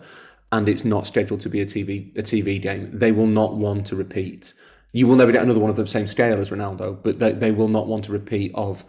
and 0.52 0.68
it's 0.68 0.84
not 0.84 1.06
scheduled 1.06 1.42
to 1.42 1.50
be 1.50 1.62
a 1.62 1.66
TV 1.66 2.16
a 2.18 2.24
TV 2.24 2.62
game. 2.62 2.90
They 2.92 3.12
will 3.12 3.28
not 3.28 3.56
want 3.56 3.86
to 3.88 3.96
repeat. 3.96 4.54
You 4.94 5.08
will 5.08 5.16
never 5.16 5.32
get 5.32 5.44
another 5.44 5.60
one 5.60 5.70
of 5.70 5.76
the 5.76 5.88
same 5.88 6.08
scale 6.08 6.40
as 6.40 6.50
Ronaldo, 6.50 7.00
but 7.02 7.20
they, 7.20 7.32
they 7.32 7.52
will 7.52 7.68
not 7.68 7.88
want 7.88 8.06
to 8.06 8.12
repeat 8.12 8.52
of 8.54 8.84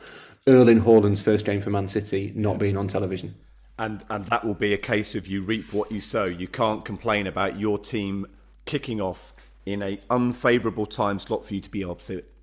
Erling 0.47 0.83
Haaland's 0.83 1.23
first 1.23 1.47
game 1.47 1.61
for 1.61 1.71
Man 1.71 1.89
City 1.89 2.33
not 2.35 2.59
being 2.59 2.77
on 2.77 2.89
television. 2.89 3.35
And 3.79 4.05
and 4.09 4.27
that 4.27 4.45
will 4.45 4.55
be 4.55 4.73
a 4.73 4.79
case 4.79 5.15
of 5.15 5.27
you 5.27 5.43
reap 5.43 5.73
what 5.73 5.91
you 5.93 6.01
sow. 6.01 6.25
You 6.25 6.49
can't 6.49 6.85
complain 6.85 7.27
about 7.27 7.59
your 7.59 7.79
team 7.79 8.27
kicking 8.65 9.01
off 9.01 9.35
in 9.67 9.83
a 9.83 9.99
unfavourable 10.11 10.87
time 10.87 11.19
slot 11.19 11.47
for 11.47 11.55
you 11.55 11.61
to 11.61 11.71
be 11.71 11.85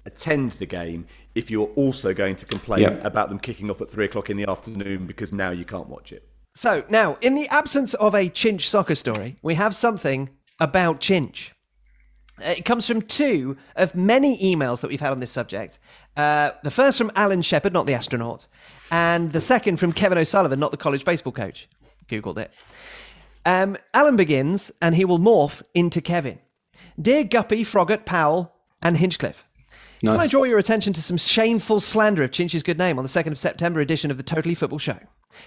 attend 0.06 0.54
the 0.54 0.66
game 0.66 1.06
if 1.36 1.49
you're 1.52 1.70
also 1.76 2.14
going 2.14 2.36
to 2.36 2.45
complain 2.45 2.82
Yep. 2.82 3.06
about 3.06 3.30
them 3.30 3.39
kicking 3.39 3.70
off 3.70 3.82
at 3.82 3.89
three 3.91 4.06
o'clock 4.06 4.30
in 4.30 4.38
the 4.38 4.49
afternoon 4.49 5.06
because 5.08 5.32
now 5.32 5.52
you 5.52 5.66
can't 5.66 5.88
watch 5.88 6.12
it. 6.12 6.28
So 6.54 6.84
now, 6.89 7.18
in 7.22 7.36
the 7.36 7.47
absence 7.49 7.93
of 7.93 8.14
a 8.14 8.30
Hinch 8.36 8.70
soccer 8.70 8.95
story, 8.95 9.38
we 9.41 9.56
have 9.56 9.74
something 9.76 10.30
about 10.60 11.04
Hinch. 11.06 11.54
Uh, 12.41 12.56
It 12.58 12.66
comes 12.66 12.86
from 12.88 13.02
two 13.04 13.56
of 13.76 13.95
many 13.95 14.38
emails 14.39 14.82
that 14.82 14.89
we've 14.89 14.99
had 14.99 15.12
on 15.12 15.20
this 15.22 15.32
subject. 15.32 15.80
Uh, 16.18 16.52
the 16.64 16.72
first 16.72 16.97
from 16.97 17.12
Alan 17.16 17.41
Shepard, 17.41 17.72
not 17.72 17.86
the 17.86 17.93
astronaut, 17.93 18.47
and 18.91 19.32
the 19.32 19.39
second 19.39 19.78
from 19.78 19.93
Kevin 19.93 20.18
O'Sullivan, 20.18 20.60
not 20.60 20.72
the 20.72 20.78
college 20.78 21.06
baseball 21.06 21.32
coach. 21.32 21.70
Googled 22.10 22.38
it. 22.38 22.52
Um, 23.45 23.78
Alan 23.93 24.18
begins, 24.18 24.72
and 24.82 24.93
he 24.95 25.06
will 25.06 25.20
morph 25.20 25.62
into 25.74 26.02
Kevin. 26.02 26.39
Dear 27.02 27.24
Guppy, 27.24 27.64
Froggatt, 27.64 28.06
Powell, 28.06 28.54
and 28.82 28.97
Hinchcliffe. 28.97 29.45
Can 30.04 30.20
I 30.20 30.26
draw 30.26 30.43
your 30.45 30.58
attention 30.58 30.93
to 30.93 31.02
some 31.02 31.18
shameful 31.18 31.80
slander 31.80 32.24
of 32.24 32.32
Hinch's 32.32 32.64
good 32.64 32.80
name 32.80 32.97
on 32.97 33.04
the 33.04 33.10
2nd 33.10 33.34
of 33.34 33.38
September 33.38 33.82
edition 33.82 34.10
of 34.10 34.18
the 34.18 34.24
Totally 34.24 34.56
Football 34.56 34.80
Show? 34.80 34.97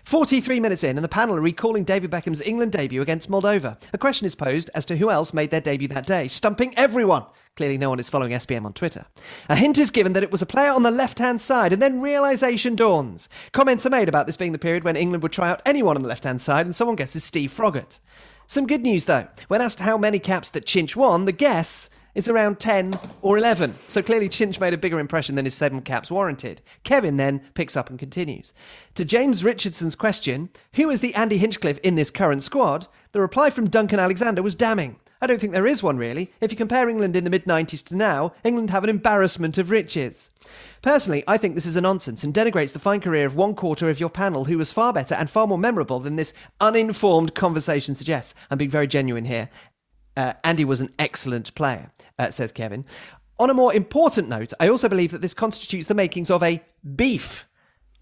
43 0.04 0.60
minutes 0.60 0.84
in, 0.84 0.96
and 0.96 1.04
the 1.04 1.08
panel 1.08 1.34
are 1.34 1.40
recalling 1.40 1.82
David 1.82 2.08
Beckham's 2.08 2.40
England 2.40 2.70
debut 2.70 3.02
against 3.02 3.28
Moldova. 3.28 3.76
A 3.92 3.98
question 3.98 4.26
is 4.26 4.36
posed 4.36 4.70
as 4.72 4.86
to 4.86 4.96
who 4.96 5.10
else 5.10 5.34
made 5.34 5.50
their 5.50 5.60
debut 5.60 5.88
that 5.88 6.06
day, 6.06 6.28
stumping 6.28 6.72
everyone. 6.78 7.26
Clearly, 7.56 7.78
no 7.78 7.88
one 7.88 7.98
is 7.98 8.08
following 8.08 8.30
SPM 8.30 8.64
on 8.64 8.72
Twitter. 8.72 9.06
A 9.48 9.56
hint 9.56 9.76
is 9.76 9.90
given 9.90 10.12
that 10.12 10.22
it 10.22 10.30
was 10.30 10.40
a 10.40 10.46
player 10.46 10.70
on 10.70 10.84
the 10.84 10.90
left 10.92 11.18
hand 11.18 11.40
side, 11.40 11.72
and 11.72 11.82
then 11.82 12.00
realization 12.00 12.76
dawns. 12.76 13.28
Comments 13.50 13.84
are 13.84 13.90
made 13.90 14.08
about 14.08 14.26
this 14.26 14.36
being 14.36 14.52
the 14.52 14.58
period 14.58 14.84
when 14.84 14.94
England 14.94 15.24
would 15.24 15.32
try 15.32 15.50
out 15.50 15.62
anyone 15.66 15.96
on 15.96 16.02
the 16.02 16.08
left 16.08 16.22
hand 16.22 16.40
side, 16.40 16.64
and 16.64 16.76
someone 16.76 16.96
guesses 16.96 17.24
Steve 17.24 17.50
Froggatt. 17.50 17.98
Some 18.46 18.68
good 18.68 18.82
news 18.82 19.06
though. 19.06 19.26
When 19.48 19.60
asked 19.60 19.80
how 19.80 19.98
many 19.98 20.20
caps 20.20 20.50
that 20.50 20.66
Chinch 20.66 20.94
won, 20.94 21.24
the 21.24 21.32
guess 21.32 21.90
is 22.14 22.28
around 22.28 22.60
10 22.60 22.94
or 23.22 23.38
11. 23.38 23.76
So 23.86 24.02
clearly 24.02 24.30
Hinch 24.32 24.60
made 24.60 24.74
a 24.74 24.78
bigger 24.78 24.98
impression 24.98 25.34
than 25.34 25.44
his 25.44 25.54
seven 25.54 25.80
caps 25.82 26.10
warranted. 26.10 26.62
Kevin 26.82 27.16
then 27.16 27.40
picks 27.54 27.76
up 27.76 27.90
and 27.90 27.98
continues. 27.98 28.54
To 28.94 29.04
James 29.04 29.44
Richardson's 29.44 29.96
question, 29.96 30.50
who 30.74 30.90
is 30.90 31.00
the 31.00 31.14
Andy 31.14 31.38
Hinchcliffe 31.38 31.78
in 31.78 31.94
this 31.94 32.10
current 32.10 32.42
squad? 32.42 32.86
The 33.12 33.20
reply 33.20 33.50
from 33.50 33.70
Duncan 33.70 33.98
Alexander 33.98 34.42
was 34.42 34.54
damning. 34.54 34.96
I 35.24 35.26
don't 35.26 35.40
think 35.40 35.54
there 35.54 35.66
is 35.66 35.82
one 35.82 35.96
really. 35.96 36.32
If 36.42 36.50
you 36.50 36.56
compare 36.58 36.86
England 36.86 37.16
in 37.16 37.24
the 37.24 37.30
mid 37.30 37.46
90s 37.46 37.82
to 37.86 37.96
now, 37.96 38.34
England 38.44 38.68
have 38.68 38.84
an 38.84 38.90
embarrassment 38.90 39.56
of 39.56 39.70
riches. 39.70 40.28
Personally, 40.82 41.24
I 41.26 41.38
think 41.38 41.54
this 41.54 41.64
is 41.64 41.76
a 41.76 41.80
nonsense 41.80 42.24
and 42.24 42.34
denigrates 42.34 42.74
the 42.74 42.78
fine 42.78 43.00
career 43.00 43.24
of 43.24 43.34
one 43.34 43.54
quarter 43.54 43.88
of 43.88 43.98
your 43.98 44.10
panel 44.10 44.44
who 44.44 44.58
was 44.58 44.70
far 44.70 44.92
better 44.92 45.14
and 45.14 45.30
far 45.30 45.46
more 45.46 45.56
memorable 45.56 45.98
than 45.98 46.16
this 46.16 46.34
uninformed 46.60 47.34
conversation 47.34 47.94
suggests. 47.94 48.34
I'm 48.50 48.58
being 48.58 48.70
very 48.70 48.86
genuine 48.86 49.24
here. 49.24 49.48
Uh, 50.16 50.34
Andy 50.44 50.64
was 50.64 50.80
an 50.80 50.90
excellent 50.98 51.54
player, 51.54 51.90
uh, 52.18 52.30
says 52.30 52.52
Kevin. 52.52 52.84
On 53.38 53.50
a 53.50 53.54
more 53.54 53.74
important 53.74 54.28
note, 54.28 54.52
I 54.60 54.68
also 54.68 54.88
believe 54.88 55.10
that 55.10 55.22
this 55.22 55.34
constitutes 55.34 55.88
the 55.88 55.94
makings 55.94 56.30
of 56.30 56.42
a 56.42 56.62
beef. 56.94 57.46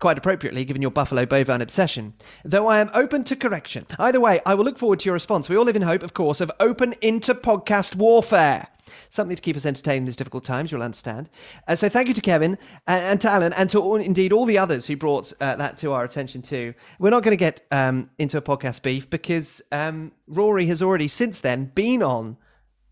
Quite 0.03 0.18
appropriately, 0.18 0.64
given 0.64 0.82
your 0.82 0.90
Buffalo 0.90 1.24
bovine 1.24 1.62
obsession. 1.62 2.14
Though 2.44 2.66
I 2.66 2.80
am 2.80 2.90
open 2.92 3.22
to 3.22 3.36
correction. 3.36 3.86
Either 4.00 4.18
way, 4.18 4.40
I 4.44 4.55
will 4.55 4.64
look 4.64 4.76
forward 4.76 4.98
to 4.98 5.05
your 5.05 5.12
response. 5.12 5.48
We 5.48 5.57
all 5.57 5.64
live 5.64 5.76
in 5.76 5.82
hope, 5.82 6.03
of 6.03 6.12
course, 6.12 6.40
of 6.40 6.50
open 6.59 6.96
inter 7.00 7.34
podcast 7.34 7.94
warfare. 7.94 8.66
Something 9.11 9.36
to 9.36 9.40
keep 9.40 9.55
us 9.55 9.64
entertained 9.64 9.98
in 9.98 10.05
these 10.07 10.16
difficult 10.16 10.42
times, 10.44 10.72
you'll 10.72 10.82
understand. 10.82 11.30
Uh, 11.68 11.76
so 11.76 11.88
thank 11.88 12.09
you 12.09 12.14
to 12.14 12.20
Kevin 12.20 12.59
and, 12.88 13.05
and 13.05 13.20
to 13.20 13.30
Alan 13.30 13.53
and 13.53 13.70
to 13.70 13.78
all, 13.78 13.94
indeed 13.94 14.32
all 14.32 14.44
the 14.44 14.59
others 14.59 14.88
who 14.88 14.96
brought 14.96 15.32
uh, 15.40 15.55
that 15.55 15.76
to 15.76 15.92
our 15.92 16.03
attention 16.03 16.42
too. 16.42 16.74
We're 16.98 17.11
not 17.11 17.22
going 17.22 17.30
to 17.30 17.36
get 17.36 17.64
um, 17.70 18.11
into 18.18 18.36
a 18.36 18.42
podcast 18.42 18.82
beef 18.82 19.09
because 19.09 19.62
um, 19.70 20.11
Rory 20.26 20.66
has 20.66 20.82
already 20.82 21.07
since 21.07 21.38
then 21.38 21.66
been 21.76 22.03
on 22.03 22.38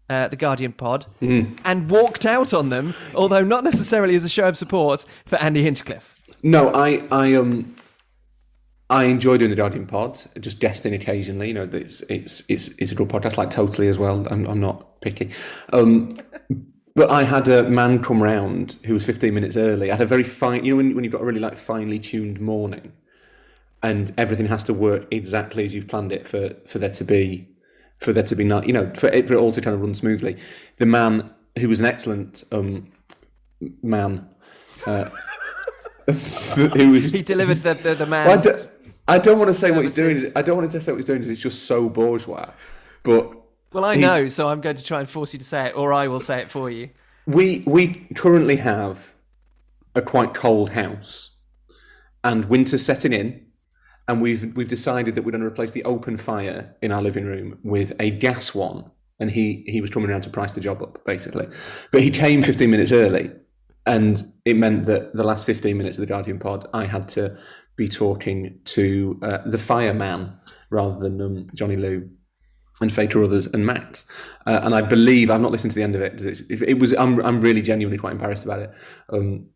uh, 0.08 0.28
the 0.28 0.36
Guardian 0.36 0.74
pod 0.74 1.06
and 1.64 1.90
walked 1.90 2.24
out 2.24 2.54
on 2.54 2.68
them, 2.68 2.94
although 3.16 3.42
not 3.42 3.64
necessarily 3.64 4.14
as 4.14 4.24
a 4.24 4.28
show 4.28 4.46
of 4.46 4.56
support 4.56 5.04
for 5.26 5.34
Andy 5.42 5.64
Hinchcliffe. 5.64 6.19
No, 6.42 6.70
I, 6.74 7.02
I, 7.10 7.34
um, 7.34 7.74
I 8.88 9.04
enjoy 9.04 9.38
doing 9.38 9.50
the 9.50 9.56
Guardian 9.56 9.86
pod, 9.86 10.20
just 10.40 10.58
guesting 10.58 10.94
occasionally. 10.94 11.48
You 11.48 11.54
know, 11.54 11.68
it's 11.72 12.00
it's 12.08 12.42
it's, 12.48 12.68
it's 12.78 12.92
a 12.92 12.94
good 12.94 13.08
podcast, 13.08 13.36
like 13.36 13.50
totally 13.50 13.88
as 13.88 13.98
well. 13.98 14.26
I'm, 14.28 14.46
I'm 14.46 14.60
not 14.60 15.00
picky. 15.00 15.30
Um, 15.72 16.08
but 16.96 17.10
I 17.10 17.22
had 17.22 17.46
a 17.48 17.62
man 17.64 18.02
come 18.02 18.22
round 18.22 18.76
who 18.84 18.94
was 18.94 19.04
15 19.04 19.32
minutes 19.32 19.56
early. 19.56 19.90
I 19.90 19.94
had 19.94 20.02
a 20.02 20.06
very 20.06 20.24
fine, 20.24 20.64
you 20.64 20.72
know, 20.72 20.76
when, 20.78 20.94
when 20.94 21.04
you've 21.04 21.12
got 21.12 21.22
a 21.22 21.24
really 21.24 21.40
like 21.40 21.56
finely 21.56 21.98
tuned 22.00 22.40
morning, 22.40 22.92
and 23.82 24.12
everything 24.18 24.46
has 24.46 24.64
to 24.64 24.74
work 24.74 25.06
exactly 25.10 25.64
as 25.64 25.74
you've 25.74 25.88
planned 25.88 26.12
it 26.12 26.26
for 26.26 26.54
for 26.66 26.78
there 26.78 26.90
to 26.90 27.04
be 27.04 27.48
for 27.98 28.12
there 28.12 28.24
to 28.24 28.34
be 28.34 28.44
not, 28.44 28.66
you 28.66 28.72
know, 28.72 28.90
for 28.94 29.08
it, 29.08 29.28
for 29.28 29.34
it 29.34 29.36
all 29.36 29.52
to 29.52 29.60
kind 29.60 29.74
of 29.74 29.82
run 29.82 29.94
smoothly. 29.94 30.34
The 30.78 30.86
man 30.86 31.32
who 31.58 31.68
was 31.68 31.80
an 31.80 31.86
excellent 31.86 32.44
um, 32.50 32.90
man. 33.82 34.28
Uh, 34.86 35.10
was 36.07 37.12
He 37.12 37.22
delivered 37.22 37.59
the, 37.59 37.74
the, 37.74 37.94
the 37.94 38.07
man. 38.07 38.26
well, 38.26 38.38
I, 38.38 38.42
don't, 38.42 38.68
I 39.09 39.18
don't 39.18 39.38
want 39.38 39.48
to 39.48 39.55
say 39.55 39.70
what 39.70 39.82
he's 39.82 39.94
doing. 39.94 40.32
I 40.36 40.42
don't 40.42 40.57
want 40.57 40.70
to 40.70 40.80
say 40.80 40.92
what 40.92 40.98
he's 40.98 41.07
doing 41.07 41.18
because 41.18 41.30
it's 41.30 41.40
just 41.40 41.64
so 41.64 41.88
bourgeois. 41.88 42.51
But 43.03 43.32
Well, 43.72 43.84
I 43.84 43.96
know, 43.96 44.28
so 44.28 44.48
I'm 44.48 44.61
going 44.61 44.76
to 44.76 44.84
try 44.84 45.01
and 45.01 45.09
force 45.09 45.32
you 45.32 45.38
to 45.38 45.44
say 45.44 45.66
it, 45.66 45.76
or 45.76 45.92
I 45.92 46.09
will 46.09 46.20
say 46.20 46.40
it 46.40 46.51
for 46.51 46.70
you. 46.70 46.90
we 47.26 47.62
we 47.66 48.07
currently 48.14 48.57
have 48.57 49.12
a 49.94 50.03
quite 50.03 50.34
cold 50.34 50.70
house, 50.70 51.30
and 52.22 52.44
winter's 52.46 52.84
setting 52.84 53.12
in, 53.12 53.46
and 54.09 54.20
we've 54.20 54.55
we've 54.55 54.68
decided 54.68 55.14
that 55.14 55.22
we're 55.22 55.32
going 55.32 55.42
to 55.42 55.46
replace 55.46 55.70
the 55.70 55.84
open 55.84 56.16
fire 56.16 56.74
in 56.82 56.92
our 56.92 57.03
living 57.03 57.24
room 57.24 57.59
with 57.62 57.92
a 58.01 58.11
gas 58.11 58.55
one. 58.55 58.90
And 59.18 59.30
he 59.30 59.64
he 59.66 59.82
was 59.82 59.90
coming 59.90 60.09
around 60.09 60.22
to 60.22 60.30
price 60.30 60.55
the 60.55 60.62
job 60.62 60.82
up 60.82 61.05
basically, 61.05 61.46
but 61.92 62.01
he 62.01 62.11
came 62.11 62.42
15 62.42 62.70
minutes 62.70 62.90
early, 62.90 63.30
and 63.91 64.22
it 64.45 64.57
meant 64.57 64.86
that 64.86 65.14
the 65.14 65.24
last 65.24 65.45
15 65.47 65.76
minutes 65.76 65.99
of 65.99 66.03
the 66.03 66.07
Guardian 66.07 66.38
pod 66.38 66.66
I 66.72 66.84
had 66.84 67.09
to 67.11 67.36
be 67.76 67.88
talking 67.88 68.61
to 68.66 69.18
uh, 69.22 69.38
the 69.45 69.59
fireman 69.59 70.38
rather 70.70 70.99
than 71.01 71.20
um, 71.20 71.47
Johnny 71.55 71.76
Liew 71.76 72.09
and 72.80 72.93
Faye 72.93 73.09
Carruthers 73.09 73.47
and 73.47 73.66
Max. 73.66 74.07
Uh, 74.47 74.61
and 74.62 74.74
I 74.74 74.82
believe 74.82 75.30
I've 75.30 75.41
not 75.41 75.51
listened 75.51 75.72
to 75.72 75.74
the 75.74 75.82
end 75.82 75.97
of 75.97 76.03
it, 76.03 76.41
it 76.51 76.78
was 76.78 76.93
I'm 76.93 77.20
I'm 77.24 77.41
really 77.41 77.62
genuinely 77.62 77.99
quite 77.99 78.12
embarrassed 78.12 78.45
about 78.45 78.61
it. 78.61 78.70
Um, 79.11 79.49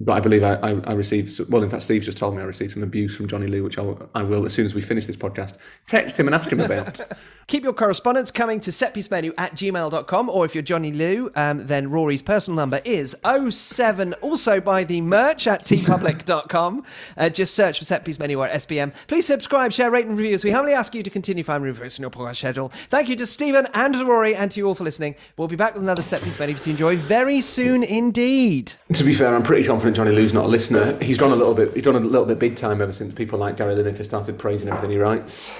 but 0.00 0.12
I 0.12 0.20
believe 0.20 0.42
I, 0.42 0.54
I, 0.54 0.80
I 0.84 0.92
received 0.92 1.40
well. 1.50 1.62
In 1.62 1.70
fact, 1.70 1.82
Steve's 1.82 2.06
just 2.06 2.18
told 2.18 2.36
me 2.36 2.42
I 2.42 2.44
received 2.44 2.72
some 2.72 2.82
abuse 2.82 3.16
from 3.16 3.28
Johnny 3.28 3.46
Liew, 3.46 3.64
which 3.64 3.78
I'll, 3.78 4.08
I 4.14 4.22
will 4.22 4.44
as 4.44 4.52
soon 4.52 4.66
as 4.66 4.74
we 4.74 4.80
finish 4.80 5.06
this 5.06 5.16
podcast 5.16 5.56
text 5.86 6.18
him 6.18 6.26
and 6.26 6.34
ask 6.34 6.50
him 6.50 6.60
about. 6.60 7.00
Keep 7.46 7.62
your 7.62 7.72
correspondence 7.72 8.30
coming 8.30 8.58
to 8.60 8.70
setpiecemenu 8.70 9.32
at 9.38 9.54
gmail.com, 9.54 10.28
or 10.28 10.44
if 10.44 10.54
you're 10.54 10.62
Johnny 10.62 10.92
Liew, 10.92 11.30
um, 11.36 11.66
then 11.66 11.90
Rory's 11.90 12.22
personal 12.22 12.56
number 12.56 12.80
is 12.84 13.16
07. 13.24 14.14
Also 14.14 14.60
buy 14.60 14.84
the 14.84 15.00
merch 15.00 15.46
at 15.46 15.64
teepublic.com. 15.64 16.84
Uh, 17.16 17.28
just 17.28 17.54
search 17.54 17.78
for 17.78 17.84
Set 17.84 18.04
Piece 18.04 18.18
Menu 18.18 18.40
or 18.40 18.48
SPM. 18.48 18.92
Please 19.06 19.26
subscribe, 19.26 19.72
share, 19.72 19.90
rate, 19.90 20.06
and 20.06 20.18
review 20.18 20.36
we 20.42 20.50
humbly 20.50 20.72
ask 20.72 20.94
you 20.94 21.02
to 21.02 21.10
continue 21.10 21.42
finding 21.42 21.64
reviews 21.64 21.98
in 21.98 22.02
your 22.02 22.10
podcast 22.10 22.36
schedule. 22.36 22.70
Thank 22.90 23.08
you 23.08 23.16
to 23.16 23.26
Stephen 23.26 23.66
and 23.74 23.94
to 23.94 24.04
Rory 24.04 24.34
and 24.34 24.50
to 24.50 24.60
you 24.60 24.66
all 24.66 24.74
for 24.74 24.84
listening. 24.84 25.14
We'll 25.36 25.48
be 25.48 25.56
back 25.56 25.74
with 25.74 25.82
another 25.82 26.02
Set 26.02 26.22
Piece 26.22 26.38
Menu 26.38 26.56
to 26.56 26.70
enjoy 26.70 26.96
very 26.96 27.40
soon 27.40 27.82
indeed. 27.82 28.72
to 28.92 29.04
be 29.04 29.14
fair, 29.14 29.34
I'm 29.34 29.42
pretty 29.42 29.64
confident 29.66 29.85
Johnny 29.94 30.12
Liew's 30.12 30.32
not 30.34 30.44
a 30.46 30.48
listener. 30.48 30.98
He's 31.02 31.18
gone 31.18 31.32
a 31.32 31.36
little 31.36 31.54
bit. 31.54 31.74
He's 31.74 31.84
gone 31.84 31.96
a 31.96 32.00
little 32.00 32.26
bit 32.26 32.38
big 32.38 32.56
time 32.56 32.80
ever 32.82 32.92
since 32.92 33.14
people 33.14 33.38
like 33.38 33.56
Gary 33.56 33.74
Lineker 33.74 34.04
started 34.04 34.38
praising 34.38 34.68
everything 34.68 34.90
he 34.90 34.98
writes. 34.98 35.56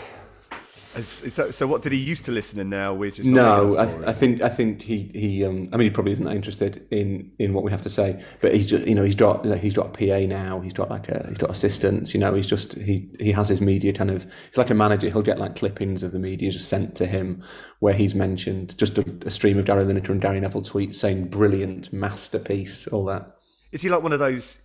Is- 0.97 1.22
is 1.24 1.37
that- 1.37 1.53
so 1.53 1.66
what 1.66 1.83
did 1.83 1.93
he 1.93 1.99
used 1.99 2.24
to 2.24 2.33
listen 2.33 2.59
and 2.59 2.70
now 2.70 2.95
we're 2.95 3.11
just 3.11 3.29
No, 3.29 3.77
I, 3.77 3.83
up 3.83 3.91
for 3.91 4.01
it? 4.01 4.09
I 4.09 4.12
think 4.14 4.41
I 4.41 4.49
think 4.49 4.81
he 4.81 5.11
he. 5.14 5.45
Um, 5.45 5.68
I 5.70 5.77
mean, 5.77 5.85
he 5.85 5.91
probably 5.91 6.12
isn't 6.12 6.24
that 6.24 6.35
interested 6.35 6.87
in 6.91 7.33
in 7.39 7.53
what 7.53 7.64
we 7.64 7.70
have 7.70 7.83
to 7.83 7.91
say. 7.91 8.18
But 8.41 8.55
he's 8.55 8.64
just 8.66 8.87
you 8.87 8.95
know 8.95 9.05
he's 9.05 9.14
got 9.14 9.45
you 9.45 9.51
know, 9.51 9.59
he's 9.59 9.74
got 9.74 9.89
a 9.89 9.91
PA 9.91 10.27
now. 10.27 10.61
He's 10.61 10.72
got 10.72 10.89
like 10.91 11.11
a 11.11 11.27
he's 11.29 11.37
got 11.37 11.51
assistants. 11.51 12.14
You 12.14 12.20
know, 12.20 12.33
he's 12.33 12.47
just 12.47 12.72
he 12.79 13.11
he 13.20 13.31
has 13.33 13.47
his 13.47 13.61
media 13.61 13.93
kind 13.93 14.11
of. 14.11 14.22
He's 14.49 14.57
like 14.57 14.70
a 14.70 14.74
manager. 14.74 15.11
He'll 15.11 15.20
get 15.20 15.39
like 15.39 15.55
clippings 15.55 16.03
of 16.03 16.12
the 16.12 16.18
media 16.18 16.51
just 16.51 16.66
sent 16.70 16.95
to 16.97 17.05
him 17.05 17.43
where 17.81 17.93
he's 17.93 18.14
mentioned 18.14 18.79
just 18.79 18.97
a, 18.97 19.05
a 19.27 19.31
stream 19.31 19.59
of 19.59 19.66
Gary 19.66 19.85
Lineker 19.85 20.09
and 20.09 20.20
Gary 20.22 20.41
Neville 20.41 20.62
tweets 20.62 20.95
saying 20.95 21.27
brilliant 21.29 21.93
masterpiece, 21.93 22.87
all 22.87 23.05
that. 23.05 23.36
Is 23.72 23.82
he 23.82 23.88
like 23.88 24.02
one 24.02 24.12
of 24.12 24.18
those? 24.18 24.60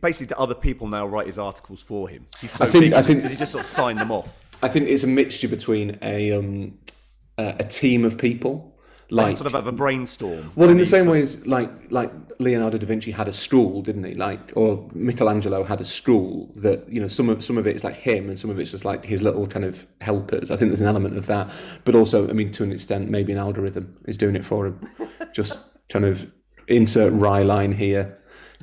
Basically, 0.00 0.26
do 0.26 0.34
other 0.36 0.54
people 0.54 0.88
now 0.88 1.06
write 1.06 1.26
his 1.26 1.38
articles 1.38 1.82
for 1.82 2.08
him? 2.08 2.26
He's 2.40 2.52
so 2.52 2.64
I 2.64 2.68
think- 2.68 2.84
big, 2.84 2.92
I 2.94 3.02
think- 3.02 3.22
does 3.22 3.30
he 3.30 3.36
just 3.36 3.52
sort 3.52 3.64
of 3.64 3.70
sign 3.70 3.96
them 3.96 4.10
off? 4.10 4.28
I 4.62 4.68
think 4.68 4.88
it's 4.88 5.04
a 5.04 5.06
mixture 5.08 5.48
between 5.48 5.98
a 6.02 6.32
um 6.32 6.78
a, 7.38 7.56
a 7.60 7.64
team 7.64 8.04
of 8.04 8.16
people 8.16 8.72
like 9.10 9.36
Sort 9.36 9.46
of 9.46 9.52
have 9.52 9.66
a 9.68 9.72
brainstorm. 9.72 10.50
Well, 10.56 10.68
in 10.68 10.78
the 10.78 10.86
same 10.86 11.06
way 11.06 11.20
as 11.20 11.46
like 11.46 11.70
like 11.90 12.10
Leonardo 12.40 12.76
da 12.76 12.86
Vinci 12.86 13.12
had 13.12 13.28
a 13.28 13.32
school, 13.32 13.80
didn't 13.80 14.02
he? 14.04 14.14
Like, 14.14 14.52
or 14.56 14.88
Michelangelo 14.94 15.62
had 15.62 15.80
a 15.80 15.84
school 15.84 16.52
that 16.56 16.88
you 16.92 17.00
know 17.00 17.06
some 17.06 17.28
of 17.28 17.44
some 17.44 17.56
of 17.56 17.66
it 17.66 17.76
is 17.76 17.84
like 17.84 17.94
him, 17.94 18.28
and 18.28 18.38
some 18.38 18.50
of 18.50 18.58
it's 18.58 18.72
just 18.72 18.84
like 18.84 19.04
his 19.04 19.22
little 19.22 19.46
kind 19.46 19.64
of 19.64 19.86
helpers. 20.00 20.50
I 20.50 20.56
think 20.56 20.70
there's 20.70 20.80
an 20.80 20.88
element 20.88 21.16
of 21.16 21.26
that, 21.26 21.52
but 21.84 21.94
also, 21.94 22.28
I 22.28 22.32
mean, 22.32 22.50
to 22.52 22.64
an 22.64 22.72
extent, 22.72 23.08
maybe 23.08 23.32
an 23.32 23.38
algorithm 23.38 23.96
is 24.06 24.18
doing 24.18 24.34
it 24.34 24.44
for 24.44 24.66
him. 24.66 24.80
just 25.32 25.60
kind 25.88 26.04
of 26.04 26.28
insert 26.66 27.12
rye 27.12 27.44
line 27.44 27.70
here, 27.70 28.18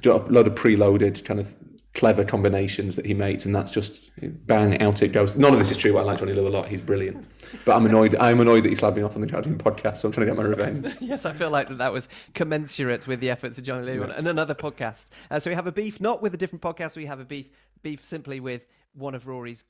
a 0.06 0.18
lot 0.18 0.48
of 0.48 0.56
preloaded 0.56 1.24
kind 1.26 1.40
of 1.40 1.54
clever 1.94 2.26
combinations 2.26 2.96
that 2.96 3.06
he 3.06 3.14
makes, 3.14 3.46
and 3.46 3.56
that's 3.56 3.72
just 3.72 4.12
bang 4.48 4.80
out 4.82 5.02
it 5.02 5.10
goes. 5.10 5.38
None 5.38 5.54
of 5.54 5.60
this 5.60 5.70
is 5.72 5.78
true. 5.78 5.98
I 5.98 6.02
like 6.02 6.20
Johnny 6.20 6.34
Liew 6.34 6.48
a 6.48 6.50
lot; 6.50 6.68
he's 6.68 6.82
brilliant. 6.82 7.26
But 7.66 7.76
I'm 7.76 7.86
annoyed. 7.86 8.16
I'm 8.20 8.40
annoyed 8.40 8.64
that 8.64 8.70
he 8.70 8.76
slapped 8.76 8.98
me 8.98 9.04
off 9.04 9.16
on 9.16 9.22
the 9.22 9.28
Guardian 9.28 9.58
podcast, 9.58 9.98
so 9.98 10.08
I'm 10.08 10.12
trying 10.12 10.28
to 10.28 10.34
get 10.34 10.38
my 10.38 10.44
revenge. 10.48 10.96
Yes, 11.02 11.26
I 11.26 11.34
feel 11.34 11.52
like 11.52 11.68
that, 11.70 11.78
that 11.78 11.94
was 11.94 12.10
commensurate 12.34 13.08
with 13.08 13.20
the 13.20 13.30
efforts 13.30 13.58
of 13.58 13.64
Johnny 13.64 13.86
Lee 13.86 14.02
and 14.02 14.28
another 14.28 14.56
podcast. 14.56 15.08
Uh, 15.30 15.40
so 15.40 15.50
we 15.50 15.56
have 15.56 15.68
a 15.68 15.72
beef 15.72 16.02
not 16.02 16.22
with 16.22 16.34
a 16.34 16.38
different 16.38 16.62
podcast. 16.64 16.96
We 16.96 17.06
have 17.06 17.20
a 17.20 17.26
beef 17.26 17.48
beef 17.84 18.04
simply 18.04 18.40
with 18.40 18.66
one 18.94 19.14
of 19.14 19.28
Rory's 19.28 19.64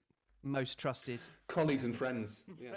most 0.44 0.78
trusted 0.78 1.20
colleagues 1.48 1.84
and 1.84 1.96
friends. 1.96 2.46
Yeah. 2.62 2.72